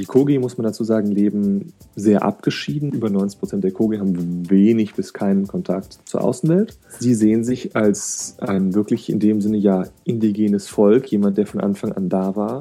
Die 0.00 0.06
Kogi, 0.06 0.38
muss 0.38 0.56
man 0.56 0.64
dazu 0.64 0.82
sagen, 0.82 1.08
leben 1.08 1.74
sehr 1.94 2.22
abgeschieden. 2.22 2.90
Über 2.90 3.10
90 3.10 3.38
Prozent 3.38 3.64
der 3.64 3.70
Kogi 3.70 3.98
haben 3.98 4.48
wenig 4.48 4.94
bis 4.94 5.12
keinen 5.12 5.46
Kontakt 5.46 5.98
zur 6.06 6.24
Außenwelt. 6.24 6.78
Sie 6.98 7.14
sehen 7.14 7.44
sich 7.44 7.76
als 7.76 8.36
ein 8.38 8.72
wirklich 8.74 9.10
in 9.10 9.18
dem 9.18 9.42
Sinne 9.42 9.58
ja 9.58 9.84
indigenes 10.04 10.68
Volk, 10.68 11.12
jemand, 11.12 11.36
der 11.36 11.46
von 11.46 11.60
Anfang 11.60 11.92
an 11.92 12.08
da 12.08 12.34
war. 12.34 12.60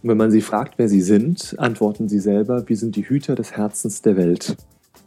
Und 0.00 0.10
wenn 0.10 0.16
man 0.16 0.30
sie 0.30 0.42
fragt, 0.42 0.74
wer 0.76 0.88
sie 0.88 1.00
sind, 1.00 1.56
antworten 1.58 2.08
sie 2.08 2.20
selber, 2.20 2.68
wir 2.68 2.76
sind 2.76 2.94
die 2.94 3.08
Hüter 3.08 3.34
des 3.34 3.50
Herzens 3.50 4.02
der 4.02 4.16
Welt. 4.16 4.56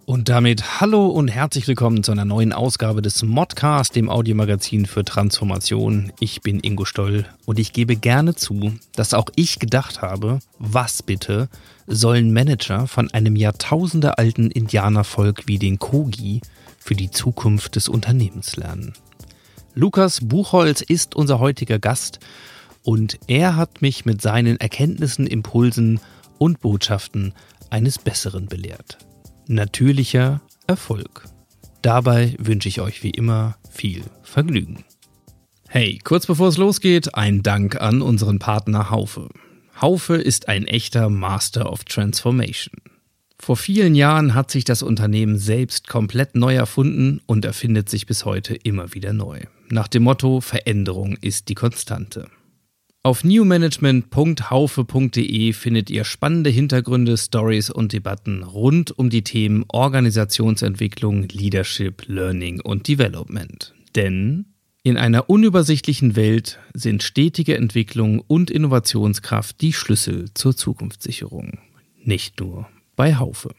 Und 0.06 0.28
damit 0.28 0.82
hallo 0.82 1.08
und 1.08 1.30
herzlich 1.30 1.66
willkommen 1.66 2.04
zu 2.04 2.12
einer 2.12 2.26
neuen 2.26 2.52
Ausgabe 2.52 3.02
des 3.02 3.24
Modcast, 3.24 3.96
dem 3.96 4.10
Audiomagazin 4.10 4.86
für 4.86 5.06
Transformation. 5.06 6.12
Ich 6.20 6.42
bin 6.42 6.60
Ingo 6.60 6.84
Stoll 6.84 7.26
und 7.46 7.58
ich 7.58 7.72
gebe 7.72 7.96
gerne 7.96 8.36
zu, 8.36 8.74
dass 8.96 9.14
auch 9.14 9.28
ich 9.38 9.60
gedacht 9.60 10.02
habe, 10.02 10.40
was 10.60 11.04
bitte 11.04 11.48
sollen 11.88 12.34
Manager 12.34 12.86
von 12.86 13.12
einem 13.12 13.38
jahrtausendealten 13.38 14.52
Indianervolk 14.52 15.48
wie 15.48 15.58
den 15.58 15.80
Kogi 15.80 16.42
für 16.80 16.96
die 16.96 17.10
Zukunft 17.10 17.78
des 17.78 17.88
Unternehmens 17.88 18.58
lernen. 18.58 18.94
Lukas 19.74 20.20
Buchholz 20.22 20.82
ist 20.82 21.16
unser 21.16 21.40
heutiger 21.40 21.80
Gast 21.80 22.20
und 22.84 23.20
er 23.28 23.56
hat 23.56 23.82
mich 23.82 24.04
mit 24.04 24.22
seinen 24.22 24.60
Erkenntnissen, 24.60 25.28
Impulsen 25.28 26.02
und 26.40 26.60
Botschaften 26.60 27.34
eines 27.70 28.00
Besseren 28.00 28.48
belehrt 28.48 28.98
natürlicher 29.48 30.42
Erfolg. 30.68 31.26
Dabei 31.82 32.36
wünsche 32.40 32.70
ich 32.70 32.80
euch 32.82 33.04
wie 33.04 33.10
immer 33.10 33.58
viel 33.70 34.04
Vergnügen. 34.24 34.84
Hey, 35.68 36.00
kurz 36.04 36.28
bevor 36.28 36.50
es 36.50 36.58
losgeht, 36.58 37.16
ein 37.16 37.44
Dank 37.44 37.82
an 37.82 38.02
unseren 38.02 38.40
Partner 38.40 38.90
Haufe. 38.90 39.30
Haufe 39.82 40.16
ist 40.16 40.48
ein 40.48 40.68
echter 40.68 41.10
Master 41.10 41.72
of 41.72 41.84
Transformation. 41.84 42.76
Vor 43.40 43.58
vielen 43.58 43.96
Jahren 43.96 44.36
hat 44.36 44.52
sich 44.52 44.64
das 44.64 44.84
Unternehmen 44.84 45.38
selbst 45.38 45.88
komplett 45.88 46.36
neu 46.36 46.56
erfunden 46.56 47.20
und 47.26 47.44
erfindet 47.44 47.90
sich 47.90 48.06
bis 48.06 48.24
heute 48.24 48.56
immer 48.56 48.94
wieder 48.94 49.12
neu. 49.12 49.42
Nach 49.70 49.88
dem 49.88 50.04
Motto 50.04 50.40
Veränderung 50.40 51.18
ist 51.20 51.50
die 51.50 51.56
Konstante. 51.56 52.30
Auf 53.06 53.26
newmanagement.haufe.de 53.26 55.52
findet 55.52 55.90
ihr 55.90 56.06
spannende 56.06 56.50
Hintergründe, 56.50 57.18
Stories 57.18 57.70
und 57.70 57.92
Debatten 57.92 58.44
rund 58.44 58.98
um 58.98 59.10
die 59.10 59.24
Themen 59.24 59.66
Organisationsentwicklung, 59.68 61.28
Leadership, 61.28 62.04
Learning 62.08 62.62
und 62.62 62.88
Development. 62.88 63.74
Denn 63.94 64.46
in 64.84 64.96
einer 64.96 65.30
unübersichtlichen 65.30 66.16
Welt 66.16 66.60
sind 66.74 67.04
stetige 67.04 67.58
Entwicklung 67.58 68.22
und 68.22 68.50
Innovationskraft 68.50 69.60
die 69.60 69.74
Schlüssel 69.74 70.34
zur 70.34 70.56
Zukunftssicherung. 70.56 71.60
Nicht 72.06 72.40
nur 72.40 72.70
bei 72.96 73.18
Haufe. 73.18 73.54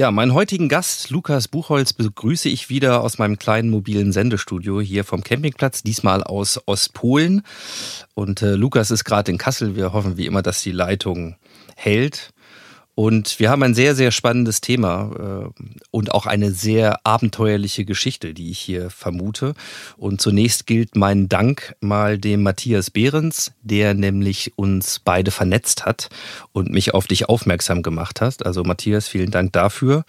Ja, 0.00 0.10
meinen 0.10 0.32
heutigen 0.32 0.70
Gast, 0.70 1.10
Lukas 1.10 1.46
Buchholz, 1.46 1.92
begrüße 1.92 2.48
ich 2.48 2.70
wieder 2.70 3.02
aus 3.02 3.18
meinem 3.18 3.38
kleinen 3.38 3.68
mobilen 3.68 4.12
Sendestudio 4.12 4.80
hier 4.80 5.04
vom 5.04 5.22
Campingplatz, 5.22 5.82
diesmal 5.82 6.24
aus 6.24 6.58
Ostpolen. 6.64 7.42
Und 8.14 8.40
äh, 8.40 8.54
Lukas 8.54 8.90
ist 8.90 9.04
gerade 9.04 9.30
in 9.30 9.36
Kassel. 9.36 9.76
Wir 9.76 9.92
hoffen 9.92 10.16
wie 10.16 10.24
immer, 10.24 10.40
dass 10.40 10.62
die 10.62 10.72
Leitung 10.72 11.36
hält. 11.76 12.32
Und 13.00 13.40
wir 13.40 13.48
haben 13.48 13.62
ein 13.62 13.72
sehr, 13.72 13.94
sehr 13.94 14.10
spannendes 14.10 14.60
Thema 14.60 15.48
äh, 15.56 15.62
und 15.90 16.12
auch 16.12 16.26
eine 16.26 16.50
sehr 16.50 17.00
abenteuerliche 17.06 17.86
Geschichte, 17.86 18.34
die 18.34 18.50
ich 18.50 18.58
hier 18.58 18.90
vermute. 18.90 19.54
Und 19.96 20.20
zunächst 20.20 20.66
gilt 20.66 20.96
mein 20.96 21.26
Dank 21.26 21.74
mal 21.80 22.18
dem 22.18 22.42
Matthias 22.42 22.90
Behrens, 22.90 23.52
der 23.62 23.94
nämlich 23.94 24.52
uns 24.58 24.98
beide 24.98 25.30
vernetzt 25.30 25.86
hat 25.86 26.10
und 26.52 26.68
mich 26.72 26.92
auf 26.92 27.06
dich 27.06 27.26
aufmerksam 27.26 27.80
gemacht 27.80 28.20
hat. 28.20 28.44
Also 28.44 28.64
Matthias, 28.64 29.08
vielen 29.08 29.30
Dank 29.30 29.54
dafür. 29.54 30.04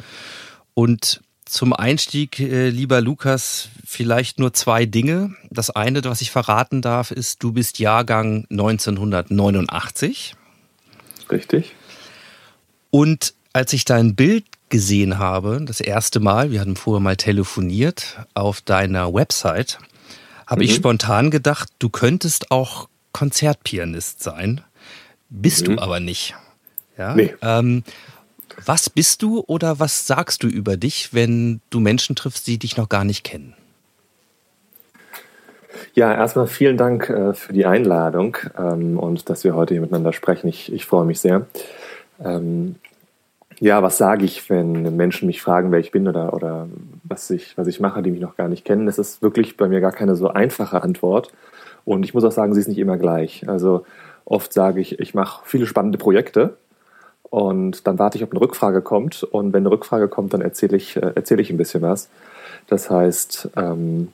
Und 0.73 1.21
zum 1.45 1.71
Einstieg, 1.71 2.41
äh, 2.41 2.67
lieber 2.67 2.99
Lukas, 2.99 3.69
vielleicht 3.85 4.37
nur 4.37 4.53
zwei 4.53 4.85
Dinge. 4.85 5.33
Das 5.49 5.69
eine, 5.69 6.03
was 6.03 6.19
ich 6.19 6.31
verraten 6.31 6.81
darf, 6.81 7.11
ist, 7.11 7.41
du 7.41 7.53
bist 7.53 7.79
Jahrgang 7.79 8.47
1989. 8.49 10.35
Richtig. 11.31 11.73
Und 12.91 13.33
als 13.53 13.73
ich 13.73 13.85
dein 13.85 14.15
Bild 14.15 14.45
gesehen 14.69 15.17
habe, 15.17 15.61
das 15.65 15.81
erste 15.81 16.19
Mal, 16.19 16.51
wir 16.51 16.61
hatten 16.61 16.75
vorher 16.75 17.01
mal 17.01 17.17
telefoniert, 17.17 18.25
auf 18.33 18.61
deiner 18.61 19.13
Website, 19.13 19.79
habe 20.45 20.61
mhm. 20.61 20.65
ich 20.69 20.75
spontan 20.75 21.31
gedacht, 21.31 21.69
du 21.79 21.89
könntest 21.89 22.51
auch 22.51 22.87
Konzertpianist 23.13 24.21
sein. 24.21 24.61
Bist 25.29 25.67
mhm. 25.67 25.77
du 25.77 25.81
aber 25.81 25.99
nicht. 25.99 26.35
Ja? 26.97 27.15
Nee. 27.15 27.33
Ähm, 27.41 27.83
was 28.65 28.89
bist 28.89 29.21
du 29.21 29.43
oder 29.47 29.79
was 29.79 30.05
sagst 30.05 30.43
du 30.43 30.47
über 30.47 30.77
dich, 30.77 31.13
wenn 31.13 31.61
du 31.69 31.79
Menschen 31.79 32.15
triffst, 32.15 32.47
die 32.47 32.57
dich 32.57 32.77
noch 32.77 32.89
gar 32.89 33.03
nicht 33.03 33.23
kennen? 33.23 33.55
Ja, 35.93 36.13
erstmal 36.13 36.47
vielen 36.47 36.77
Dank 36.77 37.09
äh, 37.09 37.33
für 37.33 37.53
die 37.53 37.65
Einladung 37.65 38.37
ähm, 38.57 38.97
und 38.97 39.29
dass 39.29 39.43
wir 39.43 39.55
heute 39.55 39.73
hier 39.73 39.81
miteinander 39.81 40.13
sprechen. 40.13 40.47
Ich, 40.47 40.71
ich 40.71 40.85
freue 40.85 41.05
mich 41.05 41.19
sehr. 41.19 41.47
Ähm, 42.23 42.75
ja, 43.59 43.83
was 43.83 43.97
sage 43.97 44.25
ich, 44.25 44.49
wenn 44.49 44.95
Menschen 44.95 45.27
mich 45.27 45.41
fragen, 45.41 45.71
wer 45.71 45.79
ich 45.79 45.91
bin 45.91 46.07
oder, 46.07 46.33
oder 46.33 46.67
was, 47.03 47.29
ich, 47.29 47.57
was 47.57 47.67
ich 47.67 47.79
mache, 47.79 48.01
die 48.01 48.11
mich 48.11 48.21
noch 48.21 48.35
gar 48.35 48.47
nicht 48.47 48.65
kennen? 48.65 48.85
Das 48.85 48.97
ist 48.97 49.21
wirklich 49.21 49.57
bei 49.57 49.67
mir 49.67 49.81
gar 49.81 49.91
keine 49.91 50.15
so 50.15 50.29
einfache 50.29 50.81
Antwort. 50.81 51.31
Und 51.85 52.03
ich 52.03 52.13
muss 52.13 52.23
auch 52.23 52.31
sagen, 52.31 52.53
sie 52.53 52.59
ist 52.59 52.67
nicht 52.67 52.79
immer 52.79 52.97
gleich. 52.97 53.47
Also 53.47 53.85
oft 54.25 54.51
sage 54.53 54.81
ich, 54.81 54.99
ich 54.99 55.13
mache 55.13 55.43
viele 55.45 55.67
spannende 55.67 55.97
Projekte 55.97 56.57
und 57.29 57.87
dann 57.87 57.99
warte 57.99 58.17
ich, 58.17 58.23
ob 58.23 58.31
eine 58.31 58.41
Rückfrage 58.41 58.81
kommt. 58.81 59.23
Und 59.23 59.53
wenn 59.53 59.61
eine 59.61 59.71
Rückfrage 59.71 60.07
kommt, 60.07 60.33
dann 60.33 60.41
erzähle 60.41 60.77
ich, 60.77 60.97
äh, 60.97 61.11
erzähle 61.15 61.41
ich 61.41 61.49
ein 61.49 61.57
bisschen 61.57 61.81
was. 61.81 62.09
Das 62.67 62.89
heißt, 62.89 63.49
ähm, 63.55 64.09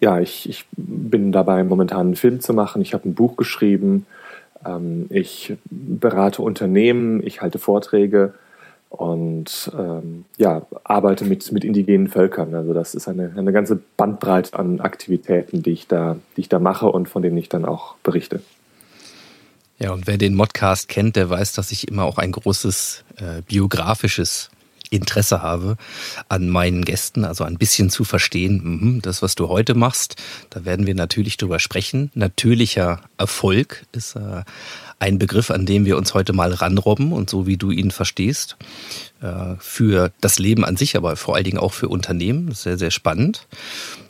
ja, 0.00 0.20
ich, 0.20 0.48
ich 0.48 0.66
bin 0.72 1.32
dabei, 1.32 1.64
momentan 1.64 2.00
einen 2.00 2.16
Film 2.16 2.40
zu 2.40 2.52
machen. 2.52 2.82
Ich 2.82 2.94
habe 2.94 3.08
ein 3.08 3.14
Buch 3.14 3.36
geschrieben. 3.36 4.06
Ähm, 4.64 5.06
ich 5.10 5.54
berate 5.70 6.42
Unternehmen, 6.42 7.24
ich 7.26 7.42
halte 7.42 7.58
Vorträge 7.58 8.34
und 8.88 9.70
ähm, 9.76 10.24
ja, 10.38 10.62
arbeite 10.84 11.24
mit, 11.24 11.50
mit 11.52 11.64
indigenen 11.64 12.08
Völkern. 12.08 12.54
Also 12.54 12.72
das 12.72 12.94
ist 12.94 13.08
eine, 13.08 13.32
eine 13.36 13.52
ganze 13.52 13.80
Bandbreite 13.96 14.58
an 14.58 14.80
Aktivitäten, 14.80 15.62
die 15.62 15.72
ich, 15.72 15.86
da, 15.86 16.16
die 16.36 16.42
ich 16.42 16.48
da 16.48 16.58
mache 16.58 16.86
und 16.86 17.08
von 17.08 17.22
denen 17.22 17.36
ich 17.36 17.48
dann 17.48 17.64
auch 17.64 17.96
berichte. 18.02 18.40
Ja, 19.78 19.92
und 19.92 20.06
wer 20.06 20.16
den 20.16 20.34
Modcast 20.34 20.88
kennt, 20.88 21.16
der 21.16 21.28
weiß, 21.28 21.52
dass 21.52 21.70
ich 21.70 21.88
immer 21.88 22.04
auch 22.04 22.16
ein 22.16 22.32
großes 22.32 23.04
äh, 23.18 23.42
biografisches 23.42 24.50
Interesse 24.90 25.42
habe 25.42 25.76
an 26.28 26.48
meinen 26.48 26.84
Gästen, 26.84 27.24
also 27.24 27.44
ein 27.44 27.58
bisschen 27.58 27.90
zu 27.90 28.04
verstehen, 28.04 28.60
mhm, 28.62 29.02
das, 29.02 29.22
was 29.22 29.34
du 29.34 29.48
heute 29.48 29.74
machst, 29.74 30.16
da 30.50 30.64
werden 30.64 30.86
wir 30.86 30.94
natürlich 30.94 31.36
drüber 31.36 31.58
sprechen. 31.58 32.10
Natürlicher 32.14 33.00
Erfolg 33.18 33.84
ist 33.92 34.16
äh, 34.16 34.42
ein 34.98 35.18
Begriff, 35.18 35.50
an 35.50 35.66
dem 35.66 35.84
wir 35.84 35.96
uns 35.96 36.14
heute 36.14 36.32
mal 36.32 36.52
ranrobben 36.52 37.12
und 37.12 37.28
so 37.28 37.46
wie 37.46 37.56
du 37.56 37.70
ihn 37.70 37.90
verstehst, 37.90 38.56
äh, 39.20 39.54
für 39.58 40.12
das 40.20 40.38
Leben 40.38 40.64
an 40.64 40.76
sich, 40.76 40.96
aber 40.96 41.16
vor 41.16 41.34
allen 41.34 41.44
Dingen 41.44 41.58
auch 41.58 41.72
für 41.72 41.88
Unternehmen. 41.88 42.48
Das 42.48 42.58
ist 42.58 42.64
sehr, 42.64 42.78
sehr 42.78 42.90
spannend. 42.90 43.46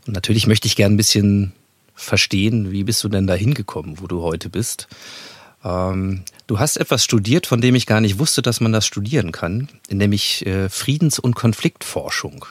Und 0.07 0.15
natürlich 0.15 0.47
möchte 0.47 0.69
ich 0.69 0.77
gerne 0.77 0.95
ein 0.95 0.99
bisschen 0.99 1.53
verstehen, 1.95 2.71
wie 2.71 2.85
bist 2.85 3.03
du 3.03 3.09
denn 3.09 3.27
da 3.27 3.35
hingekommen, 3.35 4.01
wo 4.01 4.07
du 4.07 4.21
heute 4.23 4.49
bist. 4.49 4.87
Ähm, 5.67 6.23
du 6.47 6.59
hast 6.59 6.77
etwas 6.77 7.03
studiert, 7.03 7.47
von 7.47 7.61
dem 7.61 7.75
ich 7.75 7.87
gar 7.87 8.01
nicht 8.01 8.19
wusste, 8.19 8.41
dass 8.41 8.61
man 8.61 8.73
das 8.73 8.87
studieren 8.87 9.33
kann, 9.33 9.69
nämlich 9.91 10.47
äh, 10.47 10.69
Friedens- 10.69 11.19
und 11.19 11.35
Konfliktforschung. 11.35 12.47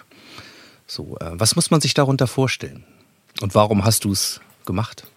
So, 0.85 1.17
äh, 1.21 1.31
was 1.31 1.55
muss 1.55 1.71
man 1.71 1.81
sich 1.81 1.93
darunter 1.93 2.27
vorstellen? 2.27 2.83
Und 3.41 3.55
warum 3.55 3.85
hast 3.85 4.03
du 4.03 4.11
es 4.11 4.41
gemacht? 4.65 5.07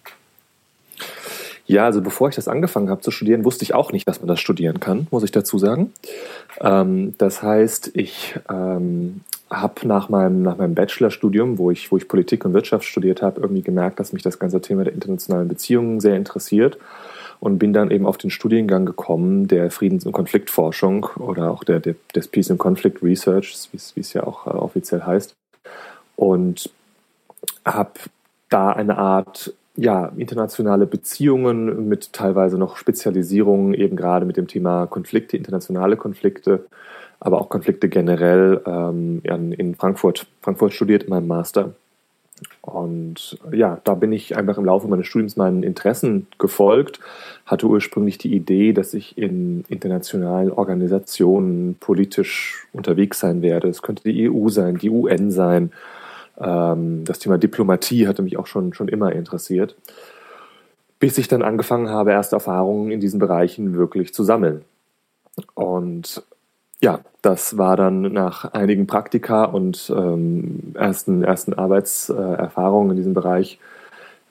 Ja, 1.65 1.85
also 1.85 2.01
bevor 2.01 2.29
ich 2.29 2.35
das 2.35 2.47
angefangen 2.47 2.89
habe 2.89 3.01
zu 3.01 3.11
studieren, 3.11 3.45
wusste 3.45 3.63
ich 3.63 3.75
auch 3.75 3.91
nicht, 3.91 4.07
dass 4.07 4.19
man 4.19 4.27
das 4.27 4.39
studieren 4.39 4.79
kann, 4.79 5.07
muss 5.11 5.23
ich 5.23 5.31
dazu 5.31 5.59
sagen. 5.59 5.93
Ähm, 6.61 7.13
das 7.17 7.43
heißt, 7.43 7.91
ich 7.93 8.35
ähm, 8.49 9.21
habe 9.51 9.87
nach 9.87 10.09
meinem, 10.09 10.41
nach 10.41 10.57
meinem 10.57 10.73
Bachelorstudium, 10.73 11.57
wo 11.57 11.69
ich, 11.69 11.91
wo 11.91 11.97
ich 11.97 12.07
Politik 12.07 12.45
und 12.45 12.53
Wirtschaft 12.53 12.85
studiert 12.85 13.21
habe, 13.21 13.41
irgendwie 13.41 13.61
gemerkt, 13.61 13.99
dass 13.99 14.13
mich 14.13 14.23
das 14.23 14.39
ganze 14.39 14.61
Thema 14.61 14.85
der 14.85 14.93
internationalen 14.93 15.47
Beziehungen 15.47 15.99
sehr 15.99 16.15
interessiert 16.15 16.77
und 17.39 17.57
bin 17.57 17.73
dann 17.73 17.91
eben 17.91 18.05
auf 18.05 18.17
den 18.17 18.29
Studiengang 18.29 18.85
gekommen 18.85 19.47
der 19.47 19.71
Friedens- 19.71 20.05
und 20.05 20.11
Konfliktforschung 20.11 21.05
oder 21.17 21.51
auch 21.51 21.63
der, 21.63 21.79
der 21.79 21.95
des 22.15 22.27
Peace 22.27 22.51
and 22.51 22.59
Conflict 22.59 23.01
Research, 23.01 23.69
wie 23.71 23.99
es 24.01 24.13
ja 24.13 24.23
auch 24.23 24.47
äh, 24.47 24.51
offiziell 24.51 25.03
heißt. 25.03 25.33
Und 26.15 26.69
habe 27.65 27.91
da 28.49 28.71
eine 28.71 28.97
Art 28.97 29.53
ja, 29.75 30.11
internationale 30.17 30.85
Beziehungen 30.85 31.87
mit 31.87 32.11
teilweise 32.11 32.57
noch 32.57 32.75
Spezialisierungen 32.75 33.73
eben 33.73 33.95
gerade 33.95 34.25
mit 34.25 34.35
dem 34.35 34.47
Thema 34.47 34.87
Konflikte, 34.87 35.37
internationale 35.37 35.95
Konflikte, 35.95 36.65
aber 37.21 37.39
auch 37.39 37.47
Konflikte 37.47 37.87
generell 37.87 38.61
ähm, 38.65 39.21
in 39.23 39.75
Frankfurt, 39.75 40.27
Frankfurt 40.41 40.73
studiert 40.73 41.03
in 41.03 41.09
meinem 41.09 41.27
Master. 41.27 41.73
Und 42.73 43.37
ja, 43.51 43.79
da 43.83 43.95
bin 43.95 44.11
ich 44.11 44.37
einfach 44.37 44.57
im 44.57 44.65
Laufe 44.65 44.87
meines 44.87 45.07
Studiums 45.07 45.35
meinen 45.35 45.63
Interessen 45.63 46.27
gefolgt, 46.37 46.99
hatte 47.45 47.67
ursprünglich 47.67 48.17
die 48.17 48.33
Idee, 48.33 48.73
dass 48.73 48.93
ich 48.93 49.17
in 49.17 49.63
internationalen 49.69 50.51
Organisationen 50.51 51.75
politisch 51.79 52.67
unterwegs 52.73 53.19
sein 53.19 53.41
werde. 53.41 53.67
Es 53.67 53.81
könnte 53.81 54.03
die 54.03 54.29
EU 54.29 54.49
sein, 54.49 54.77
die 54.77 54.89
UN 54.89 55.31
sein, 55.31 55.71
ähm, 56.39 57.03
das 57.05 57.19
Thema 57.19 57.37
Diplomatie 57.37 58.07
hatte 58.07 58.21
mich 58.21 58.37
auch 58.37 58.47
schon, 58.47 58.73
schon 58.73 58.87
immer 58.87 59.11
interessiert, 59.11 59.75
bis 60.99 61.17
ich 61.17 61.27
dann 61.27 61.41
angefangen 61.41 61.89
habe, 61.89 62.11
erste 62.11 62.35
Erfahrungen 62.37 62.91
in 62.91 62.99
diesen 62.99 63.19
Bereichen 63.19 63.75
wirklich 63.75 64.13
zu 64.13 64.23
sammeln. 64.23 64.63
Und 65.53 66.23
ja, 66.81 66.99
das 67.21 67.57
war 67.57 67.75
dann 67.75 68.01
nach 68.01 68.53
einigen 68.53 68.87
Praktika 68.87 69.43
und 69.43 69.91
ähm, 69.95 70.73
ersten, 70.75 71.23
ersten 71.23 71.53
Arbeitserfahrungen 71.53 72.91
in 72.91 72.97
diesem 72.97 73.13
Bereich. 73.13 73.59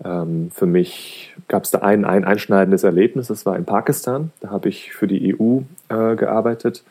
Ähm, 0.05 0.51
für 0.55 0.67
mich 0.67 1.35
gab 1.49 1.65
es 1.65 1.71
da 1.71 1.81
ein, 1.81 2.05
ein 2.05 2.25
einschneidendes 2.25 2.85
Erlebnis, 2.85 3.29
das 3.29 3.45
war 3.45 3.57
in 3.57 3.65
Pakistan. 3.65 4.33
Da 4.41 4.51
habe 4.51 4.69
ich 4.69 4.93
für 4.93 5.07
die 5.07 5.35
EU 5.39 5.61
äh, 5.89 6.17
gearbeitet. 6.17 6.85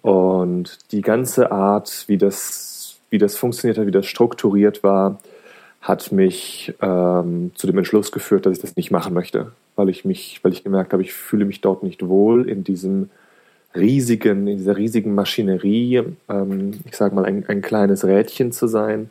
Und 0.00 0.92
die 0.92 1.02
ganze 1.02 1.50
Art, 1.50 2.04
wie 2.06 2.16
das 2.16 2.78
wie 3.10 3.18
das 3.18 3.36
funktioniert 3.36 3.78
hat, 3.78 3.86
wie 3.86 3.92
das 3.92 4.06
strukturiert 4.06 4.82
war, 4.82 5.18
hat 5.80 6.12
mich 6.12 6.74
ähm, 6.80 7.52
zu 7.54 7.66
dem 7.66 7.78
Entschluss 7.78 8.12
geführt, 8.12 8.46
dass 8.46 8.56
ich 8.56 8.62
das 8.62 8.76
nicht 8.76 8.90
machen 8.90 9.14
möchte, 9.14 9.52
weil 9.76 9.88
ich 9.88 10.04
mich, 10.04 10.40
weil 10.42 10.52
ich 10.52 10.64
gemerkt 10.64 10.92
habe, 10.92 11.02
ich 11.02 11.12
fühle 11.12 11.44
mich 11.44 11.60
dort 11.60 11.82
nicht 11.82 12.06
wohl 12.06 12.48
in 12.48 12.64
diesem 12.64 13.10
riesigen, 13.78 14.46
in 14.46 14.58
dieser 14.58 14.76
riesigen 14.76 15.14
Maschinerie, 15.14 16.02
ähm, 16.28 16.72
ich 16.84 16.96
sage 16.96 17.14
mal 17.14 17.24
ein, 17.24 17.44
ein 17.48 17.62
kleines 17.62 18.04
Rädchen 18.04 18.52
zu 18.52 18.66
sein 18.66 19.10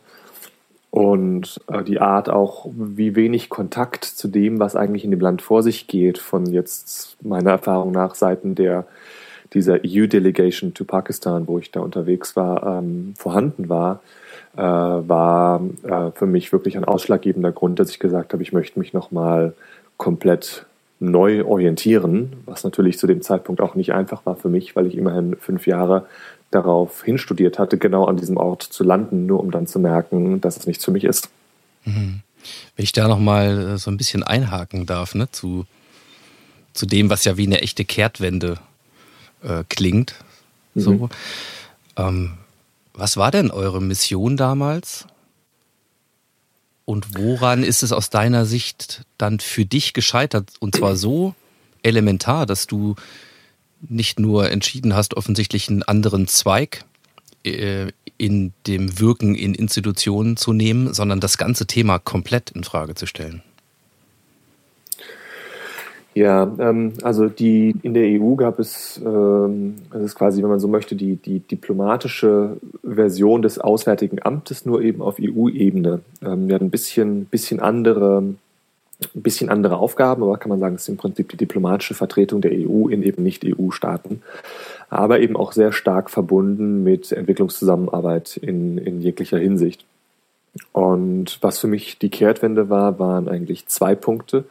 und 0.90 1.60
äh, 1.68 1.82
die 1.82 2.00
Art 2.00 2.28
auch, 2.28 2.68
wie 2.74 3.16
wenig 3.16 3.48
Kontakt 3.48 4.04
zu 4.04 4.28
dem, 4.28 4.58
was 4.58 4.76
eigentlich 4.76 5.04
in 5.04 5.10
dem 5.10 5.20
Land 5.20 5.42
vor 5.42 5.62
sich 5.62 5.86
geht, 5.86 6.18
von 6.18 6.46
jetzt 6.46 7.16
meiner 7.22 7.50
Erfahrung 7.50 7.92
nach 7.92 8.14
Seiten 8.14 8.54
der 8.54 8.86
dieser 9.54 9.80
EU-Delegation 9.84 10.74
to 10.74 10.84
Pakistan, 10.84 11.48
wo 11.48 11.58
ich 11.58 11.70
da 11.70 11.80
unterwegs 11.80 12.36
war, 12.36 12.80
ähm, 12.80 13.14
vorhanden 13.16 13.68
war, 13.68 14.00
äh, 14.56 14.60
war 14.60 15.62
äh, 15.84 16.10
für 16.12 16.26
mich 16.26 16.52
wirklich 16.52 16.76
ein 16.76 16.84
ausschlaggebender 16.84 17.52
Grund, 17.52 17.78
dass 17.78 17.90
ich 17.90 17.98
gesagt 17.98 18.32
habe, 18.32 18.42
ich 18.42 18.52
möchte 18.52 18.78
mich 18.78 18.92
nochmal 18.92 19.54
komplett 19.96 20.66
neu 21.00 21.44
orientieren, 21.44 22.32
was 22.44 22.64
natürlich 22.64 22.98
zu 22.98 23.06
dem 23.06 23.22
Zeitpunkt 23.22 23.60
auch 23.60 23.74
nicht 23.74 23.92
einfach 23.92 24.26
war 24.26 24.36
für 24.36 24.48
mich, 24.48 24.74
weil 24.74 24.86
ich 24.86 24.96
immerhin 24.96 25.36
fünf 25.36 25.66
Jahre 25.66 26.06
darauf 26.50 27.02
hinstudiert 27.02 27.58
hatte, 27.58 27.78
genau 27.78 28.06
an 28.06 28.16
diesem 28.16 28.36
Ort 28.36 28.62
zu 28.62 28.82
landen, 28.82 29.26
nur 29.26 29.40
um 29.40 29.50
dann 29.50 29.66
zu 29.66 29.78
merken, 29.78 30.40
dass 30.40 30.56
es 30.56 30.66
nichts 30.66 30.84
für 30.84 30.90
mich 30.90 31.04
ist. 31.04 31.28
Mhm. 31.84 32.20
Wenn 32.76 32.82
ich 32.82 32.92
da 32.92 33.06
nochmal 33.06 33.74
äh, 33.74 33.78
so 33.78 33.90
ein 33.90 33.96
bisschen 33.96 34.22
einhaken 34.22 34.86
darf, 34.86 35.14
ne, 35.14 35.30
zu, 35.30 35.66
zu 36.72 36.86
dem, 36.86 37.10
was 37.10 37.24
ja 37.24 37.36
wie 37.36 37.46
eine 37.46 37.60
echte 37.60 37.84
Kehrtwende 37.84 38.58
äh, 39.42 39.64
klingt. 39.68 40.14
Mhm. 40.74 40.80
So. 40.80 41.08
Ähm, 41.96 42.32
was 42.94 43.16
war 43.16 43.30
denn 43.30 43.50
eure 43.50 43.80
Mission 43.82 44.36
damals? 44.36 45.06
Und 46.88 47.18
woran 47.18 47.64
ist 47.64 47.82
es 47.82 47.92
aus 47.92 48.08
deiner 48.08 48.46
Sicht 48.46 49.02
dann 49.18 49.40
für 49.40 49.66
dich 49.66 49.92
gescheitert? 49.92 50.52
Und 50.58 50.74
zwar 50.74 50.96
so 50.96 51.34
elementar, 51.82 52.46
dass 52.46 52.66
du 52.66 52.94
nicht 53.82 54.18
nur 54.18 54.50
entschieden 54.50 54.94
hast, 54.94 55.12
offensichtlich 55.12 55.68
einen 55.68 55.82
anderen 55.82 56.28
Zweig 56.28 56.86
äh, 57.44 57.88
in 58.16 58.54
dem 58.66 58.98
Wirken 59.00 59.34
in 59.34 59.54
Institutionen 59.54 60.38
zu 60.38 60.54
nehmen, 60.54 60.94
sondern 60.94 61.20
das 61.20 61.36
ganze 61.36 61.66
Thema 61.66 61.98
komplett 61.98 62.52
in 62.52 62.64
Frage 62.64 62.94
zu 62.94 63.04
stellen. 63.04 63.42
Ja, 66.18 66.52
ähm, 66.58 66.94
also 67.04 67.28
die 67.28 67.76
in 67.82 67.94
der 67.94 68.20
EU 68.20 68.34
gab 68.34 68.58
es, 68.58 69.00
ähm, 69.06 69.76
das 69.92 70.02
ist 70.02 70.14
quasi, 70.16 70.42
wenn 70.42 70.50
man 70.50 70.58
so 70.58 70.66
möchte, 70.66 70.96
die, 70.96 71.14
die 71.14 71.38
diplomatische 71.38 72.56
Version 72.82 73.40
des 73.40 73.60
Auswärtigen 73.60 74.18
Amtes, 74.20 74.66
nur 74.66 74.82
eben 74.82 75.00
auf 75.00 75.18
EU-Ebene. 75.20 76.00
Ähm, 76.20 76.48
wir 76.48 76.56
hatten 76.56 76.66
ein 76.66 76.70
bisschen, 76.70 77.26
bisschen 77.26 77.60
andere, 77.60 78.18
ein 78.18 78.36
bisschen 79.14 79.48
andere 79.48 79.76
Aufgaben, 79.76 80.24
aber 80.24 80.38
kann 80.38 80.48
man 80.48 80.58
sagen, 80.58 80.74
es 80.74 80.82
ist 80.82 80.88
im 80.88 80.96
Prinzip 80.96 81.28
die 81.28 81.36
diplomatische 81.36 81.94
Vertretung 81.94 82.40
der 82.40 82.50
EU 82.50 82.88
in 82.88 83.04
eben 83.04 83.22
Nicht-EU-Staaten, 83.22 84.22
aber 84.90 85.20
eben 85.20 85.36
auch 85.36 85.52
sehr 85.52 85.70
stark 85.70 86.10
verbunden 86.10 86.82
mit 86.82 87.12
Entwicklungszusammenarbeit 87.12 88.38
in, 88.38 88.76
in 88.78 89.00
jeglicher 89.00 89.38
Hinsicht. 89.38 89.84
Und 90.72 91.38
was 91.42 91.60
für 91.60 91.68
mich 91.68 91.98
die 91.98 92.10
Kehrtwende 92.10 92.68
war, 92.68 92.98
waren 92.98 93.28
eigentlich 93.28 93.68
zwei 93.68 93.94
Punkte. 93.94 94.46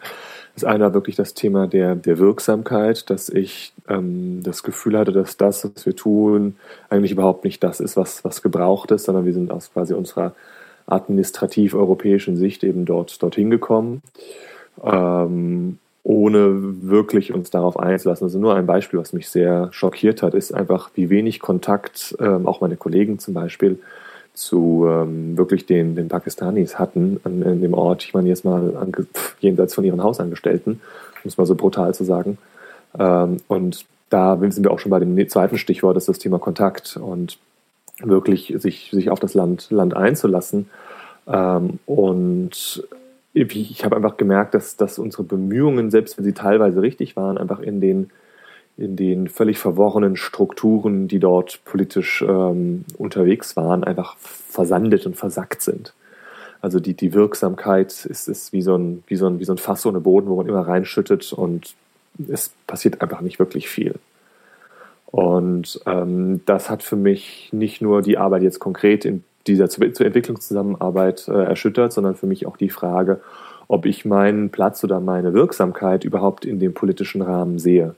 Das 0.58 0.64
eine 0.64 0.86
war 0.86 0.96
wirklich 0.96 1.16
das 1.16 1.36
Thema 1.36 1.68
der, 1.68 1.94
der 1.94 2.18
Wirksamkeit, 2.18 3.12
dass 3.12 3.30
ich 3.30 3.74
ähm, 3.88 4.42
das 4.42 4.64
Gefühl 4.64 4.98
hatte, 4.98 5.12
dass 5.12 5.38
das, 5.38 5.64
was 5.64 5.86
wir 5.86 5.96
tun, 5.96 6.56
eigentlich 6.90 7.12
überhaupt 7.12 7.44
nicht 7.44 7.64
das 7.64 7.80
ist, 7.80 7.96
was, 7.96 8.26
was 8.26 8.42
gebraucht 8.42 8.90
ist, 8.90 9.04
sondern 9.04 9.24
wir 9.24 9.34
sind 9.34 9.52
aus 9.52 9.72
quasi 9.72 9.94
unserer 9.94 10.34
administrativ-europäischen 10.88 12.38
Sicht 12.38 12.64
eben 12.64 12.86
dort 12.86 13.22
dorthin 13.22 13.52
gekommen, 13.52 14.02
ähm, 14.84 15.78
ohne 16.02 16.82
wirklich 16.90 17.36
uns 17.36 17.52
darauf 17.52 17.78
einzulassen. 17.78 18.26
Also 18.26 18.40
nur 18.40 18.56
ein 18.56 18.66
Beispiel, 18.66 19.00
was 19.00 19.14
mich 19.14 19.30
sehr 19.30 19.70
schockiert 19.70 20.24
hat, 20.24 20.34
ist 20.34 20.56
einfach, 20.56 20.90
wie 20.96 21.12
wenig 21.12 21.40
Kontakt 21.40 22.18
ähm, 22.20 22.48
auch 22.48 22.62
meine 22.62 22.78
Kollegen 22.78 23.20
zum 23.20 23.36
Beispiel 23.36 23.78
zu 24.38 24.86
ähm, 24.88 25.36
wirklich 25.36 25.66
den, 25.66 25.96
den 25.96 26.10
Pakistanis 26.10 26.78
hatten 26.78 27.20
an, 27.24 27.42
an 27.42 27.60
dem 27.60 27.74
Ort. 27.74 28.04
Ich 28.04 28.14
meine 28.14 28.30
jetzt 28.30 28.46
mal 28.46 28.78
an, 28.78 28.92
jenseits 29.40 29.74
von 29.74 29.84
ihren 29.84 30.04
Hausangestellten, 30.04 30.74
um 31.24 31.28
es 31.28 31.38
mal 31.38 31.48
so 31.48 31.56
brutal 31.56 31.96
zu 31.96 32.04
sagen. 32.04 32.38
Ähm, 33.00 33.38
und 33.48 33.86
da 34.10 34.38
sind 34.38 34.64
wir 34.64 34.72
auch 34.72 34.80
schon 34.80 34.92
bei 34.92 35.00
dem 35.00 35.28
zweiten 35.28 35.58
Stichwort, 35.58 35.96
das 35.96 36.04
ist 36.04 36.10
das 36.10 36.20
Thema 36.20 36.38
Kontakt 36.38 36.98
und 36.98 37.40
wirklich 38.00 38.54
sich, 38.58 38.90
sich 38.92 39.10
auf 39.10 39.20
das 39.20 39.34
Land, 39.34 39.72
Land 39.72 39.96
einzulassen. 39.96 40.70
Ähm, 41.28 41.80
und 41.88 42.88
ich 43.34 43.86
habe 43.86 43.96
einfach 43.96 44.18
gemerkt, 44.18 44.54
dass, 44.54 44.78
dass 44.78 45.00
unsere 45.00 45.24
Bemühungen, 45.24 45.90
selbst 45.90 46.18
wenn 46.18 46.26
sie 46.26 46.34
teilweise 46.34 46.82
richtig 46.82 47.16
waren, 47.16 47.40
einfach 47.40 47.60
in 47.60 47.82
den 47.82 48.12
in 48.78 48.96
den 48.96 49.28
völlig 49.28 49.58
verworrenen 49.58 50.16
Strukturen, 50.16 51.08
die 51.08 51.20
dort 51.20 51.60
politisch 51.66 52.24
ähm, 52.28 52.86
unterwegs 52.98 53.56
waren, 53.56 53.84
einfach 53.84 54.18
versandet 54.18 55.06
und 55.06 55.16
versackt 55.16 55.62
sind. 55.62 55.94
Also 56.62 56.80
die, 56.80 56.94
die 56.94 57.14
Wirksamkeit 57.14 58.06
ist, 58.06 58.28
ist 58.28 58.54
wie, 58.54 58.62
so 58.62 58.76
ein, 58.76 59.04
wie, 59.08 59.16
so 59.16 59.28
ein, 59.28 59.40
wie 59.40 59.46
so 59.46 59.54
ein 59.54 59.58
Fass 59.58 59.86
ohne 59.86 60.00
Boden, 60.00 60.28
wo 60.28 60.36
man 60.36 60.48
immer 60.48 60.68
reinschüttet 60.68 61.34
und 61.34 61.76
es 62.28 62.52
passiert 62.66 63.02
einfach 63.02 63.22
nicht 63.22 63.40
wirklich 63.40 63.68
viel. 63.68 63.96
Und 65.08 65.80
ähm, 65.86 66.42
das 66.46 66.70
hat 66.70 66.84
für 66.84 66.96
mich 66.96 67.50
nicht 67.52 67.82
nur 67.82 68.02
die 68.02 68.18
Arbeit 68.18 68.44
jetzt 68.44 68.60
konkret 68.60 69.06
in 69.06 69.24
dieser 69.48 69.70
zur 69.70 70.06
Entwicklungszusammenarbeit 70.06 71.28
äh, 71.28 71.44
erschüttert, 71.44 71.94
sondern 71.94 72.16
für 72.16 72.28
mich 72.28 72.46
auch 72.46 72.58
die 72.58 72.70
Frage, 72.70 73.22
ob 73.68 73.86
ich 73.86 74.06
meinen 74.06 74.50
Platz 74.50 74.84
oder 74.84 75.00
meine 75.00 75.34
Wirksamkeit 75.34 76.04
überhaupt 76.04 76.46
in 76.46 76.60
dem 76.60 76.74
politischen 76.74 77.22
Rahmen 77.22 77.58
sehe. 77.60 77.96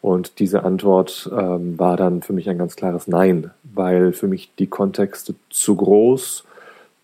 Und 0.00 0.38
diese 0.38 0.62
Antwort 0.62 1.28
ähm, 1.36 1.78
war 1.78 1.96
dann 1.96 2.22
für 2.22 2.32
mich 2.32 2.48
ein 2.48 2.58
ganz 2.58 2.76
klares 2.76 3.08
Nein, 3.08 3.50
weil 3.64 4.12
für 4.12 4.28
mich 4.28 4.50
die 4.58 4.68
Kontexte 4.68 5.34
zu 5.50 5.76
groß, 5.76 6.44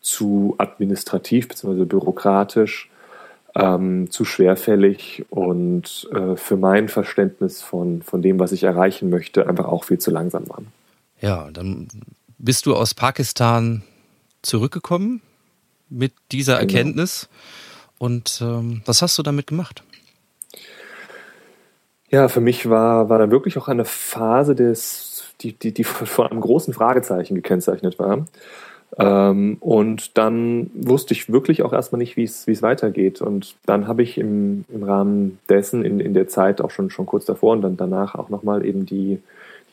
zu 0.00 0.54
administrativ 0.58 1.48
bzw. 1.48 1.84
bürokratisch, 1.84 2.90
ähm, 3.56 4.10
zu 4.10 4.24
schwerfällig 4.24 5.24
und 5.30 6.08
äh, 6.12 6.36
für 6.36 6.56
mein 6.56 6.88
Verständnis 6.88 7.62
von, 7.62 8.02
von 8.02 8.22
dem, 8.22 8.38
was 8.38 8.52
ich 8.52 8.64
erreichen 8.64 9.10
möchte, 9.10 9.48
einfach 9.48 9.66
auch 9.66 9.84
viel 9.84 9.98
zu 9.98 10.10
langsam 10.10 10.48
waren. 10.48 10.68
Ja, 11.20 11.48
dann 11.52 11.88
bist 12.38 12.66
du 12.66 12.74
aus 12.74 12.94
Pakistan 12.94 13.82
zurückgekommen 14.42 15.20
mit 15.88 16.12
dieser 16.32 16.58
genau. 16.58 16.62
Erkenntnis. 16.62 17.28
Und 17.98 18.40
ähm, 18.42 18.82
was 18.86 19.02
hast 19.02 19.16
du 19.18 19.22
damit 19.22 19.46
gemacht? 19.46 19.82
Ja, 22.14 22.28
für 22.28 22.40
mich 22.40 22.71
war, 22.71 23.09
war 23.09 23.18
dann 23.18 23.33
wirklich 23.33 23.59
auch 23.59 23.66
eine 23.66 23.85
Phase 23.85 24.54
des, 24.54 25.35
die, 25.40 25.52
die, 25.52 25.75
die 25.75 25.83
von 25.85 26.28
einem 26.28 26.40
großen 26.40 26.73
Fragezeichen 26.73 27.35
gekennzeichnet 27.35 27.99
war. 27.99 28.26
Ähm, 28.97 29.56
und 29.59 30.16
dann 30.16 30.71
wusste 30.75 31.12
ich 31.12 31.33
wirklich 31.33 31.64
auch 31.64 31.73
erstmal 31.73 31.99
nicht, 31.99 32.16
wie 32.16 32.23
es 32.23 32.47
wie 32.47 32.52
es 32.52 32.62
weitergeht. 32.62 33.21
Und 33.21 33.56
dann 33.66 33.88
habe 33.88 34.04
ich 34.04 34.16
im, 34.16 34.64
im 34.68 34.85
Rahmen 34.85 35.40
dessen 35.49 35.85
in, 35.85 35.99
in 35.99 36.14
der 36.14 36.28
Zeit 36.28 36.61
auch 36.61 36.71
schon, 36.71 36.88
schon 36.88 37.06
kurz 37.06 37.25
davor 37.25 37.54
und 37.54 37.62
dann 37.62 37.76
danach 37.76 38.14
auch 38.14 38.28
nochmal 38.28 38.64
eben 38.64 38.87
die, 38.87 39.21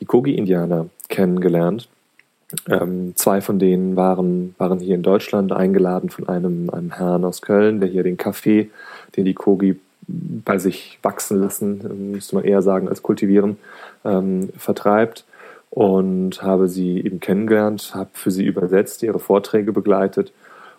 die 0.00 0.04
Kogi-Indianer 0.04 0.86
kennengelernt. 1.08 1.88
Ähm, 2.68 3.12
zwei 3.14 3.40
von 3.40 3.60
denen 3.60 3.94
waren, 3.94 4.56
waren 4.58 4.80
hier 4.80 4.96
in 4.96 5.04
Deutschland 5.04 5.52
eingeladen 5.52 6.10
von 6.10 6.28
einem, 6.28 6.70
einem 6.70 6.90
Herrn 6.90 7.24
aus 7.24 7.40
Köln, 7.40 7.78
der 7.78 7.88
hier 7.88 8.02
den 8.02 8.16
Kaffee, 8.16 8.68
den 9.16 9.26
die 9.26 9.34
Kogi 9.34 9.78
bei 10.08 10.58
sich 10.58 10.98
wachsen 11.02 11.40
lassen, 11.40 12.12
müsste 12.12 12.34
man 12.34 12.44
eher 12.44 12.62
sagen 12.62 12.88
als 12.88 13.02
kultivieren, 13.02 13.56
ähm, 14.04 14.50
vertreibt 14.56 15.24
und 15.70 16.42
habe 16.42 16.68
sie 16.68 17.00
eben 17.00 17.20
kennengelernt, 17.20 17.92
habe 17.94 18.10
für 18.12 18.30
sie 18.30 18.44
übersetzt, 18.44 19.02
ihre 19.02 19.18
Vorträge 19.18 19.72
begleitet 19.72 20.32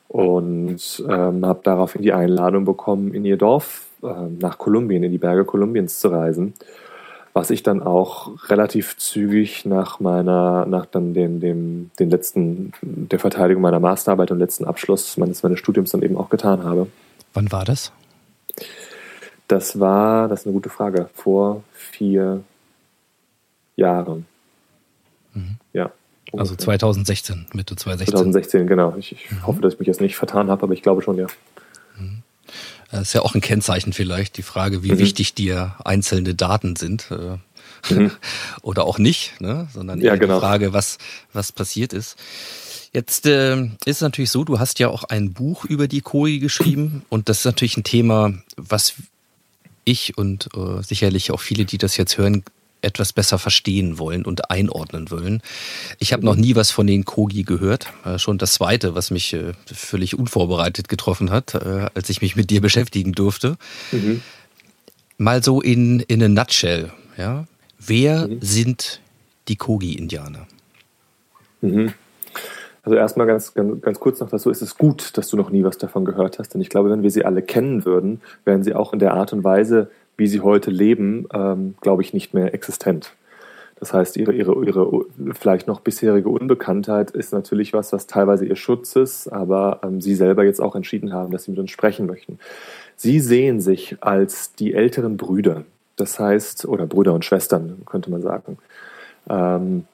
und 0.07 1.03
ähm, 1.09 1.45
habe 1.45 1.61
daraufhin 1.63 2.03
die 2.03 2.13
Einladung 2.13 2.65
bekommen, 2.65 3.13
in 3.13 3.25
ihr 3.25 3.37
Dorf 3.37 3.85
äh, 4.03 4.07
nach 4.39 4.59
Kolumbien, 4.59 5.03
in 5.03 5.11
die 5.11 5.17
Berge 5.17 5.45
Kolumbiens 5.45 5.99
zu 5.99 6.09
reisen, 6.09 6.53
was 7.33 7.49
ich 7.49 7.63
dann 7.63 7.81
auch 7.81 8.49
relativ 8.49 8.97
zügig 8.97 9.65
nach 9.65 9.99
meiner, 9.99 10.67
nach 10.67 10.85
dann 10.85 11.15
den, 11.15 11.39
dem, 11.39 11.89
den 11.97 12.11
letzten, 12.11 12.73
der 12.83 13.17
Verteidigung 13.17 13.63
meiner 13.63 13.79
Masterarbeit 13.79 14.29
und 14.29 14.37
letzten 14.37 14.65
Abschluss 14.65 15.17
meines, 15.17 15.41
meines 15.41 15.57
Studiums 15.57 15.89
dann 15.89 16.03
eben 16.03 16.17
auch 16.17 16.29
getan 16.29 16.63
habe. 16.63 16.87
Wann 17.33 17.51
war 17.51 17.65
das? 17.65 17.91
Das 19.53 19.79
war, 19.79 20.27
das 20.29 20.39
ist 20.39 20.45
eine 20.47 20.53
gute 20.53 20.71
Frage, 20.71 21.11
vor 21.13 21.63
vier 21.73 22.43
Jahren. 23.75 24.25
Mhm. 25.35 25.57
Ja. 25.73 25.91
Also 26.35 26.55
2016, 26.55 27.45
Mitte 27.53 27.75
2016. 27.75 28.15
2016, 28.15 28.65
genau. 28.65 28.95
Ich, 28.97 29.11
ich 29.11 29.29
mhm. 29.29 29.45
hoffe, 29.45 29.61
dass 29.61 29.73
ich 29.73 29.79
mich 29.79 29.87
jetzt 29.87 30.01
nicht 30.01 30.15
vertan 30.15 30.49
habe, 30.49 30.63
aber 30.63 30.73
ich 30.73 30.81
glaube 30.81 31.03
schon, 31.03 31.19
ja. 31.19 31.27
Mhm. 31.99 32.23
Das 32.89 33.01
ist 33.01 33.13
ja 33.13 33.21
auch 33.21 33.35
ein 33.35 33.41
Kennzeichen 33.41 33.93
vielleicht, 33.93 34.37
die 34.37 34.41
Frage, 34.41 34.81
wie 34.81 34.93
mhm. 34.93 34.97
wichtig 34.97 35.35
dir 35.35 35.75
einzelne 35.85 36.33
Daten 36.33 36.75
sind. 36.75 37.11
Äh, 37.11 37.93
mhm. 37.93 38.09
Oder 38.63 38.85
auch 38.85 38.97
nicht, 38.97 39.39
ne? 39.39 39.67
sondern 39.71 40.01
ja, 40.01 40.15
genau. 40.15 40.33
die 40.33 40.39
Frage, 40.39 40.73
was, 40.73 40.97
was 41.31 41.51
passiert 41.51 41.93
ist. 41.93 42.17
Jetzt 42.91 43.27
äh, 43.27 43.61
ist 43.61 43.69
es 43.85 44.01
natürlich 44.01 44.31
so, 44.31 44.43
du 44.43 44.57
hast 44.57 44.79
ja 44.79 44.87
auch 44.87 45.03
ein 45.03 45.33
Buch 45.33 45.63
über 45.63 45.87
die 45.87 46.01
Koi 46.01 46.39
geschrieben 46.39 47.03
und 47.09 47.29
das 47.29 47.39
ist 47.39 47.45
natürlich 47.45 47.77
ein 47.77 47.83
Thema, 47.83 48.33
was 48.55 48.95
ich 49.85 50.17
und 50.17 50.49
äh, 50.55 50.81
sicherlich 50.81 51.31
auch 51.31 51.39
viele, 51.39 51.65
die 51.65 51.77
das 51.77 51.97
jetzt 51.97 52.17
hören, 52.17 52.43
etwas 52.83 53.13
besser 53.13 53.39
verstehen 53.39 53.97
wollen 53.97 54.25
und 54.25 54.51
einordnen 54.51 55.09
wollen. 55.09 55.41
Ich 55.99 56.13
habe 56.13 56.25
noch 56.25 56.35
nie 56.35 56.55
was 56.55 56.69
von 56.69 56.85
den 56.85 57.05
Kogi 57.05 57.43
gehört. 57.43 57.87
Äh, 58.05 58.19
schon 58.19 58.37
das 58.37 58.53
zweite, 58.53 58.93
was 58.93 59.09
mich 59.09 59.33
äh, 59.33 59.53
völlig 59.65 60.17
unvorbereitet 60.17 60.89
getroffen 60.89 61.31
hat, 61.31 61.55
äh, 61.55 61.87
als 61.93 62.09
ich 62.09 62.21
mich 62.21 62.35
mit 62.35 62.49
dir 62.49 62.61
beschäftigen 62.61 63.13
durfte. 63.13 63.57
Mhm. 63.91 64.21
Mal 65.17 65.43
so 65.43 65.61
in, 65.61 66.01
in 66.01 66.21
a 66.23 66.27
nutshell. 66.27 66.91
Ja? 67.17 67.47
Wer 67.79 68.27
mhm. 68.27 68.39
sind 68.41 68.99
die 69.47 69.55
Kogi-Indianer? 69.55 70.47
Mhm. 71.61 71.93
Also 72.83 72.97
erstmal 72.97 73.27
ganz, 73.27 73.53
ganz, 73.53 73.81
ganz 73.81 73.99
kurz 73.99 74.19
noch 74.19 74.29
dazu, 74.29 74.49
ist 74.49 74.61
es 74.61 74.77
gut, 74.77 75.17
dass 75.17 75.29
du 75.29 75.37
noch 75.37 75.49
nie 75.49 75.63
was 75.63 75.77
davon 75.77 76.03
gehört 76.03 76.37
hast. 76.37 76.53
Denn 76.53 76.61
ich 76.61 76.69
glaube, 76.69 76.89
wenn 76.89 77.01
wir 77.01 77.11
sie 77.11 77.25
alle 77.25 77.41
kennen 77.41 77.85
würden, 77.85 78.21
wären 78.43 78.63
sie 78.63 78.75
auch 78.75 78.91
in 78.93 78.99
der 78.99 79.13
Art 79.13 79.31
und 79.31 79.43
Weise, 79.43 79.89
wie 80.17 80.27
sie 80.27 80.41
heute 80.41 80.69
leben, 80.69 81.27
ähm, 81.33 81.75
glaube 81.81 82.01
ich, 82.01 82.13
nicht 82.13 82.33
mehr 82.33 82.53
existent. 82.53 83.13
Das 83.79 83.93
heißt, 83.93 84.17
ihre, 84.17 84.33
ihre, 84.33 84.53
ihre 84.65 85.05
vielleicht 85.33 85.67
noch 85.67 85.79
bisherige 85.79 86.29
Unbekanntheit 86.29 87.11
ist 87.11 87.33
natürlich 87.33 87.73
was, 87.73 87.91
was 87.91 88.07
teilweise 88.07 88.45
ihr 88.45 88.55
Schutz 88.55 88.95
ist, 88.95 89.27
aber 89.27 89.79
ähm, 89.83 89.99
sie 89.99 90.15
selber 90.15 90.43
jetzt 90.43 90.61
auch 90.61 90.75
entschieden 90.75 91.11
haben, 91.11 91.31
dass 91.31 91.45
sie 91.45 91.51
mit 91.51 91.59
uns 91.59 91.71
sprechen 91.71 92.05
möchten. 92.05 92.39
Sie 92.95 93.19
sehen 93.19 93.59
sich 93.59 93.97
als 93.99 94.53
die 94.53 94.73
älteren 94.73 95.17
Brüder, 95.17 95.63
das 95.95 96.19
heißt, 96.19 96.65
oder 96.65 96.85
Brüder 96.85 97.13
und 97.13 97.25
Schwestern, 97.25 97.81
könnte 97.85 98.09
man 98.09 98.21
sagen. 98.21 98.57
Ähm, 99.29 99.85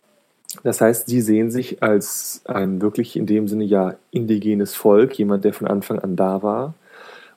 das 0.64 0.82
heißt, 0.82 1.08
sie 1.08 1.22
sehen 1.22 1.52
sich 1.52 1.84
als 1.84 2.42
ein 2.46 2.82
wirklich 2.82 3.16
in 3.16 3.26
dem 3.26 3.48
Sinne 3.48 3.66
ja 3.66 3.96
indigenes 4.12 4.74
Volk, 4.76 5.18
jemand, 5.18 5.46
der 5.46 5.54
von 5.54 5.68
Anfang 5.68 6.00
an 6.00 6.16
da 6.16 6.42
war, 6.42 6.74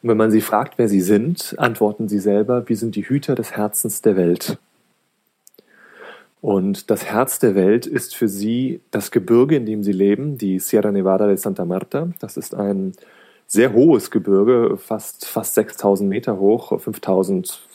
und 0.02 0.08
wenn 0.08 0.16
man 0.16 0.32
sie 0.32 0.40
fragt, 0.40 0.78
wer 0.78 0.88
sie 0.88 1.00
sind, 1.00 1.54
antworten 1.58 2.08
sie 2.08 2.18
selber, 2.18 2.68
wir 2.68 2.76
sind 2.76 2.96
die 2.96 3.08
Hüter 3.08 3.36
des 3.36 3.52
Herzens 3.52 4.02
der 4.02 4.16
Welt. 4.16 4.58
Und 6.40 6.90
das 6.90 7.04
Herz 7.04 7.38
der 7.38 7.54
Welt 7.54 7.86
ist 7.86 8.16
für 8.16 8.26
sie 8.26 8.80
das 8.90 9.12
Gebirge, 9.12 9.54
in 9.54 9.64
dem 9.64 9.84
sie 9.84 9.92
leben, 9.92 10.38
die 10.38 10.58
Sierra 10.58 10.90
Nevada 10.90 11.28
de 11.28 11.36
Santa 11.36 11.64
Marta. 11.64 12.08
Das 12.18 12.36
ist 12.36 12.52
ein 12.52 12.94
sehr 13.46 13.72
hohes 13.72 14.10
Gebirge, 14.10 14.76
fast, 14.76 15.24
fast 15.24 15.54
6000 15.54 16.10
Meter 16.10 16.40
hoch, 16.40 16.80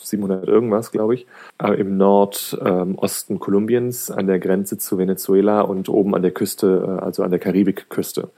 5700 0.10 0.48
irgendwas, 0.48 0.92
glaube 0.92 1.16
ich, 1.16 1.28
äh, 1.62 1.74
im 1.80 1.98
Nordosten 1.98 3.34
ähm, 3.34 3.40
Kolumbiens 3.40 4.12
an 4.12 4.28
der 4.28 4.40
Grenze 4.40 4.78
zu 4.78 4.98
Venezuela 4.98 5.62
und 5.62 5.90
oben 5.90 6.16
an 6.16 6.22
der 6.22 6.32
Küste, 6.32 7.00
äh, 7.00 7.04
also 7.04 7.24
an 7.24 7.32
der 7.32 7.40
Karibikküste. 7.40 8.30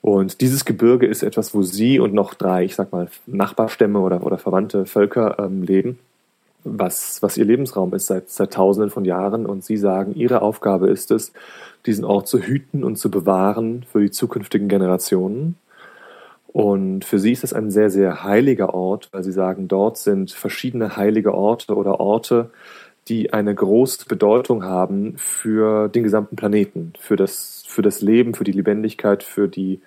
Und 0.00 0.42
dieses 0.42 0.66
Gebirge 0.66 1.06
ist 1.06 1.22
etwas, 1.22 1.54
wo 1.54 1.62
sie 1.62 1.98
und 1.98 2.12
noch 2.12 2.34
drei, 2.34 2.64
ich 2.64 2.74
sag 2.74 2.92
mal, 2.92 3.08
Nachbarstämme 3.26 3.98
oder, 3.98 4.22
oder 4.22 4.36
verwandte 4.36 4.84
Völker 4.84 5.38
ähm, 5.38 5.62
leben, 5.62 5.98
was, 6.62 7.22
was 7.22 7.38
ihr 7.38 7.46
Lebensraum 7.46 7.94
ist 7.94 8.06
seit, 8.06 8.28
seit 8.28 8.52
Tausenden 8.52 8.90
von 8.90 9.06
Jahren. 9.06 9.46
Und 9.46 9.64
sie 9.64 9.78
sagen, 9.78 10.14
ihre 10.14 10.42
Aufgabe 10.42 10.88
ist 10.88 11.10
es, 11.10 11.32
diesen 11.86 12.04
Ort 12.04 12.28
zu 12.28 12.40
hüten 12.40 12.84
und 12.84 12.96
zu 12.96 13.10
bewahren 13.10 13.86
für 13.90 14.00
die 14.00 14.10
zukünftigen 14.10 14.68
Generationen. 14.68 15.56
Und 16.54 17.04
für 17.04 17.18
sie 17.18 17.32
ist 17.32 17.42
es 17.42 17.52
ein 17.52 17.70
sehr, 17.70 17.90
sehr 17.90 18.22
heiliger 18.22 18.72
Ort, 18.74 19.08
weil 19.12 19.24
sie 19.24 19.32
sagen, 19.32 19.66
dort 19.66 19.98
sind 19.98 20.30
verschiedene 20.30 20.96
heilige 20.96 21.34
Orte 21.34 21.74
oder 21.74 21.98
Orte, 21.98 22.50
die 23.08 23.32
eine 23.32 23.54
große 23.54 24.06
Bedeutung 24.06 24.64
haben 24.64 25.18
für 25.18 25.88
den 25.88 26.04
gesamten 26.04 26.36
Planeten, 26.36 26.92
für 26.98 27.16
das, 27.16 27.64
für 27.66 27.82
das 27.82 28.00
Leben, 28.00 28.34
für 28.34 28.44
die 28.44 28.52
Lebendigkeit, 28.52 29.22
für 29.22 29.48
die 29.48 29.80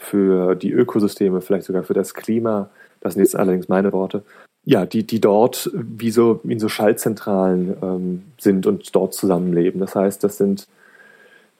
für 0.00 0.54
die 0.54 0.72
Ökosysteme, 0.72 1.42
vielleicht 1.42 1.66
sogar 1.66 1.82
für 1.82 1.94
das 1.94 2.14
Klima. 2.14 2.70
Das 3.00 3.14
sind 3.14 3.22
jetzt 3.22 3.36
allerdings 3.36 3.68
meine 3.68 3.92
Worte. 3.92 4.24
Ja, 4.64 4.86
die, 4.86 5.06
die 5.06 5.20
dort 5.20 5.70
wie 5.74 6.10
so 6.10 6.40
in 6.44 6.58
so 6.58 6.68
Schaltzentralen 6.68 7.76
ähm, 7.82 8.22
sind 8.38 8.66
und 8.66 8.94
dort 8.94 9.14
zusammenleben. 9.14 9.78
Das 9.78 9.94
heißt, 9.94 10.24
das 10.24 10.38
sind, 10.38 10.66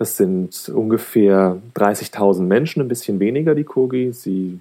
das 0.00 0.16
sind 0.16 0.71
ungefähr 0.71 1.61
30.000 1.76 2.40
Menschen, 2.40 2.80
ein 2.80 2.88
bisschen 2.88 3.21
weniger 3.21 3.54
die 3.54 3.64
Kogi. 3.64 4.14
Sie 4.14 4.59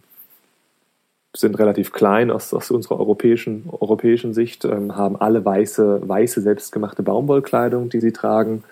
sind 1.34 1.58
relativ 1.58 1.94
klein 1.94 2.30
aus, 2.30 2.54
aus 2.54 2.72
unserer 2.72 3.00
europäischen, 3.00 3.70
europäischen 3.72 4.34
Sicht, 4.34 4.66
ähm, 4.66 4.98
haben 4.98 5.16
alle 5.16 5.46
weiße, 5.46 6.02
weiße 6.06 6.42
selbstgemachte 6.42 7.04
Baumwollkleidung, 7.04 7.88
die 7.88 8.02
sie 8.02 8.12
tragen 8.12 8.66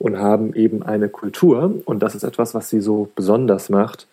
und 0.00 0.18
haben 0.18 0.54
eben 0.54 0.82
eine 0.82 1.08
Kultur. 1.08 1.72
Und 1.84 2.02
das 2.02 2.16
ist 2.16 2.24
etwas, 2.24 2.52
was 2.52 2.68
sie 2.68 2.80
so 2.80 3.08
besonders 3.14 3.68
macht, 3.68 4.08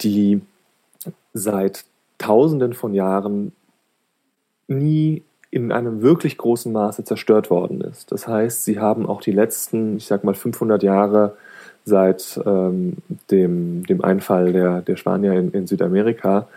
die 0.00 0.40
seit 1.34 1.84
Tausenden 2.16 2.72
von 2.72 2.94
Jahren 2.94 3.52
nie 4.68 5.22
in 5.54 5.70
einem 5.70 6.02
wirklich 6.02 6.36
großen 6.36 6.72
Maße 6.72 7.04
zerstört 7.04 7.48
worden 7.48 7.80
ist. 7.80 8.10
Das 8.10 8.26
heißt, 8.26 8.64
sie 8.64 8.80
haben 8.80 9.06
auch 9.06 9.20
die 9.20 9.30
letzten, 9.30 9.98
ich 9.98 10.06
sag 10.06 10.24
mal, 10.24 10.34
500 10.34 10.82
Jahre 10.82 11.36
seit 11.84 12.40
ähm, 12.44 12.96
dem, 13.30 13.86
dem 13.86 14.02
Einfall 14.02 14.52
der, 14.52 14.82
der 14.82 14.96
Spanier 14.96 15.34
in, 15.34 15.52
in 15.52 15.68
Südamerika 15.68 16.48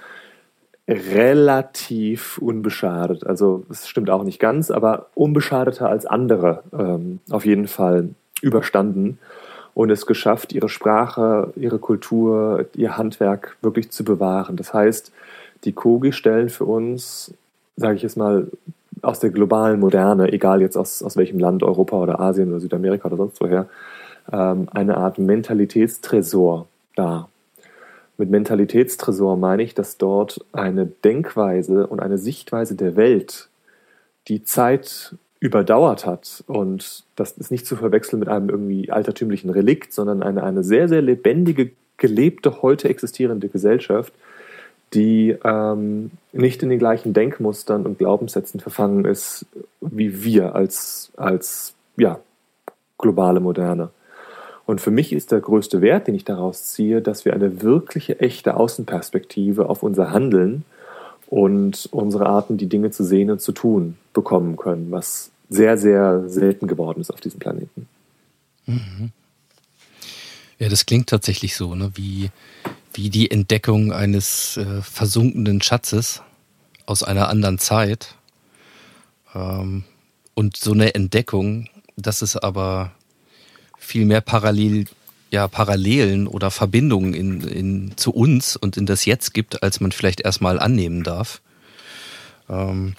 relativ 0.88 2.40
unbeschadet. 2.40 3.28
Also 3.28 3.66
es 3.70 3.88
stimmt 3.88 4.10
auch 4.10 4.24
nicht 4.24 4.40
ganz, 4.40 4.72
aber 4.72 5.08
unbeschadeter 5.14 5.90
als 5.90 6.08
andere 6.08 6.64
ähm, 6.74 7.20
auf 7.30 7.46
jeden 7.46 7.68
Fall 7.68 8.10
überstanden 8.42 9.20
und 9.76 9.92
es 9.92 10.08
geschafft, 10.08 10.54
ihre 10.54 10.70
Sprache, 10.70 11.54
ihre 11.56 11.78
Kultur, 11.78 12.66
ihr 12.74 12.98
Handwerk 12.98 13.58
wirklich 13.62 13.92
zu 13.92 14.04
bewahren. 14.04 14.56
Das 14.56 14.74
heißt, 14.74 15.12
die 15.66 15.74
Kogi 15.74 16.14
stellen 16.14 16.50
für 16.50 16.66
uns, 16.66 17.34
sage 17.76 17.96
ich 17.96 18.02
jetzt 18.02 18.18
mal, 18.18 18.48
aus 19.02 19.20
der 19.20 19.30
globalen 19.30 19.80
Moderne, 19.80 20.32
egal 20.32 20.62
jetzt 20.62 20.78
aus, 20.78 21.04
aus 21.04 21.18
welchem 21.18 21.40
Land, 21.40 21.64
Europa 21.64 21.98
oder 21.98 22.20
Asien 22.20 22.50
oder 22.50 22.60
Südamerika 22.60 23.08
oder 23.08 23.18
sonst 23.18 23.42
woher, 23.42 23.68
ähm, 24.32 24.68
eine 24.72 24.98
Art 24.98 25.18
Mentalitätstresor 25.18 26.68
dar. 26.96 27.30
Mit 28.18 28.32
Mentalitätstresor 28.32 29.38
meine 29.38 29.64
ich, 29.64 29.76
dass 29.76 29.98
dort 29.98 30.44
eine 30.52 30.88
Denkweise 30.88 31.86
und 31.88 32.00
eine 32.00 32.18
Sichtweise 32.18 32.76
der 32.76 32.96
Welt 32.96 33.50
die 34.28 34.44
Zeit 34.44 35.16
überdauert 35.40 36.06
hat. 36.06 36.44
Und 36.48 37.04
das 37.16 37.34
ist 37.34 37.52
nicht 37.52 37.68
zu 37.68 37.76
verwechseln 37.76 38.20
mit 38.20 38.28
einem 38.28 38.50
irgendwie 38.50 38.92
altertümlichen 38.92 39.52
Relikt, 39.52 39.94
sondern 39.94 40.24
eine, 40.24 40.44
eine 40.44 40.64
sehr, 40.64 40.88
sehr 40.88 41.02
lebendige, 41.02 41.72
gelebte, 41.98 42.62
heute 42.62 42.90
existierende 42.90 43.50
Gesellschaft, 43.50 44.14
die 44.94 45.36
ähm, 45.44 46.12
nicht 46.32 46.64
in 46.64 46.70
den 46.70 46.80
gleichen 46.80 47.14
Denkmustern 47.14 47.86
und 47.86 47.98
Glaubenssätzen 47.98 48.60
verfangen 48.60 49.06
ist, 49.06 49.46
wie 49.82 50.24
wir 50.24 50.56
als, 50.56 51.12
als 51.18 51.74
ja, 51.98 52.20
globale 52.98 53.40
Moderne. 53.40 53.90
Und 54.66 54.82
für 54.82 54.92
mich 54.92 55.14
ist 55.14 55.32
der 55.32 55.40
größte 55.40 55.82
Wert, 55.82 56.08
den 56.08 56.16
ich 56.16 56.26
daraus 56.26 56.72
ziehe, 56.72 57.02
dass 57.02 57.26
wir 57.26 57.34
eine 57.34 57.62
wirkliche, 57.62 58.20
echte 58.20 58.58
Außenperspektive 58.58 59.70
auf 59.70 59.82
unser 59.84 60.12
Handeln 60.12 60.66
und 61.28 61.88
unsere 61.92 62.26
Arten, 62.28 62.58
die 62.58 62.68
Dinge 62.68 62.92
zu 62.92 63.04
sehen 63.04 63.32
und 63.32 63.42
zu 63.42 63.52
tun, 63.52 63.98
bekommen 64.14 64.58
können, 64.58 64.92
was 64.92 65.32
sehr, 65.50 65.78
sehr 65.78 66.28
selten 66.28 66.68
geworden 66.68 67.00
ist 67.00 67.12
auf 67.12 67.22
diesem 67.22 67.40
Planeten. 67.40 67.88
Mhm. 68.66 69.12
Ja, 70.60 70.70
das 70.70 70.86
klingt 70.86 71.08
tatsächlich 71.08 71.56
so, 71.56 71.76
ne? 71.76 71.92
wie, 71.96 72.30
wie 72.98 73.12
die 73.12 73.30
Entdeckung 73.30 73.94
eines 73.94 74.58
äh, 74.58 74.82
versunkenen 74.82 75.62
Schatzes 75.62 76.24
aus 76.88 77.04
einer 77.04 77.30
anderen 77.30 77.60
Zeit. 77.60 78.16
Ähm, 79.36 79.84
und 80.34 80.58
so 80.58 80.74
eine 80.74 80.96
Entdeckung, 80.96 81.70
dass 81.96 82.24
es 82.24 82.36
aber 82.36 82.92
viel 83.78 84.06
mehr 84.06 84.22
parallel, 84.22 84.86
ja, 85.30 85.48
Parallelen 85.48 86.26
oder 86.26 86.50
Verbindungen 86.50 87.14
in, 87.14 87.42
in, 87.42 87.98
zu 87.98 88.12
uns 88.12 88.56
und 88.56 88.78
in 88.78 88.88
das 88.88 89.06
Jetzt 89.06 89.34
gibt, 89.34 89.62
als 89.62 89.80
man 89.80 89.92
vielleicht 89.92 90.22
erstmal 90.22 90.60
annehmen 90.60 91.04
darf. 91.04 91.42
Ähm, 92.50 92.96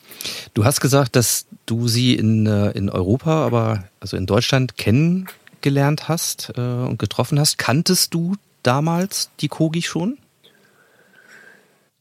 du 0.55 0.65
hast 0.65 0.81
gesagt, 0.81 1.17
dass 1.17 1.47
du 1.67 1.89
sie 1.89 2.15
in, 2.15 2.47
äh, 2.47 2.71
in 2.71 2.89
Europa, 2.89 3.45
aber 3.45 3.85
also 3.99 4.17
in 4.17 4.27
Deutschland 4.27 4.77
kennengelernt 4.77 6.09
hast 6.09 6.53
äh, 6.57 6.61
und 6.61 7.01
getroffen 7.01 7.41
hast. 7.41 7.59
Kanntest 7.59 8.15
du 8.15 8.37
damals 8.69 9.31
die 9.41 9.49
Kogi 9.49 9.81
schon? 9.81 10.19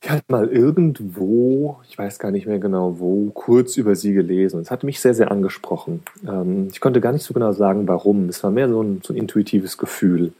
Ich 0.01 0.09
hatte 0.09 0.25
mal 0.27 0.49
irgendwo, 0.49 1.79
ich 1.87 1.97
weiß 1.97 2.19
gar 2.19 2.29
nicht 2.31 2.45
mehr 2.45 2.59
genau 2.59 2.99
wo, 2.99 3.29
kurz 3.33 3.77
über 3.77 3.95
sie 3.95 4.13
gelesen. 4.13 4.59
Es 4.59 4.69
hat 4.69 4.83
mich 4.83 4.99
sehr, 4.99 5.13
sehr 5.13 5.31
angesprochen. 5.31 6.03
Ähm, 6.27 6.67
ich 6.69 6.81
konnte 6.81 6.99
gar 6.99 7.13
nicht 7.13 7.23
so 7.23 7.33
genau 7.33 7.53
sagen, 7.53 7.87
warum. 7.87 8.27
Es 8.27 8.43
war 8.43 8.51
mehr 8.51 8.67
so 8.67 8.81
ein, 8.81 9.01
so 9.01 9.13
ein 9.13 9.17
intuitives 9.17 9.77
Gefühl. 9.77 10.33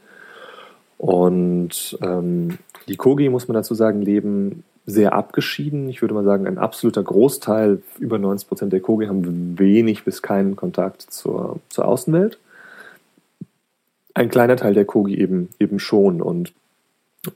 Und 0.98 1.98
ähm, 2.02 2.58
die 2.88 2.96
Kogi, 2.96 3.30
muss 3.30 3.48
man 3.48 3.54
dazu 3.54 3.74
sagen, 3.74 4.02
leben 4.02 4.64
sehr 4.84 5.14
abgeschieden. 5.14 5.88
Ich 5.88 6.02
würde 6.02 6.14
mal 6.14 6.24
sagen, 6.24 6.46
ein 6.46 6.58
absoluter 6.58 7.02
Großteil, 7.02 7.80
über 7.98 8.18
90 8.18 8.48
Prozent 8.48 8.72
der 8.74 8.80
Kogi 8.80 9.06
haben 9.06 9.58
wenig 9.58 10.04
bis 10.04 10.20
keinen 10.20 10.56
Kontakt 10.56 11.02
zur, 11.02 11.60
zur 11.70 11.88
Außenwelt. 11.88 12.38
Ein 14.18 14.30
kleiner 14.30 14.56
Teil 14.56 14.74
der 14.74 14.84
Kogi 14.84 15.16
eben, 15.16 15.48
eben 15.60 15.78
schon. 15.78 16.20
Und 16.20 16.52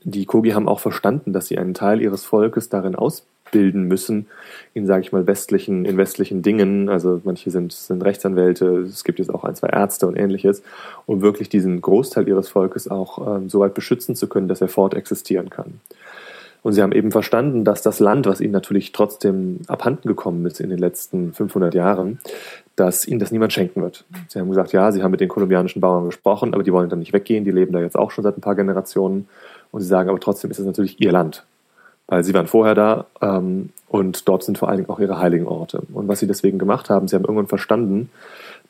die 0.03 0.25
Kogi 0.25 0.49
haben 0.49 0.67
auch 0.67 0.81
verstanden, 0.81 1.31
dass 1.31 1.47
sie 1.47 1.57
einen 1.57 1.73
Teil 1.73 2.01
ihres 2.01 2.25
Volkes 2.25 2.67
darin 2.67 2.93
ausbilden 2.93 3.83
müssen, 3.83 4.27
in, 4.73 4.85
sage 4.85 4.99
ich 4.99 5.13
mal, 5.13 5.25
westlichen, 5.25 5.85
in 5.85 5.95
westlichen 5.95 6.41
Dingen. 6.41 6.89
Also 6.89 7.21
manche 7.23 7.51
sind, 7.51 7.71
sind 7.71 8.03
Rechtsanwälte, 8.03 8.79
es 8.79 9.05
gibt 9.05 9.19
jetzt 9.19 9.33
auch 9.33 9.45
ein, 9.45 9.55
zwei 9.55 9.69
Ärzte 9.69 10.07
und 10.07 10.17
ähnliches, 10.17 10.61
um 11.05 11.21
wirklich 11.21 11.47
diesen 11.47 11.79
Großteil 11.79 12.27
ihres 12.27 12.49
Volkes 12.49 12.89
auch 12.89 13.37
ähm, 13.37 13.47
so 13.47 13.61
weit 13.61 13.75
beschützen 13.75 14.17
zu 14.17 14.27
können, 14.27 14.49
dass 14.49 14.59
er 14.59 14.67
fortexistieren 14.67 15.49
kann. 15.49 15.79
Und 16.63 16.73
sie 16.73 16.81
haben 16.81 16.93
eben 16.93 17.11
verstanden, 17.11 17.63
dass 17.63 17.81
das 17.81 17.99
Land, 17.99 18.25
was 18.25 18.41
ihnen 18.41 18.53
natürlich 18.53 18.91
trotzdem 18.93 19.59
abhanden 19.67 20.07
gekommen 20.07 20.45
ist 20.45 20.59
in 20.59 20.69
den 20.69 20.79
letzten 20.79 21.33
500 21.33 21.73
Jahren, 21.73 22.19
dass 22.75 23.07
ihnen 23.07 23.19
das 23.19 23.31
niemand 23.31 23.53
schenken 23.53 23.81
wird. 23.81 24.03
Sie 24.27 24.39
haben 24.39 24.49
gesagt, 24.49 24.73
ja, 24.73 24.91
sie 24.91 25.03
haben 25.03 25.11
mit 25.11 25.21
den 25.21 25.29
kolumbianischen 25.29 25.81
Bauern 25.81 26.05
gesprochen, 26.05 26.53
aber 26.53 26.63
die 26.63 26.73
wollen 26.73 26.89
dann 26.89 26.99
nicht 26.99 27.13
weggehen, 27.13 27.45
die 27.45 27.51
leben 27.51 27.71
da 27.71 27.79
jetzt 27.79 27.97
auch 27.97 28.11
schon 28.11 28.23
seit 28.23 28.37
ein 28.37 28.41
paar 28.41 28.55
Generationen. 28.55 29.27
Und 29.71 29.81
sie 29.81 29.87
sagen 29.87 30.09
aber 30.09 30.19
trotzdem 30.19 30.51
ist 30.51 30.59
es 30.59 30.65
natürlich 30.65 30.99
ihr 30.99 31.11
Land, 31.11 31.45
weil 32.07 32.23
sie 32.23 32.33
waren 32.33 32.47
vorher 32.47 32.75
da 32.75 33.05
ähm, 33.21 33.69
und 33.87 34.27
dort 34.27 34.43
sind 34.43 34.57
vor 34.57 34.69
allen 34.69 34.77
Dingen 34.77 34.89
auch 34.89 34.99
ihre 34.99 35.19
heiligen 35.19 35.47
Orte. 35.47 35.83
Und 35.93 36.07
was 36.07 36.19
sie 36.19 36.27
deswegen 36.27 36.57
gemacht 36.57 36.89
haben, 36.89 37.07
sie 37.07 37.15
haben 37.15 37.25
irgendwann 37.25 37.47
verstanden, 37.47 38.09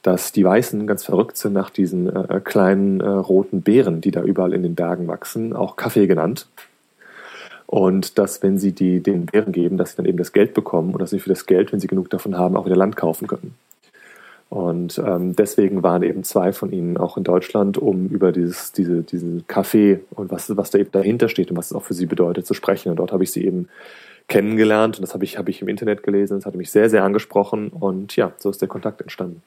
dass 0.01 0.33
die 0.33 0.43
Weißen 0.43 0.86
ganz 0.86 1.05
verrückt 1.05 1.38
sind 1.38 1.53
nach 1.53 1.69
diesen 1.69 2.13
äh, 2.13 2.41
kleinen 2.43 3.00
äh, 3.00 3.07
roten 3.07 3.62
Beeren, 3.62 4.01
die 4.01 4.12
da 4.12 4.22
überall 4.22 4.53
in 4.53 4.63
den 4.63 4.75
Bergen 4.75 5.07
wachsen, 5.07 5.55
auch 5.55 5.77
Kaffee 5.77 6.07
genannt. 6.07 6.48
Und 7.67 8.17
dass, 8.19 8.43
wenn 8.43 8.60
sie 8.60 8.74
die, 8.74 9.00
den 9.00 9.25
Bären 9.25 9.53
geben, 9.53 9.77
dass 9.77 9.91
sie 9.91 9.98
dann 9.98 10.05
eben 10.05 10.17
das 10.17 10.33
Geld 10.33 10.53
bekommen 10.53 10.93
und 10.93 11.01
dass 11.01 11.10
sie 11.10 11.19
für 11.19 11.29
das 11.29 11.45
Geld, 11.45 11.72
wenn 11.72 11.79
sie 11.79 11.88
genug 11.88 12.10
davon 12.10 12.38
haben, 12.38 12.58
auch 12.58 12.65
wieder 12.65 12.75
Land 12.75 12.97
kaufen 12.97 13.27
können. 13.27 13.56
Und 14.53 15.01
ähm, 15.03 15.35
deswegen 15.35 15.81
waren 15.81 16.03
eben 16.03 16.23
zwei 16.23 16.53
von 16.53 16.71
ihnen 16.71 16.95
auch 16.97 17.17
in 17.17 17.23
Deutschland, 17.23 17.79
um 17.79 18.07
über 18.09 18.31
dieses, 18.31 18.71
diese, 18.71 19.01
diesen 19.01 19.47
Café 19.47 20.01
und 20.11 20.29
was, 20.29 20.55
was 20.55 20.69
da 20.69 20.77
eben 20.77 20.91
dahinter 20.91 21.27
steht 21.27 21.49
und 21.49 21.57
was 21.57 21.71
es 21.71 21.73
auch 21.73 21.81
für 21.81 21.95
sie 21.95 22.05
bedeutet, 22.05 22.45
zu 22.45 22.53
sprechen. 22.53 22.89
Und 22.89 22.97
dort 22.97 23.11
habe 23.11 23.23
ich 23.23 23.31
sie 23.31 23.43
eben 23.43 23.67
kennengelernt 24.27 24.97
und 24.97 25.01
das 25.01 25.15
habe 25.15 25.23
ich, 25.23 25.39
habe 25.39 25.49
ich 25.49 25.63
im 25.63 25.69
Internet 25.69 26.03
gelesen. 26.03 26.37
Das 26.37 26.45
hatte 26.45 26.59
mich 26.59 26.69
sehr, 26.69 26.87
sehr 26.91 27.03
angesprochen 27.03 27.69
und 27.69 28.15
ja, 28.15 28.31
so 28.37 28.51
ist 28.51 28.61
der 28.61 28.67
Kontakt 28.67 29.01
entstanden. 29.01 29.41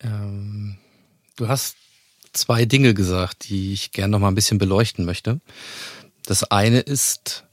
Ähm, 0.00 0.78
du 1.36 1.46
hast 1.46 1.76
zwei 2.32 2.64
Dinge 2.64 2.94
gesagt, 2.94 3.48
die 3.48 3.74
ich 3.74 3.92
gerne 3.92 4.10
noch 4.10 4.18
mal 4.18 4.26
ein 4.26 4.34
bisschen 4.34 4.58
beleuchten 4.58 5.04
möchte. 5.04 5.38
Das 6.26 6.50
eine 6.50 6.80
ist, 6.80 7.44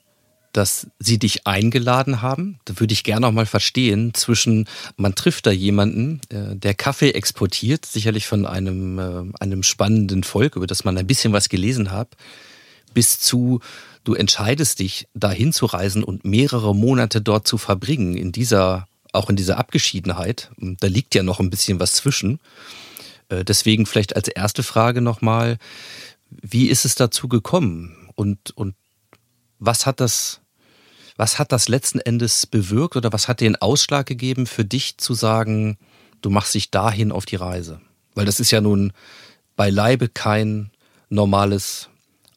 dass 0.55 0.87
sie 0.99 1.19
dich 1.19 1.45
eingeladen 1.45 2.21
haben. 2.21 2.59
Da 2.63 2.79
würde 2.79 2.93
ich 2.93 3.03
gerne 3.03 3.27
auch 3.27 3.31
mal 3.33 3.45
verstehen 3.45 4.13
zwischen, 4.13 4.69
man 4.95 5.13
trifft 5.13 5.45
da 5.47 5.51
jemanden, 5.51 6.21
äh, 6.29 6.55
der 6.55 6.73
Kaffee 6.73 7.11
exportiert, 7.11 7.85
sicherlich 7.85 8.25
von 8.25 8.45
einem, 8.45 8.99
äh, 8.99 9.33
einem 9.41 9.63
spannenden 9.63 10.23
Volk, 10.23 10.55
über 10.55 10.65
das 10.65 10.85
man 10.85 10.97
ein 10.97 11.07
bisschen 11.07 11.33
was 11.33 11.49
gelesen 11.49 11.91
hat, 11.91 12.15
bis 12.93 13.19
zu, 13.19 13.59
du 14.05 14.13
entscheidest 14.13 14.79
dich, 14.79 15.07
dahin 15.13 15.51
zu 15.51 15.65
reisen 15.65 16.05
und 16.05 16.23
mehrere 16.23 16.73
Monate 16.73 17.21
dort 17.21 17.45
zu 17.47 17.57
verbringen, 17.57 18.15
in 18.15 18.31
dieser, 18.31 18.87
auch 19.11 19.29
in 19.29 19.35
dieser 19.35 19.57
Abgeschiedenheit. 19.57 20.51
Da 20.57 20.87
liegt 20.87 21.15
ja 21.15 21.23
noch 21.23 21.41
ein 21.41 21.49
bisschen 21.49 21.81
was 21.81 21.93
zwischen. 21.93 22.39
Äh, 23.27 23.43
deswegen 23.43 23.85
vielleicht 23.85 24.15
als 24.15 24.29
erste 24.29 24.63
Frage 24.63 25.01
nochmal, 25.01 25.57
wie 26.29 26.67
ist 26.67 26.85
es 26.85 26.95
dazu 26.95 27.27
gekommen? 27.27 28.09
Und, 28.15 28.51
und 28.55 28.75
was 29.59 29.85
hat 29.85 29.99
das 29.99 30.39
was 31.17 31.39
hat 31.39 31.51
das 31.51 31.69
letzten 31.69 31.99
Endes 31.99 32.45
bewirkt 32.45 32.95
oder 32.95 33.13
was 33.13 33.27
hat 33.27 33.41
den 33.41 33.55
Ausschlag 33.55 34.05
gegeben 34.05 34.45
für 34.45 34.65
dich 34.65 34.97
zu 34.97 35.13
sagen, 35.13 35.77
du 36.21 36.29
machst 36.29 36.53
dich 36.53 36.71
dahin 36.71 37.11
auf 37.11 37.25
die 37.25 37.37
Reise? 37.37 37.79
Weil 38.15 38.25
das 38.25 38.39
ist 38.39 38.51
ja 38.51 38.61
nun 38.61 38.91
beileibe 39.55 40.09
kein 40.09 40.71
normales 41.09 41.89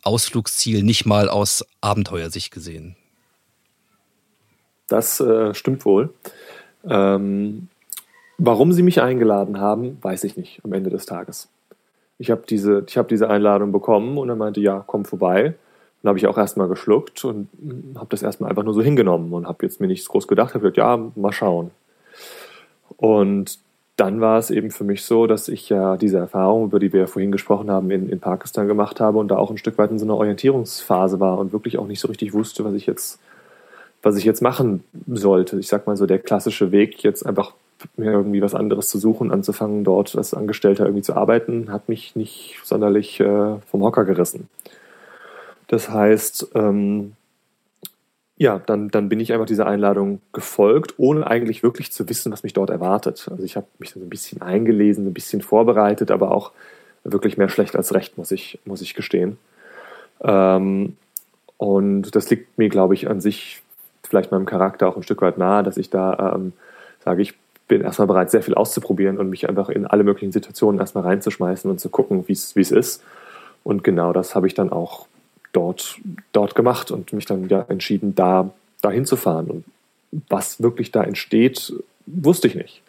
Ausflugsziel, 0.02 0.82
nicht 0.82 1.06
mal 1.06 1.28
aus 1.28 1.64
Abenteuersicht 1.80 2.52
gesehen. 2.52 2.96
Das 4.88 5.20
äh, 5.20 5.54
stimmt 5.54 5.84
wohl. 5.84 6.14
Ähm, 6.88 7.68
warum 8.38 8.72
sie 8.72 8.82
mich 8.82 9.02
eingeladen 9.02 9.60
haben, 9.60 9.98
weiß 10.00 10.24
ich 10.24 10.36
nicht 10.36 10.60
am 10.64 10.72
Ende 10.72 10.90
des 10.90 11.04
Tages. 11.06 11.48
Ich 12.18 12.30
habe 12.30 12.44
diese, 12.48 12.84
hab 12.96 13.08
diese 13.08 13.28
Einladung 13.28 13.70
bekommen 13.70 14.18
und 14.18 14.28
er 14.28 14.36
meinte, 14.36 14.60
ja, 14.60 14.82
komm 14.86 15.04
vorbei. 15.04 15.54
Dann 16.02 16.10
habe 16.10 16.18
ich 16.18 16.26
auch 16.26 16.38
erstmal 16.38 16.68
geschluckt 16.68 17.24
und 17.24 17.48
habe 17.96 18.06
das 18.10 18.22
erstmal 18.22 18.50
einfach 18.50 18.62
nur 18.62 18.74
so 18.74 18.82
hingenommen 18.82 19.32
und 19.32 19.46
habe 19.46 19.64
jetzt 19.66 19.80
mir 19.80 19.88
nichts 19.88 20.08
groß 20.08 20.28
gedacht, 20.28 20.54
habe 20.54 20.60
gesagt, 20.60 20.76
ja, 20.76 21.10
mal 21.16 21.32
schauen. 21.32 21.70
Und 22.96 23.58
dann 23.98 24.20
war 24.20 24.38
es 24.38 24.50
eben 24.50 24.70
für 24.70 24.84
mich 24.84 25.04
so, 25.04 25.26
dass 25.26 25.48
ich 25.48 25.68
ja 25.68 25.96
diese 25.96 26.18
Erfahrung, 26.18 26.66
über 26.66 26.78
die 26.78 26.92
wir 26.92 27.00
ja 27.00 27.06
vorhin 27.08 27.32
gesprochen 27.32 27.68
haben, 27.68 27.90
in, 27.90 28.08
in 28.08 28.20
Pakistan 28.20 28.68
gemacht 28.68 29.00
habe 29.00 29.18
und 29.18 29.28
da 29.28 29.36
auch 29.36 29.50
ein 29.50 29.58
Stück 29.58 29.76
weit 29.76 29.90
in 29.90 29.98
so 29.98 30.04
einer 30.04 30.16
Orientierungsphase 30.16 31.18
war 31.18 31.38
und 31.38 31.52
wirklich 31.52 31.78
auch 31.78 31.86
nicht 31.88 31.98
so 31.98 32.06
richtig 32.06 32.32
wusste, 32.32 32.64
was 32.64 32.74
ich 32.74 32.86
jetzt, 32.86 33.18
was 34.02 34.16
ich 34.16 34.24
jetzt 34.24 34.40
machen 34.40 34.84
sollte. 35.08 35.58
Ich 35.58 35.66
sag 35.66 35.88
mal 35.88 35.96
so, 35.96 36.06
der 36.06 36.20
klassische 36.20 36.70
Weg, 36.70 37.02
jetzt 37.02 37.26
einfach 37.26 37.54
mir 37.96 38.12
irgendwie 38.12 38.40
was 38.40 38.54
anderes 38.54 38.88
zu 38.88 38.98
suchen, 38.98 39.32
anzufangen, 39.32 39.82
dort 39.82 40.14
als 40.14 40.32
Angestellter 40.32 40.84
irgendwie 40.84 41.02
zu 41.02 41.16
arbeiten, 41.16 41.72
hat 41.72 41.88
mich 41.88 42.14
nicht 42.14 42.56
sonderlich 42.62 43.18
äh, 43.18 43.56
vom 43.66 43.82
Hocker 43.82 44.04
gerissen. 44.04 44.48
Das 45.68 45.90
heißt, 45.90 46.50
ähm, 46.54 47.12
ja, 48.36 48.60
dann, 48.64 48.88
dann 48.88 49.08
bin 49.08 49.20
ich 49.20 49.32
einfach 49.32 49.46
dieser 49.46 49.66
Einladung 49.66 50.20
gefolgt, 50.32 50.94
ohne 50.96 51.26
eigentlich 51.26 51.62
wirklich 51.62 51.92
zu 51.92 52.08
wissen, 52.08 52.32
was 52.32 52.42
mich 52.42 52.52
dort 52.52 52.70
erwartet. 52.70 53.26
Also 53.30 53.42
ich 53.42 53.56
habe 53.56 53.66
mich 53.78 53.90
so 53.90 54.00
ein 54.00 54.08
bisschen 54.08 54.42
eingelesen, 54.42 55.06
ein 55.06 55.14
bisschen 55.14 55.42
vorbereitet, 55.42 56.10
aber 56.10 56.32
auch 56.32 56.52
wirklich 57.04 57.36
mehr 57.36 57.48
schlecht 57.48 57.76
als 57.76 57.94
recht, 57.94 58.16
muss 58.16 58.30
ich, 58.30 58.58
muss 58.64 58.80
ich 58.80 58.94
gestehen. 58.94 59.38
Ähm, 60.22 60.96
und 61.56 62.14
das 62.14 62.30
liegt 62.30 62.58
mir, 62.58 62.68
glaube 62.68 62.94
ich, 62.94 63.08
an 63.08 63.20
sich 63.20 63.62
vielleicht 64.04 64.30
meinem 64.30 64.46
Charakter 64.46 64.88
auch 64.88 64.96
ein 64.96 65.02
Stück 65.02 65.20
weit 65.20 65.36
nahe, 65.36 65.62
dass 65.62 65.76
ich 65.76 65.90
da 65.90 66.34
ähm, 66.34 66.52
sage, 67.04 67.22
ich 67.22 67.34
bin 67.66 67.82
erstmal 67.82 68.06
bereit, 68.06 68.30
sehr 68.30 68.42
viel 68.42 68.54
auszuprobieren 68.54 69.18
und 69.18 69.28
mich 69.28 69.48
einfach 69.48 69.68
in 69.68 69.86
alle 69.86 70.04
möglichen 70.04 70.32
Situationen 70.32 70.80
erstmal 70.80 71.04
reinzuschmeißen 71.04 71.70
und 71.70 71.80
zu 71.80 71.90
gucken, 71.90 72.26
wie 72.26 72.32
es 72.32 72.54
ist. 72.54 73.02
Und 73.64 73.84
genau 73.84 74.12
das 74.12 74.34
habe 74.34 74.46
ich 74.46 74.54
dann 74.54 74.70
auch 74.70 75.08
dort, 75.52 75.98
dort 76.32 76.54
gemacht 76.54 76.90
und 76.90 77.12
mich 77.12 77.26
dann 77.26 77.48
ja 77.48 77.64
entschieden, 77.68 78.14
da 78.14 78.50
dahin 78.82 79.04
zu 79.04 79.16
fahren. 79.16 79.46
Und 79.48 79.64
was 80.28 80.62
wirklich 80.62 80.92
da 80.92 81.02
entsteht, 81.02 81.72
wusste 82.06 82.48
ich 82.48 82.54
nicht. 82.54 82.82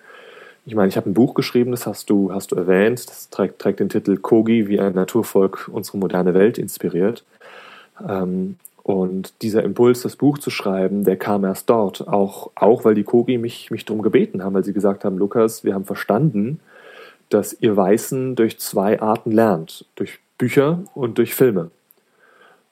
Ich 0.66 0.76
meine, 0.76 0.90
ich 0.90 0.98
habe 0.98 1.10
ein 1.10 1.14
Buch 1.14 1.34
geschrieben, 1.34 1.72
das 1.72 1.88
hast 1.88 2.10
du, 2.10 2.32
hast 2.32 2.52
du 2.52 2.56
erwähnt, 2.56 3.10
das 3.10 3.30
trägt, 3.30 3.60
trägt 3.60 3.80
den 3.80 3.90
Titel 3.90 4.18
Kogi, 4.18 4.68
wie 4.68 4.80
ein 4.80 4.94
Naturvolk 4.94 5.70
unsere 5.72 5.98
moderne 5.98 6.34
Welt 6.34 6.58
inspiriert. 6.58 7.24
Ähm, 8.08 8.58
und 8.84 9.34
dieser 9.42 9.64
Impuls, 9.64 10.02
das 10.02 10.16
Buch 10.16 10.38
zu 10.38 10.50
schreiben, 10.50 11.04
der 11.04 11.18
kam 11.18 11.44
erst 11.44 11.70
dort, 11.70 12.08
auch, 12.08 12.52
auch 12.56 12.86
weil 12.86 12.96
die 12.96 13.04
Kogi 13.04 13.38
mich, 13.38 13.72
mich 13.72 13.86
darum 13.86 14.02
gebeten 14.02 14.44
haben, 14.44 14.54
weil 14.54 14.64
sie 14.64 14.74
gesagt 14.74 15.06
haben, 15.06 15.18
Lukas, 15.18 15.64
wir 15.64 15.74
haben 15.74 15.86
verstanden, 15.86 16.60
dass 17.30 17.56
ihr 17.60 17.76
Weißen 17.78 18.36
durch 18.36 18.60
zwei 18.60 19.00
Arten 19.02 19.32
lernt, 19.32 19.86
durch 19.96 20.20
Bücher 20.38 20.84
und 20.96 21.18
durch 21.18 21.36
Filme. 21.36 21.70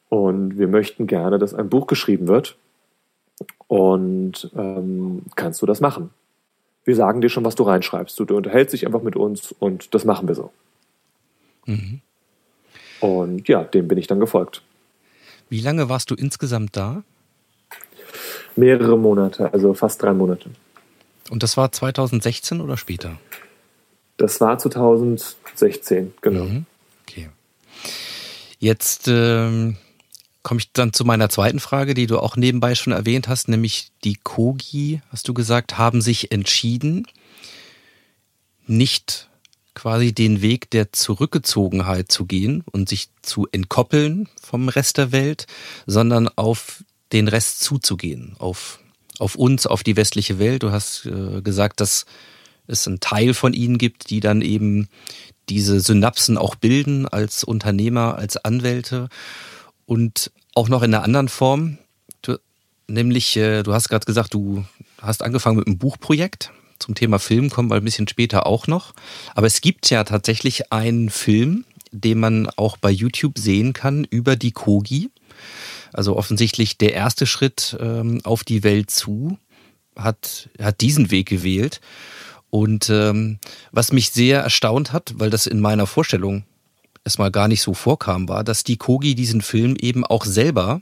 Und 0.10 0.58
wir 0.58 0.68
möchten 0.68 1.08
gerne, 1.08 1.38
dass 1.38 1.54
ein 1.54 1.70
Buch 1.70 1.88
geschrieben 1.88 2.28
wird. 2.28 2.56
Und 3.68 4.50
ähm, 4.56 5.24
kannst 5.36 5.62
du 5.62 5.66
das 5.66 5.82
machen? 5.82 6.12
Wir 6.86 6.96
sagen 6.96 7.20
dir 7.22 7.30
schon, 7.30 7.44
was 7.44 7.56
du 7.56 7.64
reinschreibst. 7.64 8.18
Du, 8.18 8.26
du 8.26 8.38
unterhältst 8.38 8.74
dich 8.74 8.86
einfach 8.86 9.02
mit 9.02 9.16
uns 9.16 9.52
und 9.60 9.94
das 9.94 10.06
machen 10.06 10.28
wir 10.28 10.36
so. 10.36 10.52
Mhm. 11.66 12.02
Und 13.02 13.48
ja, 13.48 13.64
dem 13.64 13.88
bin 13.88 13.98
ich 13.98 14.08
dann 14.08 14.20
gefolgt. 14.20 14.64
Wie 15.50 15.60
lange 15.60 15.90
warst 15.90 16.10
du 16.10 16.16
insgesamt 16.16 16.76
da? 16.76 17.04
Mehrere 18.56 18.98
Monate, 18.98 19.54
also 19.54 19.74
fast 19.74 20.02
drei 20.02 20.14
Monate. 20.14 20.50
Und 21.30 21.44
das 21.44 21.58
war 21.58 21.72
2016 21.72 22.62
oder 22.62 22.78
später? 22.78 23.20
Das 24.16 24.42
war 24.42 24.58
2016, 24.58 26.14
genau. 26.22 26.46
Mhm. 26.46 26.66
Okay. 27.04 27.30
Jetzt 28.60 29.08
ähm, 29.08 29.78
komme 30.48 30.62
ich 30.62 30.72
dann 30.72 30.94
zu 30.94 31.04
meiner 31.04 31.28
zweiten 31.28 31.60
Frage, 31.60 31.94
die 31.94 32.08
du 32.08 32.20
auch 32.20 32.38
nebenbei 32.38 32.74
schon 32.74 32.94
erwähnt 32.94 33.28
hast, 33.28 33.50
nämlich 33.50 33.90
die 34.06 34.16
Kogi, 34.16 35.02
hast 35.12 35.28
du 35.28 35.34
gesagt, 35.34 35.78
haben 35.78 36.00
sich 36.00 36.32
entschieden, 36.32 37.06
nicht 38.66 39.28
quasi 39.74 40.14
den 40.14 40.42
Weg 40.42 40.72
der 40.72 40.94
Zurückgezogenheit 40.94 42.10
zu 42.10 42.26
gehen 42.26 42.64
und 42.72 42.88
sich 42.88 43.10
zu 43.22 43.46
entkoppeln 43.52 44.30
vom 44.42 44.70
Rest 44.70 44.98
der 44.98 45.12
Welt, 45.12 45.48
sondern 45.86 46.30
auf 46.30 46.82
den 47.12 47.28
Rest 47.28 47.60
zuzugehen, 47.60 48.38
auf, 48.40 48.80
auf 49.20 49.36
uns, 49.36 49.68
auf 49.68 49.84
die 49.84 49.98
westliche 49.98 50.40
Welt. 50.40 50.64
Du 50.64 50.72
hast 50.72 51.08
äh, 51.08 51.42
gesagt, 51.42 51.82
dass 51.82 52.06
es 52.68 52.88
einen 52.88 53.02
Teil 53.02 53.34
von 53.34 53.52
ihnen 53.52 53.78
gibt, 53.78 54.12
die 54.12 54.22
dann 54.22 54.42
eben 54.42 54.88
diese 55.50 55.82
Synapsen 55.82 56.38
auch 56.38 56.56
bilden 56.56 57.06
als 57.06 57.44
Unternehmer, 57.44 58.16
als 58.16 58.38
Anwälte 58.38 59.10
und 59.86 60.32
auch 60.58 60.70
noch 60.70 60.82
in 60.82 60.92
einer 60.92 61.04
anderen 61.04 61.30
Form. 61.30 61.78
Du, 62.24 62.38
nämlich, 62.88 63.38
äh, 63.38 63.62
du 63.62 63.74
hast 63.74 63.90
gerade 63.90 64.08
gesagt, 64.08 64.34
du 64.34 64.66
hast 65.00 65.22
angefangen 65.22 65.58
mit 65.58 65.68
einem 65.68 65.78
Buchprojekt. 65.78 66.52
Zum 66.80 66.96
Thema 66.96 67.20
Film 67.20 67.52
kommen 67.52 67.70
wir 67.70 67.76
ein 67.76 67.84
bisschen 67.84 68.08
später 68.08 68.48
auch 68.48 68.66
noch. 68.66 68.94
Aber 69.36 69.46
es 69.46 69.62
gibt 69.62 69.90
ja 69.92 70.04
tatsächlich 70.04 70.72
einen 70.74 71.12
Film, 71.12 71.64
den 71.92 72.20
man 72.20 72.50
auch 72.56 72.78
bei 72.78 72.90
YouTube 72.90 73.38
sehen 73.38 73.74
kann 73.74 74.04
über 74.04 74.36
die 74.36 74.52
Kogi. 74.52 75.12
Also 75.94 76.18
offensichtlich 76.18 76.80
der 76.80 76.94
erste 76.94 77.28
Schritt 77.28 77.78
ähm, 77.80 78.22
auf 78.24 78.44
die 78.44 78.64
Welt 78.64 78.90
zu 78.90 79.38
hat, 79.96 80.50
hat 80.60 80.82
diesen 80.82 81.12
Weg 81.12 81.30
gewählt. 81.30 81.82
Und 82.50 82.90
ähm, 82.90 83.38
was 83.72 83.92
mich 83.92 84.10
sehr 84.10 84.42
erstaunt 84.42 84.92
hat, 84.92 85.14
weil 85.18 85.30
das 85.30 85.46
in 85.46 85.60
meiner 85.60 85.86
Vorstellung 85.86 86.46
erstmal 87.08 87.32
gar 87.32 87.48
nicht 87.48 87.62
so 87.62 87.74
vorkam, 87.74 88.28
war, 88.28 88.44
dass 88.44 88.66
die 88.66 88.76
Kogi 88.76 89.16
diesen 89.16 89.42
Film 89.42 89.78
eben 89.80 90.06
auch 90.06 90.26
selber 90.26 90.82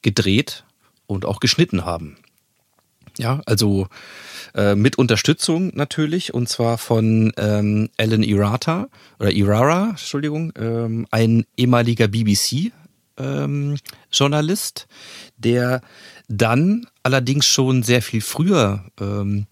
gedreht 0.00 0.64
und 1.08 1.24
auch 1.24 1.40
geschnitten 1.40 1.84
haben. 1.84 2.16
Ja, 3.18 3.42
also 3.46 3.88
äh, 4.54 4.76
mit 4.76 4.96
Unterstützung 4.96 5.72
natürlich 5.74 6.32
und 6.32 6.48
zwar 6.48 6.78
von 6.78 7.32
ähm, 7.36 7.90
Alan 7.98 8.22
Irata 8.22 8.88
oder 9.18 9.32
Irara, 9.32 9.90
Entschuldigung, 9.90 10.52
ähm, 10.56 11.08
ein 11.10 11.44
ehemaliger 11.56 12.06
BBC 12.06 12.70
ähm, 13.18 13.76
Journalist, 14.12 14.86
der 15.36 15.80
dann 16.28 16.86
allerdings 17.02 17.46
schon 17.46 17.82
sehr 17.82 18.02
viel 18.02 18.20
früher 18.20 18.84
ähm, 19.00 19.46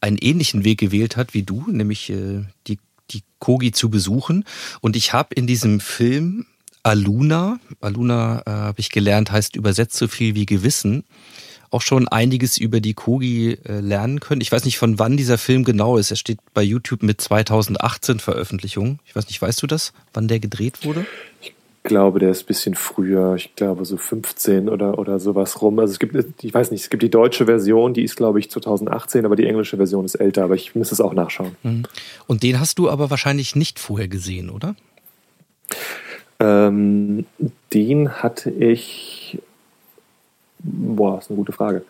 einen 0.00 0.18
ähnlichen 0.18 0.64
Weg 0.64 0.80
gewählt 0.80 1.16
hat 1.16 1.34
wie 1.34 1.44
du, 1.44 1.66
nämlich 1.68 2.10
äh, 2.10 2.42
die 2.66 2.80
die 3.10 3.22
Kogi 3.38 3.72
zu 3.72 3.90
besuchen. 3.90 4.44
Und 4.80 4.96
ich 4.96 5.12
habe 5.12 5.34
in 5.34 5.46
diesem 5.46 5.80
Film 5.80 6.46
Aluna, 6.82 7.58
Aluna 7.80 8.42
äh, 8.46 8.50
habe 8.50 8.80
ich 8.80 8.90
gelernt, 8.90 9.30
heißt 9.30 9.56
übersetzt 9.56 9.96
so 9.96 10.08
viel 10.08 10.34
wie 10.34 10.46
Gewissen, 10.46 11.04
auch 11.70 11.82
schon 11.82 12.08
einiges 12.08 12.58
über 12.58 12.80
die 12.80 12.94
Kogi 12.94 13.58
äh, 13.64 13.80
lernen 13.80 14.20
können. 14.20 14.40
Ich 14.40 14.50
weiß 14.50 14.64
nicht, 14.64 14.78
von 14.78 14.98
wann 14.98 15.16
dieser 15.16 15.38
Film 15.38 15.64
genau 15.64 15.98
ist. 15.98 16.10
Er 16.10 16.16
steht 16.16 16.38
bei 16.52 16.62
YouTube 16.62 17.02
mit 17.02 17.20
2018 17.20 18.18
Veröffentlichung. 18.18 18.98
Ich 19.04 19.14
weiß 19.14 19.26
nicht, 19.28 19.40
weißt 19.40 19.62
du 19.62 19.66
das, 19.66 19.92
wann 20.12 20.26
der 20.26 20.40
gedreht 20.40 20.84
wurde? 20.84 21.06
Ich 21.82 21.88
glaube, 21.88 22.18
der 22.18 22.30
ist 22.30 22.42
ein 22.42 22.46
bisschen 22.46 22.74
früher. 22.74 23.34
Ich 23.36 23.56
glaube, 23.56 23.86
so 23.86 23.96
15 23.96 24.68
oder, 24.68 24.98
oder 24.98 25.18
sowas 25.18 25.62
rum. 25.62 25.78
Also 25.78 25.92
es 25.92 25.98
gibt, 25.98 26.14
ich 26.42 26.52
weiß 26.52 26.70
nicht, 26.70 26.82
es 26.82 26.90
gibt 26.90 27.02
die 27.02 27.10
deutsche 27.10 27.46
Version, 27.46 27.94
die 27.94 28.04
ist, 28.04 28.16
glaube 28.16 28.38
ich, 28.38 28.50
2018, 28.50 29.24
aber 29.24 29.34
die 29.34 29.46
englische 29.46 29.78
Version 29.78 30.04
ist 30.04 30.16
älter. 30.16 30.44
Aber 30.44 30.54
ich 30.54 30.74
muss 30.74 30.92
es 30.92 31.00
auch 31.00 31.14
nachschauen. 31.14 31.56
Mhm. 31.62 31.84
Und 32.26 32.42
den 32.42 32.60
hast 32.60 32.78
du 32.78 32.90
aber 32.90 33.10
wahrscheinlich 33.10 33.56
nicht 33.56 33.78
vorher 33.78 34.08
gesehen, 34.08 34.50
oder? 34.50 34.76
Ähm, 36.38 37.24
den 37.72 38.10
hatte 38.22 38.50
ich. 38.50 39.38
Boah, 40.58 41.18
ist 41.18 41.30
eine 41.30 41.38
gute 41.38 41.52
Frage. 41.52 41.82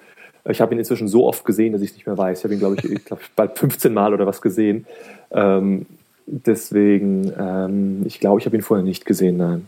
Ich 0.49 0.61
habe 0.61 0.75
ihn 0.75 0.79
inzwischen 0.79 1.09
so 1.09 1.27
oft 1.27 1.45
gesehen, 1.45 1.73
dass 1.73 1.83
ich 1.83 1.91
es 1.91 1.97
nicht 1.97 2.07
mehr 2.07 2.17
weiß. 2.17 2.39
Ich 2.39 2.45
habe 2.45 2.55
ihn, 2.55 2.61
glaube 2.61 2.77
ich, 2.77 2.85
ich 2.85 3.05
glaub, 3.05 3.21
bald 3.37 3.59
15 3.59 3.93
Mal 3.93 4.15
oder 4.15 4.27
was 4.27 4.41
gesehen. 4.41 4.87
Ähm, 5.33 5.87
deswegen, 6.31 7.33
ähm, 7.39 8.07
ich 8.07 8.21
glaube, 8.21 8.41
ich 8.41 8.47
habe 8.47 8.57
ihn 8.57 8.63
vorher 8.63 8.85
nicht 8.85 9.05
gesehen, 9.05 9.37
nein. 9.37 9.67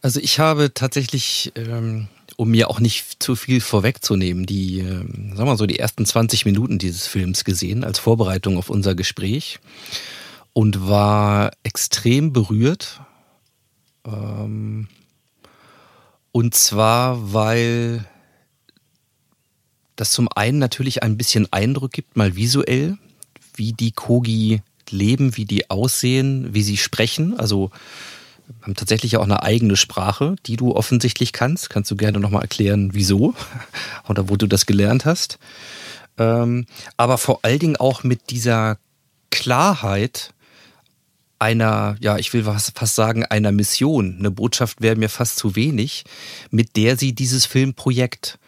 Also 0.00 0.20
ich 0.20 0.38
habe 0.38 0.72
tatsächlich, 0.74 1.52
ähm, 1.56 2.08
um 2.36 2.50
mir 2.50 2.70
auch 2.70 2.78
nicht 2.78 3.22
zu 3.22 3.34
viel 3.34 3.60
vorwegzunehmen, 3.60 4.46
die, 4.46 4.78
ähm, 4.78 5.30
sagen 5.30 5.38
wir 5.38 5.44
mal 5.46 5.56
so, 5.56 5.66
die 5.66 5.78
ersten 5.78 6.06
20 6.06 6.44
Minuten 6.44 6.78
dieses 6.78 7.06
Films 7.06 7.44
gesehen 7.44 7.82
als 7.82 7.98
Vorbereitung 7.98 8.58
auf 8.58 8.70
unser 8.70 8.94
Gespräch 8.94 9.58
und 10.52 10.88
war 10.88 11.50
extrem 11.64 12.32
berührt. 12.32 13.00
Ähm, 14.06 14.88
und 16.30 16.54
zwar, 16.54 17.32
weil 17.32 18.04
das 19.96 20.12
zum 20.12 20.28
einen 20.28 20.58
natürlich 20.58 21.02
ein 21.02 21.16
bisschen 21.16 21.52
Eindruck 21.52 21.90
gibt, 21.90 22.16
mal 22.16 22.36
visuell, 22.36 22.96
wie 23.54 23.72
die 23.72 23.90
Kogi 23.90 24.62
leben, 24.90 25.36
wie 25.36 25.44
die 25.44 25.70
aussehen, 25.70 26.54
wie 26.54 26.62
sie 26.62 26.76
sprechen. 26.76 27.38
Also 27.38 27.70
haben 28.62 28.74
tatsächlich 28.74 29.16
auch 29.16 29.24
eine 29.24 29.42
eigene 29.42 29.76
Sprache, 29.76 30.36
die 30.46 30.56
du 30.56 30.74
offensichtlich 30.74 31.32
kannst. 31.32 31.70
Kannst 31.70 31.90
du 31.90 31.96
gerne 31.96 32.18
nochmal 32.18 32.42
erklären, 32.42 32.90
wieso 32.92 33.34
oder 34.08 34.28
wo 34.28 34.36
du 34.36 34.46
das 34.46 34.66
gelernt 34.66 35.04
hast. 35.04 35.38
Ähm, 36.18 36.66
aber 36.96 37.18
vor 37.18 37.40
allen 37.42 37.58
Dingen 37.58 37.76
auch 37.76 38.04
mit 38.04 38.30
dieser 38.30 38.78
Klarheit 39.30 40.32
einer, 41.38 41.96
ja, 42.00 42.18
ich 42.18 42.32
will 42.32 42.42
fast 42.42 42.94
sagen, 42.94 43.24
einer 43.24 43.52
Mission. 43.52 44.16
Eine 44.18 44.30
Botschaft 44.30 44.80
wäre 44.80 44.96
mir 44.96 45.08
fast 45.08 45.36
zu 45.36 45.54
wenig, 45.54 46.04
mit 46.50 46.76
der 46.76 46.96
sie 46.96 47.14
dieses 47.14 47.46
Filmprojekt 47.46 48.38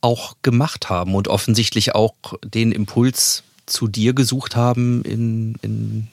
auch 0.00 0.36
gemacht 0.42 0.88
haben 0.88 1.14
und 1.14 1.28
offensichtlich 1.28 1.94
auch 1.94 2.14
den 2.42 2.72
Impuls 2.72 3.42
zu 3.66 3.88
dir 3.88 4.12
gesucht 4.12 4.56
haben 4.56 5.02
in, 5.02 5.56
in 5.62 6.08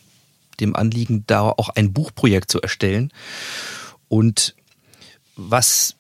dem 0.60 0.76
Anliegen, 0.76 1.24
da 1.28 1.42
auch 1.42 1.70
ein 1.70 1.94
Buchprojekt 1.94 2.52
zu 2.52 2.62
erstellen. 2.62 3.12
Und 4.08 4.56
was 5.36 5.96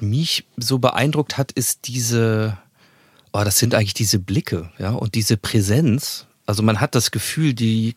mich 0.00 0.44
so 0.56 0.78
beeindruckt 0.78 1.38
hat, 1.38 1.52
ist 1.52 1.88
diese, 1.88 2.58
oh, 3.32 3.42
das 3.44 3.58
sind 3.58 3.74
eigentlich 3.74 3.94
diese 3.94 4.18
Blicke, 4.18 4.70
ja, 4.78 4.90
und 4.90 5.14
diese 5.14 5.36
Präsenz. 5.36 6.26
Also 6.46 6.62
man 6.62 6.80
hat 6.80 6.94
das 6.94 7.10
Gefühl, 7.10 7.54
die, 7.54 7.96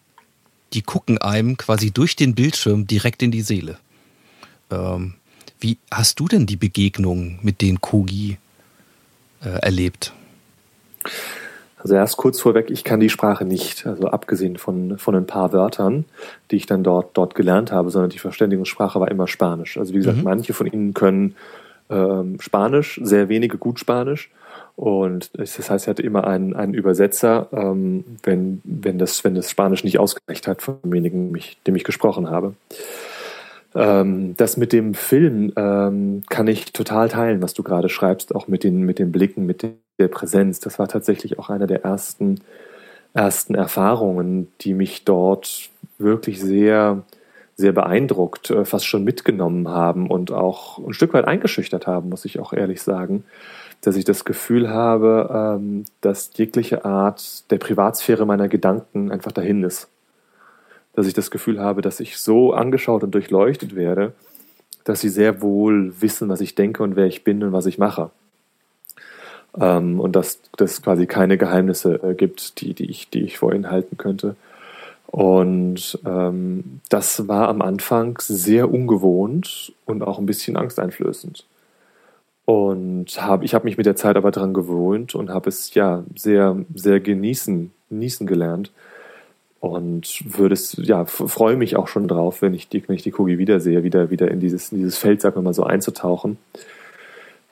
die 0.74 0.82
gucken 0.82 1.18
einem 1.18 1.58
quasi 1.58 1.92
durch 1.92 2.16
den 2.16 2.36
Bildschirm 2.36 2.88
direkt 2.88 3.22
in 3.22 3.32
die 3.32 3.42
Seele. 3.42 3.78
Ähm, 4.72 5.16
wie 5.60 5.78
hast 5.92 6.20
du 6.20 6.28
denn 6.28 6.46
die 6.46 6.56
Begegnung 6.56 7.40
mit 7.42 7.62
den 7.62 7.82
Kogi 7.82 8.38
äh, 9.42 9.50
erlebt? 9.50 10.14
Also 11.80 11.96
erst 11.96 12.18
kurz 12.18 12.40
vorweg, 12.42 12.70
ich 12.70 12.84
kann 12.84 13.00
die 13.00 13.10
Sprache 13.10 13.46
nicht, 13.46 13.88
also 13.88 14.08
abgesehen 14.08 14.58
von, 14.58 14.98
von 14.98 15.16
ein 15.16 15.26
paar 15.26 15.54
Wörtern, 15.54 16.06
die 16.52 16.58
ich 16.58 16.66
dann 16.66 16.84
dort, 16.84 17.12
dort 17.14 17.36
gelernt 17.36 17.72
habe, 17.72 17.90
sondern 17.90 18.10
die 18.10 18.20
Verständigungssprache 18.20 19.00
war 19.00 19.10
immer 19.10 19.28
Spanisch. 19.28 19.78
Also 19.78 19.94
wie 19.94 20.00
gesagt, 20.00 20.18
mhm. 20.18 20.24
manche 20.26 20.54
von 20.54 20.68
ihnen 20.68 20.94
können 20.94 21.36
ähm, 21.90 22.38
Spanisch, 22.42 23.00
sehr 23.02 23.30
wenige 23.30 23.58
gut 23.58 23.80
Spanisch. 23.80 24.30
Und 24.76 25.32
das 25.38 25.70
heißt, 25.70 25.86
ich 25.86 25.90
hatte 25.90 26.02
immer 26.02 26.28
einen, 26.28 26.54
einen 26.54 26.74
Übersetzer, 26.74 27.48
ähm, 27.52 28.04
wenn, 28.24 28.62
wenn, 28.64 28.98
das, 28.98 29.24
wenn 29.24 29.36
das 29.36 29.50
Spanisch 29.50 29.84
nicht 29.84 30.00
ausgereicht 30.00 30.48
hat 30.48 30.62
von 30.62 30.78
demjenigen, 30.84 31.38
dem 31.66 31.76
ich 31.76 31.84
gesprochen 31.84 32.30
habe. 32.30 32.54
Ähm, 33.76 34.36
das 34.36 34.58
mit 34.58 34.74
dem 34.74 34.94
Film 34.94 35.54
ähm, 35.56 36.24
kann 36.30 36.48
ich 36.48 36.74
total 36.74 37.08
teilen, 37.08 37.42
was 37.42 37.54
du 37.54 37.64
gerade 37.64 37.90
schreibst, 37.90 38.36
auch 38.36 38.48
mit 38.48 38.64
den, 38.64 38.82
mit 38.84 39.00
den 39.00 39.12
Blicken, 39.12 39.46
mit 39.46 39.64
den 39.64 39.78
der 40.00 40.08
Präsenz. 40.08 40.60
Das 40.60 40.80
war 40.80 40.88
tatsächlich 40.88 41.38
auch 41.40 41.50
eine 41.50 41.68
der 41.68 41.84
ersten, 41.84 42.40
ersten 43.14 43.56
Erfahrungen, 43.56 44.52
die 44.62 44.74
mich 44.74 45.04
dort 45.06 45.70
wirklich 45.98 46.40
sehr, 46.42 47.04
sehr 47.56 47.74
beeindruckt, 47.74 48.50
äh, 48.52 48.66
fast 48.66 48.86
schon 48.86 49.04
mitgenommen 49.04 49.68
haben 49.68 50.10
und 50.10 50.32
auch 50.32 50.80
ein 50.80 50.94
Stück 50.94 51.14
weit 51.14 51.26
eingeschüchtert 51.28 51.88
haben, 51.88 52.10
muss 52.10 52.26
ich 52.26 52.40
auch 52.40 52.54
ehrlich 52.54 52.82
sagen, 52.82 53.24
dass 53.82 53.96
ich 53.96 54.06
das 54.06 54.26
Gefühl 54.26 54.70
habe, 54.70 55.58
ähm, 55.60 55.86
dass 56.02 56.32
jegliche 56.36 56.86
Art 56.86 57.50
der 57.52 57.58
Privatsphäre 57.58 58.26
meiner 58.26 58.48
Gedanken 58.48 59.12
einfach 59.12 59.32
dahin 59.32 59.64
ist. 59.64 59.90
dass 60.94 61.08
ich 61.08 61.14
das 61.14 61.32
Gefühl 61.32 61.60
habe, 61.62 61.82
dass 61.82 62.02
ich 62.02 62.18
so 62.18 62.52
angeschaut 62.52 63.04
und 63.04 63.12
durchleuchtet 63.12 63.76
werde, 63.76 64.14
dass 64.84 65.02
sie 65.02 65.10
sehr 65.10 65.42
wohl 65.42 65.94
wissen, 66.02 66.28
was 66.30 66.42
ich 66.42 66.56
denke 66.56 66.84
und 66.84 66.96
wer 66.96 67.06
ich 67.06 67.24
bin 67.24 67.44
und 67.44 67.54
was 67.54 67.68
ich 67.68 67.78
mache. 67.78 68.12
Ähm, 69.58 70.00
und 70.00 70.16
dass 70.16 70.40
es 70.60 70.82
quasi 70.82 71.08
keine 71.08 71.38
Geheimnisse 71.38 72.02
äh, 72.04 72.14
gibt, 72.14 72.62
die, 72.62 72.74
die, 72.74 72.90
ich, 72.90 73.10
die 73.10 73.24
ich 73.24 73.38
vor 73.38 73.54
ihnen 73.54 73.72
halten 73.72 73.98
könnte. 73.98 74.36
Und 75.08 75.98
ähm, 76.06 76.82
das 76.90 77.28
war 77.28 77.48
am 77.48 77.64
Anfang 77.64 78.20
sehr 78.22 78.72
ungewohnt 78.72 79.74
und 79.86 80.04
auch 80.04 80.20
ein 80.20 80.28
bisschen 80.28 80.56
angsteinflößend. 80.56 81.46
Und 82.46 83.08
hab, 83.22 83.44
ich 83.44 83.54
habe 83.54 83.66
mich 83.66 83.78
mit 83.78 83.86
der 83.86 83.96
Zeit 83.96 84.18
aber 84.18 84.32
daran 84.32 84.54
gewöhnt 84.54 85.16
und 85.16 85.30
habe 85.30 85.50
es 85.50 85.74
ja 85.74 86.04
sehr, 86.16 86.58
sehr 86.74 87.00
genießen, 87.00 87.72
genießen 87.90 88.28
gelernt. 88.28 88.72
Und 89.60 90.24
würde 90.26 90.54
es, 90.54 90.78
ja, 90.78 91.06
freue 91.06 91.58
mich 91.58 91.76
auch 91.76 91.88
schon 91.88 92.08
drauf, 92.08 92.42
wenn 92.42 92.54
ich 92.54 92.70
die, 92.70 92.88
wenn 92.88 92.96
ich 92.96 93.04
die 93.04 93.12
Kogi 93.12 93.38
wiedersehe, 93.38 93.84
wieder, 93.84 94.10
wieder 94.10 94.32
in 94.32 94.40
dieses, 94.40 94.72
in 94.72 94.78
dieses 94.78 94.98
Feld, 94.98 95.24
wir 95.24 95.42
mal 95.42 95.54
so, 95.54 95.64
einzutauchen. 95.64 96.38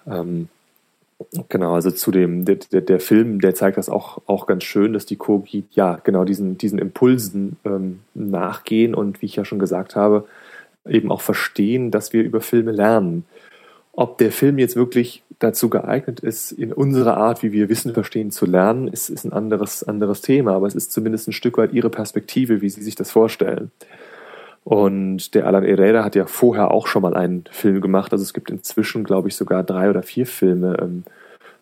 Ähm, 0.07 0.47
Genau, 1.49 1.73
also 1.73 1.89
zu 1.89 2.11
dem, 2.11 2.45
der, 2.45 2.55
der, 2.55 2.99
Film, 2.99 3.41
der 3.41 3.55
zeigt 3.55 3.77
das 3.77 3.89
auch, 3.89 4.21
auch 4.27 4.45
ganz 4.45 4.63
schön, 4.63 4.93
dass 4.93 5.07
die 5.07 5.15
Kogi, 5.15 5.63
ja, 5.71 5.99
genau 6.03 6.23
diesen, 6.25 6.59
diesen 6.59 6.77
Impulsen 6.77 7.57
ähm, 7.65 8.01
nachgehen 8.13 8.93
und 8.93 9.21
wie 9.21 9.25
ich 9.25 9.35
ja 9.35 9.43
schon 9.43 9.57
gesagt 9.57 9.95
habe, 9.95 10.27
eben 10.87 11.11
auch 11.11 11.21
verstehen, 11.21 11.89
dass 11.89 12.13
wir 12.13 12.23
über 12.23 12.39
Filme 12.39 12.71
lernen. 12.71 13.25
Ob 13.93 14.19
der 14.19 14.31
Film 14.31 14.59
jetzt 14.59 14.75
wirklich 14.75 15.23
dazu 15.39 15.69
geeignet 15.69 16.19
ist, 16.19 16.51
in 16.51 16.71
unserer 16.71 17.17
Art, 17.17 17.41
wie 17.41 17.51
wir 17.51 17.67
Wissen 17.67 17.95
verstehen, 17.95 18.29
zu 18.29 18.45
lernen, 18.45 18.87
ist, 18.87 19.09
ist 19.09 19.25
ein 19.25 19.33
anderes, 19.33 19.83
anderes 19.83 20.21
Thema, 20.21 20.53
aber 20.53 20.67
es 20.67 20.75
ist 20.75 20.91
zumindest 20.91 21.27
ein 21.27 21.33
Stück 21.33 21.57
weit 21.57 21.73
ihre 21.73 21.89
Perspektive, 21.89 22.61
wie 22.61 22.69
sie 22.69 22.83
sich 22.83 22.95
das 22.95 23.09
vorstellen. 23.09 23.71
Und 24.67 25.33
der 25.33 25.47
Alan 25.47 25.63
Herrera 25.63 26.03
hat 26.03 26.15
ja 26.15 26.25
vorher 26.25 26.71
auch 26.71 26.87
schon 26.87 27.01
mal 27.01 27.15
einen 27.15 27.45
Film 27.49 27.79
gemacht. 27.79 28.11
Also 28.11 28.23
es 28.23 28.33
gibt 28.33 28.51
inzwischen, 28.51 29.05
glaube 29.05 29.29
ich, 29.29 29.37
sogar 29.37 29.63
drei 29.63 29.89
oder 29.89 30.03
vier 30.03 30.27
Filme 30.27 30.75
ähm, 30.81 31.05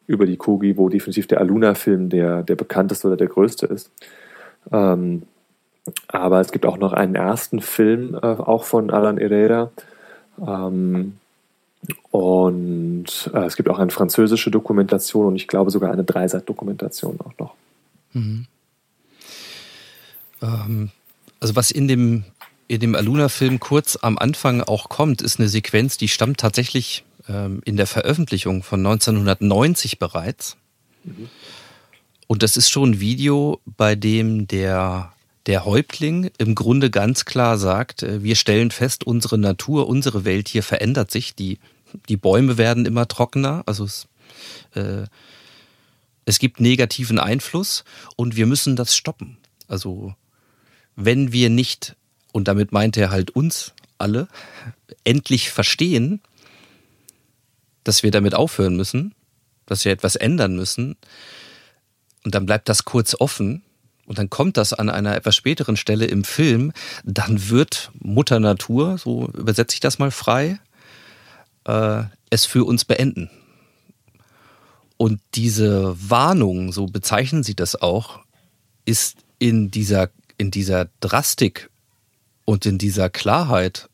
über 0.07 0.25
die 0.25 0.37
Kogi, 0.37 0.75
wo 0.75 0.89
definitiv 0.89 1.27
der 1.27 1.39
Aluna-Film 1.39 2.09
der, 2.09 2.41
der 2.41 2.55
bekannteste 2.55 3.05
oder 3.05 3.15
der 3.15 3.27
größte 3.27 3.67
ist. 3.67 3.91
Ähm, 4.71 5.21
aber 6.07 6.39
es 6.39 6.51
gibt 6.51 6.65
auch 6.65 6.79
noch 6.79 6.93
einen 6.93 7.13
ersten 7.13 7.61
Film, 7.61 8.15
äh, 8.15 8.25
auch 8.25 8.63
von 8.63 8.89
Alan 8.89 9.19
Herrera. 9.19 9.69
Ähm, 10.39 11.17
und 12.09 13.29
äh, 13.35 13.45
es 13.45 13.55
gibt 13.55 13.69
auch 13.69 13.77
eine 13.77 13.91
französische 13.91 14.49
Dokumentation 14.49 15.27
und 15.27 15.35
ich 15.35 15.47
glaube 15.47 15.69
sogar 15.69 15.91
eine 15.91 16.05
Dreiseit-Dokumentation 16.05 17.19
auch 17.23 17.37
noch. 17.37 17.53
Mhm. 18.13 18.47
Ähm, 20.41 20.89
also 21.39 21.55
was 21.55 21.69
in 21.69 21.87
dem 21.87 22.23
in 22.67 22.80
dem 22.80 22.95
Aluna-Film 22.95 23.60
kurz 23.60 23.97
am 24.01 24.17
Anfang 24.17 24.62
auch 24.62 24.89
kommt, 24.89 25.21
ist 25.21 25.39
eine 25.39 25.49
Sequenz, 25.49 25.97
die 25.97 26.08
stammt 26.08 26.39
tatsächlich 26.39 27.04
ähm, 27.28 27.62
in 27.65 27.78
der 27.78 27.88
Veröffentlichung 27.88 28.63
von 28.63 28.80
1990 28.80 29.99
bereits. 29.99 30.58
Mhm. 31.04 31.30
Und 32.28 32.43
das 32.43 32.58
ist 32.58 32.69
schon 32.69 32.91
ein 32.91 32.99
Video, 32.99 33.62
bei 33.65 33.95
dem 33.95 34.47
der, 34.47 35.13
der 35.45 35.65
Häuptling 35.65 36.32
im 36.39 36.56
Grunde 36.56 36.89
ganz 36.89 37.25
klar 37.25 37.58
sagt, 37.58 38.04
äh, 38.04 38.23
wir 38.23 38.36
stellen 38.36 38.71
fest, 38.71 39.04
unsere 39.04 39.38
Natur, 39.38 39.88
unsere 39.88 40.25
Welt 40.25 40.47
hier 40.47 40.63
verändert 40.63 41.12
sich. 41.12 41.36
Die, 41.36 41.60
die 42.10 42.17
Bäume 42.17 42.58
werden 42.58 42.86
immer 42.86 43.08
trockener, 43.08 43.62
also 43.67 43.86
es, 43.86 44.08
äh, 44.73 45.06
es 46.25 46.39
gibt 46.39 46.60
negativen 46.60 47.19
Einfluss 47.19 47.84
und 48.15 48.36
wir 48.36 48.47
müssen 48.47 48.75
das 48.75 48.95
stoppen. 48.95 49.38
Also 49.67 50.15
wenn 50.95 51.32
wir 51.32 51.49
nicht 51.51 51.95
und 52.36 52.50
damit 52.50 52.74
meint 52.74 52.98
er 52.98 53.12
halt 53.12 53.32
uns 53.32 53.71
alle, 53.98 54.28
endlich 55.06 55.52
verstehen, 55.52 56.19
dass 57.86 58.04
wir 58.04 58.12
damit 58.12 58.36
aufhören 58.36 58.76
müssen, 58.76 59.15
dass 59.65 59.86
wir 59.86 59.93
etwas 59.93 60.17
ändern 60.17 60.54
müssen. 60.54 60.98
Und 62.26 62.36
dann 62.36 62.45
bleibt 62.45 62.67
das 62.67 62.84
kurz 62.84 63.15
offen. 63.17 63.63
Und 64.06 64.17
dann 64.17 64.30
kommt 64.30 64.58
das 64.58 64.74
an 64.74 64.89
einer 64.89 65.15
etwas 65.15 65.34
späteren 65.34 65.78
Stelle 65.78 66.08
im 66.08 66.26
Film. 66.26 66.74
Dann 67.06 67.48
wird 67.48 67.89
Mutter 68.00 68.41
Natur, 68.41 68.98
so 68.98 69.30
übersetze 69.30 69.76
ich 69.76 69.80
das 69.80 69.98
mal 69.98 70.12
frei, 70.12 70.60
äh, 71.63 72.04
es 72.32 72.45
für 72.45 72.65
uns 72.65 72.84
beenden. 72.84 73.30
Und 74.98 75.21
diese 75.36 75.95
Warnung, 75.98 76.74
so 76.74 76.88
bezeichnen 76.88 77.43
sie 77.43 77.56
das 77.56 77.82
auch, 77.82 78.19
ist 78.84 79.19
in 79.39 79.71
dieser, 79.71 80.10
in 80.38 80.52
dieser 80.52 80.89
Drastik 81.00 81.69
und 82.45 82.65
in 82.65 82.77
dieser 82.77 83.10
Klarheit 83.10 83.89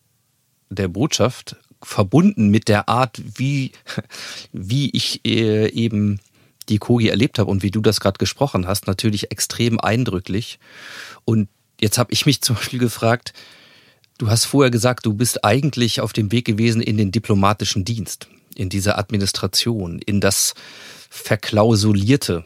der 0.69 0.87
Botschaft 0.87 1.55
verbunden 1.83 2.49
mit 2.49 2.67
der 2.67 2.89
Art, 2.89 3.21
wie, 3.37 3.71
wie 4.51 4.89
ich 4.91 5.25
äh, 5.25 5.69
eben 5.71 6.19
die 6.69 6.77
Kogi 6.77 7.09
erlebt 7.09 7.39
habe 7.39 7.49
und 7.49 7.63
wie 7.63 7.71
du 7.71 7.81
das 7.81 7.99
gerade 7.99 8.17
gesprochen 8.17 8.67
hast, 8.67 8.87
natürlich 8.87 9.31
extrem 9.31 9.79
eindrücklich. 9.79 10.59
Und 11.25 11.49
jetzt 11.79 11.97
habe 11.97 12.13
ich 12.13 12.25
mich 12.25 12.41
zum 12.41 12.55
Beispiel 12.55 12.79
gefragt, 12.79 13.33
du 14.17 14.29
hast 14.29 14.45
vorher 14.45 14.71
gesagt, 14.71 15.05
du 15.05 15.13
bist 15.13 15.43
eigentlich 15.43 16.01
auf 16.01 16.13
dem 16.13 16.31
Weg 16.31 16.45
gewesen 16.45 16.81
in 16.81 16.97
den 16.97 17.11
diplomatischen 17.11 17.83
Dienst, 17.83 18.27
in 18.55 18.69
diese 18.69 18.97
Administration, 18.97 19.99
in 19.99 20.21
das 20.21 20.53
Verklausulierte, 21.09 22.45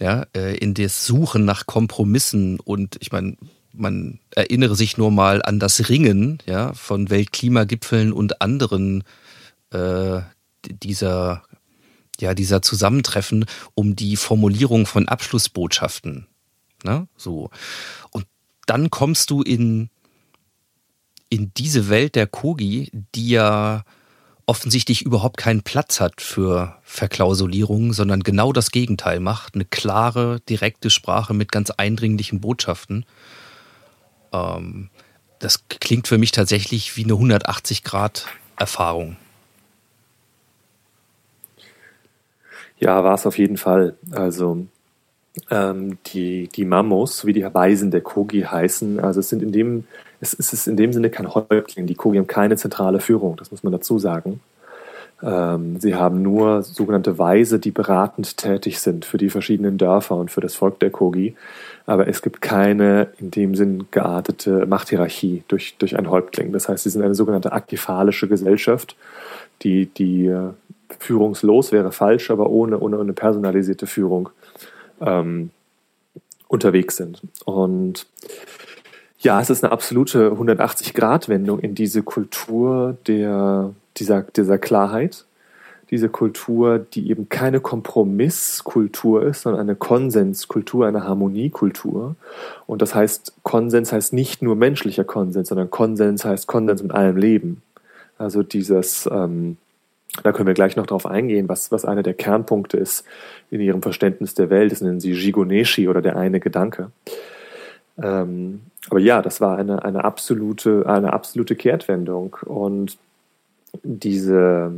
ja, 0.00 0.26
äh, 0.34 0.56
in 0.56 0.74
das 0.74 1.06
Suchen 1.06 1.44
nach 1.44 1.66
Kompromissen 1.66 2.58
und 2.60 2.96
ich 3.00 3.12
meine, 3.12 3.36
man 3.76 4.20
erinnere 4.30 4.76
sich 4.76 4.96
nur 4.96 5.10
mal 5.10 5.42
an 5.42 5.58
das 5.58 5.88
Ringen 5.88 6.38
ja, 6.46 6.72
von 6.74 7.10
Weltklimagipfeln 7.10 8.12
und 8.12 8.40
anderen 8.40 9.04
äh, 9.70 10.20
dieser, 10.64 11.42
ja, 12.20 12.34
dieser 12.34 12.62
Zusammentreffen 12.62 13.46
um 13.74 13.96
die 13.96 14.16
Formulierung 14.16 14.86
von 14.86 15.08
Abschlussbotschaften. 15.08 16.26
Ne? 16.84 17.08
So. 17.16 17.50
Und 18.10 18.26
dann 18.66 18.90
kommst 18.90 19.30
du 19.30 19.42
in, 19.42 19.90
in 21.28 21.52
diese 21.56 21.88
Welt 21.88 22.14
der 22.14 22.26
Kogi, 22.26 22.90
die 23.14 23.28
ja 23.30 23.84
offensichtlich 24.46 25.02
überhaupt 25.02 25.36
keinen 25.38 25.62
Platz 25.62 26.00
hat 26.00 26.20
für 26.20 26.78
Verklausulierung, 26.82 27.92
sondern 27.92 28.22
genau 28.22 28.52
das 28.52 28.70
Gegenteil 28.70 29.18
macht. 29.18 29.54
Eine 29.54 29.64
klare, 29.64 30.40
direkte 30.48 30.88
Sprache 30.88 31.34
mit 31.34 31.50
ganz 31.50 31.70
eindringlichen 31.70 32.40
Botschaften. 32.40 33.04
Ähm, 34.58 34.90
das 35.38 35.68
klingt 35.68 36.08
für 36.08 36.18
mich 36.18 36.32
tatsächlich 36.32 36.96
wie 36.96 37.04
eine 37.04 37.12
180-Grad-Erfahrung. 37.12 39.16
Ja, 42.78 43.04
war 43.04 43.14
es 43.14 43.26
auf 43.26 43.38
jeden 43.38 43.56
Fall. 43.56 43.96
Also 44.12 44.66
ähm, 45.50 45.98
die, 46.06 46.48
die 46.48 46.64
Mamos, 46.64 47.26
wie 47.26 47.32
die 47.32 47.42
Weisen 47.42 47.90
der 47.90 48.00
Kogi 48.00 48.42
heißen, 48.42 49.00
also 49.00 49.20
es 49.20 49.28
sind 49.28 49.42
in 49.42 49.52
dem, 49.52 49.84
es, 50.20 50.34
es 50.34 50.52
ist 50.52 50.66
in 50.66 50.76
dem 50.76 50.92
Sinne 50.92 51.10
kein 51.10 51.34
Häuptling. 51.34 51.86
Die 51.86 51.94
Kogi 51.94 52.18
haben 52.18 52.26
keine 52.26 52.56
zentrale 52.56 53.00
Führung, 53.00 53.36
das 53.36 53.50
muss 53.50 53.62
man 53.62 53.72
dazu 53.72 53.98
sagen. 53.98 54.40
Ähm, 55.22 55.80
sie 55.80 55.94
haben 55.94 56.22
nur 56.22 56.62
sogenannte 56.62 57.18
Weise, 57.18 57.58
die 57.58 57.70
beratend 57.70 58.36
tätig 58.36 58.80
sind 58.80 59.04
für 59.04 59.16
die 59.16 59.30
verschiedenen 59.30 59.78
Dörfer 59.78 60.16
und 60.16 60.30
für 60.30 60.40
das 60.40 60.54
Volk 60.54 60.78
der 60.80 60.90
Kogi. 60.90 61.34
Aber 61.86 62.08
es 62.08 62.20
gibt 62.20 62.42
keine 62.42 63.08
in 63.18 63.30
dem 63.30 63.54
Sinn 63.54 63.86
geartete 63.90 64.66
Machthierarchie 64.66 65.44
durch, 65.48 65.76
durch 65.78 65.98
ein 65.98 66.10
Häuptling. 66.10 66.52
Das 66.52 66.68
heißt, 66.68 66.84
sie 66.84 66.90
sind 66.90 67.02
eine 67.02 67.14
sogenannte 67.14 67.52
aktifalische 67.52 68.28
Gesellschaft, 68.28 68.96
die, 69.62 69.86
die 69.86 70.26
äh, 70.26 70.50
führungslos 70.98 71.72
wäre 71.72 71.92
falsch, 71.92 72.30
aber 72.30 72.50
ohne, 72.50 72.78
ohne 72.78 73.00
eine 73.00 73.12
personalisierte 73.12 73.86
Führung 73.86 74.28
ähm, 75.00 75.50
unterwegs 76.48 76.96
sind. 76.96 77.22
Und 77.44 78.06
ja, 79.18 79.40
es 79.40 79.50
ist 79.50 79.64
eine 79.64 79.72
absolute 79.72 80.30
180-Grad-Wendung 80.32 81.60
in 81.60 81.74
diese 81.74 82.02
Kultur 82.02 82.96
der 83.06 83.72
dieser, 83.96 84.22
dieser 84.22 84.58
Klarheit, 84.58 85.24
diese 85.90 86.08
Kultur, 86.08 86.78
die 86.78 87.10
eben 87.10 87.28
keine 87.28 87.60
Kompromisskultur 87.60 89.22
ist, 89.22 89.42
sondern 89.42 89.60
eine 89.60 89.76
Konsenskultur, 89.76 90.86
eine 90.86 91.04
Harmoniekultur. 91.04 92.16
Und 92.66 92.82
das 92.82 92.94
heißt, 92.94 93.34
Konsens 93.42 93.92
heißt 93.92 94.12
nicht 94.12 94.42
nur 94.42 94.56
menschlicher 94.56 95.04
Konsens, 95.04 95.48
sondern 95.48 95.70
Konsens 95.70 96.24
heißt 96.24 96.48
Konsens 96.48 96.82
mit 96.82 96.92
allem 96.92 97.16
Leben. 97.16 97.62
Also 98.18 98.42
dieses, 98.42 99.08
ähm, 99.12 99.58
da 100.22 100.32
können 100.32 100.48
wir 100.48 100.54
gleich 100.54 100.76
noch 100.76 100.86
drauf 100.86 101.06
eingehen, 101.06 101.48
was, 101.48 101.70
was 101.70 101.84
einer 101.84 102.02
der 102.02 102.14
Kernpunkte 102.14 102.76
ist 102.78 103.04
in 103.50 103.60
ihrem 103.60 103.82
Verständnis 103.82 104.34
der 104.34 104.50
Welt, 104.50 104.72
das 104.72 104.80
nennen 104.80 105.00
sie 105.00 105.12
Jigoneshi 105.12 105.88
oder 105.88 106.02
der 106.02 106.16
eine 106.16 106.40
Gedanke. 106.40 106.90
Ähm, 108.02 108.62
aber 108.90 109.00
ja, 109.00 109.22
das 109.22 109.40
war 109.40 109.56
eine, 109.56 109.84
eine, 109.84 110.04
absolute, 110.04 110.84
eine 110.86 111.12
absolute 111.12 111.56
Kehrtwendung. 111.56 112.36
Und 112.44 112.98
diese, 113.86 114.72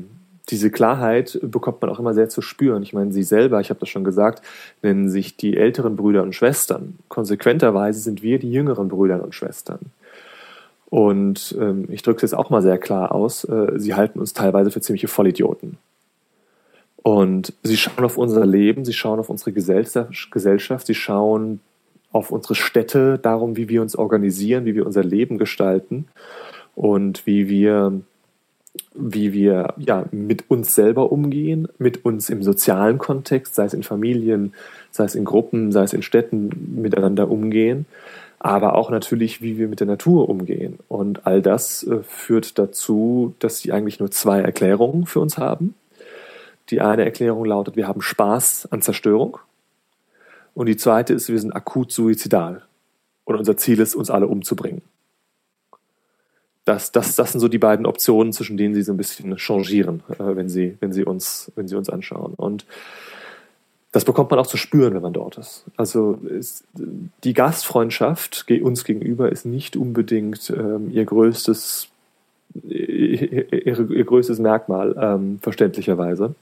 diese 0.51 0.71
Klarheit 0.71 1.39
bekommt 1.43 1.81
man 1.83 1.91
auch 1.91 1.99
immer 1.99 2.15
sehr 2.15 2.29
zu 2.29 2.43
spüren. 2.43 2.83
Ich 2.83 2.93
meine, 2.93 3.13
Sie 3.13 3.23
selber, 3.23 3.61
ich 3.61 3.71
habe 3.71 3.81
das 3.81 3.89
schon 3.89 4.05
gesagt, 4.05 4.43
nennen 4.83 5.11
sich 5.11 5.37
die 5.37 5.57
älteren 5.57 5.97
Brüder 5.97 6.23
und 6.23 6.35
Schwestern. 6.35 6.99
Konsequenterweise 7.09 8.01
sind 8.01 8.23
wir 8.23 8.39
die 8.39 8.53
jüngeren 8.53 8.89
Brüder 8.89 9.23
und 9.23 9.35
Schwestern. 9.35 9.81
Und 10.91 11.55
ähm, 11.61 11.87
ich 11.91 12.03
drücke 12.03 12.17
es 12.17 12.31
jetzt 12.31 12.39
auch 12.39 12.51
mal 12.51 12.63
sehr 12.63 12.79
klar 12.79 13.13
aus, 13.13 13.45
äh, 13.45 13.73
sie 13.77 13.95
halten 13.95 14.21
uns 14.21 14.33
teilweise 14.33 14.71
für 14.71 14.81
ziemliche 14.81 15.09
Vollidioten. 15.09 15.77
Und 17.03 17.53
sie 17.63 17.77
schauen 17.77 18.05
auf 18.05 18.19
unser 18.19 18.45
Leben, 18.47 18.85
sie 18.85 18.93
schauen 18.93 19.21
auf 19.21 19.31
unsere 19.31 19.53
Gesellschaft, 19.53 20.87
sie 20.87 20.95
schauen 20.95 21.61
auf 22.11 22.31
unsere 22.31 22.55
Städte, 22.55 23.19
darum, 23.19 23.57
wie 23.57 23.69
wir 23.69 23.83
uns 23.83 23.97
organisieren, 23.97 24.65
wie 24.65 24.75
wir 24.75 24.87
unser 24.87 25.05
Leben 25.05 25.39
gestalten 25.39 26.09
und 26.75 27.27
wie 27.27 27.49
wir, 27.49 28.01
wie 28.99 29.33
wir 29.33 29.75
ja, 29.79 30.05
mit 30.11 30.51
uns 30.51 30.75
selber 30.75 31.13
umgehen, 31.13 31.69
mit 31.79 32.05
uns 32.05 32.31
im 32.31 32.43
sozialen 32.43 32.99
Kontext, 32.99 33.55
sei 33.55 33.65
es 33.65 33.75
in 33.75 33.83
Familien, 33.83 34.55
sei 34.91 35.05
es 35.05 35.15
in 35.15 35.25
Gruppen, 35.25 35.73
sei 35.73 35.85
es 35.85 35.93
in 35.93 36.03
Städten 36.03 36.81
miteinander 36.81 37.31
umgehen, 37.31 37.87
aber 38.39 38.75
auch 38.75 38.91
natürlich, 38.91 39.43
wie 39.43 39.59
wir 39.59 39.69
mit 39.69 39.81
der 39.81 39.87
Natur 39.87 40.29
umgehen. 40.29 40.79
Und 40.89 41.27
all 41.27 41.43
das 41.43 41.85
äh, 41.85 42.03
führt 42.03 42.59
dazu, 42.59 43.35
dass 43.39 43.59
sie 43.59 43.73
eigentlich 43.73 44.01
nur 44.01 44.11
zwei 44.11 44.41
Erklärungen 44.41 45.07
für 45.07 45.21
uns 45.21 45.39
haben. 45.39 45.75
Die 46.71 46.81
eine 46.81 47.05
Erklärung 47.05 47.45
lautet, 47.45 47.77
wir 47.77 47.89
haben 47.89 48.03
Spaß 48.03 48.69
an 48.71 48.83
Zerstörung. 48.83 49.39
Und 50.55 50.67
die 50.67 50.77
zweite 50.77 51.15
ist, 51.15 51.29
wir 51.29 51.39
sind 51.39 51.53
akut 51.53 51.93
suizidal. 51.93 52.63
Und 53.25 53.37
unser 53.37 53.57
Ziel 53.57 53.81
ist, 53.81 53.95
uns 53.95 54.11
alle 54.11 54.27
umzubringen. 54.27 54.83
Das, 56.69 56.93
das, 56.93 57.17
das 57.17 57.33
sind 57.33 57.41
so 57.41 57.49
die 57.49 57.57
beiden 57.57 57.87
Optionen, 57.87 58.35
zwischen 58.35 58.59
denen 58.59 58.75
sie 58.75 58.83
so 58.83 58.93
ein 58.93 58.99
bisschen 58.99 59.39
changieren, 59.39 60.03
äh, 60.11 60.37
wenn, 60.37 60.51
sie, 60.51 60.77
wenn, 60.81 60.93
sie 60.93 61.03
uns, 61.03 61.51
wenn 61.57 61.67
sie 61.67 61.77
uns 61.77 61.89
anschauen. 61.89 62.35
Und 62.37 62.67
das 63.91 64.05
bekommt 64.05 64.31
man 64.31 64.39
auch 64.39 64.47
zu 64.47 64.59
spüren, 64.59 64.93
wenn 64.93 65.01
man 65.01 65.15
dort 65.15 65.39
ist. 65.39 65.65
Also 65.79 66.19
ist, 66.29 66.65
die 67.25 67.33
Gastfreundschaft 67.33 68.45
uns 68.61 68.85
gegenüber 68.85 69.33
ist 69.33 69.47
nicht 69.47 69.79
unbedingt 69.79 70.51
ähm, 70.51 70.91
ihr 70.91 71.07
größtes 71.07 71.89
ihr, 72.65 73.51
ihr 73.51 74.05
größtes 74.05 74.39
Merkmal, 74.39 74.95
ähm, 75.01 75.39
verständlicherweise. 75.41 76.35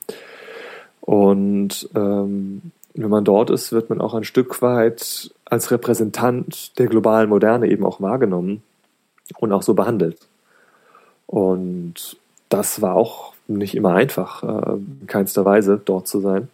Und 1.03 1.89
ähm, 1.95 2.62
wenn 2.95 3.11
man 3.11 3.25
dort 3.25 3.51
ist, 3.51 3.71
wird 3.71 3.91
man 3.91 4.01
auch 4.01 4.15
ein 4.15 4.25
Stück 4.25 4.61
weit 4.61 5.31
als 5.45 5.71
Repräsentant 5.71 6.77
der 6.81 6.89
globalen 6.89 7.29
Moderne 7.29 7.69
eben 7.69 7.87
auch 7.87 8.01
wahrgenommen 8.01 8.62
und 9.39 9.53
auch 9.53 9.62
so 9.62 9.75
behandelt. 9.75 10.19
Und 11.27 12.17
das 12.49 12.83
war 12.83 12.95
auch 12.95 13.35
nicht 13.49 13.75
immer 13.75 13.95
einfach, 13.95 14.43
äh, 14.43 14.73
in 14.75 15.07
keinster 15.07 15.45
Weise 15.45 15.81
dort 15.85 16.07
zu 16.07 16.21
sein. 16.21 16.49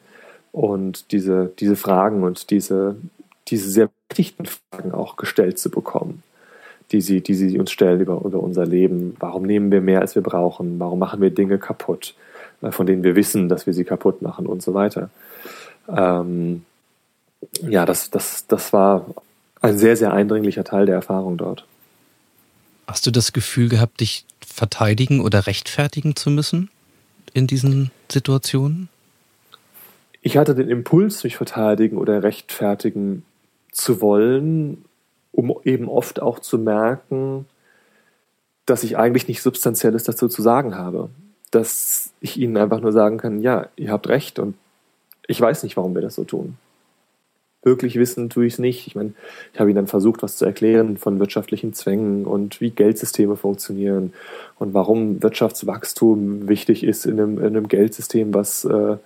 Und 0.52 1.12
diese, 1.12 1.50
diese 1.58 1.76
Fragen 1.76 2.22
und 2.22 2.50
diese, 2.50 2.96
diese 3.48 3.70
sehr 3.70 3.90
wichtigen 4.14 4.46
Fragen 4.46 4.92
auch 4.92 5.16
gestellt 5.16 5.58
zu 5.58 5.70
bekommen 5.70 6.22
die 6.92 7.00
sie, 7.00 7.20
die 7.22 7.34
sie 7.34 7.58
uns 7.58 7.70
stellen 7.70 8.00
über, 8.00 8.20
über 8.24 8.40
unser 8.40 8.66
Leben. 8.66 9.16
Warum 9.18 9.44
nehmen 9.44 9.72
wir 9.72 9.80
mehr, 9.80 10.00
als 10.00 10.14
wir 10.14 10.22
brauchen? 10.22 10.78
Warum 10.78 10.98
machen 10.98 11.20
wir 11.20 11.30
Dinge 11.30 11.58
kaputt, 11.58 12.14
äh, 12.60 12.70
von 12.70 12.86
denen 12.86 13.02
wir 13.02 13.16
wissen, 13.16 13.48
dass 13.48 13.66
wir 13.66 13.72
sie 13.72 13.84
kaputt 13.84 14.22
machen 14.22 14.46
und 14.46 14.62
so 14.62 14.74
weiter. 14.74 15.10
Ähm, 15.88 16.64
ja, 17.62 17.86
das, 17.86 18.10
das, 18.10 18.46
das 18.46 18.72
war 18.72 19.06
ein 19.60 19.78
sehr, 19.78 19.96
sehr 19.96 20.12
eindringlicher 20.12 20.64
Teil 20.64 20.86
der 20.86 20.96
Erfahrung 20.96 21.36
dort. 21.36 21.66
Hast 22.86 23.06
du 23.06 23.10
das 23.10 23.32
Gefühl 23.32 23.68
gehabt, 23.68 24.00
dich 24.00 24.24
verteidigen 24.40 25.20
oder 25.20 25.46
rechtfertigen 25.46 26.16
zu 26.16 26.30
müssen 26.30 26.70
in 27.32 27.46
diesen 27.46 27.90
Situationen? 28.10 28.88
Ich 30.20 30.36
hatte 30.36 30.54
den 30.54 30.68
Impuls, 30.68 31.24
mich 31.24 31.36
verteidigen 31.36 31.98
oder 31.98 32.22
rechtfertigen 32.22 33.24
zu 33.72 34.00
wollen, 34.00 34.84
um 35.32 35.54
eben 35.64 35.88
oft 35.88 36.20
auch 36.20 36.38
zu 36.38 36.58
merken, 36.58 37.46
dass 38.66 38.84
ich 38.84 38.96
eigentlich 38.96 39.26
nicht 39.26 39.42
Substanzielles 39.42 40.04
dazu 40.04 40.28
zu 40.28 40.42
sagen 40.42 40.76
habe. 40.76 41.10
Dass 41.50 42.12
ich 42.20 42.36
ihnen 42.36 42.56
einfach 42.56 42.80
nur 42.80 42.92
sagen 42.92 43.18
kann, 43.18 43.40
ja, 43.40 43.68
ihr 43.76 43.90
habt 43.90 44.08
recht 44.08 44.38
und 44.38 44.54
ich 45.26 45.40
weiß 45.40 45.62
nicht, 45.62 45.76
warum 45.76 45.94
wir 45.94 46.02
das 46.02 46.14
so 46.14 46.24
tun. 46.24 46.56
Wirklich 47.62 47.96
wissen 47.96 48.28
tue 48.28 48.46
ich 48.46 48.54
es 48.54 48.58
nicht. 48.58 48.86
Ich 48.88 48.96
meine, 48.96 49.12
ich 49.52 49.60
habe 49.60 49.70
ihnen 49.70 49.76
dann 49.76 49.86
versucht, 49.86 50.22
was 50.22 50.36
zu 50.36 50.44
erklären 50.44 50.96
von 50.96 51.20
wirtschaftlichen 51.20 51.74
Zwängen 51.74 52.24
und 52.24 52.60
wie 52.60 52.70
Geldsysteme 52.70 53.36
funktionieren 53.36 54.12
und 54.58 54.74
warum 54.74 55.22
Wirtschaftswachstum 55.22 56.48
wichtig 56.48 56.82
ist 56.82 57.06
in 57.06 57.20
einem, 57.20 57.38
in 57.38 57.46
einem 57.46 57.68
Geldsystem, 57.68 58.34
was 58.34 58.64
äh, 58.64 58.96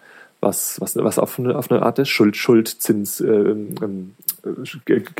was, 0.40 0.80
was, 0.80 0.96
was 0.96 1.18
auf, 1.18 1.38
eine, 1.38 1.56
auf 1.56 1.70
eine 1.70 1.82
Art 1.82 1.98
des 1.98 2.08
Schuld, 2.08 2.36
Schuldzins, 2.36 3.20
äh, 3.20 3.26
ähm, 3.26 4.14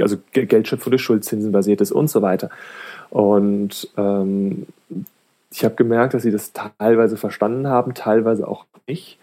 also 0.01 0.18
Geldschöpfung 0.33 0.90
durch 0.90 1.03
Schuldzinsen 1.03 1.53
basiert 1.53 1.81
ist 1.81 1.92
und 1.92 2.09
so 2.09 2.22
weiter. 2.22 2.51
Und 3.11 3.88
ähm, 3.96 4.66
ich 5.51 5.64
habe 5.64 5.75
gemerkt, 5.75 6.14
dass 6.14 6.22
sie 6.22 6.31
das 6.31 6.53
teilweise 6.53 7.16
verstanden 7.16 7.66
haben, 7.66 7.94
teilweise 7.94 8.46
auch 8.46 8.66
nicht, 8.87 9.18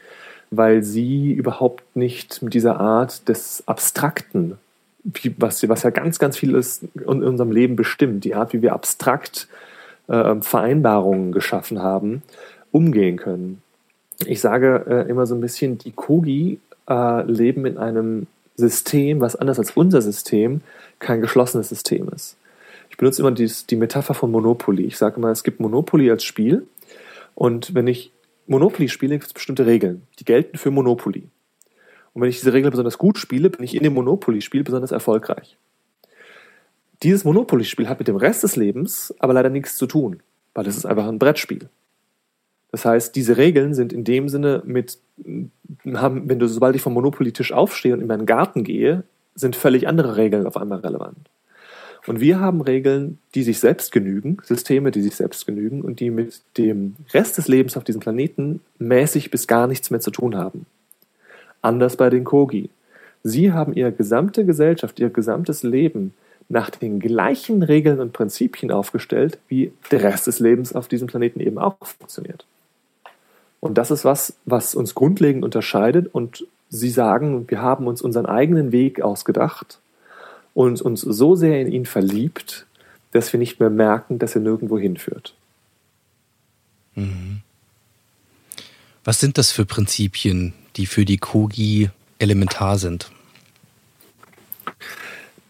weil 0.57 0.83
sie 0.83 1.31
überhaupt 1.31 1.83
nicht 1.95 2.41
mit 2.41 2.53
dieser 2.53 2.79
Art 2.79 3.27
des 3.29 3.63
Abstrakten, 3.67 4.57
was, 5.37 5.67
was 5.67 5.83
ja 5.83 5.89
ganz, 5.89 6.19
ganz 6.19 6.37
vieles 6.37 6.81
in 6.95 7.23
unserem 7.23 7.51
Leben 7.51 7.75
bestimmt, 7.75 8.23
die 8.23 8.35
Art, 8.35 8.53
wie 8.53 8.61
wir 8.61 8.73
abstrakt 8.73 9.47
äh, 10.07 10.35
Vereinbarungen 10.41 11.31
geschaffen 11.31 11.81
haben, 11.81 12.23
umgehen 12.71 13.17
können 13.17 13.61
ich 14.25 14.41
sage 14.41 14.85
äh, 14.87 15.09
immer 15.09 15.25
so 15.25 15.35
ein 15.35 15.41
bisschen, 15.41 15.77
die 15.77 15.91
Kogi 15.91 16.59
äh, 16.89 17.23
leben 17.23 17.65
in 17.65 17.77
einem 17.77 18.27
System, 18.55 19.21
was 19.21 19.35
anders 19.35 19.59
als 19.59 19.71
unser 19.71 20.01
System 20.01 20.61
kein 20.99 21.21
geschlossenes 21.21 21.69
System 21.69 22.09
ist. 22.09 22.35
Ich 22.89 22.97
benutze 22.97 23.21
immer 23.21 23.31
die, 23.31 23.51
die 23.69 23.75
Metapher 23.75 24.13
von 24.13 24.31
Monopoly. 24.31 24.85
Ich 24.85 24.97
sage 24.97 25.17
immer, 25.17 25.29
es 25.29 25.43
gibt 25.43 25.59
Monopoly 25.59 26.11
als 26.11 26.23
Spiel 26.23 26.65
und 27.35 27.73
wenn 27.73 27.87
ich 27.87 28.11
Monopoly 28.47 28.89
spiele, 28.89 29.15
gibt 29.15 29.27
es 29.27 29.33
bestimmte 29.33 29.65
Regeln, 29.65 30.03
die 30.19 30.25
gelten 30.25 30.57
für 30.57 30.71
Monopoly. 30.71 31.29
Und 32.13 32.21
wenn 32.21 32.29
ich 32.29 32.39
diese 32.39 32.53
Regeln 32.53 32.71
besonders 32.71 32.97
gut 32.97 33.17
spiele, 33.17 33.49
bin 33.49 33.63
ich 33.63 33.75
in 33.75 33.83
dem 33.83 33.93
Monopoly-Spiel 33.93 34.63
besonders 34.63 34.91
erfolgreich. 34.91 35.57
Dieses 37.01 37.25
Monopoly-Spiel 37.25 37.89
hat 37.89 37.99
mit 37.99 38.07
dem 38.07 38.15
Rest 38.15 38.43
des 38.43 38.55
Lebens 38.55 39.13
aber 39.19 39.33
leider 39.33 39.49
nichts 39.49 39.77
zu 39.77 39.87
tun, 39.87 40.21
weil 40.53 40.67
es 40.67 40.77
ist 40.77 40.85
einfach 40.85 41.07
ein 41.07 41.19
Brettspiel. 41.19 41.69
Das 42.71 42.85
heißt, 42.85 43.15
diese 43.15 43.37
Regeln 43.37 43.73
sind 43.73 43.93
in 43.93 44.03
dem 44.03 44.29
Sinne 44.29 44.63
mit, 44.65 44.99
haben, 45.93 46.29
wenn 46.29 46.39
du, 46.39 46.47
sobald 46.47 46.75
ich 46.75 46.81
vom 46.81 46.93
Monopoly-Tisch 46.93 47.51
aufstehe 47.51 47.93
und 47.93 48.01
in 48.01 48.07
meinen 48.07 48.25
Garten 48.25 48.63
gehe, 48.63 49.03
sind 49.35 49.55
völlig 49.55 49.87
andere 49.87 50.15
Regeln 50.17 50.45
auf 50.45 50.57
einmal 50.57 50.79
relevant. 50.79 51.29
Und 52.05 52.19
wir 52.19 52.39
haben 52.39 52.61
Regeln, 52.61 53.19
die 53.33 53.43
sich 53.43 53.59
selbst 53.59 53.91
genügen, 53.91 54.37
Systeme, 54.43 54.91
die 54.91 55.01
sich 55.01 55.15
selbst 55.15 55.45
genügen 55.45 55.81
und 55.81 55.99
die 55.99 56.09
mit 56.09 56.41
dem 56.57 56.95
Rest 57.13 57.37
des 57.37 57.47
Lebens 57.47 57.77
auf 57.77 57.85
diesem 57.85 58.01
Planeten 58.01 58.59
mäßig 58.77 59.31
bis 59.31 59.47
gar 59.47 59.67
nichts 59.67 59.89
mehr 59.89 60.01
zu 60.01 60.11
tun 60.11 60.35
haben. 60.35 60.65
Anders 61.61 61.95
bei 61.95 62.09
den 62.09 62.25
Kogi. 62.25 62.69
Sie 63.23 63.53
haben 63.53 63.73
ihre 63.73 63.93
gesamte 63.93 64.45
Gesellschaft, 64.45 64.99
ihr 64.99 65.09
gesamtes 65.09 65.63
Leben 65.63 66.13
nach 66.49 66.69
den 66.69 66.99
gleichen 66.99 67.63
Regeln 67.63 68.01
und 68.01 68.11
Prinzipien 68.11 68.69
aufgestellt, 68.69 69.39
wie 69.47 69.71
der 69.91 70.03
Rest 70.03 70.27
des 70.27 70.41
Lebens 70.41 70.75
auf 70.75 70.89
diesem 70.89 71.07
Planeten 71.07 71.39
eben 71.39 71.57
auch 71.57 71.77
funktioniert. 71.85 72.45
Und 73.61 73.77
das 73.77 73.91
ist 73.91 74.03
was, 74.03 74.35
was 74.43 74.75
uns 74.75 74.93
grundlegend 74.93 75.45
unterscheidet. 75.45 76.13
Und 76.13 76.45
Sie 76.67 76.89
sagen, 76.89 77.49
wir 77.49 77.61
haben 77.61 77.87
uns 77.87 78.01
unseren 78.01 78.25
eigenen 78.25 78.73
Weg 78.73 79.01
ausgedacht 79.01 79.79
und 80.53 80.81
uns 80.81 81.01
so 81.01 81.35
sehr 81.35 81.61
in 81.61 81.71
ihn 81.71 81.85
verliebt, 81.85 82.65
dass 83.11 83.31
wir 83.33 83.39
nicht 83.39 83.59
mehr 83.59 83.69
merken, 83.69 84.19
dass 84.19 84.35
er 84.35 84.41
nirgendwo 84.41 84.77
hinführt. 84.77 85.35
Mhm. 86.95 87.41
Was 89.03 89.19
sind 89.19 89.37
das 89.37 89.51
für 89.51 89.65
Prinzipien, 89.65 90.53
die 90.75 90.85
für 90.85 91.05
die 91.05 91.17
Kogi 91.17 91.89
elementar 92.19 92.77
sind? 92.77 93.11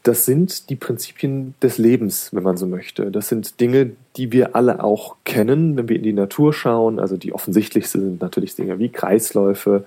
das 0.04 0.26
sind 0.26 0.70
die 0.70 0.76
Prinzipien 0.76 1.56
des 1.62 1.78
Lebens, 1.78 2.30
wenn 2.34 2.44
man 2.44 2.58
so 2.58 2.68
möchte. 2.68 3.10
Das 3.10 3.30
sind 3.30 3.62
Dinge, 3.62 3.92
die 4.18 4.34
wir 4.34 4.54
alle 4.54 4.84
auch 4.84 5.16
kennen, 5.24 5.78
wenn 5.78 5.88
wir 5.88 5.96
in 5.96 6.04
die 6.04 6.14
Natur 6.14 6.54
schauen. 6.54 7.00
Also 7.00 7.16
die 7.16 7.32
offensichtlichsten 7.32 8.02
sind 8.02 8.22
natürlich 8.22 8.56
Dinge 8.56 8.80
wie 8.80 8.90
Kreisläufe 8.90 9.86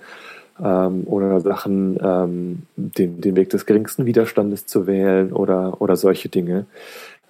ähm, 0.63 1.03
oder 1.05 1.39
Sachen, 1.41 1.97
ähm, 2.01 2.63
den, 2.75 3.21
den 3.21 3.35
Weg 3.35 3.49
des 3.49 3.65
geringsten 3.65 4.05
Widerstandes 4.05 4.65
zu 4.65 4.87
wählen 4.87 5.31
oder, 5.31 5.81
oder 5.81 5.95
solche 5.95 6.29
Dinge. 6.29 6.65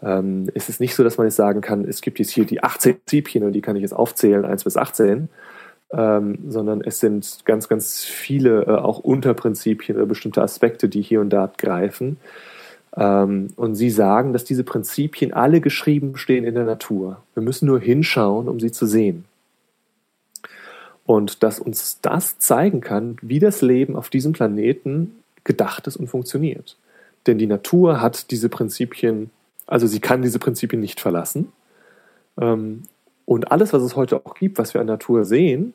Ähm, 0.01 0.49
es 0.53 0.69
ist 0.69 0.79
nicht 0.79 0.95
so, 0.95 1.03
dass 1.03 1.17
man 1.17 1.27
jetzt 1.27 1.35
sagen 1.35 1.61
kann, 1.61 1.85
es 1.85 2.01
gibt 2.01 2.19
jetzt 2.19 2.31
hier 2.31 2.45
die 2.45 2.63
18 2.63 2.97
Prinzipien 2.99 3.43
und 3.43 3.53
die 3.53 3.61
kann 3.61 3.75
ich 3.75 3.81
jetzt 3.81 3.95
aufzählen, 3.95 4.45
1 4.45 4.63
bis 4.63 4.77
18. 4.77 5.29
Ähm, 5.89 6.39
sondern 6.49 6.81
es 6.81 6.99
sind 6.99 7.45
ganz, 7.45 7.69
ganz 7.69 8.03
viele 8.03 8.63
äh, 8.63 8.71
auch 8.71 8.99
Unterprinzipien 8.99 9.97
oder 9.97 10.05
bestimmte 10.05 10.41
Aspekte, 10.41 10.89
die 10.89 11.01
hier 11.01 11.21
und 11.21 11.29
da 11.29 11.49
greifen. 11.57 12.17
Ähm, 12.97 13.47
und 13.55 13.75
sie 13.75 13.89
sagen, 13.89 14.33
dass 14.33 14.43
diese 14.43 14.65
Prinzipien 14.65 15.31
alle 15.31 15.61
geschrieben 15.61 16.17
stehen 16.17 16.43
in 16.43 16.55
der 16.55 16.65
Natur. 16.65 17.21
Wir 17.35 17.43
müssen 17.43 17.67
nur 17.67 17.79
hinschauen, 17.79 18.49
um 18.49 18.59
sie 18.59 18.71
zu 18.71 18.85
sehen. 18.85 19.23
Und 21.07 21.41
dass 21.41 21.59
uns 21.59 21.99
das 22.01 22.37
zeigen 22.37 22.81
kann, 22.81 23.17
wie 23.23 23.39
das 23.39 23.63
Leben 23.63 23.95
auf 23.95 24.09
diesem 24.09 24.33
Planeten 24.33 25.15
gedacht 25.45 25.87
ist 25.87 25.97
und 25.97 26.07
funktioniert. 26.07 26.77
Denn 27.25 27.39
die 27.39 27.47
Natur 27.47 28.01
hat 28.01 28.29
diese 28.29 28.49
Prinzipien, 28.49 29.31
also 29.65 29.87
sie 29.87 29.99
kann 29.99 30.21
diese 30.21 30.37
Prinzipien 30.37 30.81
nicht 30.81 30.99
verlassen. 30.99 31.51
Ähm, 32.39 32.83
und 33.25 33.51
alles, 33.51 33.73
was 33.73 33.81
es 33.81 33.95
heute 33.95 34.17
auch 34.17 34.35
gibt, 34.35 34.59
was 34.59 34.73
wir 34.73 34.81
an 34.81 34.87
Natur 34.87 35.25
sehen, 35.25 35.73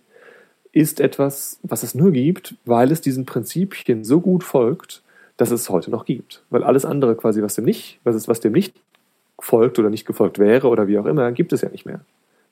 ist 0.72 1.00
etwas, 1.00 1.58
was 1.62 1.82
es 1.82 1.94
nur 1.94 2.12
gibt, 2.12 2.54
weil 2.64 2.92
es 2.92 3.00
diesen 3.00 3.26
Prinzipien 3.26 4.04
so 4.04 4.20
gut 4.20 4.44
folgt, 4.44 5.02
dass 5.36 5.50
es 5.50 5.68
heute 5.68 5.90
noch 5.90 6.04
gibt. 6.04 6.42
Weil 6.50 6.62
alles 6.62 6.84
andere 6.84 7.16
quasi, 7.16 7.42
was 7.42 7.54
dem 7.54 7.64
nicht, 7.64 7.98
was 8.04 8.16
ist, 8.16 8.28
was 8.28 8.40
dem 8.40 8.52
nicht 8.52 8.74
folgt 9.38 9.78
oder 9.78 9.90
nicht 9.90 10.06
gefolgt 10.06 10.38
wäre 10.38 10.68
oder 10.68 10.88
wie 10.88 10.98
auch 10.98 11.06
immer, 11.06 11.32
gibt 11.32 11.52
es 11.52 11.62
ja 11.62 11.68
nicht 11.68 11.84
mehr. 11.84 12.00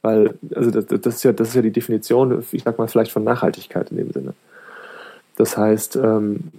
Weil, 0.02 0.34
also 0.54 0.70
das, 0.70 0.86
das, 0.86 1.16
ist 1.16 1.22
ja, 1.24 1.32
das 1.32 1.48
ist 1.48 1.54
ja 1.54 1.62
die 1.62 1.72
Definition, 1.72 2.44
ich 2.52 2.62
sag 2.62 2.78
mal, 2.78 2.88
vielleicht 2.88 3.12
von 3.12 3.24
Nachhaltigkeit 3.24 3.90
in 3.90 3.98
dem 3.98 4.12
Sinne. 4.12 4.34
Das 5.36 5.56
heißt, 5.56 5.96
ähm, 5.96 6.50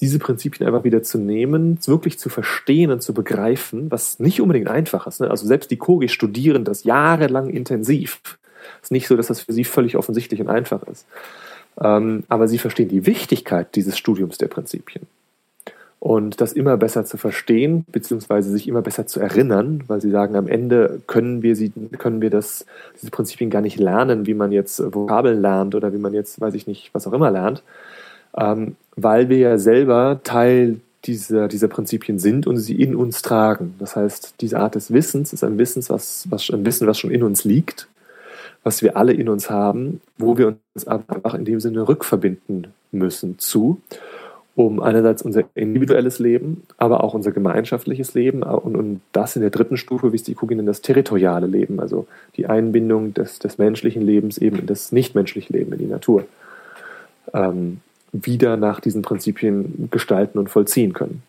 diese 0.00 0.18
Prinzipien 0.18 0.66
einfach 0.66 0.84
wieder 0.84 1.02
zu 1.02 1.18
nehmen, 1.18 1.78
wirklich 1.86 2.18
zu 2.18 2.28
verstehen 2.28 2.90
und 2.90 3.02
zu 3.02 3.12
begreifen, 3.14 3.90
was 3.90 4.20
nicht 4.20 4.40
unbedingt 4.40 4.68
einfach 4.68 5.06
ist. 5.06 5.20
Ne? 5.20 5.30
Also 5.30 5.46
selbst 5.46 5.70
die 5.70 5.76
Kogis 5.76 6.12
studieren 6.12 6.64
das 6.64 6.84
jahrelang 6.84 7.50
intensiv. 7.50 8.20
Ist 8.82 8.92
nicht 8.92 9.08
so, 9.08 9.16
dass 9.16 9.28
das 9.28 9.40
für 9.40 9.52
sie 9.52 9.64
völlig 9.64 9.96
offensichtlich 9.96 10.40
und 10.40 10.48
einfach 10.48 10.82
ist. 10.84 11.06
Ähm, 11.80 12.24
aber 12.28 12.48
sie 12.48 12.58
verstehen 12.58 12.88
die 12.88 13.06
Wichtigkeit 13.06 13.74
dieses 13.74 13.98
Studiums 13.98 14.38
der 14.38 14.48
Prinzipien 14.48 15.06
und 16.00 16.40
das 16.40 16.52
immer 16.52 16.76
besser 16.76 17.04
zu 17.04 17.16
verstehen, 17.16 17.84
beziehungsweise 17.90 18.50
sich 18.50 18.68
immer 18.68 18.82
besser 18.82 19.06
zu 19.06 19.18
erinnern, 19.20 19.82
weil 19.88 20.00
sie 20.00 20.10
sagen, 20.10 20.36
am 20.36 20.46
Ende 20.46 21.00
können 21.06 21.42
wir 21.42 21.56
sie, 21.56 21.72
können 21.98 22.20
wir 22.20 22.30
das, 22.30 22.66
diese 23.00 23.10
Prinzipien 23.10 23.50
gar 23.50 23.62
nicht 23.62 23.78
lernen, 23.78 24.26
wie 24.26 24.34
man 24.34 24.52
jetzt 24.52 24.80
Vokabeln 24.94 25.40
lernt 25.40 25.74
oder 25.74 25.92
wie 25.92 25.98
man 25.98 26.14
jetzt, 26.14 26.40
weiß 26.40 26.54
ich 26.54 26.66
nicht, 26.66 26.90
was 26.92 27.06
auch 27.06 27.12
immer 27.12 27.30
lernt, 27.30 27.62
ähm, 28.36 28.76
weil 28.94 29.28
wir 29.28 29.38
ja 29.38 29.58
selber 29.58 30.20
Teil 30.22 30.80
dieser, 31.04 31.48
dieser 31.48 31.68
Prinzipien 31.68 32.18
sind 32.18 32.46
und 32.46 32.58
sie 32.58 32.80
in 32.80 32.94
uns 32.94 33.22
tragen. 33.22 33.74
Das 33.78 33.96
heißt, 33.96 34.34
diese 34.40 34.58
Art 34.58 34.76
des 34.76 34.92
Wissens 34.92 35.32
ist 35.32 35.42
ein, 35.42 35.58
Wissens, 35.58 35.90
was, 35.90 36.26
was, 36.30 36.48
ein 36.50 36.64
Wissen, 36.64 36.86
was 36.86 36.98
schon 36.98 37.10
in 37.10 37.22
uns 37.24 37.44
liegt, 37.44 37.88
was 38.62 38.82
wir 38.82 38.96
alle 38.96 39.12
in 39.12 39.28
uns 39.28 39.50
haben, 39.50 40.00
wo 40.16 40.38
wir 40.38 40.56
uns 40.74 40.86
einfach 40.86 41.34
in 41.34 41.44
dem 41.44 41.60
Sinne 41.60 41.88
rückverbinden 41.88 42.68
müssen 42.92 43.38
zu 43.38 43.80
um 44.58 44.80
einerseits 44.80 45.22
unser 45.22 45.44
individuelles 45.54 46.18
Leben, 46.18 46.64
aber 46.78 47.04
auch 47.04 47.14
unser 47.14 47.30
gemeinschaftliches 47.30 48.14
Leben 48.14 48.42
und, 48.42 48.74
und 48.74 49.00
das 49.12 49.36
in 49.36 49.42
der 49.42 49.52
dritten 49.52 49.76
Stufe, 49.76 50.10
wie 50.10 50.16
es 50.16 50.24
die 50.24 50.34
Kugel 50.34 50.56
nennen, 50.56 50.66
das 50.66 50.82
territoriale 50.82 51.46
Leben, 51.46 51.78
also 51.78 52.08
die 52.36 52.48
Einbindung 52.48 53.14
des, 53.14 53.38
des 53.38 53.58
menschlichen 53.58 54.02
Lebens 54.02 54.36
eben 54.36 54.58
in 54.58 54.66
das 54.66 54.90
nichtmenschliche 54.90 55.52
Leben, 55.52 55.72
in 55.74 55.78
die 55.78 55.86
Natur, 55.86 56.24
ähm, 57.32 57.78
wieder 58.10 58.56
nach 58.56 58.80
diesen 58.80 59.02
Prinzipien 59.02 59.90
gestalten 59.92 60.40
und 60.40 60.50
vollziehen 60.50 60.92
können. 60.92 61.22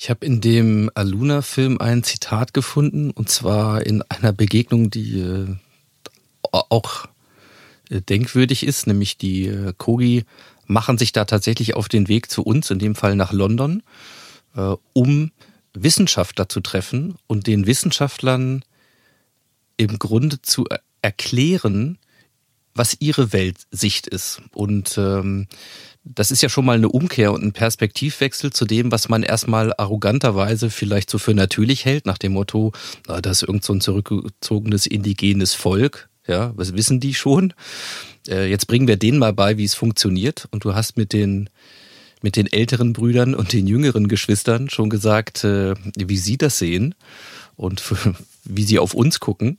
Ich 0.00 0.10
habe 0.10 0.26
in 0.26 0.40
dem 0.40 0.90
Aluna-Film 0.94 1.78
ein 1.80 2.02
Zitat 2.02 2.54
gefunden, 2.54 3.12
und 3.12 3.28
zwar 3.28 3.86
in 3.86 4.02
einer 4.08 4.32
Begegnung, 4.32 4.90
die 4.90 5.20
äh, 5.20 5.46
auch 6.50 7.06
äh, 7.88 8.00
denkwürdig 8.00 8.66
ist, 8.66 8.86
nämlich 8.86 9.16
die 9.16 9.46
äh, 9.46 9.72
Kogi 9.76 10.24
machen 10.70 10.98
sich 10.98 11.12
da 11.12 11.24
tatsächlich 11.24 11.74
auf 11.74 11.88
den 11.88 12.08
Weg 12.08 12.30
zu 12.30 12.42
uns, 12.42 12.70
in 12.70 12.78
dem 12.78 12.94
Fall 12.94 13.16
nach 13.16 13.32
London, 13.32 13.82
äh, 14.56 14.74
um 14.92 15.32
Wissenschaftler 15.74 16.48
zu 16.48 16.60
treffen 16.60 17.16
und 17.26 17.46
den 17.46 17.66
Wissenschaftlern 17.66 18.64
im 19.76 19.98
Grunde 19.98 20.40
zu 20.42 20.66
erklären, 21.02 21.98
was 22.74 22.96
ihre 23.00 23.32
Weltsicht 23.32 24.06
ist. 24.06 24.42
Und 24.52 24.96
ähm, 24.96 25.48
das 26.04 26.30
ist 26.30 26.42
ja 26.42 26.48
schon 26.48 26.64
mal 26.64 26.76
eine 26.76 26.88
Umkehr 26.88 27.32
und 27.32 27.42
ein 27.42 27.52
Perspektivwechsel 27.52 28.52
zu 28.52 28.64
dem, 28.64 28.92
was 28.92 29.08
man 29.08 29.22
erstmal 29.22 29.74
arroganterweise 29.76 30.70
vielleicht 30.70 31.10
so 31.10 31.18
für 31.18 31.34
natürlich 31.34 31.84
hält, 31.84 32.06
nach 32.06 32.18
dem 32.18 32.32
Motto, 32.32 32.72
na, 33.06 33.20
das 33.20 33.42
ist 33.42 33.48
irgend 33.48 33.64
so 33.64 33.72
ein 33.72 33.80
zurückgezogenes 33.80 34.86
indigenes 34.86 35.54
Volk. 35.54 36.08
Ja, 36.26 36.52
was 36.56 36.74
wissen 36.74 37.00
die 37.00 37.14
schon? 37.14 37.54
Äh, 38.30 38.48
jetzt 38.48 38.66
bringen 38.66 38.88
wir 38.88 38.96
denen 38.96 39.18
mal 39.18 39.32
bei, 39.32 39.58
wie 39.58 39.64
es 39.64 39.74
funktioniert. 39.74 40.48
Und 40.50 40.64
du 40.64 40.74
hast 40.74 40.96
mit 40.96 41.12
den, 41.12 41.50
mit 42.22 42.36
den 42.36 42.50
älteren 42.50 42.92
Brüdern 42.92 43.34
und 43.34 43.52
den 43.52 43.66
jüngeren 43.66 44.08
Geschwistern 44.08 44.70
schon 44.70 44.88
gesagt, 44.88 45.44
äh, 45.44 45.74
wie 45.96 46.16
sie 46.16 46.38
das 46.38 46.58
sehen 46.58 46.94
und 47.56 47.82
wie 48.44 48.62
sie 48.62 48.78
auf 48.78 48.94
uns 48.94 49.20
gucken. 49.20 49.58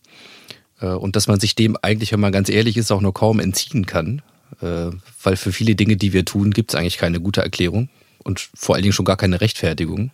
Äh, 0.80 0.88
und 0.88 1.16
dass 1.16 1.28
man 1.28 1.40
sich 1.40 1.56
dem 1.56 1.78
eigentlich, 1.82 2.12
wenn 2.14 2.20
man 2.20 2.32
ganz 2.32 2.50
ehrlich 2.50 2.78
ist, 2.78 2.92
auch 2.92 3.02
nur 3.02 3.14
kaum 3.14 3.40
entziehen 3.40 3.86
kann. 3.86 4.22
Weil 4.60 5.38
für 5.38 5.54
viele 5.54 5.76
Dinge, 5.76 5.96
die 5.96 6.12
wir 6.12 6.26
tun, 6.26 6.52
gibt 6.52 6.72
es 6.72 6.76
eigentlich 6.78 6.98
keine 6.98 7.22
gute 7.22 7.42
Erklärung 7.42 7.88
und 8.22 8.50
vor 8.54 8.76
allen 8.76 8.82
Dingen 8.84 8.94
schon 8.94 9.06
gar 9.06 9.16
keine 9.16 9.40
Rechtfertigung, 9.40 10.12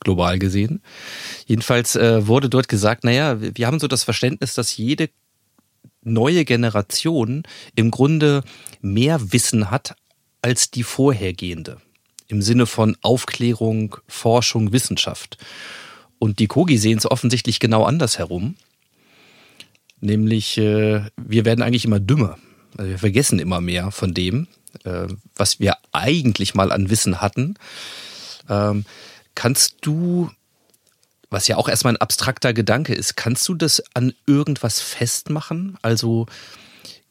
global 0.00 0.40
gesehen. 0.40 0.82
Jedenfalls 1.46 1.94
wurde 1.94 2.50
dort 2.50 2.68
gesagt, 2.68 3.04
naja, 3.04 3.38
wir 3.40 3.66
haben 3.66 3.78
so 3.78 3.86
das 3.86 4.02
Verständnis, 4.02 4.54
dass 4.54 4.76
jede 4.76 5.10
neue 6.02 6.44
Generation 6.44 7.44
im 7.74 7.90
Grunde 7.90 8.42
mehr 8.80 9.32
Wissen 9.32 9.70
hat 9.70 9.94
als 10.42 10.70
die 10.70 10.82
vorhergehende. 10.82 11.80
Im 12.28 12.42
Sinne 12.42 12.66
von 12.66 12.96
Aufklärung, 13.02 13.96
Forschung, 14.08 14.72
Wissenschaft. 14.72 15.38
Und 16.18 16.38
die 16.38 16.46
Kogi 16.46 16.78
sehen 16.78 16.98
es 16.98 17.10
offensichtlich 17.10 17.60
genau 17.60 17.84
andersherum. 17.84 18.56
Nämlich, 20.00 20.58
äh, 20.58 21.02
wir 21.16 21.44
werden 21.44 21.62
eigentlich 21.62 21.84
immer 21.84 22.00
dümmer. 22.00 22.38
Also 22.76 22.90
wir 22.90 22.98
vergessen 22.98 23.38
immer 23.38 23.60
mehr 23.60 23.90
von 23.90 24.14
dem, 24.14 24.48
äh, 24.84 25.06
was 25.36 25.60
wir 25.60 25.76
eigentlich 25.92 26.54
mal 26.54 26.72
an 26.72 26.90
Wissen 26.90 27.20
hatten. 27.20 27.54
Ähm, 28.48 28.84
kannst 29.34 29.76
du 29.82 30.30
was 31.32 31.48
ja 31.48 31.56
auch 31.56 31.68
erstmal 31.68 31.94
ein 31.94 32.00
abstrakter 32.00 32.52
Gedanke 32.52 32.94
ist, 32.94 33.16
kannst 33.16 33.48
du 33.48 33.54
das 33.54 33.82
an 33.94 34.12
irgendwas 34.26 34.80
festmachen? 34.80 35.78
Also 35.82 36.26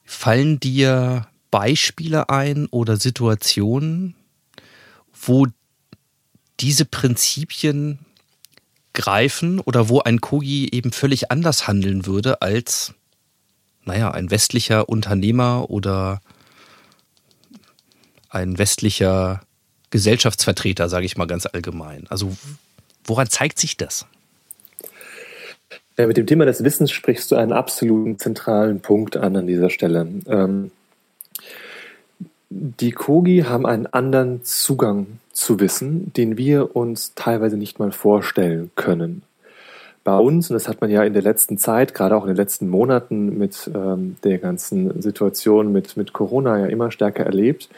fallen 0.05 0.59
dir 0.59 1.27
Beispiele 1.49 2.29
ein 2.29 2.67
oder 2.67 2.97
Situationen, 2.97 4.15
wo 5.13 5.47
diese 6.59 6.85
Prinzipien 6.85 7.99
greifen 8.93 9.59
oder 9.59 9.89
wo 9.89 10.01
ein 10.01 10.21
Kogi 10.21 10.69
eben 10.71 10.91
völlig 10.91 11.31
anders 11.31 11.67
handeln 11.67 12.05
würde 12.05 12.41
als, 12.41 12.93
naja, 13.83 14.11
ein 14.11 14.31
westlicher 14.31 14.89
Unternehmer 14.89 15.69
oder 15.69 16.21
ein 18.29 18.57
westlicher 18.57 19.41
Gesellschaftsvertreter, 19.89 20.89
sage 20.89 21.05
ich 21.05 21.17
mal 21.17 21.27
ganz 21.27 21.45
allgemein. 21.45 22.07
Also 22.07 22.35
Woran 23.05 23.29
zeigt 23.29 23.59
sich 23.59 23.77
das? 23.77 24.05
Ja, 25.97 26.07
mit 26.07 26.17
dem 26.17 26.25
Thema 26.25 26.45
des 26.45 26.63
Wissens 26.63 26.91
sprichst 26.91 27.31
du 27.31 27.35
einen 27.35 27.51
absoluten 27.51 28.17
zentralen 28.17 28.79
Punkt 28.79 29.17
an 29.17 29.35
an 29.35 29.47
dieser 29.47 29.69
Stelle. 29.69 30.07
Ähm, 30.27 30.71
die 32.49 32.91
Kogi 32.91 33.45
haben 33.47 33.65
einen 33.65 33.87
anderen 33.87 34.43
Zugang 34.43 35.07
zu 35.31 35.59
Wissen, 35.59 36.11
den 36.13 36.37
wir 36.37 36.75
uns 36.75 37.13
teilweise 37.15 37.57
nicht 37.57 37.79
mal 37.79 37.91
vorstellen 37.91 38.71
können. 38.75 39.23
Bei 40.03 40.17
uns, 40.17 40.49
und 40.49 40.55
das 40.55 40.67
hat 40.67 40.81
man 40.81 40.89
ja 40.89 41.03
in 41.03 41.13
der 41.13 41.21
letzten 41.21 41.57
Zeit, 41.57 41.93
gerade 41.93 42.15
auch 42.15 42.23
in 42.23 42.29
den 42.29 42.37
letzten 42.37 42.67
Monaten 42.67 43.37
mit 43.37 43.69
ähm, 43.73 44.17
der 44.23 44.39
ganzen 44.39 45.01
Situation 45.01 45.71
mit, 45.71 45.95
mit 45.95 46.11
Corona 46.11 46.59
ja 46.59 46.65
immer 46.65 46.89
stärker 46.89 47.23
erlebt, 47.23 47.69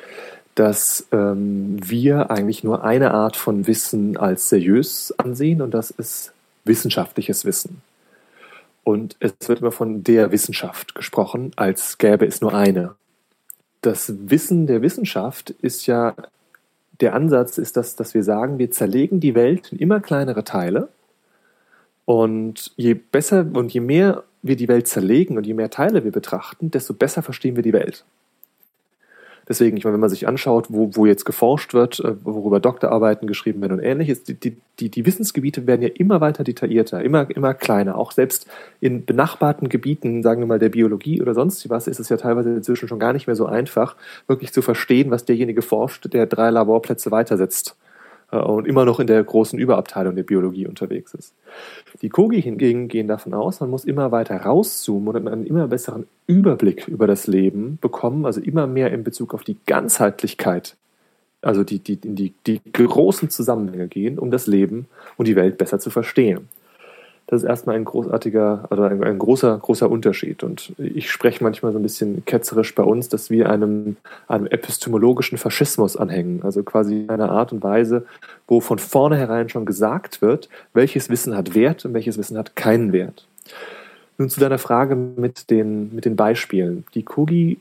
dass 0.56 1.08
ähm, 1.12 1.78
wir 1.82 2.30
eigentlich 2.30 2.64
nur 2.64 2.84
eine 2.84 3.12
Art 3.12 3.36
von 3.36 3.66
Wissen 3.66 4.18
als 4.18 4.50
seriös 4.50 5.14
ansehen 5.18 5.62
und 5.62 5.74
das 5.74 5.92
ist 5.92 6.34
wissenschaftliches 6.66 7.46
Wissen. 7.46 7.82
Und 8.84 9.16
es 9.20 9.34
wird 9.48 9.62
immer 9.62 9.72
von 9.72 10.04
der 10.04 10.32
Wissenschaft 10.32 10.94
gesprochen, 10.96 11.52
als 11.56 11.98
gäbe 11.98 12.26
es 12.26 12.42
nur 12.42 12.54
eine. 12.54 12.96
Das 13.82 14.14
Wissen 14.30 14.68
der 14.68 14.82
Wissenschaft 14.82 15.50
ist 15.50 15.88
ja, 15.88 16.16
der 17.00 17.16
Ansatz 17.16 17.58
ist, 17.58 17.76
dass, 17.78 17.96
dass 17.96 18.14
wir 18.14 18.24
sagen, 18.24 18.60
wir 18.60 18.72
zerlegen 18.72 19.20
die 19.20 19.36
Welt 19.36 19.72
in 19.72 19.80
immer 19.80 20.00
kleinere 20.00 20.44
Teile. 20.44 20.90
Und 22.06 22.74
je 22.76 22.94
besser 22.94 23.46
und 23.54 23.74
je 23.74 23.80
mehr 23.80 24.24
wir 24.42 24.58
die 24.58 24.68
Welt 24.68 24.88
zerlegen 24.88 25.38
und 25.38 25.48
je 25.48 25.54
mehr 25.54 25.70
Teile 25.70 26.04
wir 26.04 26.12
betrachten, 26.12 26.70
desto 26.70 26.94
besser 26.94 27.24
verstehen 27.24 27.56
wir 27.56 27.64
die 27.64 27.74
Welt. 27.74 28.04
Deswegen, 29.48 29.76
ich 29.78 29.84
meine, 29.84 29.94
wenn 29.94 30.02
man 30.02 30.10
sich 30.10 30.28
anschaut, 30.28 30.68
wo, 30.70 30.90
wo 30.94 31.06
jetzt 31.06 31.26
geforscht 31.26 31.74
wird, 31.74 32.00
äh, 32.00 32.16
worüber 32.24 32.60
Doktorarbeiten 32.60 33.28
geschrieben 33.28 33.62
werden 33.62 33.74
und 33.74 33.80
ähnliches, 33.80 34.24
die, 34.24 34.36
die, 34.80 34.90
die 34.90 35.06
Wissensgebiete 35.06 35.68
werden 35.68 35.82
ja 35.82 35.90
immer 35.90 36.22
weiter 36.22 36.44
detaillierter, 36.44 37.02
immer, 37.02 37.28
immer 37.30 37.54
kleiner. 37.54 37.98
Auch 37.98 38.12
selbst 38.12 38.48
in 38.80 39.06
benachbarten 39.06 39.70
Gebieten, 39.70 40.24
sagen 40.24 40.42
wir 40.42 40.48
mal 40.48 40.60
der 40.60 40.70
Biologie 40.70 41.22
oder 41.22 41.34
sonst 41.34 41.70
was, 41.70 41.88
ist 41.88 42.00
es 42.00 42.10
ja 42.10 42.18
teilweise 42.18 42.54
inzwischen 42.54 42.88
schon 42.88 43.00
gar 43.00 43.14
nicht 43.14 43.28
mehr 43.28 43.36
so 43.36 43.46
einfach, 43.46 43.96
wirklich 44.28 44.54
zu 44.54 44.62
verstehen, 44.62 45.12
was 45.12 45.26
derjenige 45.26 45.62
forscht, 45.62 46.14
der 46.14 46.26
drei 46.26 46.50
Laborplätze 46.50 47.12
weitersetzt. 47.12 47.76
Äh, 48.34 48.38
und 48.38 48.68
immer 48.68 48.86
noch 48.86 49.00
in 49.00 49.08
der 49.08 49.24
großen 49.24 49.60
Überabteilung 49.60 50.16
der 50.16 50.24
Biologie 50.24 50.68
unterwegs 50.68 51.14
ist. 51.14 51.34
Die 52.02 52.10
Kogi 52.10 52.42
hingegen 52.42 52.88
gehen 52.88 53.08
davon 53.08 53.34
aus, 53.34 53.60
man 53.60 53.70
muss 53.70 53.86
immer 53.86 54.12
weiter 54.12 54.38
rauszoomen 54.38 55.16
und 55.16 55.28
einen 55.28 55.46
immer 55.46 55.68
besseren 55.68 56.08
Überblick 56.28 56.88
über 56.88 57.08
das 57.08 57.28
Leben 57.28 57.78
bekommen, 57.80 58.26
also 58.26 58.42
immer 58.42 58.68
mehr 58.68 58.92
in 58.92 59.04
Bezug 59.04 59.34
auf 59.34 59.44
die 59.44 59.58
Ganzheitlichkeit, 59.66 60.76
also 61.42 61.64
die, 61.64 61.80
die, 61.80 61.98
die, 61.98 62.34
die 62.48 62.62
großen 62.72 63.30
Zusammenhänge 63.30 63.88
gehen, 63.88 64.18
um 64.18 64.32
das 64.32 64.48
Leben 64.48 64.88
und 65.18 65.28
die 65.28 65.36
Welt 65.36 65.58
besser 65.58 65.80
zu 65.80 65.90
verstehen. 65.90 66.50
Das 67.34 67.42
ist 67.42 67.50
erstmal 67.50 67.78
ein 67.78 67.86
großartiger 67.86 68.66
oder 68.70 68.92
ein, 68.92 69.04
ein, 69.04 69.18
großer, 69.18 69.58
großer 69.58 69.90
Unterschied. 69.90 70.44
Und 70.44 70.74
ich 70.78 71.10
spreche 71.10 71.44
manchmal 71.44 71.72
so 71.72 71.80
ein 71.80 71.82
bisschen 71.82 72.24
ketzerisch 72.26 72.76
bei 72.76 72.84
uns, 72.84 73.10
dass 73.10 73.32
wir 73.32 73.50
einem, 73.50 73.98
einem 74.28 74.46
epistemologischen 74.46 75.40
Faschismus 75.40 75.98
anhängen. 75.98 76.42
Also 76.44 76.62
quasi 76.62 77.06
eine 77.08 77.30
Art 77.30 77.52
und 77.52 77.64
Weise, 77.64 78.06
wo 78.48 78.60
von 78.60 78.78
vornherein 78.78 79.50
schon 79.50 79.66
gesagt 79.66 80.22
wird, 80.22 80.48
welches 80.76 81.10
Wissen 81.10 81.36
hat 81.36 81.56
Wert 81.56 81.86
und 81.86 81.96
welches 81.96 82.20
Wissen 82.20 82.38
hat 82.38 82.56
keinen 82.56 82.94
Wert. 82.94 83.26
Nun 84.20 84.30
zu 84.30 84.40
deiner 84.40 84.60
Frage 84.60 84.96
mit 84.96 85.50
den, 85.50 85.96
mit 85.96 86.06
den 86.06 86.16
Beispielen. 86.16 86.84
Die 86.94 87.02
Kogi 87.02 87.60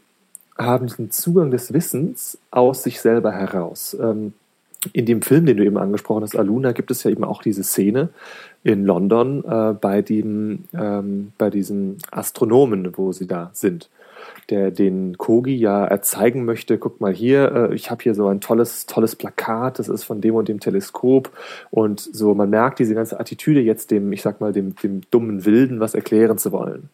haben 0.58 0.86
diesen 0.86 1.10
Zugang 1.10 1.50
des 1.50 1.72
Wissens 1.72 2.36
aus 2.50 2.82
sich 2.82 3.00
selber 3.00 3.32
heraus. 3.32 3.96
Ähm, 3.98 4.34
in 4.92 5.06
dem 5.06 5.22
Film, 5.22 5.46
den 5.46 5.56
du 5.56 5.64
eben 5.64 5.78
angesprochen 5.78 6.22
hast, 6.22 6.36
Aluna, 6.36 6.72
gibt 6.72 6.90
es 6.90 7.04
ja 7.04 7.10
eben 7.10 7.24
auch 7.24 7.42
diese 7.42 7.62
Szene 7.62 8.08
in 8.64 8.84
London 8.84 9.44
äh, 9.44 9.74
bei, 9.74 10.02
dem, 10.02 10.64
ähm, 10.74 11.32
bei 11.38 11.50
diesem 11.50 11.96
Astronomen, 12.10 12.92
wo 12.96 13.12
sie 13.12 13.26
da 13.26 13.50
sind, 13.52 13.88
der 14.50 14.70
den 14.70 15.18
Kogi 15.18 15.54
ja 15.54 15.84
erzeigen 15.84 16.44
möchte, 16.44 16.78
guck 16.78 17.00
mal 17.00 17.12
hier, 17.12 17.70
äh, 17.70 17.74
ich 17.74 17.90
habe 17.90 18.02
hier 18.02 18.14
so 18.14 18.26
ein 18.26 18.40
tolles, 18.40 18.86
tolles 18.86 19.14
Plakat, 19.14 19.78
das 19.78 19.88
ist 19.88 20.04
von 20.04 20.20
dem 20.20 20.34
und 20.34 20.48
dem 20.48 20.60
Teleskop 20.60 21.30
und 21.70 22.00
so, 22.00 22.34
man 22.34 22.50
merkt 22.50 22.78
diese 22.78 22.94
ganze 22.94 23.18
Attitüde 23.20 23.60
jetzt 23.60 23.90
dem, 23.90 24.12
ich 24.12 24.22
sag 24.22 24.40
mal, 24.40 24.52
dem, 24.52 24.74
dem 24.76 25.02
dummen 25.10 25.44
Wilden 25.44 25.80
was 25.80 25.94
erklären 25.94 26.38
zu 26.38 26.50
wollen. 26.52 26.88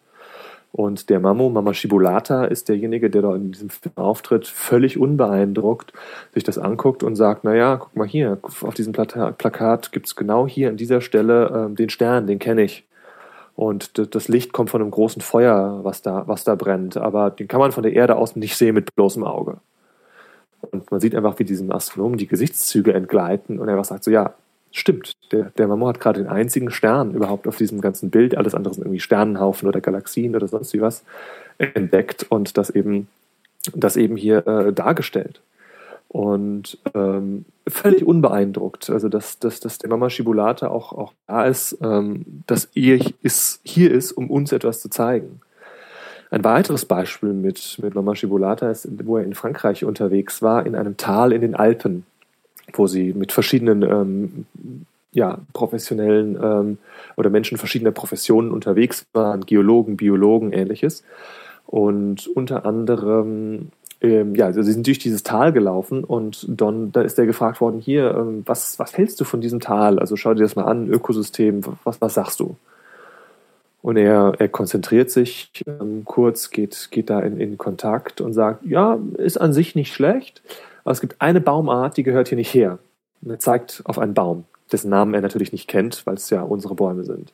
Und 0.72 1.08
der 1.08 1.18
Mamo, 1.18 1.48
Mama 1.48 1.72
Shibulata, 1.72 2.44
ist 2.44 2.68
derjenige, 2.68 3.08
der 3.10 3.22
da 3.22 3.34
in 3.34 3.52
diesem 3.52 3.70
Film 3.70 3.96
auftritt, 3.96 4.46
völlig 4.46 4.98
unbeeindruckt 4.98 5.92
sich 6.34 6.44
das 6.44 6.58
anguckt 6.58 7.02
und 7.02 7.16
sagt, 7.16 7.44
naja, 7.44 7.76
guck 7.76 7.96
mal 7.96 8.06
hier, 8.06 8.38
auf 8.42 8.74
diesem 8.74 8.92
Plakat 8.92 9.92
gibt 9.92 10.06
es 10.06 10.16
genau 10.16 10.46
hier 10.46 10.68
an 10.68 10.76
dieser 10.76 11.00
Stelle 11.00 11.68
äh, 11.70 11.74
den 11.74 11.88
Stern, 11.88 12.26
den 12.26 12.38
kenne 12.38 12.62
ich. 12.62 12.84
Und 13.56 14.14
das 14.14 14.28
Licht 14.28 14.52
kommt 14.52 14.70
von 14.70 14.80
einem 14.80 14.92
großen 14.92 15.20
Feuer, 15.20 15.80
was 15.82 16.00
da, 16.00 16.28
was 16.28 16.44
da 16.44 16.54
brennt. 16.54 16.96
Aber 16.96 17.30
den 17.30 17.48
kann 17.48 17.58
man 17.58 17.72
von 17.72 17.82
der 17.82 17.92
Erde 17.92 18.14
aus 18.14 18.36
nicht 18.36 18.56
sehen 18.56 18.74
mit 18.74 18.94
bloßem 18.94 19.24
Auge. 19.24 19.56
Und 20.60 20.88
man 20.92 21.00
sieht 21.00 21.14
einfach, 21.14 21.40
wie 21.40 21.44
diesem 21.44 21.72
Astronomen 21.72 22.18
die 22.18 22.28
Gesichtszüge 22.28 22.92
entgleiten 22.92 23.58
und 23.58 23.68
er 23.68 23.82
sagt 23.82 24.04
so, 24.04 24.12
ja, 24.12 24.34
Stimmt, 24.70 25.12
der, 25.32 25.50
der 25.56 25.66
Mamo 25.66 25.88
hat 25.88 26.00
gerade 26.00 26.22
den 26.22 26.28
einzigen 26.28 26.70
Stern 26.70 27.14
überhaupt 27.14 27.48
auf 27.48 27.56
diesem 27.56 27.80
ganzen 27.80 28.10
Bild, 28.10 28.36
alles 28.36 28.54
andere 28.54 28.74
sind 28.74 28.84
irgendwie 28.84 29.00
Sternenhaufen 29.00 29.68
oder 29.68 29.80
Galaxien 29.80 30.36
oder 30.36 30.46
sonst 30.46 30.72
wie 30.74 30.80
was, 30.80 31.04
entdeckt 31.58 32.26
und 32.28 32.58
das 32.58 32.70
eben, 32.70 33.08
das 33.74 33.96
eben 33.96 34.16
hier 34.16 34.46
äh, 34.46 34.72
dargestellt. 34.72 35.40
Und 36.08 36.78
ähm, 36.94 37.44
völlig 37.66 38.02
unbeeindruckt, 38.02 38.88
also 38.88 39.08
dass, 39.08 39.38
dass, 39.38 39.60
dass 39.60 39.78
der 39.78 39.90
Mama 39.90 40.08
Shibulata 40.08 40.68
auch, 40.68 40.92
auch 40.92 41.12
da 41.26 41.44
ist, 41.44 41.78
ähm, 41.82 42.24
dass 42.46 42.68
er 42.74 42.98
ist, 43.22 43.60
hier 43.62 43.90
ist, 43.90 44.12
um 44.12 44.30
uns 44.30 44.52
etwas 44.52 44.80
zu 44.80 44.88
zeigen. 44.88 45.40
Ein 46.30 46.44
weiteres 46.44 46.84
Beispiel 46.84 47.32
mit, 47.32 47.78
mit 47.82 47.94
Mama 47.94 48.14
Shibulata 48.14 48.70
ist, 48.70 48.88
wo 49.06 49.18
er 49.18 49.24
in 49.24 49.34
Frankreich 49.34 49.84
unterwegs 49.84 50.40
war, 50.42 50.66
in 50.66 50.74
einem 50.74 50.96
Tal 50.96 51.32
in 51.32 51.40
den 51.40 51.54
Alpen 51.54 52.04
wo 52.72 52.86
sie 52.86 53.12
mit 53.12 53.32
verschiedenen 53.32 53.82
ähm, 53.82 54.46
ja, 55.12 55.38
professionellen 55.52 56.38
ähm, 56.42 56.78
oder 57.16 57.30
Menschen 57.30 57.58
verschiedener 57.58 57.92
Professionen 57.92 58.50
unterwegs 58.50 59.06
waren, 59.12 59.46
Geologen, 59.46 59.96
Biologen, 59.96 60.52
ähnliches. 60.52 61.02
Und 61.66 62.28
unter 62.28 62.64
anderem, 62.64 63.68
ähm, 64.00 64.34
ja, 64.34 64.46
also 64.46 64.62
sie 64.62 64.72
sind 64.72 64.86
durch 64.86 64.98
dieses 64.98 65.22
Tal 65.22 65.52
gelaufen 65.52 66.04
und 66.04 66.46
Don, 66.48 66.92
da 66.92 67.02
ist 67.02 67.18
er 67.18 67.26
gefragt 67.26 67.60
worden, 67.60 67.80
hier, 67.80 68.14
ähm, 68.14 68.42
was, 68.46 68.78
was 68.78 68.96
hältst 68.96 69.20
du 69.20 69.24
von 69.24 69.40
diesem 69.40 69.60
Tal? 69.60 69.98
Also 69.98 70.16
schau 70.16 70.34
dir 70.34 70.42
das 70.42 70.56
mal 70.56 70.64
an, 70.64 70.88
Ökosystem, 70.88 71.62
was, 71.84 72.00
was 72.00 72.14
sagst 72.14 72.40
du? 72.40 72.56
Und 73.80 73.96
er, 73.96 74.34
er 74.38 74.48
konzentriert 74.48 75.10
sich 75.10 75.50
ähm, 75.66 76.02
kurz, 76.04 76.50
geht, 76.50 76.88
geht 76.90 77.10
da 77.10 77.20
in, 77.20 77.38
in 77.38 77.58
Kontakt 77.58 78.20
und 78.20 78.32
sagt, 78.32 78.64
ja, 78.66 78.98
ist 79.16 79.40
an 79.40 79.52
sich 79.52 79.74
nicht 79.74 79.94
schlecht, 79.94 80.42
aber 80.84 80.92
es 80.92 81.00
gibt 81.00 81.20
eine 81.20 81.40
Baumart, 81.40 81.96
die 81.96 82.02
gehört 82.02 82.28
hier 82.28 82.36
nicht 82.36 82.52
her. 82.54 82.78
Und 83.22 83.30
er 83.30 83.38
zeigt 83.38 83.82
auf 83.84 83.98
einen 83.98 84.14
Baum, 84.14 84.44
dessen 84.70 84.90
Namen 84.90 85.14
er 85.14 85.20
natürlich 85.20 85.52
nicht 85.52 85.68
kennt, 85.68 86.06
weil 86.06 86.14
es 86.14 86.30
ja 86.30 86.42
unsere 86.42 86.74
Bäume 86.74 87.04
sind. 87.04 87.32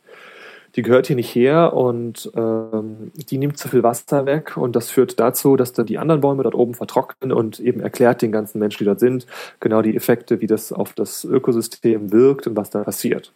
Die 0.77 0.83
gehört 0.83 1.07
hier 1.07 1.15
nicht 1.15 1.33
her 1.33 1.73
und 1.73 2.33
ähm, 2.35 3.13
die 3.15 3.39
nimmt 3.39 3.59
zu 3.59 3.69
viel 3.69 3.85
Wasser 3.85 4.27
weg 4.27 4.57
und 4.57 4.75
das 4.75 4.91
führt 4.91 5.21
dazu, 5.21 5.55
dass 5.55 5.73
dann 5.73 5.87
die 5.87 5.99
anderen 5.99 6.21
Bäume 6.21 6.43
dort 6.43 6.57
oben 6.57 6.75
vertrocknen 6.75 7.31
und 7.31 7.61
eben 7.61 7.79
erklärt 7.79 8.23
den 8.23 8.33
ganzen 8.33 8.59
Menschen, 8.59 8.79
die 8.79 8.87
dort 8.87 8.99
sind, 8.99 9.27
genau 9.61 9.83
die 9.83 9.95
Effekte, 9.95 10.41
wie 10.41 10.49
das 10.49 10.73
auf 10.73 10.93
das 10.95 11.25
Ökosystem 11.25 12.11
wirkt 12.11 12.49
und 12.49 12.57
was 12.57 12.71
da 12.71 12.83
passiert. 12.83 13.33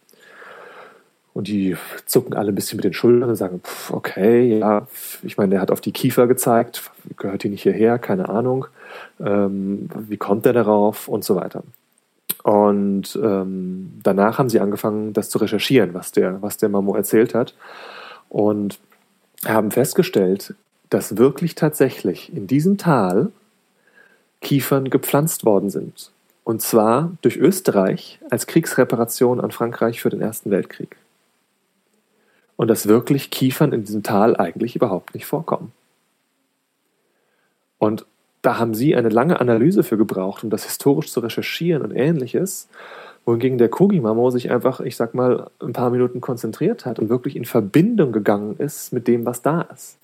Und 1.33 1.47
die 1.47 1.77
zucken 2.05 2.33
alle 2.33 2.51
ein 2.51 2.55
bisschen 2.55 2.75
mit 2.75 2.83
den 2.83 2.91
Schultern 2.91 3.29
und 3.29 3.35
sagen, 3.37 3.61
pff, 3.63 3.91
okay, 3.91 4.57
ja, 4.57 4.87
ich 5.23 5.37
meine, 5.37 5.51
der 5.51 5.61
hat 5.61 5.71
auf 5.71 5.79
die 5.79 5.93
Kiefer 5.93 6.27
gezeigt, 6.27 6.91
gehört 7.15 7.43
die 7.43 7.49
nicht 7.49 7.63
hierher, 7.63 7.99
keine 7.99 8.27
Ahnung 8.27 8.65
ähm, 9.19 9.89
wie 10.07 10.17
kommt 10.17 10.45
er 10.45 10.53
darauf 10.53 11.07
und 11.07 11.23
so 11.23 11.35
weiter. 11.35 11.63
Und 12.43 13.19
ähm, 13.21 13.99
danach 14.01 14.39
haben 14.39 14.49
sie 14.49 14.59
angefangen, 14.59 15.13
das 15.13 15.29
zu 15.29 15.39
recherchieren, 15.39 15.93
was 15.93 16.11
der, 16.11 16.41
was 16.41 16.57
der 16.57 16.69
Mamo 16.69 16.95
erzählt 16.95 17.35
hat. 17.35 17.53
Und 18.29 18.79
haben 19.45 19.71
festgestellt, 19.71 20.53
dass 20.89 21.17
wirklich 21.17 21.55
tatsächlich 21.55 22.33
in 22.33 22.47
diesem 22.47 22.77
Tal 22.77 23.31
Kiefern 24.41 24.89
gepflanzt 24.89 25.45
worden 25.45 25.69
sind. 25.69 26.11
Und 26.43 26.61
zwar 26.61 27.11
durch 27.21 27.37
Österreich 27.37 28.19
als 28.29 28.47
Kriegsreparation 28.47 29.39
an 29.39 29.51
Frankreich 29.51 30.01
für 30.01 30.09
den 30.09 30.21
Ersten 30.21 30.49
Weltkrieg. 30.49 30.95
Und 32.55 32.69
dass 32.69 32.87
wirklich 32.87 33.29
Kiefern 33.29 33.71
in 33.71 33.83
diesem 33.83 34.03
Tal 34.03 34.35
eigentlich 34.35 34.75
überhaupt 34.75 35.13
nicht 35.13 35.25
vorkommen. 35.25 35.71
Und 37.77 38.05
da 38.41 38.57
haben 38.57 38.73
sie 38.73 38.95
eine 38.95 39.09
lange 39.09 39.39
Analyse 39.39 39.83
für 39.83 39.97
gebraucht, 39.97 40.43
um 40.43 40.49
das 40.49 40.65
historisch 40.65 41.11
zu 41.11 41.19
recherchieren 41.19 41.81
und 41.81 41.91
ähnliches. 41.91 42.69
Wohingegen 43.25 43.57
der 43.57 43.69
Kogimamo 43.69 44.29
sich 44.29 44.49
einfach, 44.49 44.79
ich 44.79 44.95
sag 44.95 45.13
mal, 45.13 45.49
ein 45.59 45.73
paar 45.73 45.89
Minuten 45.89 46.21
konzentriert 46.21 46.85
hat 46.85 46.99
und 46.99 47.09
wirklich 47.09 47.35
in 47.35 47.45
Verbindung 47.45 48.11
gegangen 48.11 48.55
ist 48.57 48.93
mit 48.93 49.07
dem, 49.07 49.25
was 49.25 49.41
da 49.41 49.61
ist. 49.61 49.97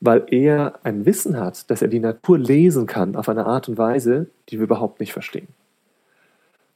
Weil 0.00 0.24
er 0.28 0.74
ein 0.82 1.06
Wissen 1.06 1.38
hat, 1.38 1.70
dass 1.70 1.82
er 1.82 1.88
die 1.88 2.00
Natur 2.00 2.38
lesen 2.38 2.86
kann 2.86 3.14
auf 3.14 3.28
eine 3.28 3.46
Art 3.46 3.68
und 3.68 3.78
Weise, 3.78 4.26
die 4.48 4.58
wir 4.58 4.64
überhaupt 4.64 4.98
nicht 4.98 5.12
verstehen. 5.12 5.48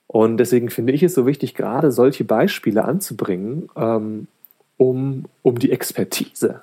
Und 0.07 0.39
deswegen 0.39 0.71
finde 0.71 0.93
ich 0.93 1.03
es 1.03 1.15
so 1.15 1.27
wichtig, 1.27 1.55
gerade 1.55 1.91
solche 1.91 2.25
Beispiele 2.25 2.85
anzubringen, 2.85 3.69
ähm, 3.77 4.29
um, 4.77 5.25
um 5.43 5.59
die 5.59 5.73
Expertise, 5.73 6.63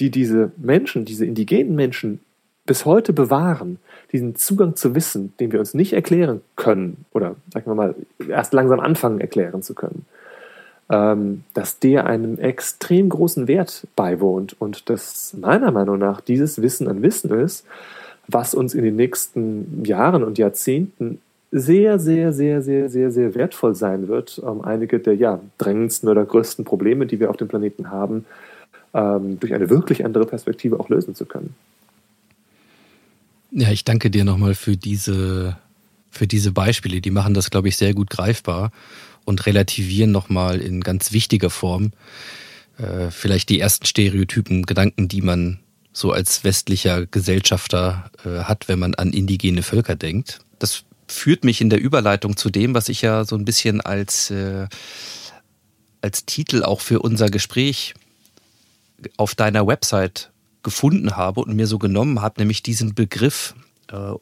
die 0.00 0.10
diese 0.10 0.50
Menschen, 0.56 1.04
diese 1.04 1.24
indigenen 1.24 1.76
Menschen 1.76 2.20
bis 2.66 2.84
heute 2.84 3.12
bewahren, 3.12 3.78
diesen 4.12 4.36
Zugang 4.36 4.76
zu 4.76 4.94
Wissen, 4.94 5.34
den 5.38 5.52
wir 5.52 5.60
uns 5.60 5.74
nicht 5.74 5.92
erklären 5.92 6.40
können 6.56 7.04
oder 7.12 7.36
sagen 7.52 7.70
wir 7.70 7.74
mal 7.74 7.94
erst 8.28 8.52
langsam 8.52 8.80
anfangen 8.80 9.20
erklären 9.20 9.62
zu 9.62 9.74
können, 9.74 10.06
ähm, 10.90 11.44
dass 11.52 11.78
der 11.78 12.06
einem 12.06 12.38
extrem 12.38 13.08
großen 13.08 13.48
Wert 13.48 13.86
beiwohnt 13.96 14.56
und 14.58 14.88
dass 14.88 15.34
meiner 15.34 15.70
Meinung 15.72 15.98
nach 15.98 16.20
dieses 16.20 16.62
Wissen 16.62 16.88
ein 16.88 17.02
Wissen 17.02 17.30
ist, 17.30 17.66
was 18.28 18.54
uns 18.54 18.74
in 18.74 18.84
den 18.84 18.96
nächsten 18.96 19.84
Jahren 19.84 20.24
und 20.24 20.38
Jahrzehnten 20.38 21.20
sehr, 21.50 21.98
sehr, 21.98 22.32
sehr, 22.32 22.62
sehr, 22.62 22.88
sehr, 22.88 23.10
sehr 23.12 23.34
wertvoll 23.34 23.74
sein 23.74 24.08
wird, 24.08 24.38
um 24.38 24.62
einige 24.62 24.98
der 24.98 25.14
ja, 25.14 25.40
drängendsten 25.58 26.08
oder 26.08 26.24
größten 26.24 26.64
Probleme, 26.64 27.06
die 27.06 27.20
wir 27.20 27.30
auf 27.30 27.36
dem 27.36 27.46
Planeten 27.46 27.90
haben, 27.90 28.24
ähm, 28.92 29.38
durch 29.38 29.54
eine 29.54 29.70
wirklich 29.70 30.04
andere 30.04 30.26
Perspektive 30.26 30.80
auch 30.80 30.88
lösen 30.88 31.14
zu 31.14 31.26
können. 31.26 31.54
Ja, 33.56 33.70
ich 33.70 33.84
danke 33.84 34.10
dir 34.10 34.24
nochmal 34.24 34.56
für 34.56 34.76
diese, 34.76 35.56
für 36.10 36.26
diese 36.26 36.50
Beispiele. 36.50 37.00
Die 37.00 37.12
machen 37.12 37.34
das, 37.34 37.50
glaube 37.50 37.68
ich, 37.68 37.76
sehr 37.76 37.94
gut 37.94 38.10
greifbar 38.10 38.72
und 39.24 39.46
relativieren 39.46 40.10
nochmal 40.10 40.60
in 40.60 40.80
ganz 40.80 41.12
wichtiger 41.12 41.50
Form 41.50 41.92
äh, 42.78 43.12
vielleicht 43.12 43.50
die 43.50 43.60
ersten 43.60 43.86
Stereotypen, 43.86 44.66
Gedanken, 44.66 45.06
die 45.06 45.22
man 45.22 45.60
so 45.92 46.10
als 46.10 46.42
westlicher 46.42 47.06
Gesellschafter 47.06 48.10
äh, 48.24 48.42
hat, 48.42 48.66
wenn 48.66 48.80
man 48.80 48.96
an 48.96 49.12
indigene 49.12 49.62
Völker 49.62 49.94
denkt. 49.94 50.40
Das 50.58 50.82
führt 51.06 51.44
mich 51.44 51.60
in 51.60 51.70
der 51.70 51.80
Überleitung 51.80 52.36
zu 52.36 52.50
dem, 52.50 52.74
was 52.74 52.88
ich 52.88 53.02
ja 53.02 53.24
so 53.24 53.36
ein 53.36 53.44
bisschen 53.44 53.80
als, 53.80 54.32
äh, 54.32 54.66
als 56.00 56.26
Titel 56.26 56.64
auch 56.64 56.80
für 56.80 56.98
unser 56.98 57.30
Gespräch 57.30 57.94
auf 59.16 59.36
deiner 59.36 59.64
Website 59.64 60.32
gefunden 60.64 61.16
habe 61.16 61.40
und 61.40 61.54
mir 61.54 61.68
so 61.68 61.78
genommen 61.78 62.20
habe, 62.20 62.40
nämlich 62.40 62.62
diesen 62.62 62.94
Begriff 62.94 63.54
äh, 63.92 64.14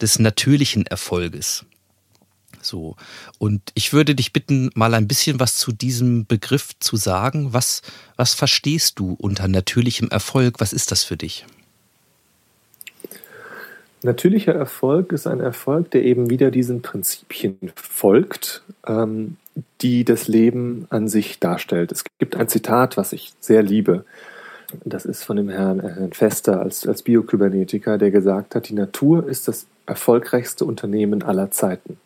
des 0.00 0.18
natürlichen 0.18 0.86
Erfolges. 0.86 1.64
So. 2.62 2.96
Und 3.38 3.62
ich 3.74 3.92
würde 3.92 4.14
dich 4.14 4.32
bitten, 4.32 4.70
mal 4.74 4.94
ein 4.94 5.08
bisschen 5.08 5.40
was 5.40 5.56
zu 5.56 5.72
diesem 5.72 6.26
Begriff 6.26 6.70
zu 6.78 6.96
sagen. 6.96 7.52
Was, 7.52 7.82
was 8.16 8.34
verstehst 8.34 8.98
du 8.98 9.14
unter 9.18 9.48
natürlichem 9.48 10.08
Erfolg? 10.08 10.56
Was 10.58 10.72
ist 10.72 10.90
das 10.90 11.04
für 11.04 11.16
dich? 11.16 11.46
Natürlicher 14.02 14.54
Erfolg 14.54 15.12
ist 15.12 15.26
ein 15.26 15.40
Erfolg, 15.40 15.90
der 15.90 16.04
eben 16.04 16.30
wieder 16.30 16.50
diesen 16.50 16.80
Prinzipien 16.80 17.58
folgt, 17.74 18.62
ähm, 18.86 19.36
die 19.82 20.04
das 20.04 20.26
Leben 20.26 20.86
an 20.88 21.08
sich 21.08 21.38
darstellt. 21.38 21.92
Es 21.92 22.04
gibt 22.18 22.34
ein 22.34 22.48
Zitat, 22.48 22.96
was 22.96 23.12
ich 23.12 23.32
sehr 23.40 23.62
liebe. 23.62 24.06
Das 24.84 25.04
ist 25.04 25.24
von 25.24 25.36
dem 25.36 25.48
Herrn, 25.48 25.80
äh, 25.80 25.88
Herrn 25.88 26.12
Fester 26.12 26.60
als, 26.60 26.86
als 26.86 27.02
Biokybernetiker, 27.02 27.98
der 27.98 28.10
gesagt 28.10 28.54
hat, 28.54 28.68
die 28.68 28.74
Natur 28.74 29.26
ist 29.26 29.48
das 29.48 29.66
erfolgreichste 29.86 30.64
Unternehmen 30.64 31.22
aller 31.22 31.50
Zeiten. 31.50 31.98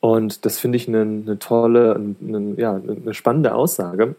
Und 0.00 0.44
das 0.44 0.58
finde 0.58 0.76
ich 0.76 0.88
eine, 0.88 1.00
eine 1.00 1.38
tolle, 1.38 1.94
eine, 1.94 2.54
ja, 2.56 2.74
eine 2.74 3.14
spannende 3.14 3.54
Aussage, 3.54 4.14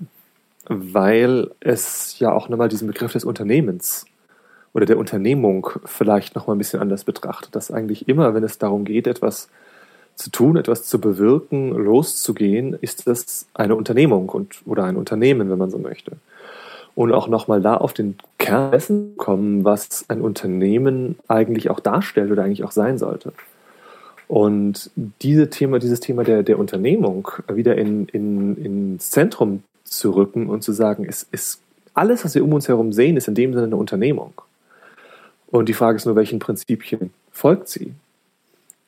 weil 0.68 1.52
es 1.62 2.20
ja 2.20 2.32
auch 2.32 2.50
nochmal 2.50 2.70
diesen 2.70 2.88
Begriff 2.88 3.14
des 3.14 3.24
Unternehmens 3.24 4.06
oder 4.74 4.86
der 4.86 4.98
Unternehmung 4.98 5.70
vielleicht 5.86 6.36
nochmal 6.36 6.56
ein 6.56 6.60
bisschen 6.60 6.82
anders 6.82 7.04
betrachtet. 7.04 7.56
Dass 7.56 7.72
eigentlich 7.72 8.08
immer, 8.08 8.34
wenn 8.34 8.44
es 8.44 8.58
darum 8.58 8.86
geht, 8.86 9.08
etwas 9.08 9.50
zu 10.16 10.30
tun, 10.30 10.58
etwas 10.58 10.84
zu 10.84 11.00
bewirken, 11.00 11.72
loszugehen, 11.72 12.74
ist 12.82 13.08
das 13.08 13.48
eine 13.54 13.76
Unternehmung 13.76 14.28
und, 14.30 14.62
oder 14.66 14.84
ein 14.84 14.98
Unternehmen, 14.98 15.50
wenn 15.50 15.58
man 15.58 15.72
so 15.72 15.78
möchte. 15.78 16.12
Und 17.00 17.14
auch 17.14 17.30
nochmal 17.30 17.62
da 17.62 17.78
auf 17.78 17.94
den 17.94 18.18
Kern 18.40 18.72
dessen 18.72 19.16
kommen, 19.16 19.64
was 19.64 20.04
ein 20.10 20.20
Unternehmen 20.20 21.18
eigentlich 21.30 21.70
auch 21.70 21.80
darstellt 21.80 22.30
oder 22.30 22.44
eigentlich 22.44 22.66
auch 22.66 22.74
sein 22.74 22.98
sollte. 22.98 23.32
Und 24.28 24.92
diese 25.22 25.50
Thema, 25.50 25.80
dieses 25.80 26.02
Thema 26.02 26.26
der, 26.26 26.44
der 26.44 26.60
Unternehmung 26.60 27.30
wieder 27.48 27.78
in, 27.78 28.10
in, 28.10 28.58
ins 28.58 29.12
Zentrum 29.12 29.64
zu 29.86 30.12
rücken 30.12 30.50
und 30.50 30.62
zu 30.62 30.74
sagen, 30.74 31.06
es 31.08 31.26
ist 31.32 31.62
alles, 31.94 32.26
was 32.26 32.36
wir 32.36 32.44
um 32.44 32.52
uns 32.52 32.68
herum 32.68 32.92
sehen, 32.92 33.16
ist 33.16 33.30
in 33.30 33.36
dem 33.36 33.54
Sinne 33.54 33.68
eine 33.68 33.78
Unternehmung. 33.78 34.34
Und 35.48 35.70
die 35.70 35.74
Frage 35.74 35.96
ist 35.96 36.06
nur, 36.06 36.18
welchen 36.18 36.40
Prinzipien 36.40 37.12
folgt 37.32 37.70
sie? 37.70 37.94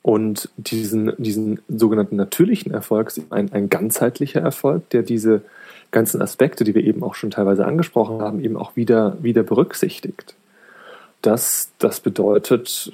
Und 0.01 0.49
diesen, 0.57 1.13
diesen 1.17 1.61
sogenannten 1.69 2.17
natürlichen 2.17 2.73
Erfolg 2.73 3.13
ein, 3.29 3.53
ein 3.53 3.69
ganzheitlicher 3.69 4.41
Erfolg, 4.41 4.89
der 4.89 5.03
diese 5.03 5.43
ganzen 5.91 6.21
Aspekte, 6.21 6.63
die 6.63 6.73
wir 6.75 6.83
eben 6.83 7.03
auch 7.03 7.15
schon 7.15 7.31
teilweise 7.31 7.65
angesprochen 7.65 8.21
haben, 8.21 8.43
eben 8.43 8.57
auch 8.57 8.75
wieder, 8.75 9.17
wieder 9.21 9.43
berücksichtigt. 9.43 10.35
Das, 11.21 11.71
das 11.77 11.99
bedeutet 11.99 12.91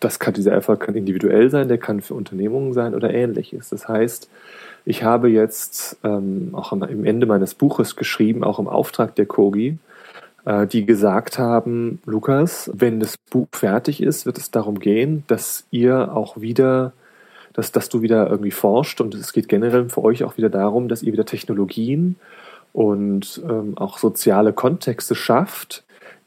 das 0.00 0.18
kann, 0.18 0.34
dieser 0.34 0.52
Erfolg 0.52 0.80
kann 0.80 0.94
individuell 0.94 1.50
sein, 1.50 1.68
der 1.68 1.78
kann 1.78 2.00
für 2.00 2.14
Unternehmungen 2.14 2.72
sein 2.72 2.94
oder 2.94 3.12
ähnliches. 3.12 3.70
Das 3.70 3.88
heißt, 3.88 4.28
ich 4.84 5.02
habe 5.02 5.28
jetzt 5.28 5.98
ähm, 6.04 6.50
auch 6.52 6.72
am, 6.72 6.82
im 6.82 7.04
Ende 7.04 7.26
meines 7.26 7.54
Buches 7.54 7.96
geschrieben, 7.96 8.44
auch 8.44 8.58
im 8.58 8.68
Auftrag 8.68 9.14
der 9.16 9.26
Kogi, 9.26 9.78
äh, 10.44 10.66
die 10.66 10.86
gesagt 10.86 11.38
haben, 11.38 12.00
Lukas, 12.06 12.70
wenn 12.72 13.00
das 13.00 13.16
Buch 13.30 13.48
fertig 13.52 14.02
ist, 14.02 14.24
wird 14.24 14.38
es 14.38 14.50
darum 14.50 14.78
gehen, 14.78 15.24
dass 15.26 15.64
ihr 15.70 16.14
auch 16.14 16.40
wieder, 16.40 16.92
dass, 17.58 17.72
dass 17.72 17.88
du 17.88 18.02
wieder 18.02 18.30
irgendwie 18.30 18.52
forscht 18.52 19.00
und 19.00 19.16
es 19.16 19.32
geht 19.32 19.48
generell 19.48 19.88
für 19.88 20.04
euch 20.04 20.22
auch 20.22 20.36
wieder 20.36 20.48
darum, 20.48 20.86
dass 20.86 21.02
ihr 21.02 21.12
wieder 21.12 21.26
Technologien 21.26 22.14
und 22.72 23.42
ähm, 23.44 23.76
auch 23.76 23.98
soziale 23.98 24.52
Kontexte 24.52 25.16
schafft, 25.16 25.82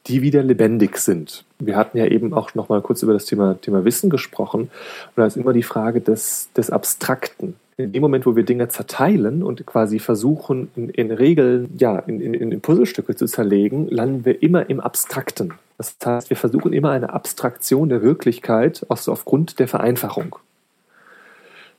die 0.07 0.21
wieder 0.21 0.43
lebendig 0.43 0.97
sind. 0.97 1.45
Wir 1.57 1.77
hatten 1.77 1.97
ja 1.97 2.05
eben 2.05 2.33
auch 2.33 2.53
noch 2.53 2.67
mal 2.67 2.81
kurz 2.81 3.01
über 3.01 3.13
das 3.13 3.23
Thema, 3.23 3.55
Thema 3.61 3.85
Wissen 3.85 4.09
gesprochen. 4.09 4.63
Und 4.63 4.69
da 5.15 5.25
ist 5.25 5.37
immer 5.37 5.53
die 5.53 5.63
Frage 5.63 6.01
des, 6.01 6.49
des 6.51 6.69
Abstrakten. 6.69 7.55
In 7.77 7.93
dem 7.93 8.01
Moment, 8.01 8.25
wo 8.25 8.35
wir 8.35 8.43
Dinge 8.43 8.67
zerteilen 8.67 9.41
und 9.41 9.65
quasi 9.65 9.99
versuchen, 9.99 10.69
in, 10.75 10.89
in 10.89 11.11
Regeln, 11.11 11.69
ja, 11.77 11.97
in, 11.99 12.19
in, 12.19 12.33
in 12.33 12.59
Puzzlestücke 12.59 13.15
zu 13.15 13.25
zerlegen, 13.25 13.87
landen 13.87 14.25
wir 14.25 14.43
immer 14.43 14.69
im 14.69 14.81
Abstrakten. 14.81 15.53
Das 15.77 15.95
heißt, 16.03 16.29
wir 16.29 16.35
versuchen 16.35 16.73
immer 16.73 16.91
eine 16.91 17.13
Abstraktion 17.13 17.87
der 17.87 18.01
Wirklichkeit 18.01 18.85
aus, 18.89 19.07
aufgrund 19.07 19.59
der 19.59 19.69
Vereinfachung. 19.69 20.35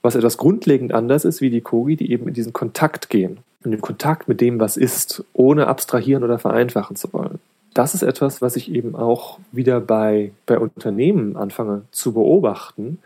Was 0.02 0.16
etwas 0.16 0.36
grundlegend 0.36 0.92
anders 0.92 1.24
ist, 1.24 1.40
wie 1.40 1.50
die 1.50 1.60
Kogi, 1.60 1.96
die 1.96 2.10
eben 2.10 2.28
in 2.28 2.34
diesen 2.34 2.52
Kontakt 2.52 3.08
gehen. 3.08 3.38
In 3.64 3.70
den 3.70 3.80
Kontakt 3.80 4.28
mit 4.28 4.40
dem, 4.40 4.58
was 4.58 4.76
ist, 4.76 5.24
ohne 5.32 5.68
abstrahieren 5.68 6.24
oder 6.24 6.38
vereinfachen 6.38 6.96
zu 6.96 7.12
wollen 7.12 7.38
das 7.74 7.94
ist 7.94 8.02
etwas, 8.02 8.42
was 8.42 8.56
ich 8.56 8.72
eben 8.72 8.94
auch 8.94 9.38
wieder 9.50 9.80
bei, 9.80 10.32
bei 10.46 10.58
Unternehmen 10.58 11.36
anfange 11.36 11.82
zu 11.90 12.12
beobachten, 12.12 12.98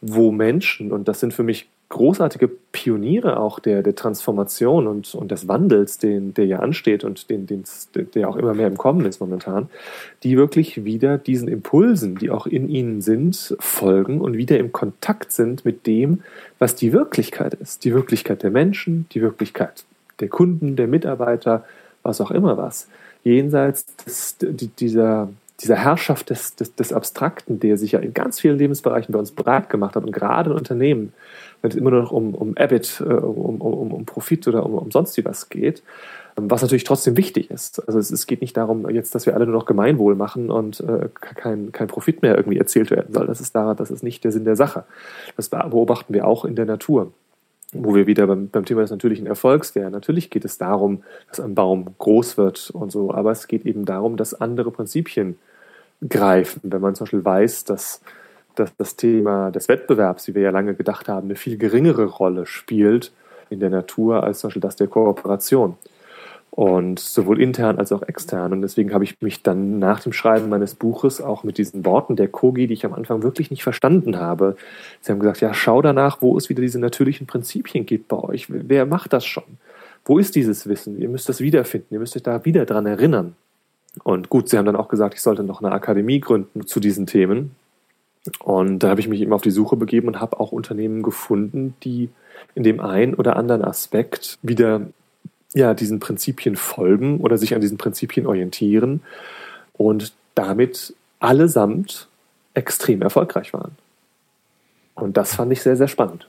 wo 0.00 0.30
Menschen, 0.30 0.92
und 0.92 1.08
das 1.08 1.20
sind 1.20 1.34
für 1.34 1.42
mich 1.42 1.68
großartige 1.88 2.48
Pioniere 2.48 3.38
auch 3.38 3.60
der, 3.60 3.82
der 3.82 3.94
Transformation 3.94 4.86
und, 4.86 5.14
und 5.14 5.30
des 5.30 5.46
Wandels, 5.46 5.98
den, 5.98 6.34
der 6.34 6.46
ja 6.46 6.58
ansteht 6.58 7.04
und 7.04 7.30
den, 7.30 7.46
den, 7.46 7.64
der 8.14 8.28
auch 8.28 8.36
immer 8.36 8.54
mehr 8.54 8.66
im 8.66 8.76
Kommen 8.76 9.06
ist 9.06 9.20
momentan, 9.20 9.68
die 10.22 10.36
wirklich 10.36 10.84
wieder 10.84 11.16
diesen 11.16 11.48
Impulsen, 11.48 12.16
die 12.16 12.30
auch 12.30 12.46
in 12.46 12.68
ihnen 12.68 13.02
sind, 13.02 13.56
folgen 13.60 14.20
und 14.20 14.36
wieder 14.36 14.58
im 14.58 14.72
Kontakt 14.72 15.30
sind 15.30 15.64
mit 15.64 15.86
dem, 15.86 16.22
was 16.58 16.74
die 16.74 16.92
Wirklichkeit 16.92 17.54
ist. 17.54 17.84
Die 17.84 17.94
Wirklichkeit 17.94 18.42
der 18.42 18.50
Menschen, 18.50 19.06
die 19.12 19.22
Wirklichkeit 19.22 19.84
der 20.18 20.28
Kunden, 20.28 20.76
der 20.76 20.88
Mitarbeiter, 20.88 21.64
was 22.02 22.20
auch 22.20 22.30
immer 22.30 22.56
was 22.56 22.88
jenseits 23.26 23.84
des, 23.96 24.36
dieser, 24.78 25.28
dieser 25.60 25.76
Herrschaft 25.76 26.30
des, 26.30 26.54
des, 26.54 26.76
des 26.76 26.92
Abstrakten, 26.92 27.58
der 27.58 27.76
sich 27.76 27.92
ja 27.92 27.98
in 27.98 28.14
ganz 28.14 28.38
vielen 28.38 28.56
Lebensbereichen 28.56 29.12
bei 29.12 29.18
uns 29.18 29.32
breit 29.32 29.68
gemacht 29.68 29.96
hat 29.96 30.04
und 30.04 30.12
gerade 30.12 30.50
in 30.50 30.56
Unternehmen, 30.56 31.12
wenn 31.62 31.70
es 31.70 31.76
immer 31.76 31.90
nur 31.90 32.02
noch 32.02 32.12
um, 32.12 32.34
um 32.34 32.56
EBIT, 32.56 33.00
äh, 33.00 33.12
um, 33.12 33.60
um, 33.60 33.92
um 33.92 34.04
Profit 34.06 34.46
oder 34.48 34.64
um, 34.64 34.74
um 34.74 34.90
sonst 34.90 35.22
was 35.24 35.48
geht, 35.48 35.82
ähm, 36.38 36.50
was 36.50 36.62
natürlich 36.62 36.84
trotzdem 36.84 37.16
wichtig 37.16 37.50
ist. 37.50 37.86
Also 37.86 37.98
es, 37.98 38.10
es, 38.10 38.26
geht 38.26 38.40
nicht 38.40 38.56
darum, 38.56 38.88
jetzt, 38.88 39.14
dass 39.14 39.26
wir 39.26 39.34
alle 39.34 39.46
nur 39.46 39.54
noch 39.54 39.66
Gemeinwohl 39.66 40.14
machen 40.14 40.50
und 40.50 40.80
äh, 40.80 41.08
kein, 41.12 41.72
kein 41.72 41.88
Profit 41.88 42.22
mehr 42.22 42.36
irgendwie 42.36 42.58
erzielt 42.58 42.90
werden 42.90 43.12
soll. 43.12 43.26
Das 43.26 43.40
ist 43.40 43.54
da, 43.54 43.74
das 43.74 43.90
ist 43.90 44.02
nicht 44.02 44.24
der 44.24 44.32
Sinn 44.32 44.44
der 44.44 44.56
Sache. 44.56 44.84
Das 45.36 45.48
beobachten 45.48 46.12
wir 46.14 46.26
auch 46.26 46.44
in 46.44 46.56
der 46.56 46.66
Natur 46.66 47.12
wo 47.72 47.94
wir 47.94 48.06
wieder 48.06 48.26
beim, 48.26 48.48
beim 48.48 48.64
Thema 48.64 48.82
des 48.82 48.90
natürlichen 48.90 49.26
Erfolgs 49.26 49.74
wären. 49.74 49.92
Natürlich 49.92 50.30
geht 50.30 50.44
es 50.44 50.58
darum, 50.58 51.02
dass 51.28 51.40
ein 51.40 51.54
Baum 51.54 51.94
groß 51.98 52.38
wird 52.38 52.70
und 52.70 52.92
so, 52.92 53.12
aber 53.12 53.32
es 53.32 53.48
geht 53.48 53.66
eben 53.66 53.84
darum, 53.84 54.16
dass 54.16 54.34
andere 54.34 54.70
Prinzipien 54.70 55.38
greifen. 56.08 56.60
Wenn 56.64 56.80
man 56.80 56.94
zum 56.94 57.04
Beispiel 57.04 57.24
weiß, 57.24 57.64
dass, 57.64 58.00
dass 58.58 58.76
das 58.76 58.96
Thema 58.96 59.50
des 59.50 59.68
Wettbewerbs, 59.68 60.28
wie 60.28 60.34
wir 60.34 60.42
ja 60.42 60.50
lange 60.50 60.74
gedacht 60.74 61.08
haben, 61.08 61.26
eine 61.26 61.36
viel 61.36 61.58
geringere 61.58 62.04
Rolle 62.04 62.46
spielt 62.46 63.12
in 63.50 63.60
der 63.60 63.70
Natur 63.70 64.24
als 64.24 64.40
zum 64.40 64.48
Beispiel 64.48 64.62
das 64.62 64.76
der 64.76 64.88
Kooperation. 64.88 65.76
Und 66.50 66.98
sowohl 66.98 67.42
intern 67.42 67.78
als 67.78 67.92
auch 67.92 68.00
extern. 68.02 68.52
Und 68.52 68.62
deswegen 68.62 68.94
habe 68.94 69.04
ich 69.04 69.20
mich 69.20 69.42
dann 69.42 69.78
nach 69.78 70.00
dem 70.00 70.14
Schreiben 70.14 70.48
meines 70.48 70.74
Buches 70.74 71.20
auch 71.20 71.44
mit 71.44 71.58
diesen 71.58 71.84
Worten 71.84 72.16
der 72.16 72.28
Kogi, 72.28 72.66
die 72.66 72.72
ich 72.72 72.86
am 72.86 72.94
Anfang 72.94 73.22
wirklich 73.22 73.50
nicht 73.50 73.62
verstanden 73.62 74.18
habe. 74.18 74.56
Sie 75.02 75.12
haben 75.12 75.18
gesagt, 75.18 75.42
ja, 75.42 75.52
schau 75.52 75.82
danach, 75.82 76.22
wo 76.22 76.34
es 76.38 76.48
wieder 76.48 76.62
diese 76.62 76.80
natürlichen 76.80 77.26
Prinzipien 77.26 77.84
gibt 77.84 78.08
bei 78.08 78.16
euch. 78.16 78.46
Wer 78.48 78.86
macht 78.86 79.12
das 79.12 79.26
schon? 79.26 79.44
Wo 80.06 80.18
ist 80.18 80.34
dieses 80.34 80.66
Wissen? 80.66 80.98
Ihr 80.98 81.10
müsst 81.10 81.28
das 81.28 81.40
wiederfinden. 81.40 81.88
Ihr 81.92 82.00
müsst 82.00 82.16
euch 82.16 82.22
da 82.22 82.42
wieder 82.46 82.64
dran 82.64 82.86
erinnern. 82.86 83.36
Und 84.02 84.30
gut, 84.30 84.48
sie 84.48 84.56
haben 84.56 84.66
dann 84.66 84.76
auch 84.76 84.88
gesagt, 84.88 85.14
ich 85.14 85.22
sollte 85.22 85.42
noch 85.42 85.62
eine 85.62 85.72
Akademie 85.72 86.20
gründen 86.20 86.66
zu 86.66 86.80
diesen 86.80 87.06
Themen. 87.06 87.54
Und 88.40 88.80
da 88.80 88.90
habe 88.90 89.00
ich 89.00 89.08
mich 89.08 89.20
eben 89.20 89.32
auf 89.32 89.42
die 89.42 89.50
Suche 89.50 89.76
begeben 89.76 90.08
und 90.08 90.20
habe 90.20 90.40
auch 90.40 90.52
Unternehmen 90.52 91.02
gefunden, 91.02 91.74
die 91.82 92.10
in 92.54 92.62
dem 92.62 92.80
einen 92.80 93.14
oder 93.14 93.36
anderen 93.36 93.64
Aspekt 93.64 94.38
wieder 94.42 94.88
ja, 95.54 95.74
diesen 95.74 96.00
Prinzipien 96.00 96.56
folgen 96.56 97.20
oder 97.20 97.38
sich 97.38 97.54
an 97.54 97.60
diesen 97.60 97.78
Prinzipien 97.78 98.26
orientieren 98.26 99.02
und 99.72 100.12
damit 100.34 100.94
allesamt 101.18 102.08
extrem 102.54 103.02
erfolgreich 103.02 103.52
waren. 103.52 103.76
Und 104.94 105.16
das 105.16 105.34
fand 105.34 105.52
ich 105.52 105.62
sehr, 105.62 105.76
sehr 105.76 105.88
spannend. 105.88 106.28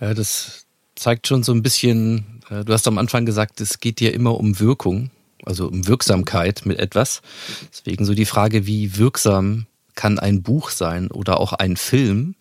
Ja, 0.00 0.14
das 0.14 0.66
zeigt 0.94 1.26
schon 1.26 1.42
so 1.42 1.52
ein 1.52 1.62
bisschen, 1.62 2.42
äh, 2.50 2.64
du 2.64 2.72
hast 2.72 2.86
am 2.86 2.98
Anfang 2.98 3.24
gesagt, 3.24 3.60
es 3.60 3.80
geht 3.80 4.00
dir 4.00 4.12
immer 4.14 4.38
um 4.38 4.60
Wirkung, 4.60 5.10
also 5.44 5.66
um 5.68 5.86
Wirksamkeit 5.86 6.62
mit 6.64 6.78
etwas. 6.78 7.22
Deswegen 7.70 8.04
so 8.04 8.14
die 8.14 8.26
Frage, 8.26 8.66
wie 8.66 8.96
wirksam 8.98 9.66
kann 9.94 10.18
ein 10.18 10.42
Buch 10.42 10.70
sein 10.70 11.10
oder 11.10 11.40
auch 11.40 11.52
ein 11.52 11.76
Film? 11.76 12.34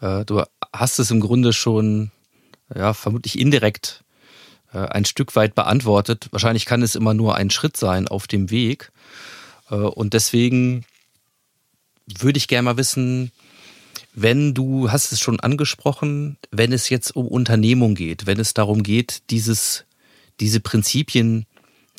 Äh, 0.00 0.24
du 0.24 0.42
hast 0.72 0.98
es 0.98 1.10
im 1.10 1.20
Grunde 1.20 1.52
schon 1.52 2.10
ja, 2.74 2.94
vermutlich 2.94 3.38
indirekt 3.38 4.04
äh, 4.72 4.78
ein 4.78 5.04
Stück 5.04 5.36
weit 5.36 5.54
beantwortet. 5.54 6.28
Wahrscheinlich 6.30 6.66
kann 6.66 6.82
es 6.82 6.94
immer 6.94 7.14
nur 7.14 7.36
ein 7.36 7.50
Schritt 7.50 7.76
sein 7.76 8.08
auf 8.08 8.26
dem 8.26 8.50
Weg. 8.50 8.92
Äh, 9.70 9.76
und 9.76 10.14
deswegen 10.14 10.84
würde 12.06 12.38
ich 12.38 12.48
gerne 12.48 12.64
mal 12.64 12.76
wissen, 12.76 13.32
wenn 14.14 14.54
du 14.54 14.90
hast 14.90 15.12
es 15.12 15.20
schon 15.20 15.40
angesprochen, 15.40 16.36
wenn 16.50 16.72
es 16.72 16.88
jetzt 16.88 17.16
um 17.16 17.26
Unternehmung 17.26 17.94
geht, 17.94 18.26
wenn 18.26 18.38
es 18.38 18.54
darum 18.54 18.82
geht, 18.82 19.30
dieses, 19.30 19.84
diese 20.38 20.60
Prinzipien 20.60 21.46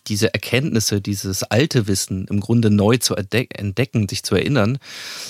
diese 0.07 0.33
Erkenntnisse, 0.33 1.01
dieses 1.01 1.43
alte 1.43 1.87
Wissen 1.87 2.27
im 2.29 2.39
Grunde 2.39 2.69
neu 2.69 2.97
zu 2.97 3.15
entdecken, 3.15 4.07
sich 4.09 4.23
zu 4.23 4.35
erinnern, 4.35 4.77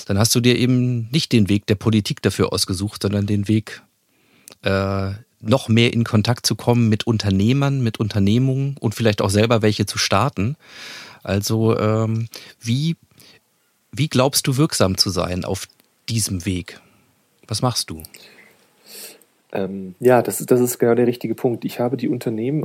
dann 0.06 0.18
hast 0.18 0.34
du 0.34 0.40
dir 0.40 0.56
eben 0.56 1.08
nicht 1.10 1.32
den 1.32 1.48
Weg 1.48 1.66
der 1.66 1.74
Politik 1.74 2.22
dafür 2.22 2.52
ausgesucht, 2.52 3.02
sondern 3.02 3.26
den 3.26 3.48
Weg, 3.48 3.82
äh, 4.62 5.12
noch 5.40 5.68
mehr 5.68 5.92
in 5.92 6.04
Kontakt 6.04 6.46
zu 6.46 6.56
kommen 6.56 6.88
mit 6.88 7.06
Unternehmern, 7.06 7.82
mit 7.82 8.00
Unternehmungen 8.00 8.76
und 8.80 8.94
vielleicht 8.94 9.22
auch 9.22 9.30
selber 9.30 9.62
welche 9.62 9.86
zu 9.86 9.98
starten. 9.98 10.56
Also 11.22 11.78
ähm, 11.78 12.28
wie, 12.60 12.96
wie 13.92 14.08
glaubst 14.08 14.46
du 14.46 14.56
wirksam 14.56 14.96
zu 14.96 15.10
sein 15.10 15.44
auf 15.44 15.68
diesem 16.08 16.46
Weg? 16.46 16.80
Was 17.48 17.62
machst 17.62 17.90
du? 17.90 18.02
Ähm, 19.52 19.94
ja, 20.00 20.22
das 20.22 20.40
ist, 20.40 20.50
das 20.50 20.60
ist 20.60 20.78
genau 20.78 20.94
der 20.94 21.06
richtige 21.06 21.34
Punkt. 21.34 21.64
Ich 21.64 21.80
habe 21.80 21.96
die 21.96 22.08
Unternehmen 22.08 22.64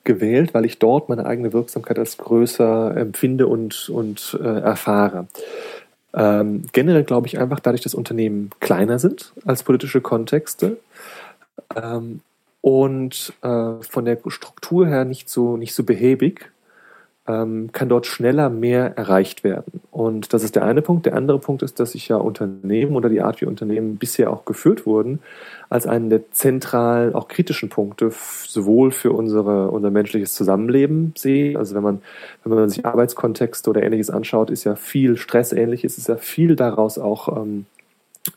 ausgewählt, 0.00 0.54
weil 0.54 0.64
ich 0.64 0.78
dort 0.78 1.08
meine 1.08 1.26
eigene 1.26 1.52
Wirksamkeit 1.52 1.98
als 1.98 2.16
größer 2.16 2.96
empfinde 2.96 3.46
und, 3.46 3.88
und 3.88 4.38
äh, 4.42 4.60
erfahre. 4.60 5.26
Ähm, 6.12 6.64
generell 6.72 7.04
glaube 7.04 7.26
ich 7.26 7.38
einfach, 7.38 7.60
dadurch, 7.60 7.82
dass 7.82 7.94
Unternehmen 7.94 8.50
kleiner 8.60 8.98
sind 8.98 9.32
als 9.44 9.62
politische 9.62 10.00
Kontexte 10.00 10.78
ähm, 11.76 12.20
und 12.62 13.32
äh, 13.42 13.74
von 13.82 14.04
der 14.04 14.18
Struktur 14.26 14.86
her 14.86 15.04
nicht 15.04 15.28
so, 15.28 15.56
nicht 15.56 15.74
so 15.74 15.84
behäbig, 15.84 16.50
ähm, 17.30 17.70
kann 17.72 17.88
dort 17.88 18.06
schneller 18.06 18.50
mehr 18.50 18.96
erreicht 18.96 19.44
werden. 19.44 19.80
Und 19.90 20.32
das 20.32 20.42
ist 20.42 20.56
der 20.56 20.64
eine 20.64 20.82
Punkt. 20.82 21.06
Der 21.06 21.14
andere 21.14 21.38
Punkt 21.38 21.62
ist, 21.62 21.78
dass 21.78 21.94
ich 21.94 22.08
ja 22.08 22.16
Unternehmen 22.16 22.96
oder 22.96 23.08
die 23.08 23.20
Art, 23.20 23.40
wie 23.40 23.46
Unternehmen 23.46 23.96
bisher 23.96 24.30
auch 24.32 24.44
geführt 24.44 24.86
wurden, 24.86 25.20
als 25.68 25.86
einen 25.86 26.10
der 26.10 26.32
zentralen, 26.32 27.14
auch 27.14 27.28
kritischen 27.28 27.68
Punkte 27.68 28.10
sowohl 28.46 28.90
für 28.90 29.12
unsere, 29.12 29.70
unser 29.70 29.90
menschliches 29.90 30.34
Zusammenleben 30.34 31.12
sehe. 31.16 31.58
Also 31.58 31.74
wenn 31.74 31.82
man, 31.82 32.02
wenn 32.44 32.58
man 32.58 32.68
sich 32.68 32.84
Arbeitskontexte 32.84 33.70
oder 33.70 33.82
ähnliches 33.82 34.10
anschaut, 34.10 34.50
ist 34.50 34.64
ja 34.64 34.74
viel 34.74 35.16
Stress 35.16 35.52
ähnliches, 35.52 35.98
ist 35.98 36.08
ja 36.08 36.16
viel 36.16 36.56
daraus 36.56 36.98
auch 36.98 37.36
ähm, 37.36 37.66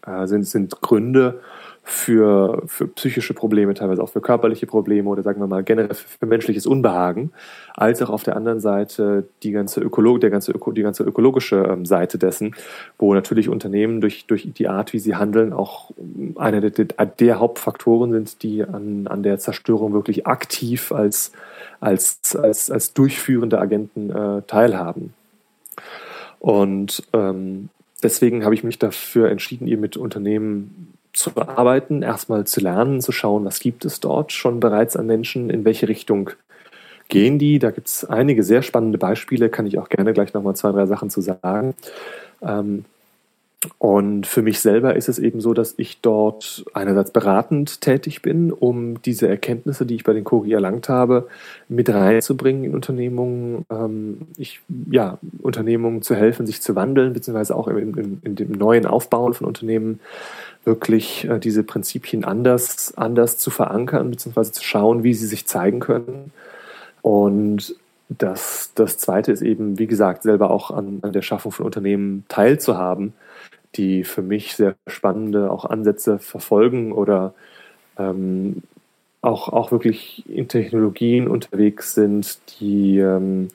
äh, 0.06 0.28
sind, 0.28 0.46
sind 0.46 0.82
Gründe 0.82 1.40
für, 1.86 2.64
für 2.66 2.88
psychische 2.88 3.34
Probleme, 3.34 3.74
teilweise 3.74 4.02
auch 4.02 4.10
für 4.10 4.22
körperliche 4.22 4.66
Probleme 4.66 5.10
oder 5.10 5.22
sagen 5.22 5.42
wir 5.42 5.48
mal 5.48 5.64
generell 5.64 5.94
für, 5.94 6.26
menschliches 6.26 6.66
Unbehagen, 6.66 7.32
als 7.76 8.02
auch 8.02 8.10
auf 8.10 8.24
der 8.24 8.38
anderen 8.38 8.62
Seite 8.62 9.28
die 9.44 9.52
ganze 9.52 9.82
Ökolog 9.82 10.22
der 10.22 10.30
ganze 10.30 10.54
Öko 10.54 10.72
die 10.72 10.82
ganze 10.82 11.04
ökologische 11.04 11.58
ähm, 11.58 11.86
Seite 11.86 12.18
dessen, 12.18 12.56
wo 12.98 13.14
natürlich 13.14 13.50
Unternehmen 13.50 14.00
durch, 14.00 14.26
durch 14.28 14.48
die 14.54 14.70
Art, 14.70 14.94
wie 14.94 15.00
sie 15.00 15.16
handeln, 15.16 15.52
auch 15.52 15.92
einer 16.38 16.62
der, 16.62 16.86
der, 16.86 17.40
Hauptfaktoren 17.40 18.14
sind, 18.14 18.44
die 18.44 18.64
an, 18.64 19.08
an 19.08 19.22
der 19.22 19.40
Zerstörung 19.40 19.92
wirklich 19.92 20.26
aktiv 20.26 20.94
als, 20.94 21.34
als, 21.82 22.36
als, 22.36 22.72
als 22.72 22.94
durchführende 22.94 23.60
Agenten 23.60 24.10
äh, 24.10 24.42
teilhaben. 24.44 25.14
Und 26.40 27.04
ähm, 27.12 27.70
deswegen 28.02 28.46
habe 28.46 28.56
ich 28.56 28.64
mich 28.64 28.80
dafür 28.80 29.30
entschieden, 29.30 29.68
eben 29.68 29.82
mit 29.82 29.98
Unternehmen 29.98 30.93
zu 31.14 31.32
arbeiten, 31.38 32.02
erstmal 32.02 32.46
zu 32.46 32.60
lernen, 32.60 33.00
zu 33.00 33.12
schauen, 33.12 33.46
was 33.46 33.60
gibt 33.60 33.86
es 33.86 34.00
dort 34.00 34.32
schon 34.32 34.60
bereits 34.60 34.96
an 34.96 35.06
Menschen, 35.06 35.50
in 35.50 35.64
welche 35.64 35.88
Richtung 35.88 36.32
gehen 37.08 37.38
die. 37.38 37.60
Da 37.60 37.72
gibt 37.72 37.88
es 37.88 38.06
einige 38.06 38.44
sehr 38.44 38.64
spannende 38.64 38.98
Beispiele, 38.98 39.50
kann 39.50 39.68
ich 39.68 39.78
auch 39.78 39.90
gerne 39.90 40.14
gleich 40.14 40.34
nochmal 40.34 40.56
zwei, 40.56 40.72
drei 40.72 40.88
Sachen 40.88 41.10
zu 41.10 41.22
sagen. 41.22 41.76
Ähm, 42.42 42.86
und 43.78 44.28
für 44.28 44.42
mich 44.42 44.60
selber 44.60 44.96
ist 44.96 45.10
es 45.10 45.20
eben 45.20 45.42
so, 45.42 45.54
dass 45.54 45.74
ich 45.78 46.02
dort 46.02 46.66
einerseits 46.74 47.12
beratend 47.12 47.82
tätig 47.82 48.22
bin, 48.22 48.52
um 48.52 49.02
diese 49.02 49.28
Erkenntnisse, 49.28 49.86
die 49.86 49.96
ich 49.96 50.04
bei 50.04 50.14
den 50.14 50.24
Kori 50.24 50.54
erlangt 50.54 50.90
habe, 50.90 51.28
mit 51.70 51.90
reinzubringen 51.90 52.64
in 52.64 52.74
Unternehmungen, 52.74 53.66
ähm, 53.70 54.28
ich, 54.38 54.62
ja, 54.90 55.18
Unternehmungen 55.42 56.02
zu 56.02 56.16
helfen, 56.16 56.46
sich 56.46 56.62
zu 56.62 56.76
wandeln, 56.76 57.14
beziehungsweise 57.14 57.56
auch 57.56 57.68
in, 57.68 57.94
in, 57.98 58.22
in 58.24 58.36
dem 58.36 58.52
neuen 58.52 58.86
Aufbauen 58.86 59.34
von 59.34 59.48
Unternehmen 59.48 60.00
wirklich 60.66 61.26
äh, 61.30 61.40
diese 61.40 61.64
Prinzipien 61.64 62.24
anders, 62.24 62.94
anders 62.98 63.38
zu 63.38 63.50
verankern, 63.50 64.10
beziehungsweise 64.10 64.52
zu 64.52 64.64
schauen, 64.64 65.04
wie 65.04 65.14
sie 65.14 65.28
sich 65.28 65.46
zeigen 65.46 65.80
können. 65.80 66.32
Und 67.02 67.76
das, 68.10 68.72
das 68.76 68.98
Zweite 68.98 69.32
ist 69.32 69.42
eben, 69.42 69.80
wie 69.80 69.88
gesagt, 69.88 70.24
selber 70.24 70.52
auch 70.52 70.72
an, 70.72 71.00
an 71.02 71.14
der 71.14 71.22
Schaffung 71.22 71.52
von 71.52 71.66
Unternehmen 71.66 72.26
teilzuhaben, 72.28 73.14
die 73.76 74.04
für 74.04 74.22
mich 74.22 74.56
sehr 74.56 74.76
spannende 74.88 75.52
auch 75.52 75.66
Ansätze 75.66 76.20
verfolgen 76.20 76.92
oder 76.92 77.34
ähm, 77.98 78.64
auch, 79.22 79.50
auch 79.50 79.72
wirklich 79.72 80.24
in 80.30 80.48
Technologien 80.48 81.28
unterwegs 81.28 81.94
sind, 81.94 82.40
die 82.60 83.00
ähm, 83.00 83.50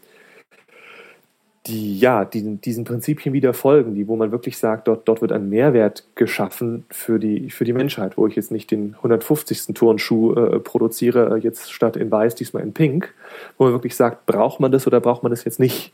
die 1.68 1.98
ja 1.98 2.24
die, 2.24 2.56
diesen 2.56 2.84
Prinzipien 2.84 3.34
wieder 3.34 3.52
folgen, 3.52 3.94
die 3.94 4.08
wo 4.08 4.16
man 4.16 4.32
wirklich 4.32 4.56
sagt, 4.56 4.88
dort, 4.88 5.06
dort 5.06 5.20
wird 5.20 5.32
ein 5.32 5.50
Mehrwert 5.50 6.04
geschaffen 6.14 6.84
für 6.90 7.18
die 7.18 7.50
für 7.50 7.64
die 7.64 7.74
Menschheit, 7.74 8.16
wo 8.16 8.26
ich 8.26 8.36
jetzt 8.36 8.50
nicht 8.50 8.70
den 8.70 8.94
150. 8.96 9.74
Turnschuh 9.74 10.34
äh, 10.34 10.60
produziere, 10.60 11.36
äh, 11.36 11.38
jetzt 11.38 11.70
statt 11.70 11.96
in 11.96 12.10
Weiß 12.10 12.34
diesmal 12.34 12.62
in 12.62 12.72
Pink, 12.72 13.14
wo 13.58 13.64
man 13.64 13.74
wirklich 13.74 13.94
sagt, 13.94 14.24
braucht 14.24 14.60
man 14.60 14.72
das 14.72 14.86
oder 14.86 15.00
braucht 15.00 15.22
man 15.22 15.30
das 15.30 15.44
jetzt 15.44 15.60
nicht, 15.60 15.92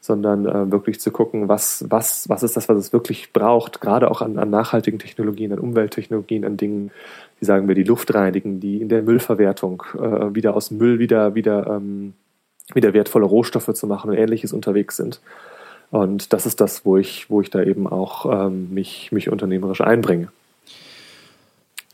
sondern 0.00 0.46
äh, 0.46 0.70
wirklich 0.70 1.00
zu 1.00 1.10
gucken, 1.10 1.48
was 1.48 1.84
was 1.88 2.28
was 2.28 2.42
ist 2.42 2.56
das, 2.56 2.68
was 2.68 2.78
es 2.78 2.92
wirklich 2.92 3.32
braucht, 3.32 3.80
gerade 3.80 4.10
auch 4.10 4.22
an, 4.22 4.38
an 4.38 4.50
nachhaltigen 4.50 4.98
Technologien, 4.98 5.52
an 5.52 5.58
Umwelttechnologien, 5.58 6.44
an 6.44 6.56
Dingen, 6.56 6.90
wie 7.40 7.44
sagen 7.44 7.68
wir, 7.68 7.74
die 7.74 7.84
Luft 7.84 8.14
reinigen, 8.14 8.60
die 8.60 8.80
in 8.80 8.88
der 8.88 9.02
Müllverwertung 9.02 9.82
äh, 9.94 10.34
wieder 10.34 10.54
aus 10.54 10.70
Müll 10.70 10.98
wieder 10.98 11.34
wieder 11.34 11.66
ähm, 11.66 12.14
wieder 12.74 12.92
wertvolle 12.92 13.26
Rohstoffe 13.26 13.72
zu 13.72 13.86
machen 13.86 14.10
und 14.10 14.16
ähnliches 14.16 14.52
unterwegs 14.52 14.96
sind. 14.96 15.20
Und 15.90 16.32
das 16.32 16.46
ist 16.46 16.60
das, 16.60 16.84
wo 16.84 16.96
ich, 16.96 17.30
wo 17.30 17.40
ich 17.40 17.50
da 17.50 17.62
eben 17.62 17.86
auch 17.86 18.46
ähm, 18.46 18.72
mich, 18.72 19.10
mich 19.10 19.30
unternehmerisch 19.30 19.80
einbringe. 19.80 20.28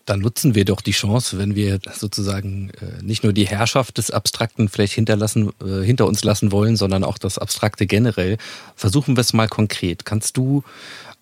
Dann 0.07 0.21
nutzen 0.21 0.55
wir 0.55 0.65
doch 0.65 0.83
die 0.83 0.93
Chance, 0.93 1.39
wenn 1.39 1.55
wir 1.55 1.79
sozusagen 1.93 2.71
äh, 2.71 3.03
nicht 3.03 3.25
nur 3.25 3.33
die 3.33 3.47
Herrschaft 3.47 3.97
des 3.97 4.11
Abstrakten 4.11 4.69
vielleicht 4.69 4.93
hinterlassen, 4.93 5.53
äh, 5.65 5.83
hinter 5.83 6.07
uns 6.07 6.25
lassen 6.25 6.53
wollen, 6.53 6.77
sondern 6.77 7.05
auch 7.05 7.17
das 7.17 7.39
Abstrakte 7.39 7.87
generell. 7.87 8.37
Versuchen 8.77 9.17
wir 9.17 9.23
es 9.23 9.33
mal 9.33 9.49
konkret. 9.49 10.05
Kannst 10.05 10.37
du 10.37 10.63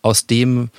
aus 0.03 0.27
dem 0.27 0.71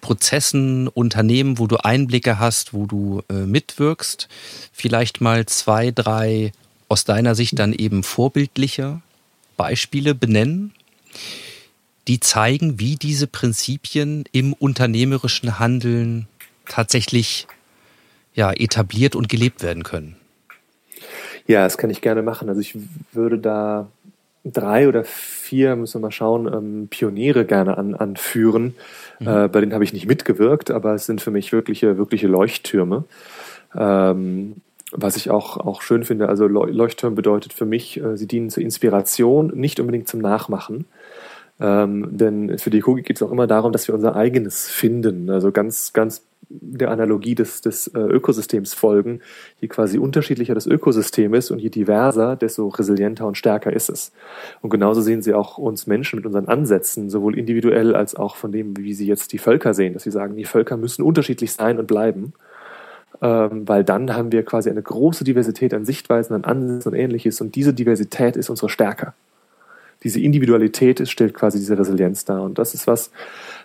Prozessen, 0.00 0.88
Unternehmen, 0.88 1.58
wo 1.58 1.66
du 1.66 1.76
Einblicke 1.76 2.38
hast, 2.38 2.72
wo 2.72 2.86
du 2.86 3.22
äh, 3.28 3.34
mitwirkst, 3.34 4.28
vielleicht 4.72 5.20
mal 5.20 5.46
zwei, 5.46 5.90
drei 5.90 6.52
aus 6.88 7.04
deiner 7.04 7.34
Sicht 7.34 7.58
dann 7.58 7.72
eben 7.72 8.02
vorbildliche 8.02 9.00
Beispiele 9.56 10.14
benennen, 10.14 10.72
die 12.08 12.20
zeigen, 12.20 12.78
wie 12.78 12.96
diese 12.96 13.26
Prinzipien 13.26 14.24
im 14.32 14.52
unternehmerischen 14.52 15.58
Handeln 15.58 16.28
tatsächlich 16.68 17.46
ja, 18.34 18.52
etabliert 18.52 19.16
und 19.16 19.28
gelebt 19.28 19.62
werden 19.62 19.82
können? 19.82 20.16
Ja, 21.46 21.62
das 21.64 21.78
kann 21.78 21.90
ich 21.90 22.00
gerne 22.00 22.22
machen. 22.22 22.48
Also 22.48 22.60
ich 22.60 22.76
würde 23.12 23.38
da 23.38 23.88
drei 24.44 24.88
oder 24.88 25.04
vier, 25.04 25.76
müssen 25.76 26.00
wir 26.00 26.06
mal 26.06 26.12
schauen, 26.12 26.46
ähm, 26.52 26.88
Pioniere 26.88 27.44
gerne 27.44 27.78
an, 27.78 27.94
anführen. 27.94 28.74
Mhm. 29.18 29.28
Äh, 29.28 29.48
bei 29.48 29.60
denen 29.60 29.72
habe 29.72 29.84
ich 29.84 29.92
nicht 29.92 30.06
mitgewirkt, 30.06 30.70
aber 30.70 30.94
es 30.94 31.06
sind 31.06 31.20
für 31.20 31.30
mich 31.30 31.52
wirkliche, 31.52 31.98
wirkliche 31.98 32.28
Leuchttürme. 32.28 33.04
Ähm, 33.76 34.56
was 34.92 35.16
ich 35.16 35.30
auch, 35.30 35.56
auch 35.56 35.82
schön 35.82 36.04
finde, 36.04 36.28
also 36.28 36.46
Leuchtturm 36.46 37.16
bedeutet 37.16 37.52
für 37.52 37.66
mich, 37.66 38.00
äh, 38.00 38.16
sie 38.16 38.28
dienen 38.28 38.50
zur 38.50 38.62
Inspiration, 38.62 39.48
nicht 39.54 39.80
unbedingt 39.80 40.08
zum 40.08 40.20
Nachmachen. 40.20 40.86
Ähm, 41.58 42.08
denn 42.16 42.58
für 42.58 42.70
die 42.70 42.80
Kugik 42.80 43.06
geht 43.06 43.16
es 43.16 43.22
auch 43.22 43.32
immer 43.32 43.46
darum, 43.46 43.72
dass 43.72 43.88
wir 43.88 43.94
unser 43.94 44.14
eigenes 44.14 44.68
finden, 44.68 45.30
also 45.30 45.52
ganz, 45.52 45.92
ganz 45.92 46.25
der 46.48 46.90
Analogie 46.90 47.34
des, 47.34 47.60
des 47.60 47.88
äh, 47.88 47.98
Ökosystems 47.98 48.72
folgen. 48.74 49.20
Je 49.60 49.68
quasi 49.68 49.98
unterschiedlicher 49.98 50.54
das 50.54 50.66
Ökosystem 50.66 51.34
ist 51.34 51.50
und 51.50 51.58
je 51.58 51.70
diverser, 51.70 52.36
desto 52.36 52.68
resilienter 52.68 53.26
und 53.26 53.36
stärker 53.36 53.72
ist 53.72 53.90
es. 53.90 54.12
Und 54.62 54.70
genauso 54.70 55.00
sehen 55.00 55.22
sie 55.22 55.34
auch 55.34 55.58
uns 55.58 55.86
Menschen 55.86 56.16
mit 56.16 56.26
unseren 56.26 56.46
Ansätzen, 56.46 57.10
sowohl 57.10 57.36
individuell 57.36 57.96
als 57.96 58.14
auch 58.14 58.36
von 58.36 58.52
dem, 58.52 58.76
wie 58.76 58.94
sie 58.94 59.06
jetzt 59.06 59.32
die 59.32 59.38
Völker 59.38 59.74
sehen, 59.74 59.94
dass 59.94 60.04
sie 60.04 60.12
sagen, 60.12 60.36
die 60.36 60.44
Völker 60.44 60.76
müssen 60.76 61.02
unterschiedlich 61.02 61.52
sein 61.52 61.78
und 61.78 61.86
bleiben 61.86 62.32
ähm, 63.22 63.66
weil 63.66 63.84
dann 63.84 64.14
haben 64.14 64.32
wir 64.32 64.44
quasi 64.44 64.70
eine 64.70 64.82
große 64.82 65.24
Diversität 65.24 65.72
an 65.74 65.84
Sichtweisen, 65.84 66.34
an 66.34 66.44
Ansätzen 66.44 66.92
und 66.92 66.98
ähnliches 66.98 67.40
und 67.40 67.54
diese 67.54 67.72
Diversität 67.72 68.36
ist 68.36 68.50
unsere 68.50 68.68
Stärke. 68.68 69.14
Diese 70.02 70.20
Individualität 70.20 71.00
ist, 71.00 71.10
stellt 71.10 71.34
quasi 71.34 71.58
diese 71.58 71.78
Resilienz 71.78 72.24
dar 72.24 72.42
und 72.42 72.58
das 72.58 72.74
ist 72.74 72.86
was, 72.86 73.10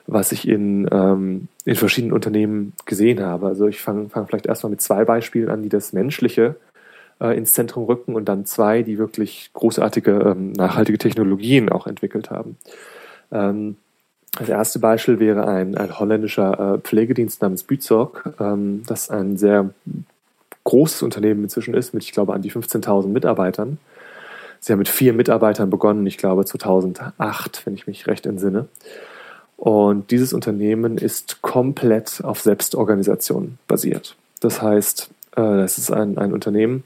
was 0.08 0.32
ich 0.32 0.48
in, 0.48 0.88
ähm, 0.92 1.48
in 1.66 1.76
verschiedenen 1.76 2.14
Unternehmen 2.14 2.74
gesehen 2.86 3.22
habe. 3.22 3.48
Also 3.48 3.68
ich 3.68 3.80
fange 3.80 4.10
fang 4.10 4.28
vielleicht 4.28 4.46
erstmal 4.46 4.72
mit 4.72 4.82
zwei 4.82 5.06
Beispielen 5.06 5.50
an, 5.50 5.64
die 5.64 5.70
das 5.70 5.94
Menschliche 5.94 6.56
äh, 7.20 7.38
ins 7.38 7.54
Zentrum 7.54 7.86
rücken 7.86 8.16
und 8.16 8.26
dann 8.26 8.46
zwei, 8.46 8.84
die 8.84 8.98
wirklich 8.98 9.52
großartige 9.54 10.12
ähm, 10.12 10.54
nachhaltige 10.54 10.98
Technologien 10.98 11.70
auch 11.70 11.88
entwickelt 11.88 12.30
haben. 12.30 12.58
Ähm, 13.32 13.78
das 14.38 14.50
erste 14.50 14.80
Beispiel 14.80 15.20
wäre 15.20 15.48
ein, 15.48 15.78
ein 15.78 16.00
holländischer 16.00 16.76
äh, 16.76 16.80
Pflegedienst 16.80 17.42
namens 17.42 17.64
Büzog, 17.64 18.34
ähm, 18.40 18.84
das 18.88 19.10
ein 19.10 19.38
sehr 19.38 19.72
großes 20.64 21.02
Unternehmen 21.02 21.44
inzwischen 21.44 21.74
ist, 21.74 21.94
mit, 21.94 22.04
ich 22.04 22.12
glaube, 22.12 22.34
an 22.34 22.42
die 22.42 22.52
15.000 22.52 23.08
Mitarbeitern, 23.08 23.78
Sie 24.64 24.72
haben 24.72 24.80
mit 24.80 24.90
vier 24.90 25.12
Mitarbeitern 25.14 25.72
begonnen, 25.72 26.06
ich 26.06 26.20
glaube 26.20 26.46
2008, 26.46 27.66
wenn 27.66 27.74
ich 27.74 27.88
mich 27.88 28.06
recht 28.06 28.28
entsinne. 28.28 28.68
Und 29.62 30.10
dieses 30.10 30.34
Unternehmen 30.34 30.98
ist 30.98 31.44
komplett 31.44 32.24
auf 32.24 32.42
Selbstorganisation 32.42 33.60
basiert. 33.68 34.16
Das 34.40 34.60
heißt, 34.60 35.12
es 35.36 35.78
ist 35.78 35.92
ein, 35.92 36.18
ein 36.18 36.34
Unternehmen, 36.34 36.84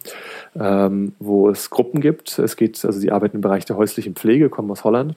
ähm, 0.59 1.13
wo 1.19 1.49
es 1.49 1.69
Gruppen 1.69 2.01
gibt. 2.01 2.37
Es 2.37 2.57
geht, 2.57 2.83
also 2.83 2.99
sie 2.99 3.13
arbeiten 3.13 3.37
im 3.37 3.41
Bereich 3.41 3.63
der 3.63 3.77
häuslichen 3.77 4.13
Pflege, 4.13 4.49
kommen 4.49 4.69
aus 4.71 4.83
Holland 4.83 5.15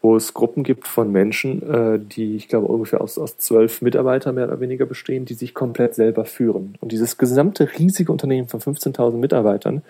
wo 0.00 0.16
es 0.16 0.34
Gruppen 0.34 0.62
gibt 0.62 0.86
von 0.86 1.10
Menschen, 1.10 1.62
äh, 1.68 1.98
die 1.98 2.36
ich 2.36 2.48
glaube 2.48 2.66
ungefähr 2.66 3.00
aus, 3.00 3.18
aus 3.18 3.38
zwölf 3.38 3.82
Mitarbeitern 3.82 4.34
mehr 4.34 4.46
oder 4.46 4.60
weniger 4.60 4.86
bestehen, 4.86 5.24
die 5.24 5.34
sich 5.34 5.54
komplett 5.54 5.94
selber 5.94 6.24
führen. 6.24 6.76
Und 6.80 6.92
dieses 6.92 7.18
gesamte 7.18 7.68
riesige 7.78 8.12
Unternehmen 8.12 8.48
von 8.48 8.60
15.000 8.60 9.16
Mitarbeitern 9.16 9.82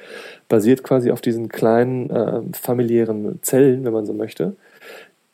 basiert 0.49 0.83
quasi 0.83 1.11
auf 1.11 1.21
diesen 1.21 1.49
kleinen 1.49 2.11
äh, 2.11 2.41
familiären 2.53 3.41
Zellen, 3.43 3.85
wenn 3.85 3.93
man 3.93 4.07
so 4.07 4.15
möchte, 4.15 4.57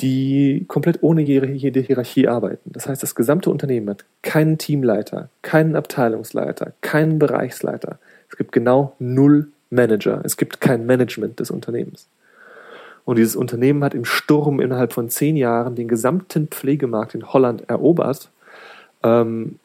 die 0.00 0.64
komplett 0.68 1.02
ohne 1.02 1.22
jede 1.22 1.80
Hierarchie 1.80 2.28
arbeiten. 2.28 2.70
Das 2.72 2.88
heißt, 2.88 3.02
das 3.02 3.14
gesamte 3.14 3.50
Unternehmen 3.50 3.90
hat 3.90 4.04
keinen 4.22 4.58
Teamleiter, 4.58 5.28
keinen 5.42 5.76
Abteilungsleiter, 5.76 6.72
keinen 6.80 7.18
Bereichsleiter. 7.18 7.98
Es 8.28 8.36
gibt 8.36 8.52
genau 8.52 8.94
null 8.98 9.48
Manager. 9.70 10.20
Es 10.24 10.36
gibt 10.36 10.60
kein 10.60 10.86
Management 10.86 11.40
des 11.40 11.50
Unternehmens. 11.50 12.08
Und 13.04 13.16
dieses 13.16 13.36
Unternehmen 13.36 13.82
hat 13.82 13.94
im 13.94 14.04
Sturm 14.04 14.60
innerhalb 14.60 14.92
von 14.92 15.08
zehn 15.08 15.36
Jahren 15.36 15.74
den 15.74 15.88
gesamten 15.88 16.48
Pflegemarkt 16.48 17.14
in 17.14 17.32
Holland 17.32 17.68
erobert. 17.68 18.30
Ähm, 19.02 19.58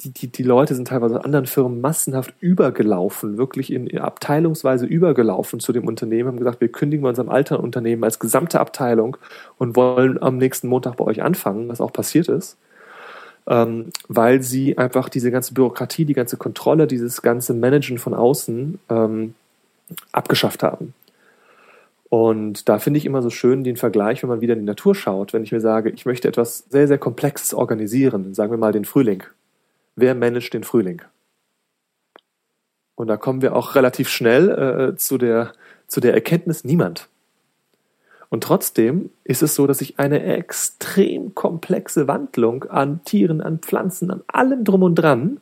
die, 0.00 0.10
die, 0.10 0.28
die 0.28 0.42
Leute 0.44 0.74
sind 0.74 0.88
teilweise 0.88 1.24
anderen 1.24 1.46
Firmen 1.46 1.80
massenhaft 1.80 2.32
übergelaufen, 2.40 3.36
wirklich 3.36 3.72
in, 3.72 3.98
abteilungsweise 3.98 4.86
übergelaufen 4.86 5.58
zu 5.58 5.72
dem 5.72 5.88
Unternehmen, 5.88 6.28
haben 6.28 6.38
gesagt, 6.38 6.60
wir 6.60 6.70
kündigen 6.70 7.02
bei 7.02 7.08
unserem 7.08 7.28
alten 7.28 7.56
Unternehmen 7.56 8.04
als 8.04 8.20
gesamte 8.20 8.60
Abteilung 8.60 9.16
und 9.58 9.74
wollen 9.74 10.22
am 10.22 10.38
nächsten 10.38 10.68
Montag 10.68 10.96
bei 10.96 11.04
euch 11.04 11.22
anfangen, 11.22 11.68
was 11.68 11.80
auch 11.80 11.92
passiert 11.92 12.28
ist. 12.28 12.56
Ähm, 13.48 13.86
weil 14.08 14.42
sie 14.42 14.76
einfach 14.78 15.08
diese 15.08 15.30
ganze 15.30 15.54
Bürokratie, 15.54 16.04
die 16.04 16.12
ganze 16.12 16.36
Kontrolle, 16.36 16.86
dieses 16.86 17.22
ganze 17.22 17.54
Managen 17.54 17.98
von 17.98 18.14
außen 18.14 18.78
ähm, 18.90 19.34
abgeschafft 20.12 20.62
haben. 20.62 20.94
Und 22.10 22.68
da 22.68 22.78
finde 22.78 22.98
ich 22.98 23.06
immer 23.06 23.22
so 23.22 23.30
schön 23.30 23.64
den 23.64 23.76
Vergleich, 23.76 24.22
wenn 24.22 24.30
man 24.30 24.40
wieder 24.40 24.54
in 24.54 24.60
die 24.60 24.64
Natur 24.66 24.94
schaut, 24.94 25.32
wenn 25.32 25.42
ich 25.42 25.52
mir 25.52 25.60
sage, 25.60 25.90
ich 25.90 26.06
möchte 26.06 26.28
etwas 26.28 26.64
sehr, 26.70 26.86
sehr 26.86 26.98
Komplexes 26.98 27.52
organisieren, 27.52 28.34
sagen 28.34 28.50
wir 28.50 28.58
mal 28.58 28.72
den 28.72 28.84
Frühling. 28.84 29.24
Wer 30.00 30.14
managt 30.14 30.54
den 30.54 30.62
Frühling? 30.62 31.02
Und 32.94 33.08
da 33.08 33.16
kommen 33.16 33.42
wir 33.42 33.56
auch 33.56 33.74
relativ 33.74 34.08
schnell 34.08 34.48
äh, 34.92 34.96
zu, 34.96 35.18
der, 35.18 35.52
zu 35.88 35.98
der 35.98 36.14
Erkenntnis, 36.14 36.62
niemand. 36.62 37.08
Und 38.28 38.44
trotzdem 38.44 39.10
ist 39.24 39.42
es 39.42 39.56
so, 39.56 39.66
dass 39.66 39.78
sich 39.78 39.98
eine 39.98 40.22
extrem 40.22 41.34
komplexe 41.34 42.06
Wandlung 42.06 42.62
an 42.64 43.02
Tieren, 43.02 43.40
an 43.40 43.58
Pflanzen, 43.58 44.12
an 44.12 44.22
allem 44.28 44.62
drum 44.62 44.84
und 44.84 44.94
dran 44.94 45.40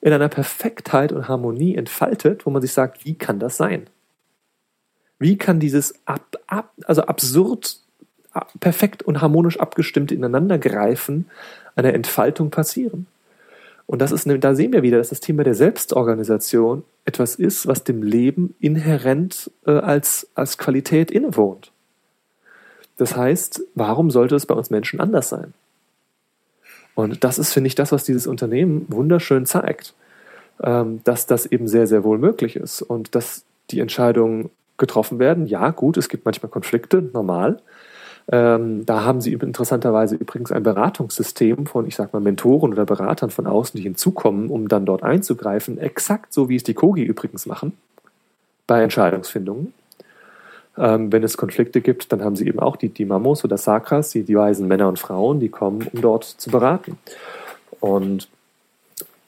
in 0.00 0.12
einer 0.12 0.28
Perfektheit 0.28 1.10
und 1.10 1.26
Harmonie 1.26 1.74
entfaltet, 1.74 2.46
wo 2.46 2.50
man 2.50 2.62
sich 2.62 2.72
sagt, 2.72 3.04
wie 3.04 3.16
kann 3.16 3.40
das 3.40 3.56
sein? 3.56 3.88
Wie 5.18 5.38
kann 5.38 5.58
dieses 5.58 6.06
ab, 6.06 6.36
ab, 6.46 6.72
also 6.84 7.02
absurd, 7.02 7.80
perfekt 8.60 9.02
und 9.02 9.20
harmonisch 9.20 9.58
abgestimmte 9.58 10.14
Ineinandergreifen 10.14 11.28
einer 11.74 11.94
Entfaltung 11.94 12.50
passieren? 12.50 13.08
Und 13.88 14.02
das 14.02 14.12
ist, 14.12 14.28
da 14.28 14.54
sehen 14.54 14.74
wir 14.74 14.82
wieder, 14.82 14.98
dass 14.98 15.08
das 15.08 15.20
Thema 15.20 15.44
der 15.44 15.54
Selbstorganisation 15.54 16.84
etwas 17.06 17.36
ist, 17.36 17.66
was 17.66 17.84
dem 17.84 18.02
Leben 18.02 18.54
inhärent 18.60 19.50
äh, 19.66 19.70
als, 19.70 20.28
als 20.34 20.58
Qualität 20.58 21.10
innewohnt. 21.10 21.72
Das 22.98 23.16
heißt, 23.16 23.62
warum 23.74 24.10
sollte 24.10 24.36
es 24.36 24.44
bei 24.44 24.54
uns 24.54 24.68
Menschen 24.68 25.00
anders 25.00 25.30
sein? 25.30 25.54
Und 26.94 27.24
das 27.24 27.38
ist, 27.38 27.54
finde 27.54 27.68
ich, 27.68 27.76
das, 27.76 27.90
was 27.90 28.04
dieses 28.04 28.26
Unternehmen 28.26 28.84
wunderschön 28.88 29.46
zeigt, 29.46 29.94
ähm, 30.62 31.00
dass 31.04 31.24
das 31.24 31.46
eben 31.46 31.66
sehr, 31.66 31.86
sehr 31.86 32.04
wohl 32.04 32.18
möglich 32.18 32.56
ist 32.56 32.82
und 32.82 33.14
dass 33.14 33.46
die 33.70 33.80
Entscheidung 33.80 34.50
getroffen 34.76 35.18
werden. 35.18 35.46
Ja, 35.46 35.70
gut, 35.70 35.96
es 35.96 36.10
gibt 36.10 36.26
manchmal 36.26 36.50
Konflikte, 36.50 37.00
normal. 37.00 37.62
Ähm, 38.30 38.84
da 38.84 39.04
haben 39.04 39.20
sie 39.20 39.32
interessanterweise 39.32 40.16
übrigens 40.16 40.52
ein 40.52 40.62
Beratungssystem 40.62 41.66
von, 41.66 41.86
ich 41.86 41.96
sag 41.96 42.12
mal, 42.12 42.20
Mentoren 42.20 42.72
oder 42.72 42.84
Beratern 42.84 43.30
von 43.30 43.46
außen, 43.46 43.78
die 43.78 43.84
hinzukommen, 43.84 44.50
um 44.50 44.68
dann 44.68 44.84
dort 44.84 45.02
einzugreifen. 45.02 45.78
Exakt 45.78 46.34
so, 46.34 46.48
wie 46.48 46.56
es 46.56 46.62
die 46.62 46.74
Kogi 46.74 47.02
übrigens 47.02 47.46
machen 47.46 47.72
bei 48.66 48.82
Entscheidungsfindungen. 48.82 49.72
Ähm, 50.76 51.10
wenn 51.10 51.24
es 51.24 51.36
Konflikte 51.36 51.80
gibt, 51.80 52.12
dann 52.12 52.22
haben 52.22 52.36
sie 52.36 52.46
eben 52.46 52.60
auch 52.60 52.76
die, 52.76 52.90
die 52.90 53.06
Mamos 53.06 53.44
oder 53.44 53.56
Sakras, 53.56 54.10
die, 54.10 54.22
die 54.22 54.36
weisen 54.36 54.68
Männer 54.68 54.88
und 54.88 54.98
Frauen, 54.98 55.40
die 55.40 55.48
kommen, 55.48 55.88
um 55.92 56.00
dort 56.02 56.24
zu 56.24 56.50
beraten. 56.50 56.98
Und 57.80 58.28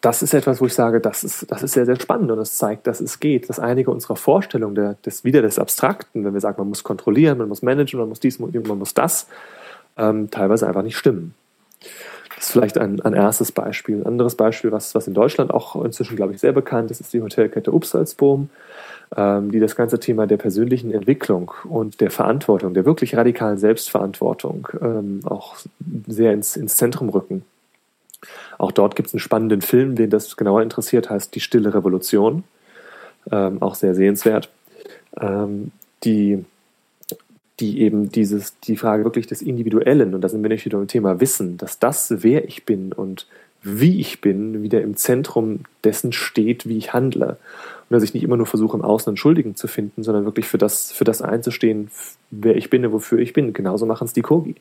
das 0.01 0.23
ist 0.23 0.33
etwas, 0.33 0.61
wo 0.61 0.67
ich 0.67 0.75
sage, 0.75 1.01
das 1.01 1.25
ist, 1.25 1.51
das 1.51 1.63
ist 1.63 1.73
sehr, 1.73 1.85
sehr 1.85 2.01
spannend 2.01 2.31
und 2.31 2.39
es 2.39 2.55
zeigt, 2.55 2.87
dass 2.87 3.01
es 3.01 3.21
geht, 3.21 3.51
dass 3.51 3.59
einige 3.59 3.91
unserer 3.91 4.17
Vorstellungen 4.17 4.75
der, 4.75 4.95
des, 5.05 5.25
wieder 5.25 5.43
des 5.43 5.59
Abstrakten, 5.59 6.25
wenn 6.25 6.33
wir 6.33 6.41
sagen, 6.41 6.57
man 6.59 6.69
muss 6.69 6.83
kontrollieren, 6.83 7.39
man 7.39 7.49
muss 7.49 7.63
managen, 7.63 8.01
man 8.01 8.09
muss 8.09 8.21
dies, 8.21 8.39
man 8.39 8.79
muss 8.79 8.95
das, 8.95 9.27
ähm, 9.99 10.31
teilweise 10.31 10.67
einfach 10.67 10.83
nicht 10.83 10.97
stimmen. 10.97 11.35
Das 12.37 12.47
ist 12.47 12.53
vielleicht 12.53 12.79
ein, 12.79 13.03
ein 13.03 13.13
erstes 13.13 13.53
Beispiel. 13.53 14.01
Ein 14.01 14.07
anderes 14.07 14.35
Beispiel, 14.35 14.73
was, 14.73 14.95
was 14.95 15.07
in 15.07 15.13
Deutschland 15.13 15.53
auch 15.53 15.85
inzwischen, 15.85 16.17
glaube 16.17 16.33
ich, 16.33 16.41
sehr 16.41 16.53
bekannt 16.53 16.91
ist, 16.91 17.01
ist 17.03 17.13
die 17.13 17.21
Hotelkette 17.21 17.71
Upsalzboom, 17.71 18.49
ähm, 19.15 19.51
die 19.51 19.61
das 19.61 19.77
ganze 19.77 20.01
Thema 20.01 20.27
der 20.27 20.39
persönlichen 20.39 20.91
Entwicklung 20.91 21.53
und 21.65 22.01
der 22.01 22.11
Verantwortung, 22.11 22.73
der 22.73 22.87
wirklich 22.87 23.15
radikalen 23.15 23.59
Selbstverantwortung 23.59 24.69
ähm, 24.81 25.21
auch 25.25 25.57
sehr 26.07 26.33
ins, 26.33 26.57
ins 26.57 26.77
Zentrum 26.77 27.11
rücken. 27.11 27.45
Auch 28.61 28.73
dort 28.73 28.95
gibt 28.95 29.09
es 29.09 29.15
einen 29.15 29.21
spannenden 29.21 29.63
Film, 29.63 29.95
den 29.95 30.11
das 30.11 30.37
genauer 30.37 30.61
interessiert, 30.61 31.09
heißt 31.09 31.35
Die 31.35 31.41
Stille 31.41 31.73
Revolution. 31.73 32.45
Ähm, 33.33 33.63
auch 33.63 33.75
sehr 33.75 33.95
sehenswert. 33.95 34.51
Ähm, 35.19 35.73
die, 36.05 36.45
die 37.59 37.81
eben 37.81 38.11
dieses, 38.11 38.61
die 38.61 38.77
Frage 38.77 39.05
wirklich 39.05 39.27
des 39.27 39.41
Individuellen, 39.41 40.15
und 40.15 40.21
da 40.21 40.29
sind 40.29 40.43
wir 40.43 40.51
nicht 40.51 40.67
wieder 40.67 40.79
im 40.79 40.89
Thema 40.89 41.21
Wissen, 41.21 41.57
dass 41.57 41.79
das, 41.79 42.23
wer 42.23 42.45
ich 42.47 42.67
bin 42.67 42.93
und 42.93 43.27
wie 43.63 43.99
ich 43.99 44.21
bin, 44.21 44.63
wieder 44.63 44.83
im 44.83 44.95
Zentrum 44.95 45.61
dessen 45.83 46.13
steht, 46.13 46.69
wie 46.69 46.77
ich 46.77 46.93
handle. 46.93 47.39
Und 47.89 47.95
dass 47.95 48.03
ich 48.03 48.13
nicht 48.13 48.25
immer 48.25 48.37
nur 48.37 48.47
versuche, 48.47 48.77
im 48.77 48.85
Außen 48.85 49.09
einen 49.09 49.17
Schuldigen 49.17 49.57
zu 49.57 49.69
finden, 49.69 50.03
sondern 50.03 50.27
wirklich 50.27 50.45
für 50.45 50.59
das, 50.59 50.93
für 50.93 51.05
das 51.05 51.23
einzustehen, 51.23 51.91
wer 52.31 52.57
ich 52.57 52.69
bin 52.69 52.85
und 52.85 52.93
wofür 52.93 53.21
ich 53.21 53.33
bin. 53.33 53.55
Genauso 53.55 53.87
machen 53.87 54.05
es 54.05 54.13
die 54.13 54.21
Kogi 54.21 54.57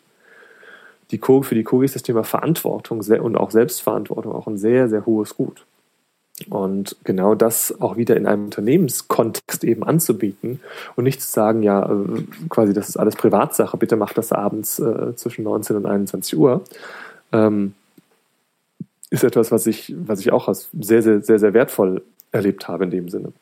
die 1.12 1.18
Kogi, 1.18 1.48
für 1.48 1.56
die 1.56 1.64
Kogi 1.64 1.86
ist 1.86 1.96
das 1.96 2.04
Thema 2.04 2.24
Verantwortung 2.24 3.00
und 3.00 3.36
auch 3.36 3.52
Selbstverantwortung 3.52 4.32
auch 4.32 4.48
ein 4.48 4.58
sehr, 4.58 4.90
sehr 4.90 5.06
hohes 5.06 5.36
Gut. 5.36 5.66
Und 6.50 6.96
genau 7.04 7.36
das 7.36 7.82
auch 7.82 7.98
wieder 7.98 8.16
in 8.16 8.26
einem 8.26 8.46
Unternehmenskontext 8.46 9.64
eben 9.66 9.84
anzubieten 9.84 10.62
und 10.96 11.04
nicht 11.04 11.22
zu 11.22 11.30
sagen, 11.30 11.64
ja, 11.64 11.92
äh, 11.92 12.24
quasi, 12.48 12.74
das 12.74 12.88
ist 12.88 12.98
alles 12.98 13.16
Privatsache, 13.16 13.76
bitte 13.76 13.98
macht 13.98 14.18
das 14.18 14.32
abends 14.32 14.80
äh, 14.80 15.16
zwischen 15.16 15.44
19 15.44 15.76
und 15.76 15.86
21 15.86 16.38
Uhr, 16.38 16.64
ähm, 17.34 17.74
ist 19.10 19.24
etwas, 19.24 19.52
was 19.52 19.68
ich, 19.68 19.94
was 19.98 20.22
ich 20.22 20.32
auch 20.32 20.48
als 20.48 20.70
sehr, 20.80 21.02
sehr, 21.02 21.22
sehr, 21.22 21.40
sehr 21.40 21.54
wertvoll 21.54 22.04
erlebt 22.32 22.68
habe 22.68 22.86
in 22.86 22.92
dem 22.92 23.10
Sinne. 23.10 23.34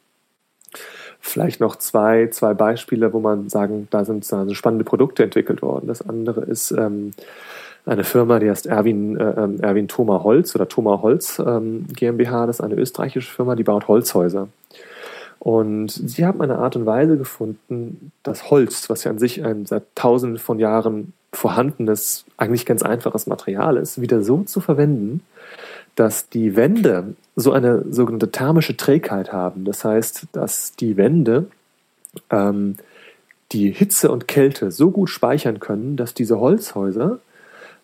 Vielleicht 1.27 1.59
noch 1.59 1.75
zwei, 1.75 2.27
zwei 2.27 2.53
Beispiele, 2.53 3.11
wo 3.11 3.19
man 3.19 3.49
sagen, 3.49 3.89
da 3.91 4.05
sind 4.05 4.31
also 4.31 4.53
spannende 4.53 4.85
Produkte 4.85 5.23
entwickelt 5.23 5.61
worden. 5.61 5.87
Das 5.87 6.01
andere 6.01 6.45
ist 6.45 6.71
ähm, 6.71 7.13
eine 7.85 8.05
Firma, 8.05 8.39
die 8.39 8.49
heißt 8.49 8.65
Erwin, 8.65 9.17
äh, 9.17 9.31
ähm, 9.31 9.59
Erwin 9.59 9.89
Thoma 9.89 10.23
Holz 10.23 10.55
oder 10.55 10.69
Thoma 10.69 11.01
Holz 11.01 11.37
ähm, 11.45 11.85
GmbH. 11.93 12.47
Das 12.47 12.59
ist 12.59 12.65
eine 12.65 12.75
österreichische 12.75 13.29
Firma, 13.29 13.57
die 13.57 13.63
baut 13.63 13.89
Holzhäuser. 13.89 14.47
Und 15.39 15.89
sie 15.89 16.25
haben 16.25 16.41
eine 16.41 16.59
Art 16.59 16.77
und 16.77 16.85
Weise 16.85 17.17
gefunden, 17.17 18.13
das 18.23 18.49
Holz, 18.49 18.89
was 18.89 19.03
ja 19.03 19.11
an 19.11 19.19
sich 19.19 19.43
ein 19.43 19.65
seit 19.65 19.83
tausenden 19.95 20.39
von 20.39 20.59
Jahren 20.59 21.11
vorhandenes, 21.33 22.23
eigentlich 22.37 22.65
ganz 22.65 22.83
einfaches 22.83 23.27
Material 23.27 23.75
ist, 23.75 23.99
wieder 23.99 24.23
so 24.23 24.43
zu 24.43 24.61
verwenden, 24.61 25.23
dass 25.97 26.29
die 26.29 26.55
Wände 26.55 27.15
so 27.35 27.51
eine 27.51 27.83
sogenannte 27.89 28.31
thermische 28.31 28.77
Trägheit 28.77 29.33
haben. 29.33 29.65
Das 29.65 29.83
heißt, 29.83 30.27
dass 30.31 30.75
die 30.75 30.95
Wände 30.95 31.47
ähm, 32.29 32.75
die 33.51 33.71
Hitze 33.71 34.11
und 34.11 34.27
Kälte 34.27 34.69
so 34.69 34.91
gut 34.91 35.09
speichern 35.09 35.59
können, 35.59 35.97
dass 35.97 36.13
diese 36.13 36.39
Holzhäuser, 36.39 37.19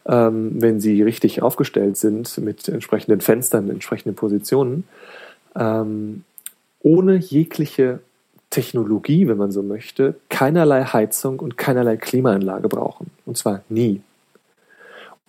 ähm, 0.05 0.61
wenn 0.61 0.79
sie 0.79 1.01
richtig 1.01 1.41
aufgestellt 1.41 1.97
sind, 1.97 2.37
mit 2.37 2.67
entsprechenden 2.69 3.19
Fenstern, 3.19 3.69
entsprechenden 3.71 4.15
Positionen, 4.15 4.83
ähm, 5.55 6.23
ohne 6.81 7.15
jegliche 7.15 7.99
Technologie, 8.51 9.27
wenn 9.27 9.37
man 9.37 9.51
so 9.51 9.63
möchte, 9.63 10.13
keinerlei 10.29 10.83
Heizung 10.83 11.39
und 11.39 11.57
keinerlei 11.57 11.97
Klimaanlage 11.97 12.69
brauchen. 12.69 13.09
Und 13.25 13.39
zwar 13.39 13.63
nie. 13.69 14.01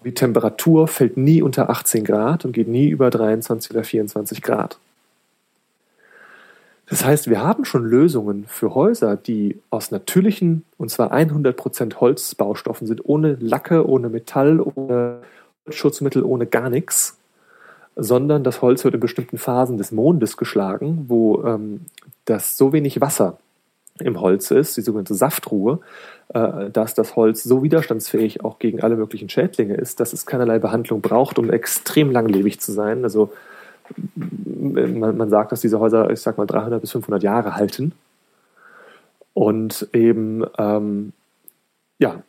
Die 0.04 0.14
Temperatur 0.14 0.86
fällt 0.86 1.16
nie 1.16 1.42
unter 1.42 1.70
18 1.70 2.04
Grad 2.04 2.44
und 2.44 2.52
geht 2.52 2.68
nie 2.68 2.88
über 2.88 3.10
23 3.10 3.70
oder 3.70 3.84
24 3.84 4.42
Grad. 4.42 4.78
Das 6.86 7.04
heißt, 7.04 7.30
wir 7.30 7.42
haben 7.42 7.64
schon 7.64 7.84
Lösungen 7.84 8.44
für 8.46 8.74
Häuser, 8.74 9.16
die 9.16 9.58
aus 9.70 9.90
natürlichen, 9.90 10.64
und 10.76 10.90
zwar 10.90 11.12
100% 11.14 11.96
Holzbaustoffen 11.96 12.86
sind, 12.86 13.00
ohne 13.04 13.36
Lacke, 13.40 13.88
ohne 13.88 14.10
Metall, 14.10 14.60
ohne 14.60 15.20
Schutzmittel, 15.70 16.22
ohne 16.22 16.46
gar 16.46 16.68
nichts, 16.68 17.16
sondern 17.96 18.44
das 18.44 18.60
Holz 18.60 18.84
wird 18.84 18.94
in 18.94 19.00
bestimmten 19.00 19.38
Phasen 19.38 19.78
des 19.78 19.92
Mondes 19.92 20.36
geschlagen, 20.36 21.06
wo 21.08 21.42
ähm, 21.44 21.86
das 22.26 22.58
so 22.58 22.74
wenig 22.74 23.00
Wasser 23.00 23.38
im 24.00 24.20
Holz 24.20 24.50
ist, 24.50 24.76
die 24.76 24.80
sogenannte 24.80 25.14
Saftruhe, 25.14 25.80
äh, 26.28 26.70
dass 26.70 26.94
das 26.94 27.16
Holz 27.16 27.44
so 27.44 27.62
widerstandsfähig 27.62 28.44
auch 28.44 28.58
gegen 28.58 28.82
alle 28.82 28.96
möglichen 28.96 29.28
Schädlinge 29.28 29.74
ist, 29.74 30.00
dass 30.00 30.12
es 30.12 30.26
keinerlei 30.26 30.58
Behandlung 30.58 31.00
braucht, 31.00 31.38
um 31.38 31.50
extrem 31.50 32.10
langlebig 32.10 32.60
zu 32.60 32.72
sein. 32.72 33.04
Also 33.04 33.32
man, 34.16 35.16
man 35.16 35.30
sagt, 35.30 35.52
dass 35.52 35.60
diese 35.60 35.78
Häuser, 35.78 36.10
ich 36.10 36.20
sag 36.20 36.38
mal, 36.38 36.46
300 36.46 36.80
bis 36.80 36.92
500 36.92 37.22
Jahre 37.22 37.54
halten 37.54 37.92
und 39.32 39.88
eben 39.92 40.44
ähm, 40.58 41.12
ja, 41.98 42.22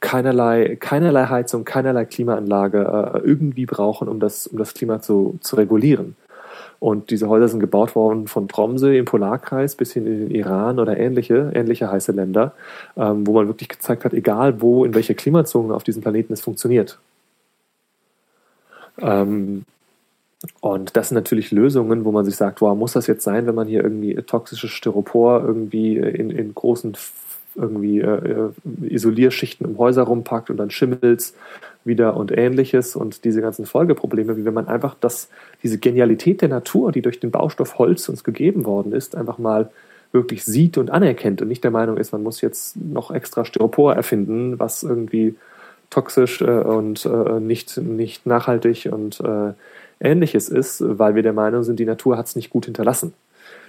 keinerlei, 0.00 0.76
keinerlei 0.78 1.26
Heizung, 1.26 1.64
keinerlei 1.64 2.04
Klimaanlage 2.04 3.12
äh, 3.14 3.18
irgendwie 3.20 3.66
brauchen, 3.66 4.08
um 4.08 4.20
das, 4.20 4.46
um 4.46 4.58
das 4.58 4.74
Klima 4.74 5.00
zu, 5.00 5.38
zu 5.40 5.56
regulieren. 5.56 6.16
Und 6.78 7.10
diese 7.10 7.28
Häuser 7.28 7.48
sind 7.48 7.60
gebaut 7.60 7.94
worden 7.94 8.26
von 8.26 8.48
Tromsø 8.48 8.96
im 8.96 9.06
Polarkreis 9.06 9.76
bis 9.76 9.92
hin 9.92 10.06
in 10.06 10.28
den 10.28 10.30
Iran 10.30 10.78
oder 10.78 10.98
ähnliche, 10.98 11.50
ähnliche 11.54 11.90
heiße 11.90 12.12
Länder, 12.12 12.52
ähm, 12.96 13.26
wo 13.26 13.32
man 13.32 13.46
wirklich 13.46 13.68
gezeigt 13.68 14.04
hat, 14.04 14.12
egal 14.12 14.60
wo, 14.60 14.84
in 14.84 14.94
welcher 14.94 15.14
Klimazone 15.14 15.74
auf 15.74 15.84
diesem 15.84 16.02
Planeten 16.02 16.32
es 16.32 16.42
funktioniert. 16.42 16.98
Ähm, 18.98 19.64
und 20.60 20.96
das 20.96 21.08
sind 21.08 21.16
natürlich 21.16 21.50
Lösungen, 21.50 22.04
wo 22.04 22.12
man 22.12 22.24
sich 22.24 22.36
sagt, 22.36 22.60
wow, 22.60 22.76
muss 22.76 22.92
das 22.92 23.06
jetzt 23.06 23.24
sein, 23.24 23.46
wenn 23.46 23.54
man 23.54 23.66
hier 23.66 23.82
irgendwie 23.82 24.14
toxisches 24.14 24.70
Styropor 24.70 25.42
irgendwie 25.42 25.96
in, 25.96 26.30
in 26.30 26.54
großen 26.54 26.94
irgendwie 27.56 28.00
äh, 28.00 28.50
Isolierschichten 28.82 29.66
um 29.66 29.78
Häuser 29.78 30.02
rumpackt 30.02 30.50
und 30.50 30.56
dann 30.56 30.70
Schimmels 30.70 31.34
wieder 31.84 32.16
und 32.16 32.36
ähnliches 32.36 32.96
und 32.96 33.24
diese 33.24 33.40
ganzen 33.40 33.64
Folgeprobleme, 33.64 34.36
wie 34.36 34.44
wenn 34.44 34.54
man 34.54 34.68
einfach 34.68 34.96
das, 35.00 35.28
diese 35.62 35.78
Genialität 35.78 36.42
der 36.42 36.48
Natur, 36.48 36.92
die 36.92 37.02
durch 37.02 37.20
den 37.20 37.30
Baustoff 37.30 37.78
Holz 37.78 38.08
uns 38.08 38.24
gegeben 38.24 38.64
worden 38.64 38.92
ist, 38.92 39.16
einfach 39.16 39.38
mal 39.38 39.70
wirklich 40.12 40.44
sieht 40.44 40.78
und 40.78 40.90
anerkennt 40.90 41.42
und 41.42 41.48
nicht 41.48 41.64
der 41.64 41.70
Meinung 41.70 41.96
ist, 41.96 42.12
man 42.12 42.22
muss 42.22 42.40
jetzt 42.40 42.76
noch 42.76 43.10
extra 43.10 43.44
Styropor 43.44 43.94
erfinden, 43.94 44.58
was 44.58 44.82
irgendwie 44.82 45.36
toxisch 45.90 46.40
äh, 46.40 46.44
und 46.44 47.04
äh, 47.06 47.40
nicht, 47.40 47.76
nicht 47.76 48.26
nachhaltig 48.26 48.88
und 48.90 49.20
äh, 49.20 49.52
Ähnliches 49.98 50.48
ist, 50.48 50.82
weil 50.86 51.14
wir 51.14 51.22
der 51.22 51.32
Meinung 51.32 51.62
sind, 51.62 51.78
die 51.78 51.86
Natur 51.86 52.18
hat 52.18 52.26
es 52.26 52.36
nicht 52.36 52.50
gut 52.50 52.66
hinterlassen. 52.66 53.14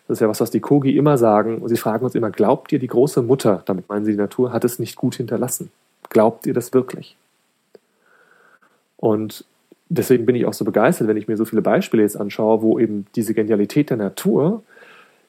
Das 0.07 0.17
ist 0.17 0.21
ja 0.21 0.29
was, 0.29 0.39
was 0.39 0.51
die 0.51 0.59
Kogi 0.59 0.95
immer 0.95 1.17
sagen. 1.17 1.59
Und 1.59 1.69
sie 1.69 1.77
fragen 1.77 2.05
uns 2.05 2.15
immer, 2.15 2.31
glaubt 2.31 2.71
ihr, 2.71 2.79
die 2.79 2.87
große 2.87 3.21
Mutter, 3.21 3.63
damit 3.65 3.89
meinen 3.89 4.05
sie 4.05 4.11
die 4.11 4.17
Natur, 4.17 4.53
hat 4.53 4.63
es 4.63 4.79
nicht 4.79 4.95
gut 4.95 5.15
hinterlassen? 5.15 5.69
Glaubt 6.09 6.45
ihr 6.45 6.53
das 6.53 6.73
wirklich? 6.73 7.17
Und 8.95 9.45
deswegen 9.89 10.25
bin 10.25 10.35
ich 10.35 10.45
auch 10.45 10.53
so 10.53 10.65
begeistert, 10.65 11.07
wenn 11.07 11.17
ich 11.17 11.27
mir 11.27 11.37
so 11.37 11.45
viele 11.45 11.61
Beispiele 11.61 12.03
jetzt 12.03 12.19
anschaue, 12.19 12.61
wo 12.61 12.79
eben 12.79 13.05
diese 13.15 13.33
Genialität 13.33 13.89
der 13.89 13.97
Natur 13.97 14.63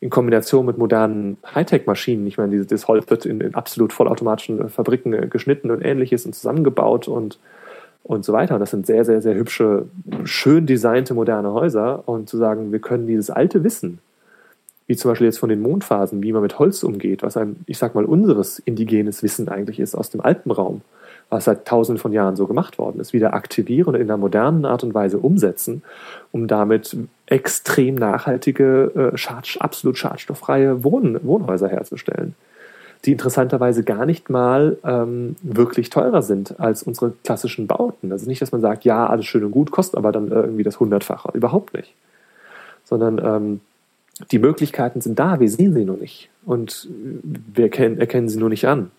in 0.00 0.10
Kombination 0.10 0.64
mit 0.64 0.78
modernen 0.78 1.38
Hightech-Maschinen, 1.54 2.26
ich 2.28 2.38
meine, 2.38 2.64
das 2.64 2.86
Holz 2.86 3.10
wird 3.10 3.26
in, 3.26 3.40
in 3.40 3.56
absolut 3.56 3.92
vollautomatischen 3.92 4.68
Fabriken 4.68 5.28
geschnitten 5.28 5.72
und 5.72 5.82
ähnliches 5.82 6.24
und 6.24 6.34
zusammengebaut 6.34 7.08
und 7.08 7.38
und 8.08 8.24
so 8.24 8.32
weiter. 8.32 8.54
Und 8.54 8.60
das 8.60 8.70
sind 8.70 8.86
sehr, 8.86 9.04
sehr, 9.04 9.20
sehr 9.20 9.34
hübsche, 9.34 9.86
schön 10.24 10.66
designte 10.66 11.14
moderne 11.14 11.52
Häuser. 11.52 12.08
Und 12.08 12.28
zu 12.28 12.38
sagen, 12.38 12.72
wir 12.72 12.78
können 12.78 13.06
dieses 13.06 13.30
alte 13.30 13.62
Wissen, 13.64 13.98
wie 14.88 14.96
zum 14.96 15.10
Beispiel 15.10 15.26
jetzt 15.26 15.38
von 15.38 15.50
den 15.50 15.60
Mondphasen, 15.60 16.22
wie 16.22 16.32
man 16.32 16.42
mit 16.42 16.58
Holz 16.58 16.82
umgeht, 16.82 17.22
was 17.22 17.36
ein, 17.36 17.56
ich 17.66 17.78
sag 17.78 17.94
mal, 17.94 18.04
unseres 18.04 18.58
indigenes 18.58 19.22
Wissen 19.22 19.48
eigentlich 19.48 19.78
ist 19.78 19.94
aus 19.94 20.10
dem 20.10 20.20
Alpenraum, 20.20 20.80
was 21.28 21.44
seit 21.44 21.68
tausenden 21.68 22.00
von 22.00 22.12
Jahren 22.12 22.34
so 22.34 22.46
gemacht 22.46 22.78
worden 22.78 22.98
ist, 22.98 23.12
wieder 23.12 23.34
aktivieren 23.34 23.94
und 23.94 24.00
in 24.00 24.10
einer 24.10 24.16
modernen 24.16 24.64
Art 24.64 24.82
und 24.82 24.94
Weise 24.94 25.18
umsetzen, 25.18 25.82
um 26.32 26.48
damit 26.48 26.96
extrem 27.26 27.94
nachhaltige, 27.94 29.12
äh, 29.14 29.58
absolut 29.60 29.98
schadstofffreie 29.98 30.82
Wohn 30.82 31.20
Wohnhäuser 31.22 31.68
herzustellen 31.68 32.34
die 33.04 33.12
interessanterweise 33.12 33.84
gar 33.84 34.06
nicht 34.06 34.28
mal 34.28 34.76
ähm, 34.84 35.36
wirklich 35.42 35.90
teurer 35.90 36.22
sind 36.22 36.58
als 36.58 36.82
unsere 36.82 37.12
klassischen 37.24 37.66
Bauten. 37.66 38.10
Also 38.10 38.26
nicht, 38.26 38.42
dass 38.42 38.52
man 38.52 38.60
sagt, 38.60 38.84
ja, 38.84 39.06
alles 39.06 39.26
schön 39.26 39.44
und 39.44 39.52
gut, 39.52 39.70
kostet 39.70 39.98
aber 39.98 40.10
dann 40.10 40.30
irgendwie 40.30 40.64
das 40.64 40.80
Hundertfache. 40.80 41.30
Überhaupt 41.32 41.74
nicht. 41.74 41.94
Sondern 42.84 43.20
ähm, 43.24 43.60
die 44.30 44.38
Möglichkeiten 44.38 45.00
sind 45.00 45.18
da, 45.18 45.40
wir 45.40 45.50
sehen 45.50 45.74
sie 45.74 45.84
nur 45.84 45.96
nicht. 45.96 46.30
Und 46.44 46.88
wir 47.22 47.64
erkennen, 47.64 47.98
erkennen 48.00 48.28
sie 48.28 48.38
nur 48.38 48.48
nicht 48.48 48.66
an. 48.66 48.90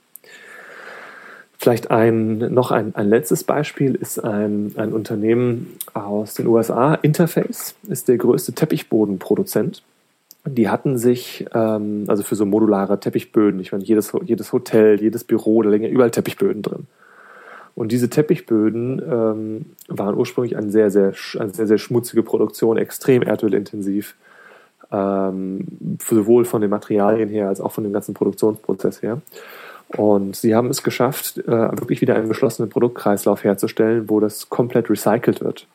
Vielleicht 1.58 1.92
ein, 1.92 2.38
noch 2.38 2.72
ein, 2.72 2.96
ein 2.96 3.10
letztes 3.10 3.44
Beispiel 3.44 3.96
ist 3.96 4.24
ein, 4.24 4.74
ein 4.78 4.94
Unternehmen 4.94 5.76
aus 5.94 6.36
den 6.36 6.48
USA. 6.48 6.94
Interface 6.94 7.76
ist 7.90 8.08
der 8.08 8.18
größte 8.18 8.54
Teppichbodenproduzent 8.54 9.84
die 10.46 10.70
hatten 10.70 10.98
sich, 10.98 11.46
ähm, 11.54 12.06
also 12.08 12.24
für 12.24 12.36
so 12.36 12.46
modulare 12.46 13.00
Teppichböden, 13.00 13.60
ich 13.60 13.72
meine, 13.72 13.84
jedes, 13.84 14.14
jedes 14.26 14.54
Hotel, 14.54 15.02
jedes 15.02 15.24
Büro, 15.24 15.62
da 15.62 15.70
liegen 15.70 15.84
ja 15.84 15.90
überall 15.90 16.12
Teppichböden 16.12 16.62
drin. 16.62 16.88
Und 17.76 17.92
diese 17.92 18.10
Teppichböden 18.10 19.02
ähm, 19.10 19.66
waren 19.88 20.16
ursprünglich 20.16 20.58
eine 20.58 20.70
sehr, 20.70 20.92
sehr, 20.92 21.14
eine 21.38 21.54
sehr, 21.54 21.68
sehr 21.68 21.78
schmutzige 21.78 22.24
Produktion, 22.24 22.78
extrem 22.78 23.22
erdölintensiv, 23.22 24.16
ähm, 24.92 25.66
sowohl 26.04 26.46
von 26.46 26.62
den 26.62 26.70
Materialien 26.70 27.30
her 27.30 27.48
als 27.48 27.62
auch 27.62 27.72
von 27.72 27.84
dem 27.84 27.94
ganzen 27.94 28.14
Produktionsprozess 28.14 29.02
her. 29.02 29.22
Und 29.96 30.36
sie 30.36 30.54
haben 30.56 30.70
es 30.70 30.84
geschafft, 30.84 31.40
äh, 31.40 31.48
wirklich 31.48 32.02
wieder 32.02 32.16
einen 32.16 32.30
geschlossenen 32.30 32.70
Produktkreislauf 32.70 33.44
herzustellen, 33.44 34.10
wo 34.10 34.20
das 34.20 34.50
komplett 34.50 34.90
recycelt 34.90 35.42
wird. 35.42 35.68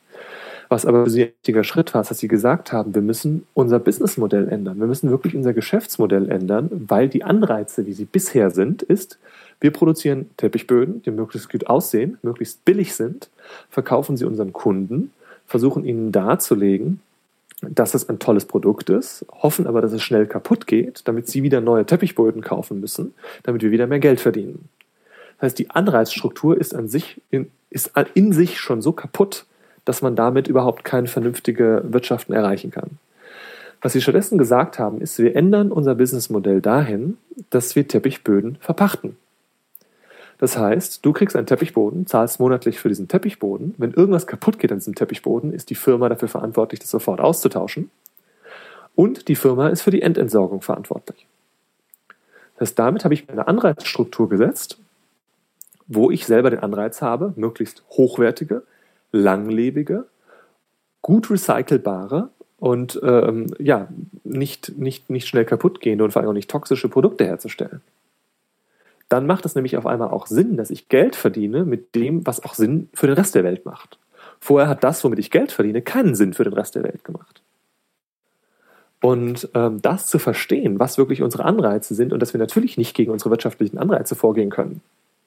Was 0.68 0.86
aber 0.86 1.04
für 1.04 1.10
sie 1.10 1.22
ein 1.24 1.28
wichtiger 1.28 1.64
Schritt 1.64 1.92
war, 1.94 2.02
ist, 2.02 2.10
dass 2.10 2.18
sie 2.18 2.28
gesagt 2.28 2.72
haben, 2.72 2.94
wir 2.94 3.02
müssen 3.02 3.46
unser 3.54 3.78
Businessmodell 3.78 4.48
ändern. 4.48 4.78
Wir 4.78 4.86
müssen 4.86 5.10
wirklich 5.10 5.34
unser 5.34 5.52
Geschäftsmodell 5.52 6.30
ändern, 6.30 6.70
weil 6.88 7.08
die 7.08 7.24
Anreize, 7.24 7.86
wie 7.86 7.92
sie 7.92 8.06
bisher 8.06 8.50
sind, 8.50 8.82
ist, 8.82 9.18
wir 9.60 9.72
produzieren 9.72 10.30
Teppichböden, 10.36 11.02
die 11.02 11.10
möglichst 11.10 11.50
gut 11.50 11.66
aussehen, 11.66 12.18
möglichst 12.22 12.64
billig 12.64 12.94
sind, 12.94 13.30
verkaufen 13.70 14.16
sie 14.16 14.24
unseren 14.24 14.52
Kunden, 14.52 15.12
versuchen 15.46 15.84
ihnen 15.84 16.12
darzulegen, 16.12 17.00
dass 17.70 17.94
es 17.94 18.08
ein 18.08 18.18
tolles 18.18 18.44
Produkt 18.44 18.90
ist, 18.90 19.24
hoffen 19.30 19.66
aber, 19.66 19.80
dass 19.80 19.92
es 19.92 20.02
schnell 20.02 20.26
kaputt 20.26 20.66
geht, 20.66 21.06
damit 21.06 21.28
sie 21.28 21.42
wieder 21.42 21.60
neue 21.60 21.86
Teppichböden 21.86 22.42
kaufen 22.42 22.80
müssen, 22.80 23.14
damit 23.42 23.62
wir 23.62 23.70
wieder 23.70 23.86
mehr 23.86 24.00
Geld 24.00 24.20
verdienen. 24.20 24.68
Das 25.38 25.48
heißt, 25.48 25.58
die 25.58 25.70
Anreizstruktur 25.70 26.58
ist 26.58 26.74
an 26.74 26.88
sich 26.88 27.20
in, 27.30 27.50
ist 27.70 27.92
in 28.14 28.32
sich 28.32 28.58
schon 28.58 28.82
so 28.82 28.92
kaputt, 28.92 29.46
dass 29.84 30.02
man 30.02 30.16
damit 30.16 30.48
überhaupt 30.48 30.84
keine 30.84 31.06
vernünftige 31.06 31.82
Wirtschaften 31.86 32.32
erreichen 32.32 32.70
kann. 32.70 32.98
Was 33.82 33.92
sie 33.92 34.00
stattdessen 34.00 34.38
gesagt 34.38 34.78
haben, 34.78 35.00
ist, 35.00 35.18
wir 35.18 35.36
ändern 35.36 35.70
unser 35.70 35.94
Businessmodell 35.94 36.62
dahin, 36.62 37.18
dass 37.50 37.76
wir 37.76 37.86
Teppichböden 37.86 38.56
verpachten. 38.60 39.16
Das 40.44 40.58
heißt, 40.58 41.06
du 41.06 41.14
kriegst 41.14 41.36
einen 41.36 41.46
Teppichboden, 41.46 42.06
zahlst 42.06 42.38
monatlich 42.38 42.78
für 42.78 42.90
diesen 42.90 43.08
Teppichboden. 43.08 43.74
Wenn 43.78 43.94
irgendwas 43.94 44.26
kaputt 44.26 44.58
geht 44.58 44.72
an 44.72 44.78
diesem 44.78 44.94
Teppichboden, 44.94 45.54
ist 45.54 45.70
die 45.70 45.74
Firma 45.74 46.10
dafür 46.10 46.28
verantwortlich, 46.28 46.80
das 46.80 46.90
sofort 46.90 47.18
auszutauschen. 47.18 47.90
Und 48.94 49.28
die 49.28 49.36
Firma 49.36 49.68
ist 49.68 49.80
für 49.80 49.90
die 49.90 50.02
Endentsorgung 50.02 50.60
verantwortlich. 50.60 51.26
Das 52.58 52.68
heißt, 52.68 52.78
damit 52.78 53.04
habe 53.04 53.14
ich 53.14 53.26
eine 53.30 53.48
Anreizstruktur 53.48 54.28
gesetzt, 54.28 54.76
wo 55.86 56.10
ich 56.10 56.26
selber 56.26 56.50
den 56.50 56.60
Anreiz 56.60 57.00
habe, 57.00 57.32
möglichst 57.36 57.82
hochwertige, 57.92 58.64
langlebige, 59.12 60.04
gut 61.00 61.30
recycelbare 61.30 62.28
und 62.58 63.00
ähm, 63.02 63.46
ja, 63.58 63.88
nicht, 64.24 64.76
nicht, 64.76 65.08
nicht 65.08 65.26
schnell 65.26 65.46
kaputt 65.46 65.80
gehende 65.80 66.04
und 66.04 66.10
vor 66.10 66.20
allem 66.20 66.28
auch 66.28 66.34
nicht 66.34 66.50
toxische 66.50 66.90
Produkte 66.90 67.24
herzustellen. 67.24 67.80
Dann 69.14 69.28
macht 69.28 69.46
es 69.46 69.54
nämlich 69.54 69.76
auf 69.76 69.86
einmal 69.86 70.08
auch 70.08 70.26
Sinn, 70.26 70.56
dass 70.56 70.70
ich 70.70 70.88
Geld 70.88 71.14
verdiene 71.14 71.64
mit 71.64 71.94
dem, 71.94 72.26
was 72.26 72.44
auch 72.44 72.54
Sinn 72.54 72.88
für 72.94 73.06
den 73.06 73.14
Rest 73.14 73.36
der 73.36 73.44
Welt 73.44 73.64
macht. 73.64 73.96
Vorher 74.40 74.68
hat 74.68 74.82
das, 74.82 75.04
womit 75.04 75.20
ich 75.20 75.30
Geld 75.30 75.52
verdiene, 75.52 75.82
keinen 75.82 76.16
Sinn 76.16 76.34
für 76.34 76.42
den 76.42 76.52
Rest 76.52 76.74
der 76.74 76.82
Welt 76.82 77.04
gemacht. 77.04 77.40
Und 79.00 79.48
ähm, 79.54 79.80
das 79.80 80.08
zu 80.08 80.18
verstehen, 80.18 80.80
was 80.80 80.98
wirklich 80.98 81.22
unsere 81.22 81.44
Anreize 81.44 81.94
sind 81.94 82.12
und 82.12 82.18
dass 82.18 82.34
wir 82.34 82.40
natürlich 82.40 82.76
nicht 82.76 82.96
gegen 82.96 83.12
unsere 83.12 83.30
wirtschaftlichen 83.30 83.78
Anreize 83.78 84.16
vorgehen 84.16 84.50
können, 84.50 84.80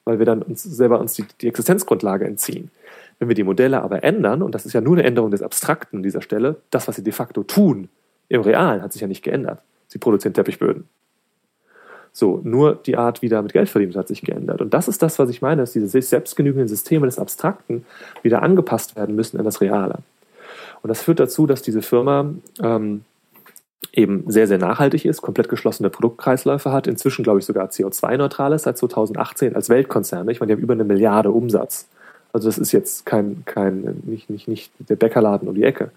weil 0.04 0.18
wir 0.18 0.26
dann 0.26 0.42
uns 0.42 0.64
selber 0.64 1.00
uns 1.00 1.14
die, 1.14 1.24
die 1.40 1.48
Existenzgrundlage 1.48 2.26
entziehen. 2.26 2.70
Wenn 3.18 3.28
wir 3.28 3.36
die 3.36 3.42
Modelle 3.42 3.80
aber 3.80 4.04
ändern, 4.04 4.42
und 4.42 4.54
das 4.54 4.66
ist 4.66 4.74
ja 4.74 4.82
nur 4.82 4.96
eine 4.96 5.04
Änderung 5.04 5.30
des 5.30 5.40
Abstrakten 5.40 5.96
an 5.96 6.02
dieser 6.02 6.20
Stelle, 6.20 6.56
das, 6.68 6.88
was 6.88 6.96
sie 6.96 7.02
de 7.02 7.14
facto 7.14 7.42
tun, 7.42 7.88
im 8.28 8.42
Realen 8.42 8.82
hat 8.82 8.92
sich 8.92 9.00
ja 9.00 9.08
nicht 9.08 9.22
geändert. 9.22 9.62
Sie 9.86 9.96
produzieren 9.96 10.34
Teppichböden. 10.34 10.84
So, 12.12 12.40
nur 12.42 12.74
die 12.74 12.96
Art, 12.96 13.22
wie 13.22 13.28
damit 13.28 13.52
Geld 13.52 13.68
verdient 13.68 13.96
hat 13.96 14.08
sich 14.08 14.22
geändert. 14.22 14.60
Und 14.60 14.74
das 14.74 14.88
ist 14.88 15.02
das, 15.02 15.18
was 15.18 15.30
ich 15.30 15.42
meine, 15.42 15.62
dass 15.62 15.72
diese 15.72 15.88
selbstgenügenden 16.00 16.68
Systeme 16.68 17.06
des 17.06 17.18
Abstrakten 17.18 17.84
wieder 18.22 18.42
angepasst 18.42 18.96
werden 18.96 19.14
müssen 19.14 19.38
an 19.38 19.44
das 19.44 19.60
Reale. 19.60 19.98
Und 20.82 20.88
das 20.88 21.02
führt 21.02 21.20
dazu, 21.20 21.46
dass 21.46 21.62
diese 21.62 21.82
Firma 21.82 22.32
ähm, 22.62 23.02
eben 23.92 24.24
sehr, 24.28 24.46
sehr 24.46 24.58
nachhaltig 24.58 25.04
ist, 25.04 25.22
komplett 25.22 25.48
geschlossene 25.48 25.90
Produktkreisläufe 25.90 26.72
hat, 26.72 26.86
inzwischen, 26.86 27.22
glaube 27.22 27.38
ich, 27.38 27.44
sogar 27.44 27.68
CO2-neutral 27.68 28.52
ist 28.52 28.64
seit 28.64 28.78
2018 28.78 29.56
als 29.56 29.68
Weltkonzern. 29.68 30.28
Ich 30.28 30.40
meine, 30.40 30.48
die 30.48 30.52
haben 30.54 30.62
über 30.62 30.74
eine 30.74 30.84
Milliarde 30.84 31.30
Umsatz. 31.30 31.88
Also 32.32 32.48
das 32.48 32.58
ist 32.58 32.72
jetzt 32.72 33.06
kein, 33.06 33.42
kein 33.46 34.02
nicht, 34.04 34.28
nicht, 34.30 34.48
nicht 34.48 34.72
der 34.78 34.96
Bäckerladen 34.96 35.48
um 35.48 35.54
die 35.54 35.64
Ecke. 35.64 35.90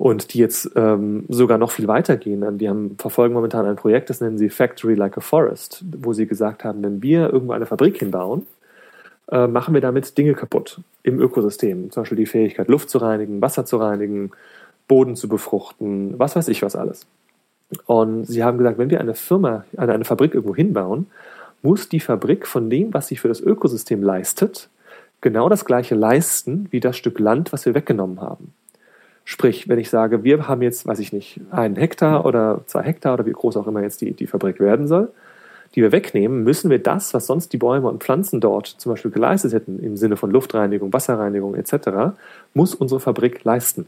Und 0.00 0.32
die 0.32 0.38
jetzt 0.38 0.70
ähm, 0.76 1.26
sogar 1.28 1.58
noch 1.58 1.72
viel 1.72 1.86
weiter 1.86 2.16
gehen. 2.16 2.56
Die 2.56 2.70
haben, 2.70 2.96
verfolgen 2.98 3.34
momentan 3.34 3.66
ein 3.66 3.76
Projekt, 3.76 4.08
das 4.08 4.22
nennen 4.22 4.38
sie 4.38 4.48
Factory 4.48 4.94
Like 4.94 5.18
a 5.18 5.20
Forest, 5.20 5.84
wo 5.98 6.14
sie 6.14 6.26
gesagt 6.26 6.64
haben, 6.64 6.82
wenn 6.82 7.02
wir 7.02 7.30
irgendwo 7.30 7.52
eine 7.52 7.66
Fabrik 7.66 7.98
hinbauen, 7.98 8.46
äh, 9.30 9.46
machen 9.46 9.74
wir 9.74 9.82
damit 9.82 10.16
Dinge 10.16 10.32
kaputt 10.32 10.80
im 11.02 11.20
Ökosystem. 11.20 11.90
Zum 11.90 12.00
Beispiel 12.00 12.16
die 12.16 12.24
Fähigkeit, 12.24 12.68
Luft 12.68 12.88
zu 12.88 12.96
reinigen, 12.96 13.42
Wasser 13.42 13.66
zu 13.66 13.76
reinigen, 13.76 14.30
Boden 14.88 15.16
zu 15.16 15.28
befruchten, 15.28 16.18
was 16.18 16.34
weiß 16.34 16.48
ich 16.48 16.62
was 16.62 16.76
alles. 16.76 17.06
Und 17.84 18.24
sie 18.24 18.42
haben 18.42 18.56
gesagt, 18.56 18.78
wenn 18.78 18.88
wir 18.88 19.00
eine 19.00 19.14
Firma, 19.14 19.66
eine, 19.76 19.92
eine 19.92 20.06
Fabrik 20.06 20.32
irgendwo 20.32 20.56
hinbauen, 20.56 21.08
muss 21.60 21.90
die 21.90 22.00
Fabrik 22.00 22.46
von 22.46 22.70
dem, 22.70 22.94
was 22.94 23.08
sie 23.08 23.16
für 23.16 23.28
das 23.28 23.42
Ökosystem 23.42 24.02
leistet, 24.02 24.70
genau 25.20 25.50
das 25.50 25.66
gleiche 25.66 25.94
leisten 25.94 26.68
wie 26.70 26.80
das 26.80 26.96
Stück 26.96 27.18
Land, 27.18 27.52
was 27.52 27.66
wir 27.66 27.74
weggenommen 27.74 28.22
haben. 28.22 28.54
Sprich, 29.30 29.68
wenn 29.68 29.78
ich 29.78 29.90
sage, 29.90 30.24
wir 30.24 30.48
haben 30.48 30.60
jetzt, 30.60 30.88
weiß 30.88 30.98
ich 30.98 31.12
nicht, 31.12 31.40
einen 31.52 31.76
Hektar 31.76 32.26
oder 32.26 32.62
zwei 32.66 32.82
Hektar 32.82 33.14
oder 33.14 33.26
wie 33.26 33.32
groß 33.32 33.56
auch 33.58 33.68
immer 33.68 33.80
jetzt 33.80 34.00
die, 34.00 34.10
die 34.10 34.26
Fabrik 34.26 34.58
werden 34.58 34.88
soll, 34.88 35.08
die 35.76 35.82
wir 35.82 35.92
wegnehmen, 35.92 36.42
müssen 36.42 36.68
wir 36.68 36.80
das, 36.80 37.14
was 37.14 37.28
sonst 37.28 37.52
die 37.52 37.56
Bäume 37.56 37.86
und 37.86 38.02
Pflanzen 38.02 38.40
dort 38.40 38.66
zum 38.66 38.90
Beispiel 38.90 39.12
geleistet 39.12 39.52
hätten, 39.52 39.78
im 39.78 39.96
Sinne 39.96 40.16
von 40.16 40.32
Luftreinigung, 40.32 40.92
Wasserreinigung 40.92 41.54
etc., 41.54 42.12
muss 42.54 42.74
unsere 42.74 42.98
Fabrik 42.98 43.44
leisten. 43.44 43.86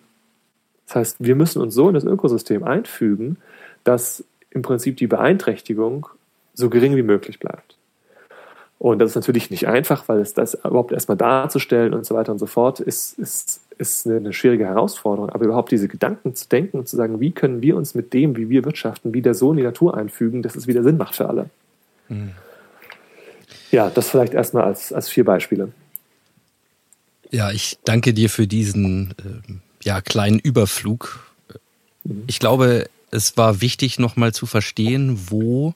Das 0.87 0.95
heißt, 0.95 1.17
wir 1.19 1.35
müssen 1.35 1.61
uns 1.61 1.75
so 1.75 1.89
in 1.89 1.95
das 1.95 2.05
Ökosystem 2.05 2.63
einfügen, 2.63 3.37
dass 3.83 4.23
im 4.51 4.63
Prinzip 4.63 4.97
die 4.97 5.09
Beeinträchtigung 5.09 6.07
so 6.55 6.71
gering 6.71 6.95
wie 6.95 7.03
möglich 7.03 7.41
bleibt. 7.41 7.77
Und 8.79 9.01
das 9.01 9.11
ist 9.11 9.17
natürlich 9.17 9.51
nicht 9.51 9.67
einfach, 9.67 10.09
weil 10.09 10.21
es 10.21 10.35
das 10.35 10.55
überhaupt 10.55 10.93
erstmal 10.93 11.17
darzustellen 11.17 11.95
und 11.95 12.07
so 12.07 12.15
weiter 12.15 12.31
und 12.31 12.39
so 12.39 12.47
fort 12.47 12.79
ist, 12.79 13.19
ist, 13.19 13.62
ist 13.79 14.07
eine, 14.07 14.33
schwierige 14.33 14.67
Herausforderung. 14.67 15.31
Aber 15.31 15.45
überhaupt 15.45 15.73
diese 15.73 15.89
Gedanken 15.89 16.35
zu 16.35 16.49
denken 16.49 16.79
und 16.79 16.89
zu 16.89 16.97
sagen, 16.97 17.21
wie 17.21 17.33
können 17.33 17.63
wir 17.63 17.77
uns 17.77 17.95
mit 17.95 18.13
dem, 18.13 18.37
wie 18.37 18.49
wir 18.49 18.65
wirtschaften, 18.65 19.15
wieder 19.15 19.35
so 19.35 19.51
in 19.53 19.59
die 19.59 19.63
Natur 19.63 19.97
einfügen, 19.97 20.43
dass 20.43 20.57
es 20.57 20.67
wieder 20.67 20.83
Sinn 20.83 20.97
macht 20.97 21.15
für 21.15 21.29
alle. 21.29 21.51
Mhm. 22.09 22.33
Ja, 23.71 23.91
das 23.91 24.11
vielleicht 24.11 24.35
erstmal 24.35 24.65
als, 24.65 24.93
als 24.93 25.09
vier 25.09 25.25
Beispiele. 25.25 25.73
Ja, 27.31 27.51
ich 27.51 27.79
danke 27.85 28.13
dir 28.13 28.29
für 28.29 28.47
diesen 28.47 29.15
äh, 29.19 29.53
ja, 29.83 30.01
kleinen 30.03 30.39
Überflug. 30.39 31.33
Mhm. 32.05 32.25
Ich 32.27 32.39
glaube, 32.39 32.89
es 33.11 33.37
war 33.37 33.61
wichtig, 33.61 33.99
nochmal 33.99 34.33
zu 34.33 34.47
verstehen, 34.47 35.19
wo 35.29 35.75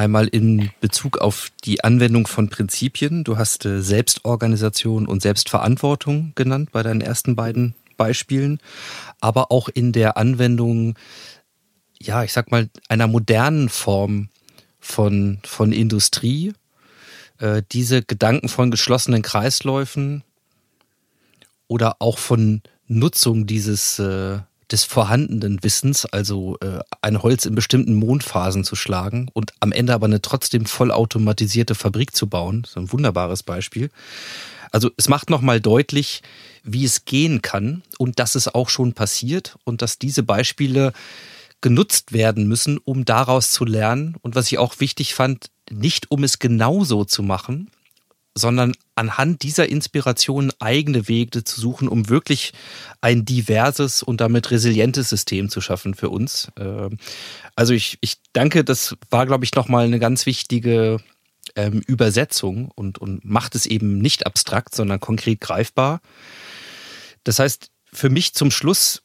einmal 0.00 0.28
in 0.28 0.70
Bezug 0.80 1.18
auf 1.18 1.52
die 1.64 1.84
Anwendung 1.84 2.26
von 2.26 2.48
Prinzipien, 2.48 3.22
du 3.22 3.36
hast 3.36 3.66
äh, 3.66 3.82
Selbstorganisation 3.82 5.06
und 5.06 5.20
Selbstverantwortung 5.20 6.32
genannt 6.34 6.72
bei 6.72 6.82
deinen 6.82 7.02
ersten 7.02 7.36
beiden 7.36 7.74
Beispielen, 7.98 8.60
aber 9.20 9.52
auch 9.52 9.68
in 9.68 9.92
der 9.92 10.16
Anwendung, 10.16 10.96
ja, 12.00 12.24
ich 12.24 12.32
sag 12.32 12.50
mal, 12.50 12.70
einer 12.88 13.08
modernen 13.08 13.68
Form 13.68 14.30
von, 14.78 15.38
von 15.44 15.70
Industrie, 15.70 16.54
äh, 17.38 17.62
diese 17.70 18.02
Gedanken 18.02 18.48
von 18.48 18.70
geschlossenen 18.70 19.20
Kreisläufen 19.20 20.24
oder 21.68 21.96
auch 21.98 22.16
von 22.16 22.62
Nutzung 22.86 23.46
dieses 23.46 23.98
äh, 23.98 24.38
des 24.70 24.84
vorhandenen 24.84 25.62
Wissens, 25.62 26.06
also 26.06 26.56
äh, 26.60 26.80
ein 27.02 27.22
Holz 27.22 27.44
in 27.44 27.54
bestimmten 27.54 27.94
Mondphasen 27.94 28.64
zu 28.64 28.76
schlagen 28.76 29.28
und 29.32 29.52
am 29.60 29.72
Ende 29.72 29.94
aber 29.94 30.06
eine 30.06 30.22
trotzdem 30.22 30.66
vollautomatisierte 30.66 31.74
Fabrik 31.74 32.14
zu 32.14 32.28
bauen, 32.28 32.64
so 32.68 32.80
ein 32.80 32.92
wunderbares 32.92 33.42
Beispiel. 33.42 33.90
Also 34.70 34.90
es 34.96 35.08
macht 35.08 35.30
nochmal 35.30 35.60
deutlich, 35.60 36.22
wie 36.62 36.84
es 36.84 37.04
gehen 37.04 37.42
kann 37.42 37.82
und 37.98 38.18
dass 38.18 38.34
es 38.34 38.48
auch 38.48 38.68
schon 38.68 38.92
passiert 38.92 39.56
und 39.64 39.82
dass 39.82 39.98
diese 39.98 40.22
Beispiele 40.22 40.92
genutzt 41.60 42.12
werden 42.12 42.46
müssen, 42.46 42.78
um 42.78 43.04
daraus 43.04 43.50
zu 43.50 43.64
lernen. 43.64 44.16
Und 44.22 44.34
was 44.34 44.50
ich 44.50 44.58
auch 44.58 44.80
wichtig 44.80 45.14
fand, 45.14 45.50
nicht 45.70 46.10
um 46.10 46.24
es 46.24 46.38
genauso 46.38 47.04
zu 47.04 47.22
machen, 47.22 47.70
sondern 48.34 48.72
anhand 48.94 49.42
dieser 49.42 49.68
Inspiration 49.68 50.52
eigene 50.60 51.08
Wege 51.08 51.42
zu 51.42 51.60
suchen, 51.60 51.88
um 51.88 52.08
wirklich 52.08 52.52
ein 53.00 53.24
diverses 53.24 54.02
und 54.02 54.20
damit 54.20 54.50
resilientes 54.50 55.08
System 55.08 55.48
zu 55.48 55.60
schaffen 55.60 55.94
für 55.94 56.10
uns. 56.10 56.50
Ähm, 56.58 56.98
also 57.56 57.74
ich, 57.74 57.98
ich 58.00 58.18
danke, 58.32 58.64
das 58.64 58.96
war, 59.10 59.26
glaube 59.26 59.44
ich, 59.44 59.54
nochmal 59.54 59.84
eine 59.84 59.98
ganz 59.98 60.26
wichtige 60.26 60.98
ähm, 61.56 61.82
Übersetzung 61.86 62.70
und, 62.74 62.98
und 62.98 63.24
macht 63.24 63.54
es 63.54 63.66
eben 63.66 63.98
nicht 63.98 64.26
abstrakt, 64.26 64.74
sondern 64.74 65.00
konkret 65.00 65.40
greifbar. 65.40 66.00
Das 67.24 67.38
heißt, 67.38 67.70
für 67.92 68.10
mich 68.10 68.34
zum 68.34 68.50
Schluss 68.50 69.02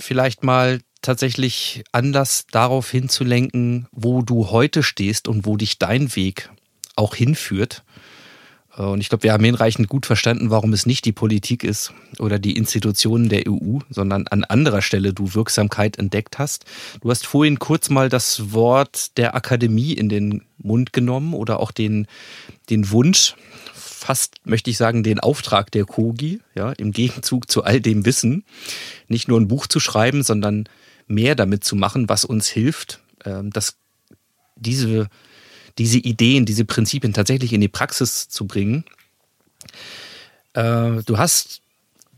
vielleicht 0.00 0.42
mal 0.42 0.80
tatsächlich 1.02 1.84
Anlass 1.92 2.46
darauf 2.50 2.90
hinzulenken, 2.90 3.88
wo 3.92 4.22
du 4.22 4.50
heute 4.50 4.82
stehst 4.82 5.28
und 5.28 5.44
wo 5.44 5.56
dich 5.56 5.78
dein 5.78 6.14
Weg 6.16 6.50
auch 6.96 7.14
hinführt. 7.14 7.84
Äh, 8.76 8.82
und 8.82 9.00
ich 9.00 9.08
glaube, 9.08 9.24
wir 9.24 9.32
haben 9.32 9.44
hinreichend 9.44 9.88
gut 9.88 10.06
verstanden, 10.06 10.50
warum 10.50 10.72
es 10.72 10.86
nicht 10.86 11.04
die 11.04 11.12
Politik 11.12 11.64
ist 11.64 11.92
oder 12.18 12.38
die 12.38 12.56
Institutionen 12.56 13.28
der 13.28 13.44
EU, 13.48 13.78
sondern 13.90 14.26
an 14.28 14.44
anderer 14.44 14.82
Stelle 14.82 15.12
du 15.12 15.34
Wirksamkeit 15.34 15.98
entdeckt 15.98 16.38
hast. 16.38 16.64
Du 17.00 17.10
hast 17.10 17.26
vorhin 17.26 17.58
kurz 17.58 17.90
mal 17.90 18.08
das 18.08 18.52
Wort 18.52 19.16
der 19.18 19.34
Akademie 19.34 19.92
in 19.92 20.08
den 20.08 20.42
Mund 20.58 20.92
genommen 20.92 21.34
oder 21.34 21.60
auch 21.60 21.70
den, 21.70 22.06
den 22.70 22.90
Wunsch, 22.90 23.34
fast 23.74 24.34
möchte 24.44 24.70
ich 24.70 24.76
sagen, 24.76 25.02
den 25.02 25.20
Auftrag 25.20 25.70
der 25.70 25.84
Kogi, 25.84 26.40
ja, 26.54 26.72
im 26.72 26.92
Gegenzug 26.92 27.50
zu 27.50 27.62
all 27.64 27.80
dem 27.80 28.04
Wissen, 28.04 28.44
nicht 29.08 29.28
nur 29.28 29.40
ein 29.40 29.48
Buch 29.48 29.66
zu 29.66 29.80
schreiben, 29.80 30.22
sondern 30.22 30.68
mehr 31.06 31.34
damit 31.34 31.62
zu 31.64 31.76
machen, 31.76 32.08
was 32.08 32.24
uns 32.24 32.48
hilft, 32.48 33.00
ähm, 33.24 33.50
dass 33.50 33.76
diese 34.56 35.08
diese 35.78 35.98
Ideen, 35.98 36.44
diese 36.44 36.64
Prinzipien 36.64 37.12
tatsächlich 37.12 37.52
in 37.52 37.60
die 37.60 37.68
Praxis 37.68 38.28
zu 38.28 38.46
bringen. 38.46 38.84
Äh, 40.54 41.02
du 41.04 41.18
hast 41.18 41.62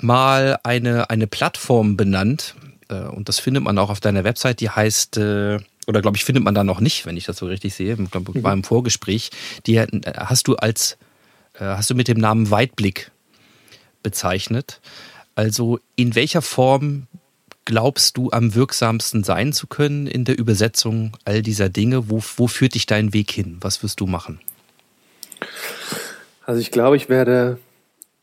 mal 0.00 0.58
eine, 0.62 1.10
eine 1.10 1.26
Plattform 1.26 1.96
benannt, 1.96 2.54
äh, 2.88 3.02
und 3.02 3.28
das 3.28 3.38
findet 3.38 3.62
man 3.62 3.78
auch 3.78 3.90
auf 3.90 4.00
deiner 4.00 4.24
Website, 4.24 4.60
die 4.60 4.70
heißt, 4.70 5.16
äh, 5.18 5.58
oder 5.86 6.02
glaube 6.02 6.16
ich, 6.16 6.24
findet 6.24 6.44
man 6.44 6.54
da 6.54 6.64
noch 6.64 6.80
nicht, 6.80 7.06
wenn 7.06 7.16
ich 7.16 7.24
das 7.24 7.36
so 7.36 7.46
richtig 7.46 7.74
sehe, 7.74 7.96
glaub, 7.96 8.34
mhm. 8.34 8.42
beim 8.42 8.64
Vorgespräch, 8.64 9.30
die 9.66 9.80
hast 9.80 10.48
du 10.48 10.56
als, 10.56 10.96
hast 11.58 11.90
du 11.90 11.94
mit 11.94 12.08
dem 12.08 12.18
Namen 12.18 12.50
Weitblick 12.50 13.12
bezeichnet. 14.02 14.80
Also 15.34 15.78
in 15.96 16.14
welcher 16.14 16.42
Form 16.42 17.06
glaubst 17.64 18.16
du 18.16 18.30
am 18.30 18.54
wirksamsten 18.54 19.24
sein 19.24 19.52
zu 19.52 19.66
können 19.66 20.06
in 20.06 20.24
der 20.24 20.38
Übersetzung 20.38 21.16
all 21.24 21.42
dieser 21.42 21.68
Dinge? 21.68 22.10
Wo, 22.10 22.22
wo 22.36 22.46
führt 22.46 22.74
dich 22.74 22.86
dein 22.86 23.12
Weg 23.12 23.30
hin? 23.30 23.58
Was 23.60 23.82
wirst 23.82 24.00
du 24.00 24.06
machen? 24.06 24.40
Also 26.46 26.60
ich 26.60 26.70
glaube, 26.70 26.96
ich 26.96 27.08
werde 27.08 27.58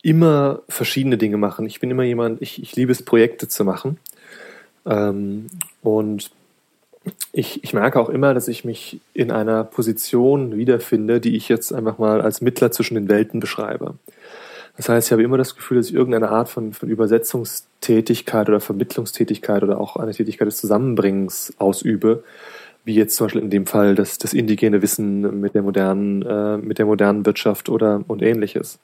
immer 0.04 0.62
verschiedene 0.70 1.18
Dinge 1.18 1.38
machen. 1.38 1.66
Ich 1.66 1.80
bin 1.80 1.92
immer 1.92 2.04
jemand, 2.04 2.42
ich, 2.42 2.62
ich 2.62 2.76
liebe 2.76 2.92
es, 2.92 3.04
Projekte 3.04 3.48
zu 3.48 3.64
machen. 3.64 3.98
Ähm, 4.86 5.48
und 5.82 6.32
ich, 7.34 7.64
ich 7.64 7.74
merke 7.74 8.00
auch 8.00 8.10
immer, 8.10 8.34
dass 8.34 8.48
ich 8.48 8.66
mich 8.66 9.00
in 9.14 9.32
einer 9.32 9.64
Position 9.64 10.58
wiederfinde, 10.58 11.20
die 11.20 11.36
ich 11.36 11.50
jetzt 11.50 11.72
einfach 11.72 11.98
mal 11.98 12.22
als 12.22 12.42
Mittler 12.42 12.72
zwischen 12.72 12.96
den 12.96 13.10
Welten 13.10 13.40
beschreibe. 13.40 13.96
Das 14.82 14.90
heißt, 14.90 15.08
ich 15.10 15.12
habe 15.12 15.22
immer 15.22 15.38
das 15.38 15.56
Gefühl, 15.56 15.78
dass 15.78 15.90
ich 15.90 15.94
irgendeine 15.94 16.30
Art 16.30 16.50
von, 16.50 16.74
von 16.74 16.90
Übersetzungstätigkeit 16.90 18.50
oder 18.50 18.60
Vermittlungstätigkeit 18.60 19.62
oder 19.62 19.80
auch 19.80 19.96
eine 19.96 20.12
Tätigkeit 20.12 20.48
des 20.48 20.58
Zusammenbringens 20.58 21.54
ausübe, 21.60 22.24
wie 22.84 22.96
jetzt 22.96 23.16
zum 23.16 23.28
Beispiel 23.28 23.44
in 23.44 23.52
dem 23.52 23.68
Fall 23.68 23.94
das, 23.94 24.18
das 24.18 24.34
indigene 24.34 24.82
Wissen 24.82 25.40
mit 25.40 25.54
der 25.54 25.62
modernen, 25.62 26.24
äh, 26.24 26.58
mit 26.58 26.80
der 26.80 26.88
modernen 26.88 27.28
Wirtschaft 27.28 27.70
oder 27.70 28.04
und 28.08 28.24
ähnliches. 28.24 28.80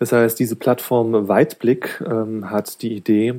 Das 0.00 0.10
heißt, 0.10 0.36
diese 0.36 0.56
Plattform 0.56 1.28
Weitblick 1.28 2.02
ähm, 2.04 2.50
hat 2.50 2.82
die 2.82 2.96
Idee, 2.96 3.36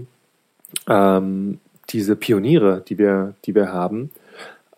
ähm, 0.88 1.60
diese 1.90 2.16
Pioniere, 2.16 2.86
die 2.88 2.98
wir, 2.98 3.34
die 3.44 3.54
wir 3.54 3.74
haben, 3.74 4.12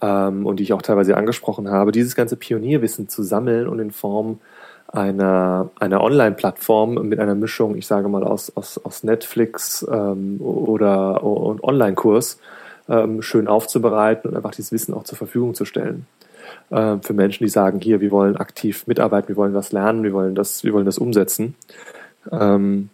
ähm, 0.02 0.48
und 0.48 0.58
die 0.60 0.64
ich 0.64 0.74
auch 0.74 0.82
teilweise 0.82 1.16
angesprochen 1.16 1.70
habe, 1.70 1.92
dieses 1.92 2.16
ganze 2.16 2.38
Pionierwissen 2.38 3.08
zu 3.08 3.22
sammeln 3.22 3.68
und 3.68 3.78
in 3.78 3.92
Form 3.92 4.40
einer, 4.88 5.70
einer 5.80 6.02
Online-Plattform 6.02 6.96
mit 7.08 7.20
einer 7.20 7.36
Mischung, 7.36 7.76
ich 7.76 7.88
sage 7.88 8.08
mal, 8.08 8.24
aus, 8.24 8.56
aus, 8.56 8.78
aus 8.84 9.04
Netflix 9.04 9.86
ähm, 9.92 10.40
oder 10.40 11.24
und 11.24 11.64
Online-Kurs 11.64 12.40
ähm, 12.90 13.22
schön 13.22 13.48
aufzubereiten 13.48 14.30
und 14.30 14.38
einfach 14.38 14.52
dieses 14.52 14.72
Wissen 14.72 14.94
auch 14.94 15.04
zur 15.04 15.18
Verfügung 15.18 15.56
zu 15.56 15.66
stellen. 15.66 16.06
Ähm, 16.72 17.02
für 17.02 17.14
Menschen, 17.14 17.44
die 17.44 17.50
sagen, 17.50 17.80
hier, 17.82 18.00
wir 18.00 18.12
wollen 18.12 18.38
aktiv 18.38 18.88
mitarbeiten, 18.88 19.28
wir 19.28 19.36
wollen 19.36 19.54
was 19.54 19.72
lernen, 19.72 20.04
wir 20.04 20.14
wollen 20.14 20.36
das, 20.36 20.64
wir 20.64 20.74
wollen 20.74 20.86
das 20.86 20.98
umsetzen. 20.98 21.56
Ähm, 22.32 22.90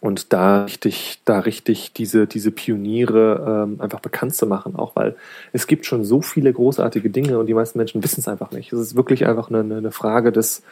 und 0.00 0.32
da 0.32 0.64
richtig, 0.64 1.20
da 1.24 1.40
richtig 1.40 1.94
diese, 1.94 2.26
diese 2.26 2.50
Pioniere 2.50 3.64
ähm, 3.66 3.80
einfach 3.80 4.00
bekannt 4.00 4.34
zu 4.34 4.46
machen, 4.46 4.76
auch 4.76 4.94
weil 4.94 5.16
es 5.52 5.66
gibt 5.66 5.86
schon 5.86 6.04
so 6.04 6.20
viele 6.20 6.52
großartige 6.52 7.08
Dinge 7.08 7.38
und 7.38 7.46
die 7.46 7.54
meisten 7.54 7.78
Menschen 7.78 8.02
wissen 8.02 8.20
es 8.20 8.28
einfach 8.28 8.50
nicht. 8.50 8.72
Es 8.72 8.78
ist 8.78 8.94
wirklich 8.94 9.26
einfach 9.26 9.48
eine, 9.48 9.60
eine 9.60 9.90
Frage 9.90 10.32
des, 10.32 10.62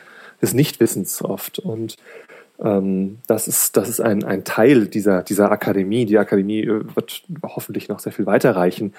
des 0.41 0.55
Nichtwissens 0.55 1.23
oft. 1.23 1.59
Und 1.59 1.97
ähm, 2.61 3.19
das 3.27 3.49
ist, 3.49 3.77
das 3.77 3.89
ist 3.89 4.01
ein, 4.01 4.25
ein 4.25 4.45
Teil 4.45 4.87
dieser, 4.87 5.23
dieser 5.23 5.51
Akademie. 5.51 6.07
Die 6.07 6.19
Akademie 6.19 6.63
äh, 6.63 6.85
wird 6.95 7.23
hoffentlich 7.43 7.89
noch 7.89 8.01
sehr 8.01 8.13
viel 8.13 8.27
weiter 8.27 8.57
reichen 8.57 8.95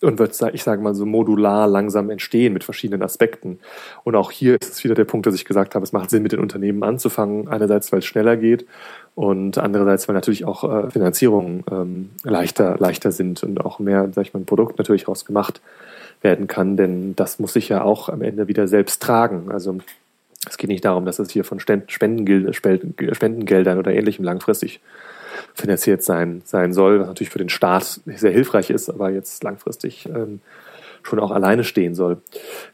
und 0.00 0.18
wird, 0.18 0.40
ich 0.52 0.62
sage 0.62 0.82
mal, 0.82 0.94
so 0.94 1.06
modular 1.06 1.66
langsam 1.66 2.10
entstehen 2.10 2.52
mit 2.52 2.64
verschiedenen 2.64 3.02
Aspekten. 3.02 3.58
Und 4.04 4.14
auch 4.14 4.30
hier 4.30 4.60
ist 4.60 4.72
es 4.72 4.84
wieder 4.84 4.94
der 4.94 5.04
Punkt, 5.04 5.26
dass 5.26 5.34
ich 5.34 5.44
gesagt 5.44 5.74
habe, 5.74 5.82
es 5.82 5.92
macht 5.92 6.10
Sinn, 6.10 6.22
mit 6.22 6.32
den 6.32 6.40
Unternehmen 6.40 6.82
anzufangen. 6.82 7.48
Einerseits, 7.48 7.90
weil 7.92 8.00
es 8.00 8.06
schneller 8.06 8.36
geht 8.36 8.66
und 9.14 9.58
andererseits, 9.58 10.06
weil 10.08 10.14
natürlich 10.14 10.44
auch 10.44 10.64
äh, 10.64 10.90
Finanzierungen 10.90 11.64
ähm, 11.70 12.10
leichter, 12.22 12.76
leichter 12.78 13.12
sind 13.12 13.42
und 13.42 13.64
auch 13.64 13.78
mehr, 13.78 14.08
sag 14.14 14.22
ich 14.22 14.34
mal, 14.34 14.40
ein 14.40 14.46
Produkt 14.46 14.78
natürlich 14.78 15.08
rausgemacht 15.08 15.60
werden 16.20 16.48
kann, 16.48 16.76
denn 16.76 17.14
das 17.14 17.38
muss 17.38 17.52
sich 17.52 17.68
ja 17.68 17.82
auch 17.82 18.08
am 18.08 18.22
Ende 18.22 18.48
wieder 18.48 18.66
selbst 18.66 19.02
tragen. 19.02 19.52
Also 19.52 19.78
es 20.46 20.56
geht 20.56 20.70
nicht 20.70 20.84
darum, 20.84 21.04
dass 21.04 21.18
es 21.18 21.30
hier 21.30 21.44
von 21.44 21.60
Spendengeldern 21.60 23.78
oder 23.78 23.92
ähnlichem 23.92 24.24
langfristig 24.24 24.80
finanziert 25.54 26.02
sein, 26.02 26.42
sein 26.44 26.72
soll, 26.72 27.00
was 27.00 27.08
natürlich 27.08 27.30
für 27.30 27.38
den 27.38 27.48
Staat 27.48 28.00
sehr 28.06 28.30
hilfreich 28.30 28.70
ist, 28.70 28.88
aber 28.88 29.10
jetzt 29.10 29.42
langfristig 29.42 30.06
ähm, 30.06 30.40
schon 31.02 31.20
auch 31.20 31.30
alleine 31.30 31.64
stehen 31.64 31.94
soll. 31.94 32.18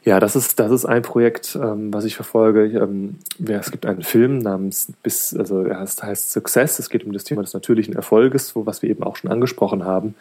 Ja, 0.03 0.19
das 0.19 0.35
ist, 0.35 0.59
das 0.59 0.71
ist 0.71 0.85
ein 0.85 1.01
Projekt, 1.01 1.57
ähm, 1.61 1.93
was 1.93 2.05
ich 2.05 2.15
verfolge. 2.15 2.65
Ähm, 2.65 3.17
ja, 3.39 3.57
es 3.57 3.71
gibt 3.71 3.85
einen 3.85 4.03
Film 4.03 4.39
namens 4.39 4.91
bis, 5.03 5.35
also 5.35 5.63
er 5.63 5.79
heißt, 5.79 6.03
heißt 6.03 6.31
Success. 6.31 6.79
Es 6.79 6.89
geht 6.89 7.05
um 7.05 7.13
das 7.13 7.23
Thema 7.23 7.41
des 7.41 7.53
natürlichen 7.53 7.95
Erfolges, 7.95 8.55
wo, 8.55 8.65
was 8.65 8.81
wir 8.81 8.89
eben 8.89 9.03
auch 9.03 9.15
schon 9.15 9.31
angesprochen 9.31 9.85
haben, 9.85 10.15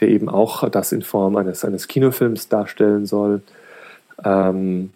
der 0.00 0.08
eben 0.08 0.28
auch 0.28 0.68
das 0.68 0.92
in 0.92 1.02
Form 1.02 1.36
eines, 1.36 1.64
eines 1.64 1.88
Kinofilms 1.88 2.48
darstellen 2.48 3.06
soll. 3.06 3.42
Ähm, 4.24 4.90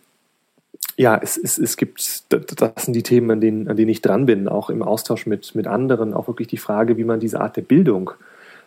ja, 0.97 1.19
es, 1.23 1.36
es, 1.36 1.59
es 1.59 1.77
gibt, 1.77 2.24
das 2.32 2.85
sind 2.85 2.94
die 2.94 3.02
Themen, 3.02 3.31
an 3.31 3.40
denen, 3.40 3.69
an 3.69 3.77
denen 3.77 3.90
ich 3.90 4.02
dran 4.02 4.27
bin, 4.27 4.48
auch 4.48 4.70
im 4.70 4.82
Austausch 4.82 5.27
mit, 5.27 5.55
mit 5.55 5.66
anderen, 5.66 6.14
auch 6.14 6.28
wirklich 6.28 6.48
die 6.48 6.59
Frage, 6.59 6.97
wie 6.97 7.05
man 7.05 7.20
diese 7.20 7.40
Art 7.40 7.56
der 7.56 7.62
Bildung 7.62 8.10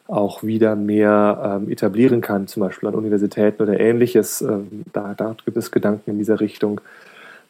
auch 0.08 0.44
wieder 0.44 0.76
mehr 0.76 1.60
ähm, 1.62 1.72
etablieren 1.72 2.22
kann, 2.22 2.48
zum 2.48 2.62
Beispiel 2.62 2.90
an 2.90 2.96
Universitäten 2.96 3.64
oder 3.64 3.80
ähnliches. 3.80 4.42
Ähm, 4.42 4.84
da, 4.94 5.14
da 5.16 5.36
gibt 5.44 5.58
es 5.58 5.72
Gedanken 5.72 6.12
in 6.12 6.18
dieser 6.20 6.40
Richtung. 6.40 6.82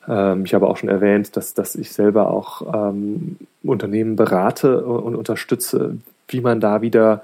Ähm, 0.07 0.45
ich 0.45 0.53
habe 0.53 0.67
auch 0.67 0.77
schon 0.77 0.89
erwähnt, 0.89 1.35
dass, 1.35 1.53
dass 1.53 1.75
ich 1.75 1.91
selber 1.91 2.29
auch 2.31 2.91
ähm, 2.91 3.37
Unternehmen 3.63 4.15
berate 4.15 4.85
und 4.85 5.15
unterstütze, 5.15 5.97
wie 6.29 6.41
man 6.41 6.59
da 6.59 6.81
wieder 6.81 7.23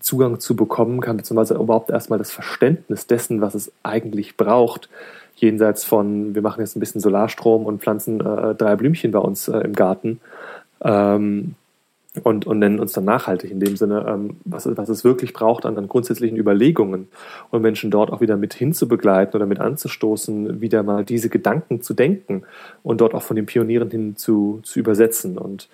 Zugang 0.00 0.40
zu 0.40 0.56
bekommen 0.56 1.00
kann, 1.00 1.16
beziehungsweise 1.16 1.54
überhaupt 1.54 1.90
erstmal 1.90 2.18
das 2.18 2.32
Verständnis 2.32 3.06
dessen, 3.06 3.40
was 3.40 3.54
es 3.54 3.72
eigentlich 3.82 4.36
braucht, 4.36 4.88
jenseits 5.42 5.84
von, 5.84 6.34
wir 6.34 6.42
machen 6.42 6.60
jetzt 6.60 6.76
ein 6.76 6.80
bisschen 6.80 7.00
Solarstrom 7.00 7.66
und 7.66 7.82
pflanzen 7.82 8.20
äh, 8.20 8.54
drei 8.54 8.76
Blümchen 8.76 9.10
bei 9.10 9.18
uns 9.18 9.48
äh, 9.48 9.58
im 9.58 9.74
Garten 9.74 10.20
ähm, 10.82 11.56
und, 12.22 12.46
und 12.46 12.58
nennen 12.58 12.78
uns 12.78 12.92
dann 12.92 13.04
nachhaltig 13.04 13.50
in 13.50 13.58
dem 13.58 13.76
Sinne, 13.76 14.06
ähm, 14.08 14.36
was, 14.44 14.68
was 14.76 14.88
es 14.88 15.02
wirklich 15.02 15.32
braucht 15.32 15.66
an, 15.66 15.76
an 15.76 15.88
grundsätzlichen 15.88 16.36
Überlegungen 16.36 17.08
und 17.50 17.62
Menschen 17.62 17.90
dort 17.90 18.12
auch 18.12 18.20
wieder 18.20 18.36
mit 18.36 18.54
hinzubegleiten 18.54 19.34
oder 19.34 19.46
mit 19.46 19.60
anzustoßen, 19.60 20.60
wieder 20.60 20.82
mal 20.82 21.04
diese 21.04 21.28
Gedanken 21.28 21.82
zu 21.82 21.94
denken 21.94 22.44
und 22.82 23.00
dort 23.00 23.14
auch 23.14 23.22
von 23.22 23.36
den 23.36 23.46
Pionieren 23.46 23.90
hin 23.90 24.16
zu, 24.16 24.60
zu 24.62 24.78
übersetzen. 24.78 25.38
Und 25.38 25.68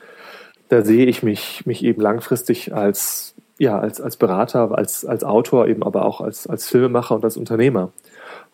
da 0.69 0.83
sehe 0.83 1.07
ich 1.07 1.23
mich, 1.23 1.67
mich 1.67 1.85
eben 1.85 2.01
langfristig 2.01 2.73
als, 2.73 3.35
ja, 3.59 3.79
als, 3.79 4.01
als 4.01 4.17
Berater, 4.17 4.77
als, 4.79 5.05
als 5.05 5.25
Autor, 5.25 5.67
eben 5.67 5.83
aber 5.83 6.05
auch 6.05 6.21
als, 6.21 6.47
als 6.47 6.69
Filmemacher 6.69 7.17
und 7.17 7.25
als 7.25 7.37
Unternehmer 7.37 7.91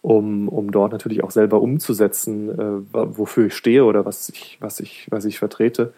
um, 0.05 0.49
um 0.51 0.71
dort 0.71 0.93
natürlich 0.93 1.25
auch 1.25 1.31
selber 1.31 1.63
umzusetzen, 1.63 2.51
äh, 2.51 2.83
wofür 2.93 3.47
ich 3.47 3.55
stehe 3.55 3.85
oder 3.85 4.05
was 4.05 4.29
ich, 4.29 4.59
was 4.61 4.79
ich, 4.81 5.07
was 5.09 5.25
ich 5.25 5.39
vertrete. 5.39 5.95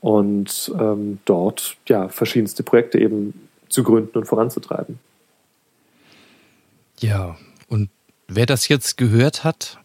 Und 0.00 0.72
ähm, 0.80 1.18
dort 1.26 1.76
ja 1.86 2.08
verschiedenste 2.08 2.62
Projekte 2.62 2.98
eben 2.98 3.48
zu 3.68 3.82
gründen 3.82 4.16
und 4.16 4.24
voranzutreiben. 4.24 4.98
Ja, 7.00 7.36
und 7.68 7.90
wer 8.28 8.46
das 8.46 8.68
jetzt 8.68 8.96
gehört 8.96 9.44
hat 9.44 9.78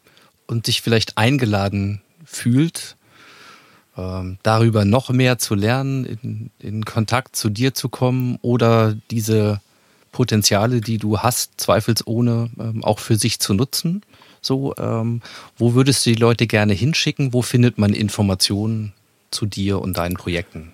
und 0.48 0.65
sich 0.65 0.81
vielleicht 0.81 1.18
eingeladen 1.18 2.02
fühlt, 2.23 2.95
ähm, 3.98 4.38
darüber 4.41 4.86
noch 4.86 5.10
mehr 5.10 5.38
zu 5.38 5.53
lernen, 5.53 6.06
in, 6.06 6.49
in 6.60 6.86
Kontakt 6.86 7.36
zu 7.36 7.49
dir 7.49 7.73
zu 7.73 7.90
kommen 7.90 8.40
oder 8.41 8.95
diese 9.11 9.60
Potenziale, 10.11 10.81
die 10.81 10.98
du 10.98 11.19
hast, 11.19 11.61
zweifelsohne 11.61 12.49
ähm, 12.60 12.84
auch 12.84 12.99
für 12.99 13.15
sich 13.15 13.40
zu 13.40 13.53
nutzen. 13.53 14.02
So, 14.41 14.73
ähm, 14.77 15.22
wo 15.57 15.73
würdest 15.73 16.06
du 16.06 16.11
die 16.11 16.15
Leute 16.15 16.48
gerne 16.48 16.73
hinschicken? 16.73 17.34
Wo 17.34 17.41
findet 17.41 17.77
man 17.77 17.94
Informationen 17.94 18.94
zu 19.31 19.45
dir 19.45 19.81
und 19.81 19.98
deinen 19.98 20.15
Projekten? 20.15 20.72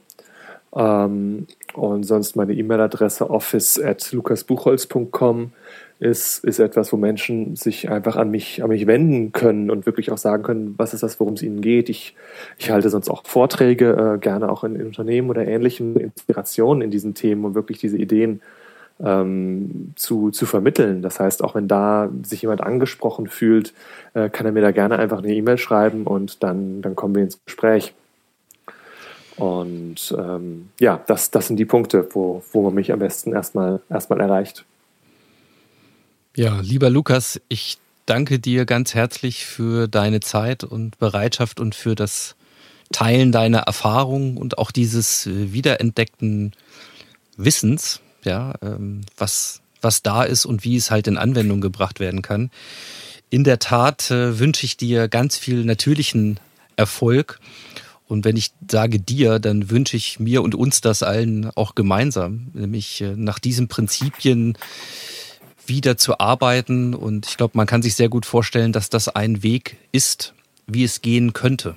ähm, 0.77 1.47
und 1.74 2.03
sonst 2.05 2.36
meine 2.36 2.53
E-Mail-Adresse 2.53 3.31
office 3.31 3.81
at 3.81 4.12
lukasbuchholz.com 4.12 5.53
ist, 5.98 6.44
ist 6.44 6.59
etwas, 6.59 6.93
wo 6.93 6.98
Menschen 6.98 7.57
sich 7.57 7.90
einfach 7.90 8.16
an 8.16 8.31
mich, 8.31 8.62
an 8.62 8.69
mich 8.69 8.86
wenden 8.86 9.32
können 9.32 9.70
und 9.70 9.86
wirklich 9.86 10.12
auch 10.12 10.19
sagen 10.19 10.43
können, 10.43 10.74
was 10.77 10.93
ist 10.93 11.03
das, 11.03 11.19
worum 11.19 11.35
es 11.35 11.43
ihnen 11.43 11.62
geht. 11.62 11.89
Ich, 11.89 12.15
ich 12.59 12.70
halte 12.70 12.90
sonst 12.90 13.09
auch 13.09 13.24
Vorträge, 13.27 14.16
äh, 14.16 14.19
gerne 14.19 14.51
auch 14.51 14.65
in, 14.65 14.77
in, 14.77 14.86
Unternehmen 14.89 15.31
oder 15.31 15.47
ähnlichen 15.47 15.97
Inspirationen 15.97 16.82
in 16.82 16.90
diesen 16.90 17.15
Themen, 17.15 17.47
um 17.47 17.55
wirklich 17.55 17.78
diese 17.78 17.97
Ideen 17.97 18.43
ähm, 19.01 19.93
zu, 19.97 20.31
zu 20.31 20.44
vermitteln. 20.44 21.01
Das 21.01 21.19
heißt, 21.19 21.43
auch 21.43 21.55
wenn 21.55 21.69
da 21.69 22.11
sich 22.23 22.43
jemand 22.43 22.61
angesprochen 22.61 23.28
fühlt, 23.28 23.73
äh, 24.12 24.28
kann 24.28 24.44
er 24.44 24.53
mir 24.53 24.62
da 24.62 24.73
gerne 24.73 24.98
einfach 24.98 25.23
eine 25.23 25.35
E-Mail 25.35 25.57
schreiben 25.57 26.07
und 26.07 26.43
dann, 26.43 26.82
dann 26.82 26.94
kommen 26.94 27.15
wir 27.15 27.23
ins 27.23 27.40
Gespräch. 27.47 27.94
Und 29.37 30.15
ähm, 30.19 30.71
ja, 30.81 31.03
das, 31.07 31.31
das 31.31 31.49
sind 31.49 31.57
die 31.57 31.65
Punkte, 31.65 32.09
wo, 32.13 32.43
wo 32.53 32.63
man 32.63 32.75
mich 32.75 32.93
am 32.93 32.99
besten 32.99 33.33
erstmal, 33.33 33.81
erstmal 33.91 34.21
erreicht. 34.21 34.65
Ja, 36.35 36.61
lieber 36.61 36.91
Lukas, 36.91 37.41
ich 37.49 37.79
danke 38.07 38.39
dir 38.39 38.65
ganz 38.65 38.95
herzlich 38.95 39.47
für 39.47 39.89
deine 39.89 40.21
Zeit 40.21 40.65
und 40.65 40.99
Bereitschaft 40.99 41.61
und 41.61 41.75
für 41.75 41.95
das 41.95 42.37
Teilen 42.93 43.33
deiner 43.33 43.61
Erfahrungen 43.61 44.37
und 44.37 44.59
auch 44.59 44.71
dieses 44.71 45.27
äh, 45.27 45.53
wiederentdeckten 45.53 46.53
Wissens, 47.37 48.01
ja, 48.25 48.55
ähm, 48.63 49.03
was, 49.19 49.61
was 49.83 50.03
da 50.03 50.23
ist 50.23 50.47
und 50.47 50.65
wie 50.65 50.77
es 50.77 50.91
halt 50.91 51.09
in 51.09 51.19
Anwendung 51.19 51.61
gebracht 51.61 52.01
werden 52.01 52.23
kann. 52.23 52.51
In 53.29 53.45
der 53.45 53.59
Tat 53.59 54.11
äh, 54.11 54.39
wünsche 54.39 54.65
ich 54.65 54.77
dir 54.77 55.09
ganz 55.09 55.37
viel 55.37 55.65
natürlichen 55.65 56.39
Erfolg 56.77 57.41
und 58.09 58.24
wenn 58.24 58.37
ich 58.37 58.53
sage 58.70 59.01
dir, 59.01 59.39
dann 59.39 59.70
wünsche 59.70 59.97
ich 59.97 60.20
mir 60.20 60.43
und 60.43 60.55
uns 60.55 60.81
das 60.81 61.03
allen 61.03 61.51
auch 61.57 61.74
gemeinsam, 61.74 62.49
nämlich 62.55 63.01
äh, 63.01 63.15
nach 63.16 63.39
diesen 63.39 63.69
Prinzipien 63.69 64.57
wieder 65.66 65.97
zu 65.97 66.20
arbeiten. 66.20 66.95
Und 66.95 67.27
ich 67.27 67.37
glaube, 67.37 67.57
man 67.57 67.66
kann 67.66 67.83
sich 67.83 67.97
sehr 67.97 68.09
gut 68.09 68.24
vorstellen, 68.24 68.73
dass 68.73 68.91
das 68.91 69.09
ein 69.09 69.43
Weg 69.43 69.77
ist, 69.91 70.35
wie 70.69 70.85
es 70.85 71.03
gehen 71.03 71.33
könnte. 71.33 71.77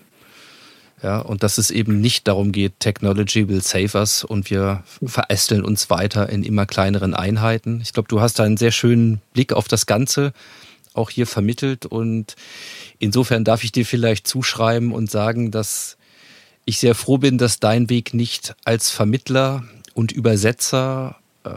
Ja, 1.02 1.20
und 1.20 1.44
dass 1.44 1.58
es 1.58 1.72
eben 1.72 2.02
nicht 2.02 2.28
darum 2.28 2.52
geht, 2.52 2.74
Technology 2.80 3.48
will 3.48 3.62
save 3.62 3.98
us 3.98 4.26
und 4.26 4.50
wir 4.50 4.84
verästeln 5.02 5.64
uns 5.64 5.90
weiter 5.90 6.28
in 6.30 6.44
immer 6.44 6.66
kleineren 6.66 7.14
Einheiten. 7.14 7.80
Ich 7.82 7.94
glaube, 7.94 8.10
du 8.10 8.20
hast 8.20 8.38
da 8.38 8.44
einen 8.44 8.58
sehr 8.58 8.72
schönen 8.72 9.22
Blick 9.34 9.54
auf 9.54 9.70
das 9.70 9.86
Ganze 9.86 10.34
auch 10.94 11.10
hier 11.10 11.26
vermittelt 11.26 11.86
und 11.86 12.36
insofern 12.98 13.46
darf 13.46 13.64
ich 13.64 13.72
dir 13.72 13.86
vielleicht 13.86 14.28
zuschreiben 14.28 14.92
und 14.92 15.10
sagen, 15.10 15.52
dass 15.52 15.99
ich 16.70 16.80
sehr 16.80 16.96
froh 16.96 17.18
bin, 17.18 17.38
dass 17.38 17.60
dein 17.60 17.90
Weg 17.90 18.14
nicht 18.14 18.56
als 18.64 18.90
Vermittler 18.92 19.64
und 19.94 20.12
Übersetzer 20.12 21.18
äh, 21.44 21.50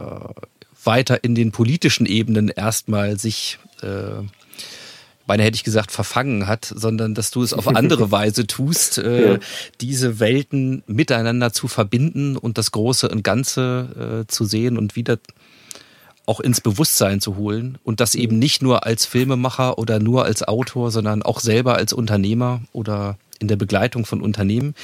weiter 0.85 1.23
in 1.23 1.35
den 1.35 1.53
politischen 1.53 2.07
Ebenen 2.07 2.49
erstmal 2.49 3.19
sich, 3.19 3.59
äh, 3.83 4.23
beinahe 5.27 5.47
hätte 5.47 5.57
ich 5.57 5.65
gesagt, 5.65 5.93
verfangen 5.93 6.47
hat, 6.47 6.65
sondern 6.65 7.15
dass 7.15 7.31
du 7.31 7.43
es 7.43 7.53
auf 7.53 7.69
andere 7.77 8.11
Weise 8.11 8.47
tust, 8.47 8.99
äh, 8.99 9.35
ja. 9.35 9.39
diese 9.81 10.19
Welten 10.19 10.83
miteinander 10.87 11.53
zu 11.53 11.69
verbinden 11.69 12.37
und 12.37 12.59
das 12.59 12.73
Große 12.73 13.09
und 13.09 13.23
Ganze 13.23 14.25
äh, 14.25 14.33
zu 14.33 14.45
sehen 14.45 14.77
und 14.79 14.97
wieder 14.97 15.19
auch 16.27 16.41
ins 16.41 16.61
Bewusstsein 16.61 17.21
zu 17.21 17.37
holen 17.37 17.79
und 17.85 18.01
das 18.01 18.15
eben 18.15 18.39
nicht 18.39 18.63
nur 18.63 18.87
als 18.87 19.07
Filmemacher 19.07 19.79
oder 19.79 19.99
nur 19.99 20.25
als 20.25 20.43
Autor, 20.43 20.91
sondern 20.91 21.23
auch 21.23 21.41
selber 21.41 21.75
als 21.77 21.93
Unternehmer 21.93 22.63
oder 22.73 23.19
in 23.43 23.49
der 23.49 23.57
Begleitung 23.57 24.07
von 24.07 24.23
Unternehmen. 24.23 24.75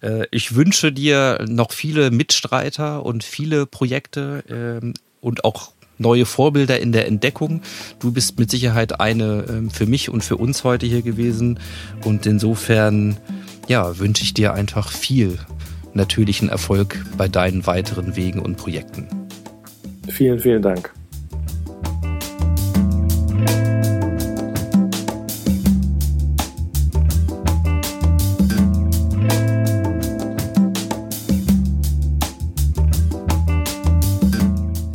Äh, 0.00 0.26
ich 0.30 0.54
wünsche 0.54 0.92
dir 0.92 1.44
noch 1.48 1.72
viele 1.72 2.12
Mitstreiter 2.12 3.04
und 3.04 3.24
viele 3.24 3.66
Projekte 3.66 4.44
ähm, 4.48 4.94
und 5.20 5.44
auch 5.44 5.72
neue 5.98 6.26
Vorbilder 6.26 6.80
in 6.80 6.92
der 6.92 7.06
Entdeckung. 7.06 7.62
Du 7.98 8.12
bist 8.12 8.38
mit 8.38 8.50
Sicherheit 8.50 9.00
eine 9.00 9.46
ähm, 9.48 9.70
für 9.70 9.86
mich 9.86 10.08
und 10.08 10.22
für 10.22 10.36
uns 10.36 10.64
heute 10.64 10.86
hier 10.86 11.02
gewesen. 11.02 11.58
Und 12.04 12.26
insofern, 12.26 13.16
ja, 13.68 13.98
wünsche 13.98 14.22
ich 14.22 14.34
dir 14.34 14.54
einfach 14.54 14.90
viel 14.90 15.38
natürlichen 15.94 16.48
Erfolg 16.48 17.04
bei 17.16 17.28
deinen 17.28 17.66
weiteren 17.66 18.16
Wegen 18.16 18.40
und 18.40 18.56
Projekten. 18.56 19.06
Vielen, 20.08 20.38
vielen 20.38 20.62
Dank. 20.62 20.92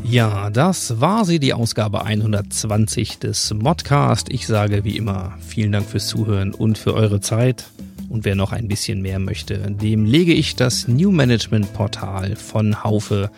Ja, 0.09 0.49
das 0.49 0.99
war 0.99 1.23
sie, 1.23 1.37
die 1.39 1.53
Ausgabe 1.53 2.03
120 2.03 3.19
des 3.19 3.53
Modcast. 3.53 4.29
Ich 4.33 4.47
sage 4.47 4.83
wie 4.83 4.97
immer 4.97 5.37
vielen 5.39 5.71
Dank 5.71 5.85
fürs 5.85 6.07
Zuhören 6.07 6.51
und 6.51 6.79
für 6.79 6.95
eure 6.95 7.21
Zeit. 7.21 7.69
Und 8.09 8.25
wer 8.25 8.33
noch 8.33 8.51
ein 8.51 8.67
bisschen 8.67 9.03
mehr 9.03 9.19
möchte, 9.19 9.59
dem 9.69 10.05
lege 10.05 10.33
ich 10.33 10.55
das 10.55 10.87
New 10.87 11.11
Management 11.11 11.71
Portal 11.73 12.35
von 12.35 12.83
Haufe 12.83 13.29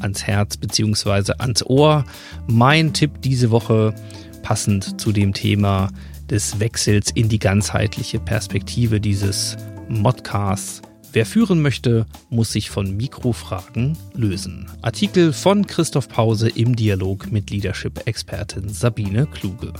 ans 0.00 0.26
Herz 0.26 0.56
bzw. 0.56 1.34
ans 1.40 1.62
Ohr. 1.62 2.06
Mein 2.46 2.94
Tipp 2.94 3.20
diese 3.20 3.50
Woche 3.50 3.94
passend 4.42 4.98
zu 4.98 5.12
dem 5.12 5.34
Thema 5.34 5.90
des 6.30 6.58
Wechsels 6.58 7.10
in 7.10 7.28
die 7.28 7.38
ganzheitliche 7.38 8.18
Perspektive 8.18 8.98
dieses 8.98 9.58
Modcasts 9.90 10.80
Wer 11.14 11.26
führen 11.26 11.62
möchte, 11.62 12.06
muss 12.28 12.50
sich 12.50 12.70
von 12.70 12.96
Mikrofragen 12.96 13.96
lösen. 14.14 14.66
Artikel 14.82 15.32
von 15.32 15.64
Christoph 15.64 16.08
Pause 16.08 16.48
im 16.48 16.74
Dialog 16.74 17.30
mit 17.30 17.50
Leadership-Expertin 17.50 18.68
Sabine 18.68 19.26
Kluge. 19.26 19.72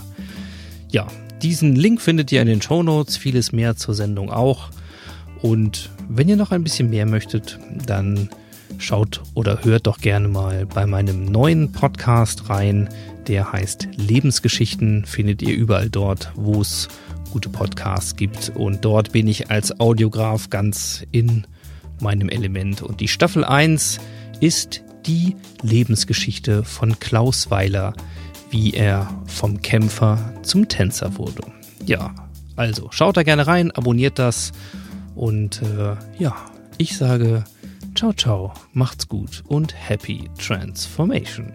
Ja, 0.89 1.07
diesen 1.41 1.75
Link 1.75 1.99
findet 1.99 2.31
ihr 2.31 2.41
in 2.41 2.47
den 2.47 2.61
Show 2.61 2.83
Notes, 2.83 3.17
vieles 3.17 3.51
mehr 3.51 3.75
zur 3.75 3.95
Sendung 3.95 4.31
auch. 4.31 4.69
Und 5.41 5.89
wenn 6.07 6.29
ihr 6.29 6.37
noch 6.37 6.51
ein 6.51 6.63
bisschen 6.63 6.89
mehr 6.89 7.05
möchtet, 7.05 7.59
dann 7.85 8.29
schaut 8.77 9.21
oder 9.33 9.65
hört 9.65 9.87
doch 9.87 9.97
gerne 9.97 10.29
mal 10.29 10.65
bei 10.65 10.85
meinem 10.85 11.25
neuen 11.25 11.73
Podcast 11.73 12.49
rein. 12.49 12.87
Der 13.27 13.51
heißt 13.51 13.89
Lebensgeschichten, 13.97 15.03
findet 15.03 15.41
ihr 15.41 15.53
überall 15.53 15.89
dort, 15.89 16.31
wo 16.35 16.61
es 16.61 16.87
gute 17.35 17.49
Podcasts 17.49 18.15
gibt. 18.15 18.53
Und 18.55 18.85
dort 18.85 19.11
bin 19.11 19.27
ich 19.27 19.51
als 19.51 19.77
Audiograf 19.81 20.49
ganz 20.49 21.05
in 21.11 21.45
meinem 21.99 22.29
Element. 22.29 22.81
Und 22.81 23.01
die 23.01 23.09
Staffel 23.09 23.43
1 23.43 23.99
ist 24.39 24.85
die 25.05 25.35
Lebensgeschichte 25.61 26.63
von 26.63 26.97
Klaus 26.97 27.51
Weiler, 27.51 27.93
wie 28.51 28.73
er 28.73 29.09
vom 29.25 29.61
Kämpfer 29.61 30.17
zum 30.43 30.69
Tänzer 30.69 31.17
wurde. 31.17 31.43
Ja, 31.85 32.15
also 32.55 32.87
schaut 32.91 33.17
da 33.17 33.23
gerne 33.23 33.45
rein, 33.47 33.69
abonniert 33.71 34.17
das 34.17 34.53
und 35.13 35.61
äh, 35.61 35.97
ja, 36.17 36.37
ich 36.77 36.95
sage 36.95 37.43
ciao 37.95 38.13
ciao, 38.13 38.53
macht's 38.71 39.09
gut 39.09 39.43
und 39.45 39.75
happy 39.75 40.29
transformation. 40.37 41.51